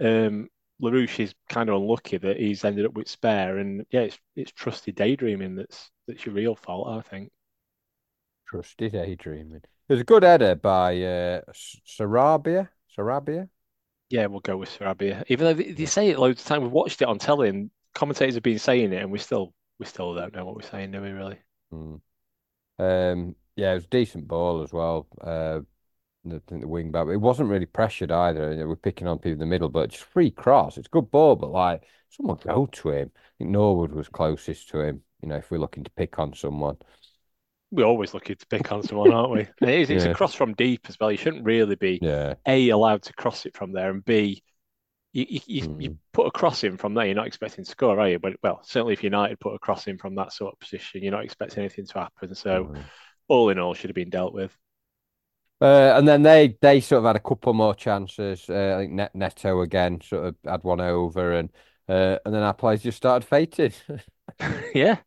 Um, 0.00 0.48
Larouci 0.82 1.24
is 1.24 1.34
kind 1.48 1.68
of 1.68 1.76
unlucky 1.76 2.18
that 2.18 2.36
he's 2.36 2.64
ended 2.64 2.86
up 2.86 2.94
with 2.94 3.08
spare, 3.08 3.58
and 3.58 3.86
yeah, 3.90 4.02
it's 4.02 4.18
it's 4.34 4.52
trusty 4.52 4.92
daydreaming 4.92 5.54
that's 5.56 5.90
that's 6.06 6.26
your 6.26 6.34
real 6.34 6.56
fault, 6.56 6.88
I 6.88 7.08
think. 7.08 7.30
Trusty 8.46 8.90
daydreaming. 8.90 9.62
There's 9.88 10.00
a 10.00 10.04
good 10.04 10.22
header 10.22 10.54
by 10.54 11.00
uh, 11.02 11.40
Sarabia. 11.86 12.68
Sarabia. 12.96 13.48
Yeah, 14.10 14.26
we'll 14.26 14.40
go 14.40 14.56
with 14.56 14.70
Sarabia. 14.70 15.24
Even 15.28 15.46
though 15.46 15.62
they, 15.62 15.86
say 15.86 16.10
it 16.10 16.18
loads 16.18 16.40
of 16.40 16.46
time, 16.46 16.62
we've 16.62 16.70
watched 16.70 17.02
it 17.02 17.08
on 17.08 17.18
telly, 17.18 17.48
and 17.48 17.70
commentators 17.94 18.34
have 18.34 18.42
been 18.42 18.58
saying 18.58 18.92
it, 18.92 19.02
and 19.02 19.10
we 19.10 19.18
still 19.18 19.54
we 19.78 19.86
still 19.86 20.14
don't 20.14 20.34
know 20.34 20.44
what 20.44 20.56
we're 20.56 20.62
saying, 20.62 20.90
do 20.90 21.00
we? 21.00 21.10
Really? 21.10 21.38
Mm. 21.72 22.00
Um, 22.78 23.36
yeah, 23.56 23.72
it 23.72 23.76
was 23.76 23.84
a 23.84 23.88
decent 23.88 24.26
ball 24.26 24.62
as 24.62 24.72
well. 24.72 25.06
Uh, 25.20 25.60
the, 26.24 26.42
the 26.48 26.66
wing 26.66 26.90
back, 26.90 27.06
it 27.08 27.16
wasn't 27.16 27.50
really 27.50 27.66
pressured 27.66 28.10
either. 28.10 28.66
We're 28.66 28.76
picking 28.76 29.06
on 29.06 29.18
people 29.18 29.32
in 29.32 29.38
the 29.38 29.46
middle, 29.46 29.68
but 29.68 29.90
just 29.90 30.04
free 30.04 30.30
cross. 30.30 30.78
It's 30.78 30.88
good 30.88 31.10
ball, 31.10 31.36
but 31.36 31.50
like 31.50 31.84
someone 32.10 32.38
go 32.44 32.66
to 32.66 32.90
him. 32.90 33.10
I 33.14 33.20
think 33.38 33.50
Norwood 33.50 33.92
was 33.92 34.08
closest 34.08 34.68
to 34.70 34.80
him. 34.80 35.02
You 35.22 35.28
know, 35.28 35.36
if 35.36 35.50
we're 35.50 35.58
looking 35.58 35.84
to 35.84 35.90
pick 35.90 36.18
on 36.18 36.34
someone 36.34 36.76
we're 37.74 37.84
always 37.84 38.14
looking 38.14 38.36
to 38.36 38.46
pick 38.46 38.70
on 38.70 38.82
someone, 38.82 39.12
aren't 39.12 39.32
we? 39.32 39.48
And 39.60 39.70
it 39.70 39.80
is, 39.80 39.90
it's 39.90 40.04
yeah. 40.04 40.12
a 40.12 40.14
cross 40.14 40.32
from 40.32 40.54
deep 40.54 40.86
as 40.88 40.96
well. 40.98 41.10
You 41.10 41.18
shouldn't 41.18 41.44
really 41.44 41.74
be 41.74 41.98
yeah. 42.00 42.34
a 42.46 42.68
allowed 42.68 43.02
to 43.02 43.12
cross 43.14 43.46
it 43.46 43.56
from 43.56 43.72
there, 43.72 43.90
and 43.90 44.04
b 44.04 44.42
you 45.12 45.26
you, 45.28 45.40
you, 45.46 45.62
mm. 45.62 45.82
you, 45.82 45.98
put 46.12 46.26
a 46.26 46.30
cross 46.30 46.64
in 46.64 46.76
from 46.76 46.94
there. 46.94 47.06
You're 47.06 47.14
not 47.14 47.26
expecting 47.26 47.64
to 47.64 47.70
score, 47.70 47.98
are 47.98 48.08
you? 48.08 48.18
But 48.18 48.34
well, 48.42 48.60
certainly 48.64 48.92
if 48.92 49.04
United 49.04 49.40
put 49.40 49.54
a 49.54 49.58
cross 49.58 49.86
in 49.86 49.98
from 49.98 50.14
that 50.16 50.32
sort 50.32 50.52
of 50.52 50.60
position, 50.60 51.02
you're 51.02 51.12
not 51.12 51.24
expecting 51.24 51.60
anything 51.60 51.86
to 51.86 51.98
happen. 51.98 52.34
So 52.34 52.64
mm. 52.64 52.82
all 53.28 53.50
in 53.50 53.58
all, 53.58 53.74
should 53.74 53.90
have 53.90 53.96
been 53.96 54.10
dealt 54.10 54.34
with. 54.34 54.56
Uh, 55.60 55.94
and 55.96 56.06
then 56.06 56.22
they 56.22 56.56
they 56.60 56.80
sort 56.80 56.98
of 56.98 57.04
had 57.04 57.16
a 57.16 57.20
couple 57.20 57.52
more 57.54 57.74
chances. 57.74 58.48
Uh, 58.48 58.74
I 58.76 58.82
think 58.82 58.92
Net, 58.92 59.14
Neto 59.14 59.60
again 59.60 60.00
sort 60.00 60.26
of 60.26 60.36
had 60.44 60.64
one 60.64 60.80
over, 60.80 61.32
and 61.32 61.50
uh, 61.88 62.18
and 62.24 62.34
then 62.34 62.42
our 62.42 62.54
players 62.54 62.82
just 62.82 62.96
started 62.96 63.26
fating. 63.26 63.72
yeah, 64.74 64.98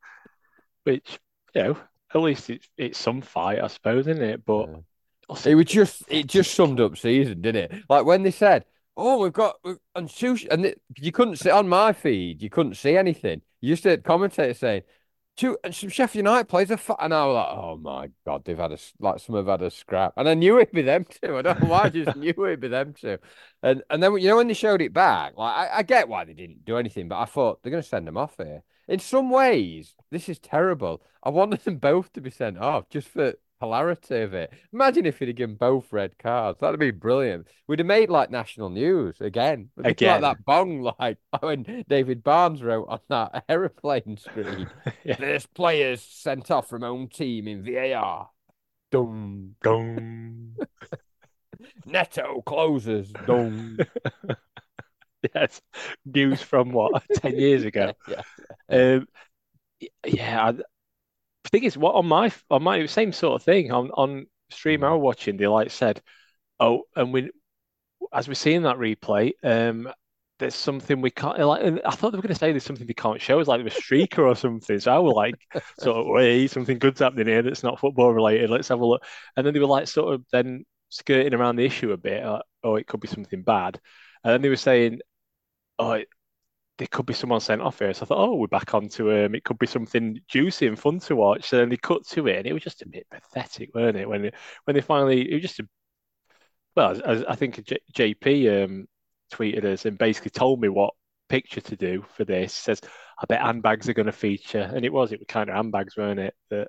which 0.83 1.19
you 1.53 1.63
know 1.63 1.77
at 2.13 2.21
least 2.21 2.49
it's 2.49 2.69
it's 2.77 2.97
some 2.97 3.21
fight, 3.21 3.61
I 3.61 3.67
suppose, 3.67 4.07
isn't 4.07 4.23
it? 4.23 4.45
But 4.45 4.69
yeah. 4.69 5.51
it 5.51 5.55
was 5.55 5.65
just 5.65 6.03
it 6.07 6.27
just 6.27 6.53
summed 6.53 6.79
up 6.79 6.97
season, 6.97 7.41
didn't 7.41 7.71
it? 7.71 7.83
Like 7.89 8.05
when 8.05 8.23
they 8.23 8.31
said, 8.31 8.65
"Oh, 8.95 9.19
we've 9.19 9.33
got 9.33 9.57
and 9.63 10.07
sushi," 10.07 10.47
and 10.49 10.65
it, 10.65 10.81
you 10.97 11.11
couldn't 11.11 11.37
see 11.37 11.49
on 11.49 11.67
my 11.67 11.93
feed, 11.93 12.41
you 12.41 12.49
couldn't 12.49 12.75
see 12.75 12.95
anything. 12.95 13.41
You 13.59 13.73
just 13.73 13.83
heard 13.83 14.03
commentators 14.03 14.59
saying, 14.59 14.83
Two, 15.37 15.55
and 15.63 15.73
some 15.73 15.89
Sheffield 15.89 16.25
United 16.25 16.49
players 16.49 16.71
are 16.71 16.77
fat, 16.77 16.97
and 16.99 17.13
I 17.13 17.25
was 17.25 17.35
like, 17.35 17.57
oh 17.57 17.77
my 17.77 18.09
god, 18.25 18.43
they've 18.43 18.57
had 18.57 18.71
a 18.71 18.77
like 18.99 19.19
some 19.19 19.35
have 19.35 19.45
had 19.45 19.61
a 19.61 19.69
scrap, 19.69 20.13
and 20.17 20.27
I 20.27 20.33
knew 20.33 20.57
it'd 20.57 20.73
be 20.73 20.81
them 20.81 21.05
too. 21.05 21.37
I 21.37 21.43
don't 21.43 21.61
know 21.61 21.69
why, 21.69 21.83
I 21.83 21.89
just 21.89 22.17
knew 22.17 22.29
it'd 22.29 22.59
be 22.59 22.67
them 22.69 22.93
too. 22.93 23.19
And 23.61 23.83
and 23.91 24.01
then 24.01 24.17
you 24.17 24.29
know 24.29 24.37
when 24.37 24.47
they 24.47 24.55
showed 24.55 24.81
it 24.81 24.93
back, 24.93 25.37
like 25.37 25.55
I, 25.55 25.77
I 25.77 25.83
get 25.83 26.09
why 26.09 26.25
they 26.25 26.33
didn't 26.33 26.65
do 26.65 26.77
anything, 26.77 27.07
but 27.07 27.19
I 27.19 27.25
thought 27.25 27.61
they're 27.61 27.71
going 27.71 27.83
to 27.83 27.87
send 27.87 28.07
them 28.07 28.17
off 28.17 28.37
here. 28.37 28.63
In 28.87 28.99
some 28.99 29.29
ways, 29.29 29.93
this 30.09 30.27
is 30.27 30.39
terrible. 30.39 31.03
I 31.21 31.29
wanted 31.29 31.59
them 31.65 31.77
both 31.77 32.11
to 32.13 32.21
be 32.21 32.31
sent 32.31 32.57
off 32.57 32.89
just 32.89 33.07
for 33.07 33.35
hilarity 33.59 34.21
of 34.21 34.33
it. 34.33 34.51
Imagine 34.73 35.05
if 35.05 35.19
he'd 35.19 35.29
have 35.29 35.35
given 35.37 35.55
both 35.55 35.91
red 35.91 36.17
cards. 36.17 36.59
That'd 36.59 36.79
be 36.79 36.91
brilliant. 36.91 37.47
We'd 37.67 37.79
have 37.79 37.85
made 37.85 38.09
like 38.09 38.29
national 38.29 38.69
news 38.69 39.19
again. 39.19 39.69
Again. 39.83 40.21
Like 40.21 40.37
that 40.37 40.45
bong, 40.45 40.81
like 40.99 41.17
when 41.39 41.83
David 41.87 42.23
Barnes 42.23 42.61
wrote 42.63 42.87
on 42.89 42.99
that 43.09 43.43
aeroplane 43.49 44.17
screen. 44.17 44.69
yeah. 45.03 45.15
This 45.17 45.45
players 45.45 46.01
sent 46.01 46.51
off 46.51 46.69
from 46.69 46.81
home 46.81 47.07
team 47.07 47.47
in 47.47 47.63
VAR. 47.63 48.29
Dum 48.91 49.55
dum. 49.61 50.55
Neto 51.85 52.41
closes. 52.45 53.11
Dum. 53.25 53.77
yes, 55.35 55.61
news 56.05 56.41
from 56.41 56.71
what 56.71 57.03
ten 57.15 57.35
years 57.35 57.63
ago. 57.65 57.93
yeah, 58.07 58.21
um, 58.69 59.07
yeah. 60.05 60.51
I, 60.51 60.53
the 61.51 61.57
thing 61.57 61.63
is, 61.63 61.77
what 61.77 61.95
on 61.95 62.07
my 62.07 62.31
on 62.49 62.63
my 62.63 62.85
same 62.85 63.11
sort 63.13 63.41
of 63.41 63.45
thing 63.45 63.71
on 63.71 63.89
on 63.91 64.27
stream 64.49 64.83
I 64.83 64.91
was 64.91 65.01
watching, 65.01 65.37
they 65.37 65.47
like 65.47 65.71
said, 65.71 66.01
oh, 66.59 66.83
and 66.95 67.13
we 67.13 67.31
as 68.13 68.27
we're 68.27 68.33
seeing 68.35 68.63
that 68.63 68.77
replay, 68.77 69.31
um, 69.43 69.89
there's 70.39 70.55
something 70.55 71.01
we 71.01 71.11
can't 71.11 71.39
like. 71.39 71.81
I 71.85 71.91
thought 71.91 72.11
they 72.11 72.17
were 72.17 72.21
going 72.21 72.33
to 72.33 72.35
say 72.35 72.51
there's 72.51 72.63
something 72.63 72.87
they 72.87 72.93
can't 72.93 73.21
show 73.21 73.39
us, 73.39 73.47
like 73.47 73.61
a 73.61 73.65
streaker 73.65 74.19
or 74.19 74.35
something. 74.35 74.79
So 74.79 74.93
I 74.93 74.99
was 74.99 75.13
like, 75.13 75.35
sort 75.79 75.97
of, 75.97 76.05
wait, 76.07 76.51
something 76.51 76.79
good's 76.79 76.99
happening 76.99 77.27
here 77.27 77.41
that's 77.41 77.63
not 77.63 77.79
football 77.79 78.13
related. 78.13 78.49
Let's 78.49 78.67
have 78.67 78.79
a 78.79 78.85
look. 78.85 79.03
And 79.35 79.45
then 79.45 79.53
they 79.53 79.59
were 79.59 79.65
like, 79.65 79.87
sort 79.87 80.13
of, 80.13 80.25
then 80.31 80.65
skirting 80.89 81.33
around 81.33 81.55
the 81.55 81.65
issue 81.65 81.91
a 81.91 81.97
bit. 81.97 82.23
Like, 82.25 82.43
oh, 82.63 82.75
it 82.75 82.87
could 82.87 82.99
be 82.99 83.07
something 83.07 83.41
bad. 83.41 83.79
And 84.23 84.33
then 84.33 84.41
they 84.41 84.49
were 84.49 84.55
saying, 84.57 84.99
oh, 85.79 86.01
there 86.77 86.87
could 86.91 87.05
be 87.05 87.13
someone 87.13 87.39
sent 87.39 87.61
off 87.61 87.79
here. 87.79 87.93
So 87.93 88.03
I 88.03 88.05
thought, 88.05 88.29
oh, 88.29 88.35
we're 88.35 88.47
back 88.47 88.73
onto 88.73 89.09
him. 89.09 89.35
it 89.35 89.43
could 89.43 89.59
be 89.59 89.67
something 89.67 90.19
juicy 90.27 90.67
and 90.67 90.79
fun 90.79 90.99
to 91.01 91.15
watch. 91.15 91.51
And 91.51 91.61
then 91.61 91.69
they 91.69 91.77
cut 91.77 92.05
to 92.09 92.27
it, 92.27 92.37
and 92.37 92.47
it 92.47 92.53
was 92.53 92.63
just 92.63 92.81
a 92.81 92.87
bit 92.87 93.07
pathetic, 93.09 93.73
weren't 93.73 93.97
it? 93.97 94.07
When 94.07 94.25
it, 94.25 94.35
when 94.65 94.75
they 94.75 94.81
finally, 94.81 95.29
it 95.29 95.33
was 95.33 95.41
just 95.41 95.59
a 95.59 95.67
well, 96.75 97.01
as, 97.03 97.23
I 97.27 97.35
think 97.35 97.65
J- 97.65 97.79
JP 97.91 98.63
um, 98.65 98.87
tweeted 99.33 99.65
us 99.65 99.85
and 99.85 99.97
basically 99.97 100.29
told 100.29 100.61
me 100.61 100.69
what 100.69 100.93
picture 101.27 101.59
to 101.59 101.75
do 101.75 102.05
for 102.15 102.23
this. 102.23 102.55
He 102.55 102.61
says, 102.61 102.81
I 103.19 103.25
bet 103.25 103.41
handbags 103.41 103.89
are 103.89 103.93
going 103.93 104.05
to 104.05 104.11
feature, 104.11 104.69
and 104.73 104.85
it 104.85 104.93
was. 104.93 105.11
It 105.11 105.19
was 105.19 105.25
kind 105.27 105.49
of 105.49 105.55
handbags, 105.55 105.97
weren't 105.97 106.19
it? 106.19 106.35
That 106.51 106.67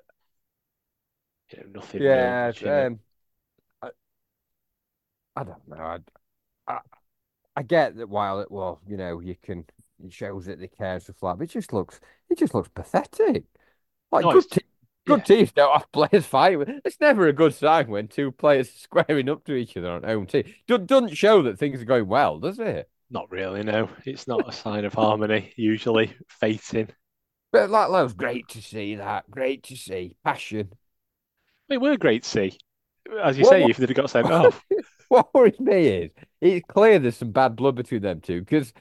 you 1.51 1.59
know, 1.59 1.69
nothing. 1.75 2.01
Yeah, 2.01 2.51
um, 2.65 2.99
I, 3.83 3.89
I 5.35 5.43
don't 5.43 5.67
know. 5.67 5.77
I, 5.77 5.99
I, 6.67 6.79
I 7.55 7.61
get 7.61 7.95
that 7.97 8.09
while 8.09 8.39
it 8.39 8.49
well, 8.49 8.81
you 8.87 8.97
know, 8.97 9.19
you 9.19 9.35
can 9.41 9.65
it 10.03 10.13
shows 10.13 10.45
that 10.45 10.59
they 10.59 10.67
care 10.67 10.99
stuff 10.99 11.15
but 11.21 11.41
it 11.41 11.49
just 11.49 11.73
looks 11.73 11.99
it 12.29 12.37
just 12.37 12.53
looks 12.53 12.69
pathetic. 12.69 13.43
Like 14.11 14.25
no, 14.25 14.33
good, 14.33 14.49
te- 14.49 14.61
good 15.05 15.19
yeah. 15.19 15.23
teams 15.35 15.51
don't 15.51 15.73
have 15.73 15.91
players 15.91 16.25
fighting. 16.25 16.81
It's 16.85 16.99
never 16.99 17.27
a 17.27 17.33
good 17.33 17.53
sign 17.53 17.87
when 17.89 18.07
two 18.07 18.31
players 18.31 18.69
are 18.69 18.79
squaring 19.03 19.29
up 19.29 19.43
to 19.45 19.53
each 19.55 19.77
other 19.77 19.91
on 19.91 20.03
home 20.03 20.25
team. 20.25 20.43
Do- 20.67 20.77
doesn't 20.77 21.15
show 21.15 21.43
that 21.43 21.59
things 21.59 21.81
are 21.81 21.85
going 21.85 22.07
well, 22.07 22.39
does 22.39 22.59
it? 22.59 22.89
Not 23.11 23.31
really, 23.31 23.63
no. 23.63 23.89
It's 24.05 24.27
not 24.27 24.47
a 24.47 24.51
sign 24.51 24.85
of 24.85 24.93
harmony, 24.93 25.51
usually. 25.55 26.13
Fating. 26.27 26.89
But 27.51 27.69
like 27.71 27.89
that 27.89 28.03
was 28.03 28.13
great 28.13 28.47
to 28.49 28.61
see 28.61 28.95
that. 28.95 29.29
Great 29.31 29.63
to 29.63 29.75
see. 29.75 30.15
Passion. 30.23 30.71
They 31.67 31.77
were 31.77 31.97
great 31.97 32.23
to 32.23 32.29
see. 32.29 32.59
As 33.23 33.37
you 33.37 33.45
say, 33.45 33.63
if 33.63 33.77
they'd 33.77 33.89
have 33.89 33.95
got 33.95 34.09
sent 34.11 34.27
off. 34.31 34.63
what 35.07 35.33
worries 35.33 35.59
me 35.59 35.87
is 35.87 36.11
it's 36.39 36.65
clear 36.67 36.99
there's 36.99 37.17
some 37.17 37.31
bad 37.31 37.55
blood 37.55 37.75
between 37.75 38.01
them 38.01 38.21
two 38.21 38.41
because 38.41 38.71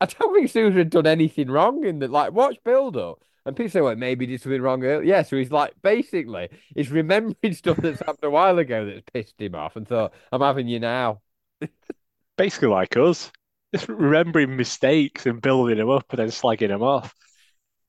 I 0.00 0.06
don't 0.06 0.34
think 0.34 0.50
Souza 0.50 0.78
had 0.78 0.90
done 0.90 1.06
anything 1.06 1.50
wrong 1.50 1.84
in 1.84 1.98
the 1.98 2.08
like 2.08 2.32
watch 2.32 2.56
build 2.64 2.96
up. 2.96 3.22
And 3.44 3.56
people 3.56 3.70
say, 3.70 3.80
well, 3.80 3.96
maybe 3.96 4.24
he 4.24 4.32
did 4.32 4.42
something 4.42 4.62
wrong 4.62 4.84
earlier. 4.84 5.02
Yeah, 5.02 5.22
so 5.22 5.36
he's 5.36 5.50
like, 5.50 5.72
basically, 5.82 6.48
he's 6.76 6.92
remembering 6.92 7.34
stuff 7.52 7.76
that's 7.78 7.98
happened 7.98 8.22
a 8.22 8.30
while 8.30 8.58
ago 8.58 8.86
that's 8.86 9.02
pissed 9.12 9.40
him 9.40 9.56
off 9.56 9.74
and 9.74 9.86
thought, 9.86 10.14
I'm 10.30 10.40
having 10.40 10.68
you 10.68 10.78
now. 10.78 11.22
basically, 12.36 12.68
like 12.68 12.96
us, 12.96 13.32
just 13.74 13.88
remembering 13.88 14.56
mistakes 14.56 15.26
and 15.26 15.42
building 15.42 15.78
them 15.78 15.90
up 15.90 16.06
and 16.10 16.20
then 16.20 16.28
slagging 16.28 16.68
them 16.68 16.84
off. 16.84 17.14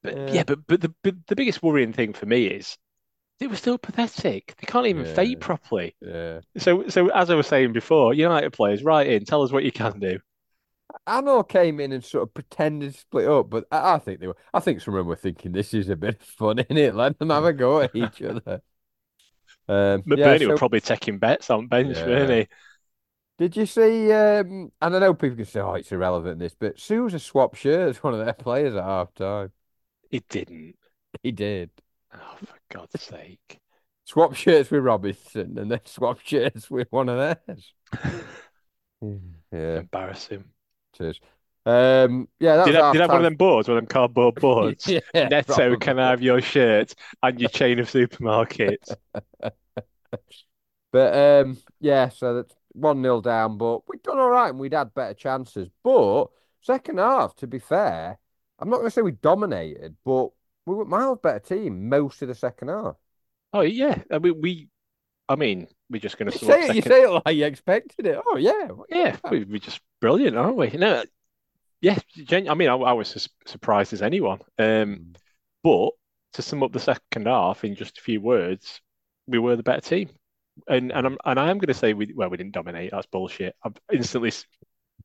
But 0.01 0.17
yeah, 0.17 0.33
yeah 0.33 0.43
but, 0.43 0.65
but 0.65 0.81
the, 0.81 0.93
but 1.03 1.15
the 1.27 1.35
biggest 1.35 1.61
worrying 1.61 1.93
thing 1.93 2.13
for 2.13 2.25
me 2.25 2.47
is 2.47 2.75
they 3.39 3.47
were 3.47 3.55
still 3.55 3.77
pathetic. 3.77 4.55
They 4.59 4.65
can't 4.65 4.87
even 4.87 5.05
yeah. 5.05 5.13
fade 5.13 5.39
properly. 5.39 5.95
Yeah. 6.01 6.39
So, 6.57 6.87
so 6.87 7.09
as 7.09 7.29
I 7.29 7.35
was 7.35 7.47
saying 7.47 7.73
before, 7.73 8.13
United 8.13 8.53
players, 8.53 8.83
write 8.83 9.07
in, 9.07 9.25
tell 9.25 9.43
us 9.43 9.51
what 9.51 9.63
you 9.63 9.71
can 9.71 9.99
do. 9.99 10.19
Anor 11.07 11.47
came 11.47 11.79
in 11.79 11.91
and 11.91 12.03
sort 12.03 12.23
of 12.23 12.33
pretended 12.33 12.93
to 12.93 12.99
split 12.99 13.27
up, 13.27 13.49
but 13.49 13.65
I, 13.71 13.95
I 13.95 13.99
think 13.99 14.19
they 14.19 14.27
were. 14.27 14.37
I 14.53 14.59
think 14.59 14.81
some 14.81 14.93
of 14.93 14.99
them 14.99 15.07
were 15.07 15.15
thinking 15.15 15.51
this 15.51 15.73
is 15.73 15.89
a 15.89 15.95
bit 15.95 16.15
of 16.21 16.27
fun, 16.27 16.59
in 16.59 16.77
it? 16.77 16.95
Let 16.95 17.19
them 17.19 17.29
have 17.29 17.45
a 17.45 17.53
go 17.53 17.81
at 17.81 17.95
each 17.95 18.21
other. 18.21 18.61
Um, 19.67 20.03
But 20.05 20.17
yeah, 20.19 20.25
Bernie 20.25 20.45
so- 20.45 20.51
were 20.51 20.57
probably 20.57 20.81
taking 20.81 21.19
bets 21.19 21.49
on 21.49 21.67
bench, 21.67 21.97
Yeah. 21.97 22.05
weren't 22.05 22.31
he? 22.31 22.47
Did 23.39 23.57
you 23.57 23.65
see? 23.65 24.11
Um, 24.11 24.71
and 24.81 24.95
I 24.95 24.99
know 24.99 25.13
people 25.13 25.35
can 25.37 25.45
say, 25.45 25.59
"Oh, 25.59 25.73
it's 25.73 25.91
irrelevant." 25.91 26.39
This, 26.39 26.55
but 26.57 26.79
Souza 26.79 27.17
swapped 27.19 27.57
shirts 27.57 28.01
one 28.03 28.13
of 28.13 28.23
their 28.23 28.33
players 28.33 28.75
at 28.75 28.83
half 28.83 29.13
time. 29.15 29.51
He 30.11 30.19
didn't. 30.29 30.75
He 31.23 31.31
did 31.31 31.71
Oh, 32.13 32.35
for 32.45 32.55
God's 32.71 33.01
sake. 33.01 33.59
swap 34.05 34.35
shirts 34.35 34.69
with 34.69 34.83
Robinson, 34.83 35.57
and 35.57 35.71
then 35.71 35.81
swap 35.85 36.19
shirts 36.19 36.69
with 36.69 36.87
one 36.91 37.09
of 37.09 37.17
theirs. 37.47 37.73
Yeah, 39.01 39.79
Embarrassing. 39.79 40.45
Cheers. 40.93 41.19
Um, 41.65 42.27
yeah, 42.39 42.57
that 42.57 42.65
Did 42.65 42.69
was 42.69 42.79
I, 42.79 42.91
did 42.91 43.01
have 43.01 43.11
one 43.11 43.21
of 43.21 43.23
them 43.23 43.35
boards, 43.35 43.67
one 43.67 43.77
of 43.77 43.81
them 43.83 43.87
cardboard 43.87 44.35
boards? 44.39 44.95
Yeah, 45.13 45.29
Netto, 45.29 45.43
probably. 45.45 45.77
can 45.77 45.99
I 45.99 46.09
have 46.09 46.21
your 46.21 46.41
shirt 46.41 46.93
and 47.21 47.39
your 47.39 47.49
chain 47.49 47.79
of 47.79 47.89
supermarkets? 47.89 48.95
But 50.91 51.45
um, 51.45 51.57
yeah, 51.79 52.09
so 52.09 52.35
that's 52.35 52.55
one 52.73 53.01
nil 53.01 53.21
down, 53.21 53.57
but 53.57 53.87
we'd 53.87 54.03
done 54.03 54.19
all 54.19 54.29
right 54.29 54.49
and 54.49 54.59
we'd 54.59 54.73
had 54.73 54.93
better 54.93 55.13
chances. 55.13 55.69
But 55.83 56.27
second 56.61 56.99
half, 56.99 57.35
to 57.37 57.47
be 57.47 57.59
fair, 57.59 58.19
I'm 58.59 58.69
not 58.69 58.77
going 58.77 58.87
to 58.87 58.91
say 58.91 59.01
we 59.01 59.11
dominated, 59.11 59.97
but 60.05 60.29
we 60.65 60.75
were 60.75 60.85
miles 60.85 61.19
better 61.21 61.39
team 61.39 61.89
most 61.89 62.21
of 62.21 62.27
the 62.27 62.35
second 62.35 62.69
half. 62.69 62.95
Oh 63.53 63.61
yeah, 63.61 64.01
I 64.11 64.19
mean 64.19 64.41
we, 64.41 64.69
I 65.29 65.35
mean 65.35 65.67
we're 65.89 65.99
just 65.99 66.17
going 66.17 66.31
to 66.31 66.37
say 66.37 66.67
it, 66.67 66.75
you 66.75 66.81
say 66.81 67.03
it 67.03 67.21
like 67.25 67.35
you 67.35 67.45
expected 67.45 68.05
it. 68.07 68.19
Oh 68.25 68.37
yeah, 68.37 68.67
Yeah, 68.89 69.15
we, 69.29 69.43
we're 69.43 69.59
just 69.59 69.79
brilliant, 70.01 70.35
aren't 70.35 70.57
we? 70.57 70.69
No, 70.71 71.03
yeah. 71.81 71.97
Gen 72.15 72.49
I 72.49 72.53
mean, 72.55 72.69
I, 72.69 72.75
I 72.75 72.93
was 72.93 73.15
as 73.15 73.29
surprised 73.45 73.93
as 73.93 74.01
anyone. 74.01 74.39
Um, 74.57 75.13
but 75.63 75.91
to 76.33 76.41
sum 76.41 76.63
up 76.63 76.71
the 76.71 76.79
second 76.79 77.27
half 77.27 77.63
in 77.63 77.75
just 77.75 77.97
a 77.97 78.01
few 78.01 78.21
words, 78.21 78.81
we 79.27 79.37
were 79.37 79.55
the 79.55 79.63
better 79.63 79.81
team. 79.81 80.09
And 80.67 80.91
and 80.91 81.05
I'm 81.05 81.17
and 81.25 81.39
I 81.39 81.49
am 81.49 81.57
going 81.57 81.67
to 81.67 81.73
say 81.73 81.93
we 81.93 82.13
well 82.15 82.29
we 82.29 82.37
didn't 82.37 82.53
dominate. 82.53 82.91
That's 82.91 83.07
bullshit. 83.07 83.55
I've 83.63 83.75
instantly 83.91 84.31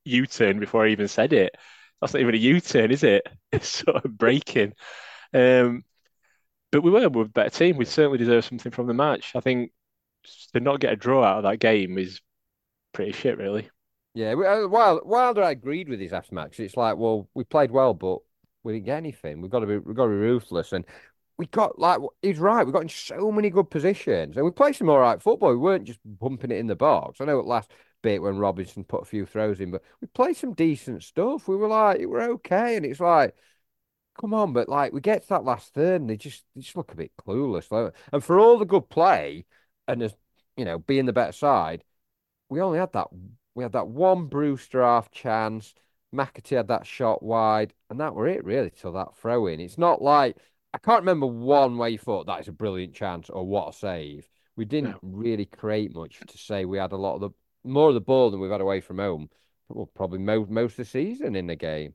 U-turn 0.04 0.60
before 0.60 0.86
I 0.86 0.90
even 0.90 1.08
said 1.08 1.32
it. 1.32 1.54
That's 2.00 2.14
not 2.14 2.20
even 2.20 2.34
a 2.34 2.38
U-turn, 2.38 2.90
is 2.90 3.02
it? 3.02 3.26
It's 3.52 3.68
sort 3.68 4.04
of 4.04 4.16
breaking. 4.16 4.74
Um, 5.34 5.84
but 6.70 6.82
we 6.82 6.90
were, 6.90 7.00
we 7.00 7.06
were 7.08 7.22
a 7.22 7.28
better 7.28 7.50
team. 7.50 7.76
We 7.76 7.86
certainly 7.86 8.18
deserve 8.18 8.44
something 8.44 8.72
from 8.72 8.86
the 8.86 8.94
match. 8.94 9.32
I 9.34 9.40
think 9.40 9.72
to 10.52 10.60
not 10.60 10.80
get 10.80 10.92
a 10.92 10.96
draw 10.96 11.24
out 11.24 11.38
of 11.38 11.42
that 11.44 11.58
game 11.60 11.98
is 11.98 12.20
pretty 12.92 13.12
shit, 13.12 13.38
really. 13.38 13.68
Yeah, 14.14 14.34
we- 14.34 14.46
uh, 14.46 14.66
Wilder, 14.66 15.42
I 15.42 15.52
agreed 15.52 15.88
with 15.88 16.00
his 16.00 16.12
after 16.12 16.34
match. 16.34 16.58
It's 16.58 16.76
like, 16.76 16.96
well, 16.96 17.28
we 17.34 17.44
played 17.44 17.70
well, 17.70 17.94
but 17.94 18.18
we 18.62 18.72
didn't 18.72 18.86
get 18.86 18.96
anything. 18.96 19.40
We've 19.40 19.50
got 19.50 19.60
to 19.60 19.66
be, 19.66 19.78
we've 19.78 19.96
got 19.96 20.04
to 20.04 20.10
be 20.10 20.16
ruthless. 20.16 20.72
And 20.72 20.84
we 21.36 21.46
got 21.46 21.78
like, 21.78 22.00
he's 22.22 22.38
right. 22.38 22.66
We 22.66 22.72
got 22.72 22.82
in 22.82 22.88
so 22.88 23.30
many 23.30 23.50
good 23.50 23.70
positions, 23.70 24.36
and 24.36 24.44
we 24.44 24.50
played 24.50 24.74
some 24.74 24.90
all 24.90 24.98
right 24.98 25.22
football. 25.22 25.50
We 25.50 25.56
weren't 25.56 25.84
just 25.84 26.00
bumping 26.04 26.50
it 26.50 26.58
in 26.58 26.66
the 26.66 26.74
box. 26.74 27.20
I 27.20 27.26
know 27.26 27.38
at 27.38 27.46
last 27.46 27.70
bit 28.02 28.22
when 28.22 28.38
Robinson 28.38 28.84
put 28.84 29.02
a 29.02 29.06
few 29.06 29.24
throws 29.24 29.60
in, 29.60 29.70
but 29.70 29.82
we 30.00 30.08
played 30.08 30.36
some 30.36 30.54
decent 30.54 31.04
stuff. 31.04 31.46
We 31.46 31.56
were 31.56 31.68
like, 31.68 32.00
we're 32.04 32.32
okay, 32.32 32.76
and 32.76 32.84
it's 32.84 33.00
like. 33.00 33.34
Come 34.20 34.34
on, 34.34 34.52
but 34.52 34.68
like 34.68 34.92
we 34.92 35.00
get 35.00 35.22
to 35.22 35.28
that 35.28 35.44
last 35.44 35.72
third, 35.74 36.00
and 36.00 36.10
they 36.10 36.16
just 36.16 36.42
they 36.56 36.60
just 36.60 36.76
look 36.76 36.90
a 36.90 36.96
bit 36.96 37.12
clueless. 37.16 37.92
And 38.12 38.24
for 38.24 38.40
all 38.40 38.58
the 38.58 38.64
good 38.64 38.88
play, 38.88 39.46
and 39.88 40.02
as 40.02 40.14
you 40.56 40.64
know, 40.66 40.78
being 40.78 41.06
the 41.06 41.12
better 41.12 41.32
side, 41.32 41.84
we 42.48 42.60
only 42.60 42.78
had 42.78 42.92
that 42.92 43.08
we 43.54 43.62
had 43.64 43.72
that 43.72 43.88
one 43.88 44.26
Brewster 44.26 44.82
half 44.82 45.10
chance. 45.10 45.74
McAtee 46.14 46.56
had 46.56 46.68
that 46.68 46.86
shot 46.86 47.22
wide, 47.22 47.74
and 47.90 48.00
that 48.00 48.14
were 48.14 48.28
it 48.28 48.44
really 48.44 48.70
till 48.70 48.92
that 48.92 49.16
throw 49.16 49.46
in. 49.46 49.60
It's 49.60 49.78
not 49.78 50.00
like 50.02 50.36
I 50.74 50.78
can't 50.78 51.00
remember 51.02 51.26
one 51.26 51.76
way 51.78 51.90
you 51.90 51.98
thought 51.98 52.26
that 52.26 52.40
is 52.40 52.48
a 52.48 52.52
brilliant 52.52 52.94
chance 52.94 53.30
or 53.30 53.44
what 53.46 53.68
a 53.70 53.72
save. 53.72 54.28
We 54.56 54.64
didn't 54.64 54.92
No. 54.92 55.00
really 55.02 55.44
create 55.46 55.94
much 55.94 56.24
to 56.26 56.38
say 56.38 56.64
we 56.64 56.78
had 56.78 56.92
a 56.92 56.96
lot 56.96 57.16
of 57.16 57.20
the 57.20 57.30
more 57.64 57.88
of 57.88 57.94
the 57.94 58.00
ball 58.00 58.30
than 58.30 58.40
we've 58.40 58.50
had 58.50 58.60
away 58.60 58.80
from 58.80 58.98
home. 58.98 59.30
Well, 59.68 59.86
probably 59.86 60.18
most 60.18 60.50
most 60.50 60.72
of 60.72 60.78
the 60.78 60.84
season 60.86 61.36
in 61.36 61.46
the 61.46 61.56
game. 61.56 61.94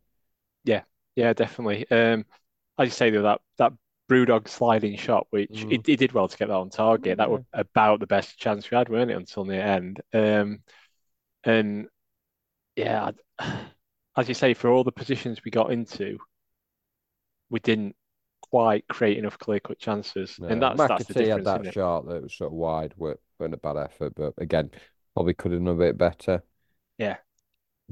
Yeah, 0.63 0.83
yeah, 1.15 1.33
definitely. 1.33 1.89
Um, 1.89 2.25
as 2.77 2.87
you 2.87 2.91
say 2.91 3.09
though, 3.09 3.23
that 3.23 3.41
that 3.57 3.73
Brewster 4.25 4.49
sliding 4.49 4.97
shot, 4.97 5.27
which 5.31 5.49
Mm. 5.51 5.71
he, 5.71 5.81
he 5.85 5.95
did 5.95 6.11
well 6.11 6.27
to 6.27 6.37
get 6.37 6.47
that 6.49 6.53
on 6.55 6.69
target. 6.69 7.17
That 7.17 7.29
Yeah. 7.29 7.33
was 7.35 7.43
about 7.53 7.99
the 7.99 8.07
best 8.07 8.37
chance 8.37 8.69
we 8.69 8.77
had, 8.77 8.89
weren't 8.89 9.11
it, 9.11 9.17
until 9.17 9.45
the 9.45 9.61
end. 9.61 10.01
Um, 10.13 10.63
and 11.43 11.87
yeah, 12.75 13.05
I'd- 13.05 13.19
as 14.17 14.27
you 14.27 14.33
say, 14.35 14.53
for 14.53 14.69
all 14.69 14.83
the 14.83 14.91
positions 14.91 15.43
we 15.43 15.51
got 15.51 15.71
into, 15.71 16.17
we 17.49 17.59
didn't 17.59 17.95
quite 18.41 18.87
create 18.87 19.17
enough 19.17 19.37
clear-cut 19.39 19.79
chances, 19.79 20.37
No, 20.39 20.47
and 20.47 20.61
that's 20.61 20.77
that's 20.77 21.05
the 21.05 21.13
McAtee 21.13 21.27
had 21.29 21.39
that 21.39 21.43
that 21.45 21.55
isn't 21.61 21.67
it? 21.67 21.73
shot 21.73 22.07
that 22.07 22.23
was 22.23 22.33
sort 22.35 22.51
of 22.51 22.53
wide, 22.57 22.93
weren't, 22.97 23.19
weren't 23.39 23.53
a 23.53 23.57
bad 23.57 23.77
effort, 23.77 24.13
but 24.15 24.33
again, 24.37 24.69
probably 25.15 25.33
could 25.33 25.51
have 25.51 25.61
done 25.61 25.67
a 25.75 25.75
bit 25.75 25.97
better. 25.97 26.43
Yeah. 26.97 27.17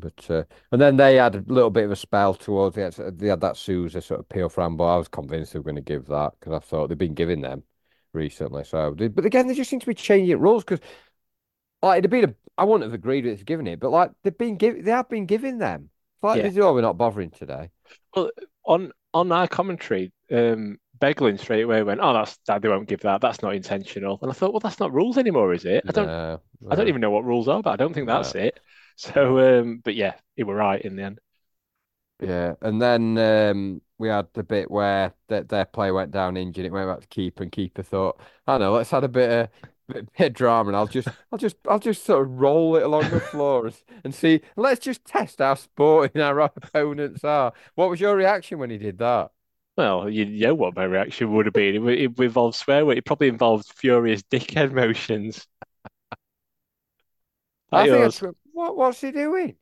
But 0.01 0.29
uh, 0.29 0.43
and 0.71 0.81
then 0.81 0.97
they 0.97 1.15
had 1.15 1.35
a 1.35 1.43
little 1.47 1.69
bit 1.69 1.85
of 1.85 1.91
a 1.91 1.95
spell 1.95 2.33
towards 2.33 2.75
the 2.75 2.85
end. 2.85 3.19
They 3.19 3.27
had 3.27 3.41
that 3.41 3.57
Souza 3.57 4.01
sort 4.01 4.19
of 4.19 4.29
peel 4.29 4.49
from, 4.49 4.77
but 4.77 4.85
I 4.85 4.97
was 4.97 5.07
convinced 5.07 5.53
they 5.53 5.59
were 5.59 5.63
going 5.63 5.75
to 5.75 5.81
give 5.81 6.07
that 6.07 6.33
because 6.39 6.53
I 6.53 6.59
thought 6.59 6.87
they've 6.87 6.97
been 6.97 7.13
giving 7.13 7.41
them 7.41 7.63
recently. 8.13 8.63
So, 8.65 8.93
but 8.93 9.25
again, 9.25 9.47
they 9.47 9.53
just 9.55 9.69
seem 9.69 9.79
to 9.79 9.85
be 9.87 9.93
changing 9.93 10.39
rules 10.39 10.63
because 10.63 10.79
like 11.81 11.99
it'd 11.99 12.11
been 12.11 12.25
a, 12.25 12.35
I 12.57 12.63
wouldn't 12.65 12.83
have 12.83 12.93
agreed 12.93 13.25
with 13.25 13.45
giving 13.45 13.67
it, 13.67 13.79
but 13.79 13.89
like 13.91 14.11
they've 14.23 14.37
been 14.37 14.57
giving, 14.57 14.83
they 14.83 14.91
have 14.91 15.09
been 15.09 15.25
giving 15.25 15.57
them. 15.57 15.89
It's 16.15 16.23
like 16.23 16.41
Yeah. 16.41 16.49
they 16.51 16.61
oh, 16.61 16.73
we're 16.73 16.81
not 16.81 16.97
bothering 16.97 17.31
today. 17.31 17.69
Well, 18.15 18.29
On 18.65 18.91
on 19.13 19.31
our 19.31 19.47
commentary, 19.47 20.11
um, 20.31 20.77
Beglin 20.99 21.39
straight 21.39 21.63
away 21.63 21.83
went, 21.83 21.99
"Oh, 22.01 22.13
that's 22.13 22.37
that 22.47 22.61
they 22.61 22.69
won't 22.69 22.87
give 22.87 23.01
that. 23.01 23.21
That's 23.21 23.41
not 23.41 23.55
intentional." 23.55 24.19
And 24.21 24.31
I 24.31 24.33
thought, 24.33 24.53
well, 24.53 24.59
that's 24.59 24.79
not 24.79 24.93
rules 24.93 25.17
anymore, 25.17 25.53
is 25.53 25.65
it? 25.65 25.83
I 25.87 25.91
don't 25.91 26.13
No, 26.13 26.41
I 26.69 26.75
don't 26.75 26.87
even 26.89 27.01
know 27.01 27.11
what 27.11 27.25
rules 27.25 27.47
are, 27.47 27.61
but 27.63 27.71
I 27.71 27.75
don't 27.77 27.93
think 27.93 28.07
that's 28.07 28.33
No. 28.33 28.35
it. 28.35 28.59
So, 29.01 29.39
um, 29.39 29.79
but 29.83 29.95
yeah, 29.95 30.19
you 30.35 30.45
were 30.45 30.55
right 30.55 30.81
in 30.81 30.95
the 30.95 31.03
end. 31.03 31.19
Yeah, 32.19 32.53
and 32.61 32.79
then 32.81 33.17
um, 33.17 33.81
we 33.97 34.07
had 34.09 34.27
the 34.33 34.43
bit 34.43 34.69
where 34.69 35.13
their, 35.27 35.43
their 35.43 35.65
player 35.65 35.93
went 35.93 36.11
down 36.11 36.37
injured. 36.37 36.65
It 36.65 36.71
went 36.71 36.87
back 36.87 37.01
to 37.01 37.07
keeper, 37.07 37.41
and 37.43 37.51
keeper 37.51 37.81
thought, 37.81 38.19
"I 38.45 38.59
know, 38.59 38.73
let's 38.73 38.91
have 38.91 39.03
a 39.03 39.07
bit 39.07 39.29
of 39.31 39.49
bit, 39.87 40.13
bit 40.15 40.27
of 40.27 40.33
drama, 40.33 40.69
and 40.69 40.77
I'll 40.77 40.85
just, 40.87 41.07
I'll 41.31 41.39
just, 41.39 41.55
I'll 41.67 41.79
just 41.79 42.05
sort 42.05 42.21
of 42.27 42.39
roll 42.39 42.75
it 42.75 42.83
along 42.83 43.09
the 43.09 43.19
floor 43.31 43.65
and, 43.67 43.75
and 44.03 44.13
see. 44.15 44.41
Let's 44.55 44.81
just 44.85 45.03
test 45.03 45.39
how 45.39 45.55
sporting 45.55 46.21
our 46.21 46.39
opponents 46.41 47.23
are." 47.23 47.53
What 47.75 47.89
was 47.89 47.99
your 47.99 48.15
reaction 48.15 48.59
when 48.59 48.69
he 48.69 48.77
did 48.77 48.99
that? 48.99 49.31
Well, 49.77 50.09
you 50.09 50.25
know 50.25 50.53
what 50.53 50.75
my 50.75 50.83
reaction 50.83 51.31
would 51.33 51.45
have 51.45 51.53
been. 51.53 51.87
It, 51.89 51.99
it 51.99 52.19
involved 52.19 52.55
swear 52.57 52.85
word. 52.85 52.97
It 52.97 53.05
probably 53.05 53.27
involved 53.29 53.71
furious 53.73 54.21
dickhead 54.23 54.71
motions. 54.73 55.47
I 57.71 57.87
think 57.87 58.05
it's, 58.05 58.21
what, 58.61 58.77
what's 58.77 59.01
he 59.01 59.11
doing? 59.11 59.55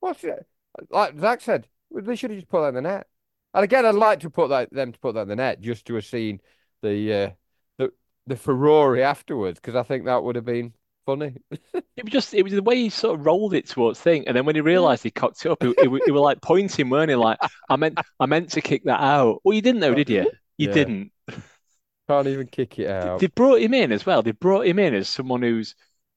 What's 0.00 0.24
it? 0.24 0.46
Like 0.90 1.18
Zach 1.18 1.40
said, 1.40 1.68
they 1.92 2.16
should 2.16 2.30
have 2.30 2.38
just 2.40 2.50
put 2.50 2.62
that 2.62 2.68
in 2.68 2.74
the 2.76 2.82
net. 2.82 3.06
And 3.54 3.64
again, 3.64 3.86
I'd 3.86 3.94
like 3.94 4.20
to 4.20 4.30
put 4.30 4.48
that 4.48 4.72
them 4.72 4.92
to 4.92 4.98
put 4.98 5.14
that 5.14 5.22
in 5.22 5.28
the 5.28 5.36
net 5.36 5.60
just 5.60 5.86
to 5.86 5.94
have 5.94 6.04
seen 6.06 6.40
the 6.82 7.12
uh, 7.14 7.30
the 7.78 7.92
the 8.26 8.36
Ferrari 8.36 9.02
afterwards 9.02 9.60
because 9.60 9.76
I 9.76 9.82
think 9.84 10.04
that 10.06 10.22
would 10.22 10.36
have 10.36 10.44
been 10.44 10.74
funny. 11.06 11.36
It 11.96 12.04
was 12.04 12.12
just 12.12 12.34
it 12.34 12.42
was 12.42 12.52
the 12.52 12.62
way 12.62 12.74
he 12.76 12.90
sort 12.90 13.20
of 13.20 13.24
rolled 13.24 13.54
it 13.54 13.68
towards 13.68 14.00
thing, 14.00 14.26
and 14.26 14.36
then 14.36 14.44
when 14.46 14.56
he 14.56 14.60
realised 14.60 15.04
he 15.04 15.12
cocked 15.12 15.46
it 15.46 15.50
up, 15.52 15.62
he, 15.62 15.68
he, 15.80 15.88
he 16.06 16.10
was 16.10 16.20
like 16.22 16.40
pointing, 16.42 16.90
weren't 16.90 17.08
he? 17.10 17.14
Like 17.14 17.38
I 17.68 17.76
meant 17.76 18.00
I 18.18 18.26
meant 18.26 18.50
to 18.52 18.60
kick 18.60 18.82
that 18.86 19.00
out. 19.00 19.40
Well, 19.44 19.54
you 19.54 19.62
didn't 19.62 19.80
though, 19.80 19.94
did 19.94 20.10
you? 20.10 20.26
You 20.58 20.66
Yeah. 20.66 20.68
didn't. 20.68 21.12
Can't 22.08 22.28
even 22.28 22.46
kick 22.48 22.78
it 22.78 22.88
out. 22.88 23.18
They 23.18 23.26
brought 23.26 23.60
him 23.60 23.74
in 23.74 23.92
as 23.92 24.06
well. 24.06 24.22
They 24.22 24.30
brought 24.32 24.66
him 24.66 24.78
in 24.78 24.94
as 24.94 25.08
someone 25.08 25.42
who's. 25.42 25.74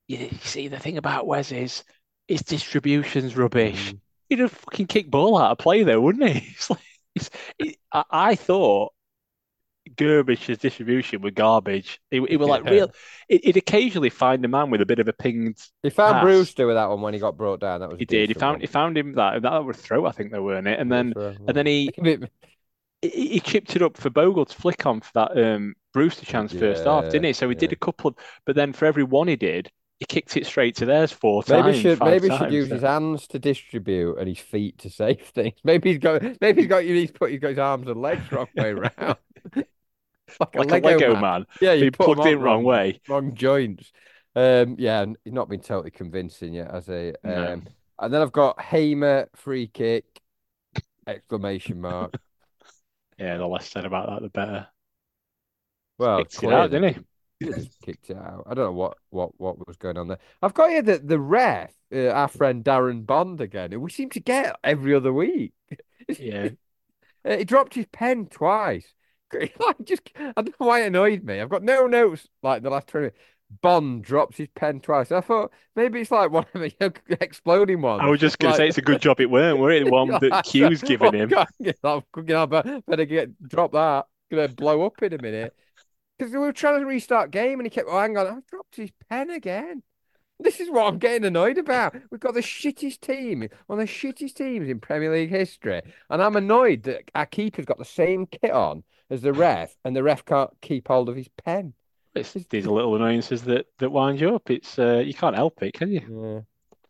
You 0.07 0.29
see, 0.41 0.67
the 0.67 0.79
thing 0.79 0.97
about 0.97 1.27
Wes 1.27 1.51
is 1.51 1.83
his 2.27 2.41
distribution's 2.41 3.35
rubbish. 3.37 3.93
Mm. 3.93 3.99
He'd 4.29 4.39
have 4.39 4.51
fucking 4.51 4.87
kicked 4.87 5.11
ball 5.11 5.37
out 5.37 5.51
of 5.51 5.57
play 5.57 5.83
there, 5.83 6.01
wouldn't 6.01 6.29
he? 6.29 6.49
It's 6.55 6.69
like, 6.69 6.79
it's, 7.15 7.29
it, 7.57 7.77
I, 7.91 8.03
I 8.11 8.35
thought 8.35 8.93
Grbić's 9.95 10.57
distribution 10.57 11.21
were 11.21 11.31
garbage. 11.31 11.99
It, 12.11 12.21
it 12.21 12.37
were 12.37 12.45
like 12.45 12.63
Yeah. 12.65 12.71
real. 12.71 12.91
It, 13.29 13.45
he'd 13.45 13.57
occasionally 13.57 14.09
find 14.09 14.43
a 14.43 14.47
man 14.47 14.69
with 14.69 14.81
a 14.81 14.85
bit 14.85 14.99
of 14.99 15.07
a 15.07 15.13
pinged. 15.13 15.57
He 15.81 15.89
found 15.89 16.19
pass. 16.19 16.19
Brewster 16.19 16.67
with 16.67 16.75
that 16.75 16.89
one 16.89 17.01
when 17.01 17.13
he 17.13 17.19
got 17.19 17.37
brought 17.37 17.59
down. 17.61 17.79
That 17.79 17.89
was 17.89 17.99
He 17.99 18.05
did. 18.05 18.29
He 18.29 18.33
found 18.33 18.57
one. 18.57 18.61
he 18.61 18.67
found 18.67 18.97
him 18.97 19.13
that 19.13 19.41
that 19.41 19.65
was 19.65 19.77
a 19.77 19.81
throw, 19.81 20.05
I 20.05 20.11
think 20.11 20.31
they 20.31 20.39
weren't 20.39 20.67
it, 20.67 20.79
and 20.79 20.91
then 20.91 21.13
and 21.47 21.55
then 21.57 21.65
he 21.65 21.91
he, 23.01 23.29
he 23.29 23.39
chipped 23.39 23.75
it 23.75 23.81
up 23.81 23.97
for 23.97 24.09
Bogle 24.09 24.45
to 24.45 24.55
flick 24.55 24.85
on 24.85 25.01
for 25.01 25.11
that 25.13 25.37
um 25.37 25.75
Brewster 25.93 26.25
chance 26.25 26.53
first 26.53 26.83
half, 26.85 27.09
didn't 27.09 27.25
he? 27.25 27.33
So 27.33 27.49
he 27.49 27.55
did 27.55 27.73
a 27.73 27.75
couple 27.75 28.09
of, 28.09 28.15
but 28.45 28.55
then 28.55 28.73
for 28.73 28.85
every 28.85 29.03
one 29.03 29.27
he 29.27 29.35
did, 29.35 29.71
he 29.99 30.05
kicked 30.05 30.37
it 30.37 30.45
straight 30.45 30.75
to 30.77 30.85
theirs 30.85 31.11
four 31.11 31.43
Maybe 31.47 31.61
times. 31.63 31.77
should 31.77 31.99
maybe 31.99 32.29
should 32.29 32.51
use 32.51 32.67
so- 32.69 32.75
his 32.75 32.83
hands 32.83 33.27
to 33.29 33.39
distribute 33.39 34.17
and 34.17 34.27
his 34.27 34.39
feet 34.39 34.77
to 34.79 34.89
save 34.89 35.21
things. 35.33 35.55
Maybe 35.63 35.89
he's 35.91 35.99
got 35.99 36.21
maybe 36.41 36.61
he's 36.61 36.69
got 36.69 36.83
he's 36.83 37.11
put 37.11 37.31
he's 37.31 37.39
got 37.39 37.49
his 37.49 37.59
arms 37.59 37.87
and 37.87 38.01
legs 38.01 38.31
wrong 38.31 38.47
way 38.55 38.69
around. 38.71 39.17
like 40.39 40.55
a 40.55 40.63
like 40.63 40.83
Lego, 40.83 40.87
a 40.87 40.91
Lego 40.97 41.13
man. 41.13 41.21
man. 41.21 41.45
Yeah, 41.61 41.73
you 41.73 41.85
He 41.85 41.91
put 41.91 42.09
'em 42.09 42.15
plugged 42.15 42.29
in 42.29 42.39
wrong 42.41 42.63
way. 42.63 43.01
wrong 43.07 43.33
joints. 43.35 43.91
Um, 44.35 44.75
yeah, 44.77 45.01
and 45.01 45.17
he's 45.23 45.33
not 45.33 45.49
been 45.49 45.61
totally 45.61 45.89
convincing 45.91 46.53
yet, 46.53 46.69
has 46.71 46.85
he? 46.85 47.13
No. 47.23 47.53
Um, 47.53 47.67
And 47.99 48.13
then 48.13 48.21
I've 48.21 48.31
got 48.31 48.61
Hamer 48.61 49.29
free 49.35 49.67
kick 49.67 50.05
exclamation 51.07 51.81
mark. 51.81 52.13
Yeah, 53.17 53.37
the 53.37 53.47
less 53.47 53.67
said 53.71 53.85
about 53.85 54.09
that, 54.09 54.21
the 54.21 54.29
better. 54.29 54.67
Well, 55.97 56.19
Kicked 56.25 56.43
out, 56.43 56.69
didn't 56.69 56.93
he 56.95 57.01
kicked 57.83 58.09
it 58.09 58.17
out. 58.17 58.43
I 58.47 58.53
don't 58.53 58.65
know 58.65 58.71
what 58.71 58.97
what 59.09 59.31
what 59.39 59.67
was 59.67 59.77
going 59.77 59.97
on 59.97 60.07
there. 60.07 60.19
I've 60.41 60.53
got 60.53 60.69
here 60.69 60.81
the 60.81 60.99
the 60.99 61.19
ref, 61.19 61.73
uh, 61.93 62.07
our 62.09 62.27
friend 62.27 62.63
Darren 62.63 63.05
Bond 63.05 63.41
again, 63.41 63.71
who 63.71 63.79
we 63.79 63.89
seem 63.91 64.09
to 64.11 64.19
get 64.19 64.55
every 64.63 64.93
other 64.95 65.13
week. 65.13 65.53
Yeah. 66.19 66.49
Uh, 67.25 67.35
he 67.35 67.43
dropped 67.43 67.73
his 67.73 67.85
pen 67.91 68.25
twice. 68.27 68.93
Like 69.33 69.75
just, 69.83 70.09
I 70.15 70.31
don't 70.41 70.57
know 70.57 70.67
why 70.67 70.83
it 70.83 70.87
annoyed 70.87 71.23
me. 71.25 71.41
I've 71.41 71.49
got 71.49 71.61
no 71.63 71.85
notes 71.85 72.25
like 72.41 72.63
the 72.63 72.69
last 72.69 72.87
20 72.87 73.01
minutes. 73.07 73.17
Bond 73.61 74.03
drops 74.03 74.37
his 74.37 74.47
pen 74.55 74.79
twice. 74.79 75.11
I 75.11 75.19
thought 75.19 75.51
maybe 75.75 75.99
it's 75.99 76.11
like 76.11 76.31
one 76.31 76.45
of 76.53 76.61
the 76.61 76.93
exploding 77.19 77.81
ones. 77.81 78.01
I 78.01 78.09
was 78.09 78.21
just 78.21 78.39
going 78.39 78.53
to 78.53 78.57
Like- 78.57 78.65
say 78.65 78.67
it's 78.69 78.77
a 78.77 78.81
good 78.81 79.01
job 79.01 79.19
it 79.19 79.29
weren't, 79.29 79.57
were 79.59 79.71
it? 79.71 79.83
The 79.83 79.91
one 79.91 80.07
that 80.07 80.43
Q's 80.45 80.81
giving 80.81 81.13
him. 81.13 81.27
God, 81.27 81.47
you 81.59 81.73
know, 81.83 82.47
but 82.47 82.85
better 82.85 83.03
get 83.03 83.37
drop 83.45 83.73
that. 83.73 84.05
Gonna 84.31 84.47
blow 84.47 84.85
up 84.85 85.01
in 85.03 85.11
a 85.11 85.21
minute. 85.21 85.53
Because 86.17 86.33
we 86.33 86.39
were 86.39 86.53
trying 86.53 86.79
to 86.79 86.85
restart 86.85 87.31
game 87.31 87.59
and 87.59 87.65
he 87.65 87.69
kept, 87.69 87.87
oh, 87.89 87.99
hang 87.99 88.17
on, 88.17 88.27
I've 88.27 88.47
dropped 88.47 88.75
his 88.75 88.91
pen 89.09 89.29
again. 89.29 89.83
This 90.39 90.59
is 90.59 90.69
what 90.69 90.87
I'm 90.87 90.99
getting 90.99 91.25
annoyed 91.25 91.57
about. 91.57 91.95
We've 92.11 92.19
got 92.19 92.35
the 92.35 92.41
shittiest 92.41 93.01
team, 93.01 93.47
one 93.65 93.79
of 93.79 93.87
the 93.87 93.91
shittiest 93.91 94.35
teams 94.35 94.69
in 94.69 94.79
Premier 94.79 95.11
League 95.11 95.29
history. 95.29 95.81
And 96.09 96.21
I'm 96.21 96.35
annoyed 96.35 96.83
that 96.83 97.09
our 97.15 97.25
keeper's 97.25 97.65
got 97.65 97.79
the 97.79 97.85
same 97.85 98.27
kit 98.27 98.51
on 98.51 98.83
as 99.09 99.21
the 99.21 99.33
ref, 99.33 99.75
and 99.83 99.95
the 99.95 100.03
ref 100.03 100.25
can't 100.25 100.51
keep 100.61 100.89
hold 100.89 101.09
of 101.09 101.15
his 101.15 101.29
pen. 101.43 101.73
It's 102.13 102.33
these 102.33 102.67
are 102.67 102.71
little 102.71 102.95
annoyances 102.95 103.43
that 103.43 103.67
that 103.79 103.91
wind 103.91 104.19
you 104.19 104.35
up. 104.35 104.49
It's 104.49 104.77
uh, 104.77 105.03
you 105.05 105.13
can't 105.13 105.35
help 105.35 105.61
it, 105.63 105.73
can 105.73 105.91
you? 105.91 106.45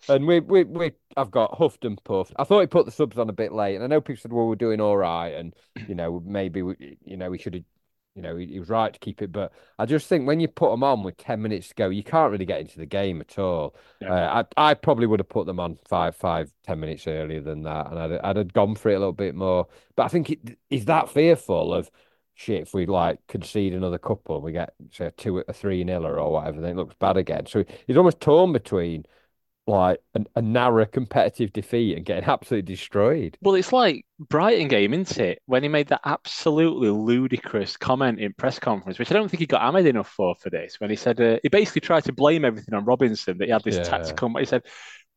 Yeah. 0.07 0.15
And 0.15 0.25
we, 0.25 0.39
we, 0.39 0.63
we, 0.63 0.91
I've 1.17 1.31
got 1.31 1.57
huffed 1.57 1.83
and 1.83 2.01
puffed. 2.03 2.33
I 2.37 2.43
thought 2.43 2.61
he 2.61 2.67
put 2.67 2.85
the 2.85 2.91
subs 2.91 3.17
on 3.17 3.29
a 3.29 3.33
bit 3.33 3.51
late, 3.51 3.75
and 3.75 3.83
I 3.83 3.87
know 3.87 3.99
people 3.99 4.21
said, 4.21 4.31
well, 4.31 4.47
we're 4.47 4.55
doing 4.55 4.79
all 4.79 4.95
right, 4.95 5.29
and 5.29 5.53
you 5.87 5.95
know, 5.95 6.21
maybe 6.25 6.61
we, 6.61 6.97
you 7.03 7.17
know, 7.17 7.29
we 7.29 7.37
should 7.37 7.55
have, 7.55 7.63
you 8.17 8.23
know, 8.23 8.35
he, 8.35 8.47
he 8.47 8.59
was 8.59 8.67
right 8.67 8.91
to 8.91 8.99
keep 8.99 9.21
it. 9.21 9.31
But 9.31 9.53
I 9.77 9.85
just 9.85 10.07
think 10.07 10.25
when 10.25 10.39
you 10.39 10.47
put 10.47 10.71
them 10.71 10.83
on 10.83 11.03
with 11.03 11.17
ten 11.17 11.41
minutes 11.41 11.69
to 11.69 11.75
go, 11.75 11.89
you 11.89 12.03
can't 12.03 12.31
really 12.31 12.45
get 12.45 12.59
into 12.59 12.79
the 12.79 12.85
game 12.87 13.21
at 13.21 13.37
all. 13.37 13.75
Yeah. 14.01 14.11
Uh, 14.11 14.43
I, 14.57 14.71
I 14.71 14.73
probably 14.73 15.05
would 15.05 15.19
have 15.19 15.29
put 15.29 15.45
them 15.45 15.59
on 15.59 15.77
five, 15.87 16.15
five, 16.15 16.51
ten 16.65 16.79
minutes 16.79 17.07
earlier 17.07 17.41
than 17.41 17.61
that, 17.63 17.91
and 17.91 17.99
I'd, 17.99 18.11
I'd 18.13 18.35
have 18.37 18.53
gone 18.53 18.75
for 18.75 18.89
it 18.89 18.95
a 18.95 18.99
little 18.99 19.13
bit 19.13 19.35
more. 19.35 19.67
But 19.95 20.03
I 20.03 20.07
think 20.07 20.31
it, 20.31 20.57
he's 20.69 20.85
that 20.85 21.09
fearful 21.09 21.75
of 21.75 21.91
shit. 22.33 22.63
If 22.63 22.73
we 22.73 22.87
like 22.87 23.19
concede 23.27 23.75
another 23.75 23.99
couple, 23.99 24.41
we 24.41 24.51
get 24.51 24.73
say 24.91 25.05
a 25.05 25.11
two, 25.11 25.43
a 25.47 25.53
three 25.53 25.83
nil 25.83 26.07
or 26.07 26.31
whatever, 26.31 26.59
then 26.59 26.71
it 26.71 26.77
looks 26.77 26.95
bad 26.99 27.17
again. 27.17 27.45
So 27.45 27.63
he's 27.85 27.97
almost 27.97 28.19
torn 28.19 28.51
between 28.51 29.05
like 29.67 29.99
a, 30.15 30.25
a 30.35 30.41
narrow 30.41 30.85
competitive 30.85 31.53
defeat 31.53 31.95
and 31.97 32.05
getting 32.05 32.29
absolutely 32.29 32.73
destroyed. 32.73 33.37
Well, 33.41 33.55
it's 33.55 33.71
like 33.71 34.05
Brighton 34.19 34.67
game, 34.67 34.93
isn't 34.93 35.17
it? 35.19 35.41
When 35.45 35.61
he 35.61 35.69
made 35.69 35.87
that 35.89 36.01
absolutely 36.05 36.89
ludicrous 36.89 37.77
comment 37.77 38.19
in 38.19 38.33
press 38.33 38.57
conference, 38.57 38.97
which 38.97 39.11
I 39.11 39.13
don't 39.13 39.29
think 39.29 39.39
he 39.39 39.45
got 39.45 39.61
hammered 39.61 39.85
enough 39.85 40.09
for 40.09 40.35
for 40.35 40.49
this. 40.49 40.79
When 40.79 40.89
he 40.89 40.95
said 40.95 41.21
uh, 41.21 41.37
he 41.43 41.49
basically 41.49 41.81
tried 41.81 42.05
to 42.05 42.13
blame 42.13 42.43
everything 42.43 42.73
on 42.73 42.85
Robinson 42.85 43.37
that 43.37 43.45
he 43.45 43.51
had 43.51 43.63
this 43.63 43.75
Yeah. 43.75 43.79
tactical. 43.79 44.35
He 44.39 44.45
said, 44.45 44.63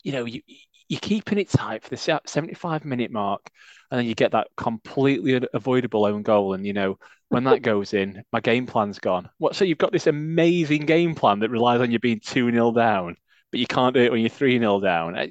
you 0.03 0.13
know, 0.13 0.25
you 0.27 0.43
you're 0.89 1.01
keeping 1.01 1.39
it 1.39 1.49
tight 1.49 1.83
for 1.85 1.91
the 1.91 2.21
75 2.27 2.85
minute 2.85 3.11
mark, 3.13 3.49
and 3.91 3.99
then 3.99 4.07
you 4.07 4.15
get 4.15 4.33
that 4.33 4.49
completely 4.57 5.41
avoidable 5.55 6.05
own 6.05 6.23
goal, 6.23 6.55
and 6.55 6.67
you 6.67 6.73
know 6.73 6.99
when 7.29 7.45
that 7.45 7.63
goes 7.63 7.95
in, 7.95 8.23
my 8.33 8.41
game 8.41 8.67
plan's 8.67 8.99
gone. 8.99 9.29
What? 9.39 9.55
So 9.57 9.65
you've 9.65 9.79
got 9.79 9.93
this 9.93 10.09
amazing 10.09 10.87
game 10.87 11.15
plan 11.15 11.41
that 11.41 11.51
relies 11.51 11.81
on 11.81 11.91
you 11.93 11.99
being 12.01 12.21
two 12.21 12.51
0 12.51 12.73
down, 12.73 13.17
but 13.51 13.61
you 13.61 13.67
can't 13.67 13.95
do 13.95 14.01
it 14.01 14.13
when 14.13 14.21
you're 14.21 14.31
three 14.31 14.59
0 14.59 14.81
down. 14.81 15.17
Uh, 15.17 15.27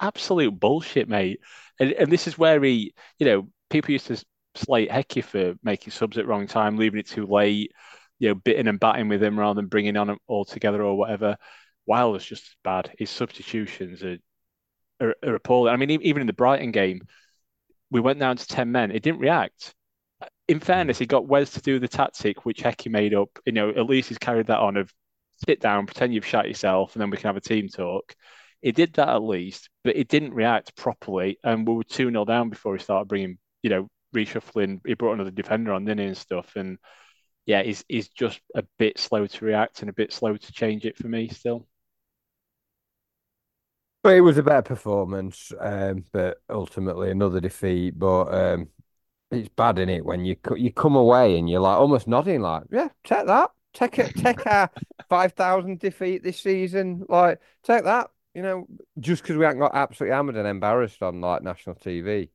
Absolute 0.00 0.58
bullshit, 0.58 1.08
mate. 1.08 1.40
And 1.78 1.92
and 1.92 2.10
this 2.10 2.26
is 2.26 2.38
where 2.38 2.62
he, 2.62 2.94
you 3.18 3.26
know, 3.26 3.48
people 3.68 3.92
used 3.92 4.06
to 4.06 4.22
slate 4.54 4.90
Hecky 4.90 5.22
for 5.22 5.54
making 5.62 5.92
subs 5.92 6.18
at 6.18 6.26
wrong 6.26 6.46
time, 6.46 6.76
leaving 6.76 7.00
it 7.00 7.06
too 7.06 7.26
late, 7.26 7.72
you 8.18 8.28
know, 8.28 8.34
bitting 8.34 8.68
and 8.68 8.80
batting 8.80 9.08
with 9.08 9.22
him 9.22 9.38
rather 9.38 9.60
than 9.60 9.68
bringing 9.68 9.96
on 9.96 10.10
him 10.10 10.18
all 10.26 10.44
together 10.44 10.82
or 10.82 10.96
whatever. 10.96 11.36
Wilder's 11.86 12.24
just 12.24 12.44
as 12.44 12.56
bad. 12.64 12.90
His 12.98 13.10
substitutions 13.10 14.02
are, 14.04 14.18
are, 15.00 15.14
are 15.24 15.34
appalling. 15.34 15.72
I 15.72 15.76
mean, 15.76 15.90
even 15.90 16.20
in 16.20 16.26
the 16.26 16.32
Brighton 16.32 16.72
game, 16.72 17.02
we 17.90 18.00
went 18.00 18.20
down 18.20 18.36
to 18.36 18.46
10 18.46 18.70
men. 18.70 18.90
It 18.90 19.02
didn't 19.02 19.20
react. 19.20 19.74
In 20.48 20.60
fairness, 20.60 20.98
he 20.98 21.06
got 21.06 21.26
Wes 21.26 21.50
to 21.52 21.60
do 21.60 21.78
the 21.78 21.88
tactic, 21.88 22.44
which 22.44 22.62
Hecky 22.62 22.90
made 22.90 23.14
up. 23.14 23.30
You 23.46 23.52
know, 23.52 23.70
at 23.70 23.86
least 23.86 24.08
he's 24.08 24.18
carried 24.18 24.46
that 24.48 24.60
on 24.60 24.76
of 24.76 24.92
sit 25.46 25.60
down, 25.60 25.86
pretend 25.86 26.14
you've 26.14 26.26
shot 26.26 26.48
yourself, 26.48 26.94
and 26.94 27.02
then 27.02 27.10
we 27.10 27.16
can 27.16 27.28
have 27.28 27.36
a 27.36 27.40
team 27.40 27.68
talk. 27.68 28.14
He 28.62 28.72
did 28.72 28.92
that 28.94 29.08
at 29.08 29.22
least, 29.22 29.70
but 29.84 29.96
it 29.96 30.08
didn't 30.08 30.34
react 30.34 30.76
properly. 30.76 31.38
And 31.42 31.66
we 31.66 31.74
were 31.74 31.84
2 31.84 32.10
0 32.10 32.24
down 32.24 32.50
before 32.50 32.76
he 32.76 32.82
started 32.82 33.08
bringing, 33.08 33.38
you 33.62 33.70
know, 33.70 33.88
reshuffling. 34.14 34.80
He 34.86 34.94
brought 34.94 35.14
another 35.14 35.30
defender 35.30 35.72
on, 35.72 35.84
didn't 35.84 36.00
he, 36.00 36.06
and 36.06 36.16
stuff. 36.16 36.56
And 36.56 36.78
yeah, 37.46 37.62
he's, 37.62 37.84
he's 37.88 38.08
just 38.08 38.40
a 38.54 38.64
bit 38.78 38.98
slow 38.98 39.26
to 39.26 39.44
react 39.44 39.80
and 39.80 39.88
a 39.88 39.94
bit 39.94 40.12
slow 40.12 40.36
to 40.36 40.52
change 40.52 40.84
it 40.84 40.96
for 40.96 41.08
me 41.08 41.28
still. 41.28 41.66
But 44.02 44.14
it 44.14 44.22
was 44.22 44.38
a 44.38 44.42
better 44.42 44.62
performance, 44.62 45.52
um, 45.58 46.04
but 46.12 46.38
ultimately 46.48 47.10
another 47.10 47.40
defeat. 47.40 47.98
But 47.98 48.32
um, 48.32 48.68
it's 49.30 49.50
bad 49.50 49.78
in 49.78 49.88
it 49.88 50.04
when 50.04 50.24
you 50.24 50.36
you 50.56 50.72
come 50.72 50.96
away 50.96 51.38
and 51.38 51.48
you're 51.48 51.60
like 51.60 51.78
almost 51.78 52.08
nodding, 52.08 52.40
like, 52.40 52.64
yeah, 52.70 52.88
take 53.04 53.26
that, 53.26 53.50
take 53.72 53.98
it, 53.98 54.14
take 54.16 54.46
our 54.46 54.70
five 55.08 55.32
thousand 55.32 55.80
defeat 55.80 56.22
this 56.22 56.40
season, 56.40 57.04
like 57.08 57.40
take 57.62 57.84
that. 57.84 58.10
You 58.34 58.42
know, 58.42 58.66
just 58.98 59.22
because 59.22 59.36
we 59.36 59.44
haven't 59.44 59.60
got 59.60 59.74
absolutely 59.74 60.14
hammered 60.14 60.36
and 60.36 60.46
embarrassed 60.46 61.02
on 61.02 61.20
like 61.20 61.42
national 61.42 61.76
TV, 61.76 62.30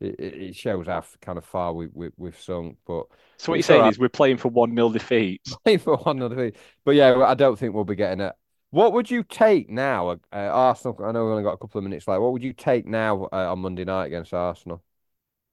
it, 0.00 0.20
it 0.20 0.56
shows 0.56 0.86
how 0.86 1.04
kind 1.20 1.38
of 1.38 1.44
far 1.44 1.72
we, 1.72 1.88
we 1.92 2.10
we've 2.16 2.38
sunk. 2.40 2.78
But 2.86 3.06
So 3.38 3.50
what 3.50 3.56
you're 3.56 3.62
saying 3.64 3.86
alright. 3.86 3.86
is 3.86 3.98
we're 3.98 4.08
playing 4.08 4.36
for 4.36 4.48
1 4.48 4.74
0 4.74 4.90
defeats. 4.92 5.56
for 5.82 5.96
one 5.98 6.22
of 6.22 6.30
the, 6.30 6.52
but 6.84 6.92
yeah, 6.92 7.16
I 7.24 7.34
don't 7.34 7.58
think 7.58 7.74
we'll 7.74 7.84
be 7.84 7.94
getting 7.96 8.20
it. 8.20 8.34
What 8.70 8.92
would 8.92 9.10
you 9.10 9.24
take 9.24 9.68
now? 9.68 10.10
Uh, 10.10 10.18
Arsenal. 10.32 10.96
I 11.04 11.12
know 11.12 11.24
we've 11.24 11.32
only 11.32 11.42
got 11.42 11.54
a 11.54 11.58
couple 11.58 11.78
of 11.78 11.84
minutes 11.84 12.06
left. 12.06 12.20
What 12.20 12.32
would 12.32 12.42
you 12.42 12.52
take 12.52 12.86
now 12.86 13.24
uh, 13.32 13.50
on 13.52 13.58
Monday 13.60 13.84
night 13.84 14.06
against 14.06 14.32
Arsenal? 14.32 14.82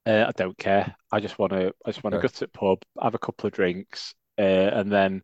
Uh, 0.06 0.26
I 0.28 0.32
don't 0.32 0.58
care. 0.58 0.95
I 1.12 1.20
just 1.20 1.38
want 1.38 1.52
to. 1.54 1.74
I 1.86 1.91
just 1.91 2.04
want 2.04 2.14
to 2.14 2.18
Okay. 2.18 2.20
go 2.20 2.28
to 2.30 2.40
the 2.40 2.48
pub, 2.48 2.80
have 3.02 3.16
a 3.16 3.20
couple 3.20 3.48
of 3.48 3.54
drinks, 3.54 4.16
uh, 4.38 4.41
and 4.41 4.91
then 4.91 5.23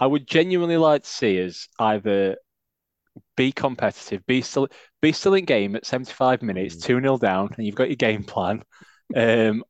I 0.00 0.06
would 0.06 0.26
genuinely 0.26 0.76
like 0.78 1.02
to 1.04 1.08
see 1.08 1.44
us 1.44 1.68
either 1.78 2.36
be 3.36 3.52
competitive, 3.52 4.24
be 4.26 4.42
still, 4.42 4.68
be 5.02 5.12
still 5.12 5.34
in 5.34 5.44
game 5.44 5.76
at 5.76 5.86
75 5.86 6.42
minutes, 6.42 6.76
Mm. 6.76 6.82
two 6.82 7.00
0 7.00 7.18
down, 7.18 7.50
and 7.56 7.66
you've 7.66 7.74
got 7.74 7.88
your 7.88 7.96
game 7.96 8.24
plan, 8.24 8.62
um, 9.16 9.64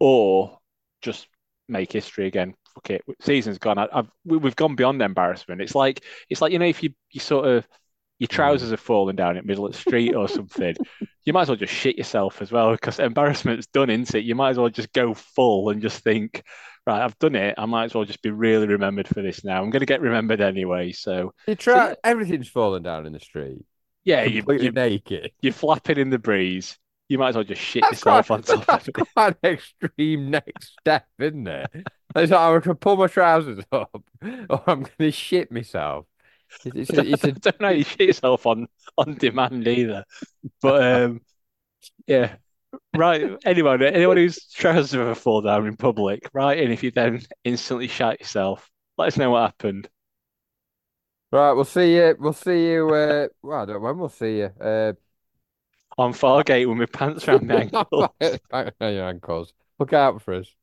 or 0.00 0.58
just 1.02 1.28
make 1.68 1.92
history 1.92 2.26
again. 2.26 2.54
Fuck 2.74 2.90
it, 2.90 3.02
season's 3.20 3.58
gone. 3.58 3.78
I, 3.78 3.88
I've 3.92 4.10
we, 4.24 4.36
we've 4.38 4.56
gone 4.56 4.76
beyond 4.76 5.02
embarrassment. 5.02 5.60
It's 5.60 5.74
like 5.74 6.04
it's 6.30 6.42
like 6.42 6.52
you 6.52 6.58
know 6.58 6.66
if 6.66 6.82
you 6.82 6.90
you 7.12 7.20
sort 7.20 7.46
of 7.46 7.66
your 8.18 8.28
trousers 8.28 8.72
are 8.72 8.76
falling 8.76 9.16
down 9.16 9.36
in 9.36 9.44
the 9.44 9.46
middle 9.48 9.66
of 9.66 9.72
the 9.72 9.78
street 9.78 10.14
or 10.14 10.28
something, 10.28 10.74
you 11.24 11.32
might 11.32 11.42
as 11.42 11.48
well 11.48 11.56
just 11.56 11.72
shit 11.74 11.98
yourself 11.98 12.42
as 12.42 12.52
well 12.52 12.72
because 12.72 12.98
embarrassment's 13.00 13.66
done, 13.68 13.90
isn't 13.90 14.14
it? 14.14 14.24
You 14.24 14.34
might 14.34 14.50
as 14.50 14.58
well 14.58 14.68
just 14.70 14.92
go 14.92 15.14
full 15.14 15.70
and 15.70 15.82
just 15.82 16.02
think, 16.04 16.42
right, 16.86 17.02
I've 17.02 17.18
done 17.18 17.34
it. 17.34 17.54
I 17.58 17.66
might 17.66 17.84
as 17.86 17.94
well 17.94 18.04
just 18.04 18.22
be 18.22 18.30
really 18.30 18.66
remembered 18.66 19.08
for 19.08 19.22
this 19.22 19.44
now. 19.44 19.62
I'm 19.62 19.70
going 19.70 19.80
to 19.80 19.86
get 19.86 20.00
remembered 20.00 20.40
anyway. 20.40 20.92
So, 20.92 21.34
You 21.46 21.54
try. 21.56 21.88
yeah. 21.88 21.94
Everything's 22.04 22.48
falling 22.48 22.82
down 22.82 23.06
in 23.06 23.12
the 23.12 23.20
street, 23.20 23.64
yeah, 24.04 24.24
you, 24.24 24.42
completely 24.42 24.66
you, 24.66 24.72
naked. 24.72 25.32
you're 25.40 25.52
flapping 25.52 25.98
in 25.98 26.10
the 26.10 26.18
breeze. 26.18 26.78
You 27.08 27.18
might 27.18 27.30
as 27.30 27.34
well 27.36 27.44
just 27.44 27.60
shit 27.60 27.86
That's 27.90 27.92
yourself 27.92 28.26
quite, 28.26 28.30
on 28.30 28.42
top 28.42 28.66
that's 28.66 28.88
of 28.88 28.94
it. 28.98 29.06
quite 29.14 29.36
an 29.42 29.50
extreme 29.52 30.30
next 30.30 30.72
step, 30.80 31.06
isn't 31.18 31.46
it? 31.48 31.70
It's 32.16 32.30
like 32.30 32.40
I'm 32.40 32.60
gonna 32.60 32.76
pull 32.76 32.96
my 32.96 33.08
trousers 33.08 33.58
up, 33.72 33.90
or 34.48 34.62
I'm 34.68 34.84
gonna 34.98 35.10
shit 35.10 35.50
myself. 35.50 36.06
It's, 36.64 36.90
it's 36.90 36.96
a, 36.96 37.04
it's 37.04 37.24
I 37.24 37.28
a 37.28 37.32
don't 37.32 37.60
know 37.60 37.66
how 37.68 37.72
you 37.72 37.82
shit 37.82 38.02
yourself 38.08 38.46
on 38.46 38.68
on 38.96 39.14
demand 39.16 39.66
either. 39.66 40.04
But 40.62 40.82
um, 41.02 41.20
yeah. 42.06 42.36
Right. 42.96 43.36
Anyone, 43.44 43.82
anyone 43.82 44.16
whose 44.16 44.46
trousers 44.52 44.94
ever 44.94 45.14
fall 45.14 45.40
down 45.42 45.66
in 45.66 45.76
public, 45.76 46.28
right? 46.32 46.58
And 46.60 46.72
if 46.72 46.82
you 46.82 46.90
then 46.90 47.20
instantly 47.44 47.88
shite 47.88 48.20
yourself, 48.20 48.70
let 48.96 49.08
us 49.08 49.16
know 49.16 49.30
what 49.30 49.42
happened. 49.42 49.88
right. 51.32 51.52
We'll 51.52 51.64
see 51.64 51.94
you. 51.96 52.16
We'll 52.18 52.32
see 52.32 52.66
you. 52.72 52.88
Uh, 52.94 53.28
well, 53.42 53.62
I 53.62 53.64
don't 53.66 53.74
know 53.76 53.80
when 53.80 53.98
we'll 53.98 54.08
see 54.08 54.38
you. 54.38 54.50
Uh, 54.60 54.92
On 55.98 56.12
Fargate 56.12 56.68
with 56.68 56.78
my 56.78 56.86
pants 56.86 57.26
around 57.26 57.46
my 57.48 57.54
ankle. 57.62 58.14
back 58.50 58.74
your 58.80 59.08
ankles. 59.08 59.52
Look 59.78 59.92
out 59.92 60.22
for 60.22 60.34
us. 60.34 60.54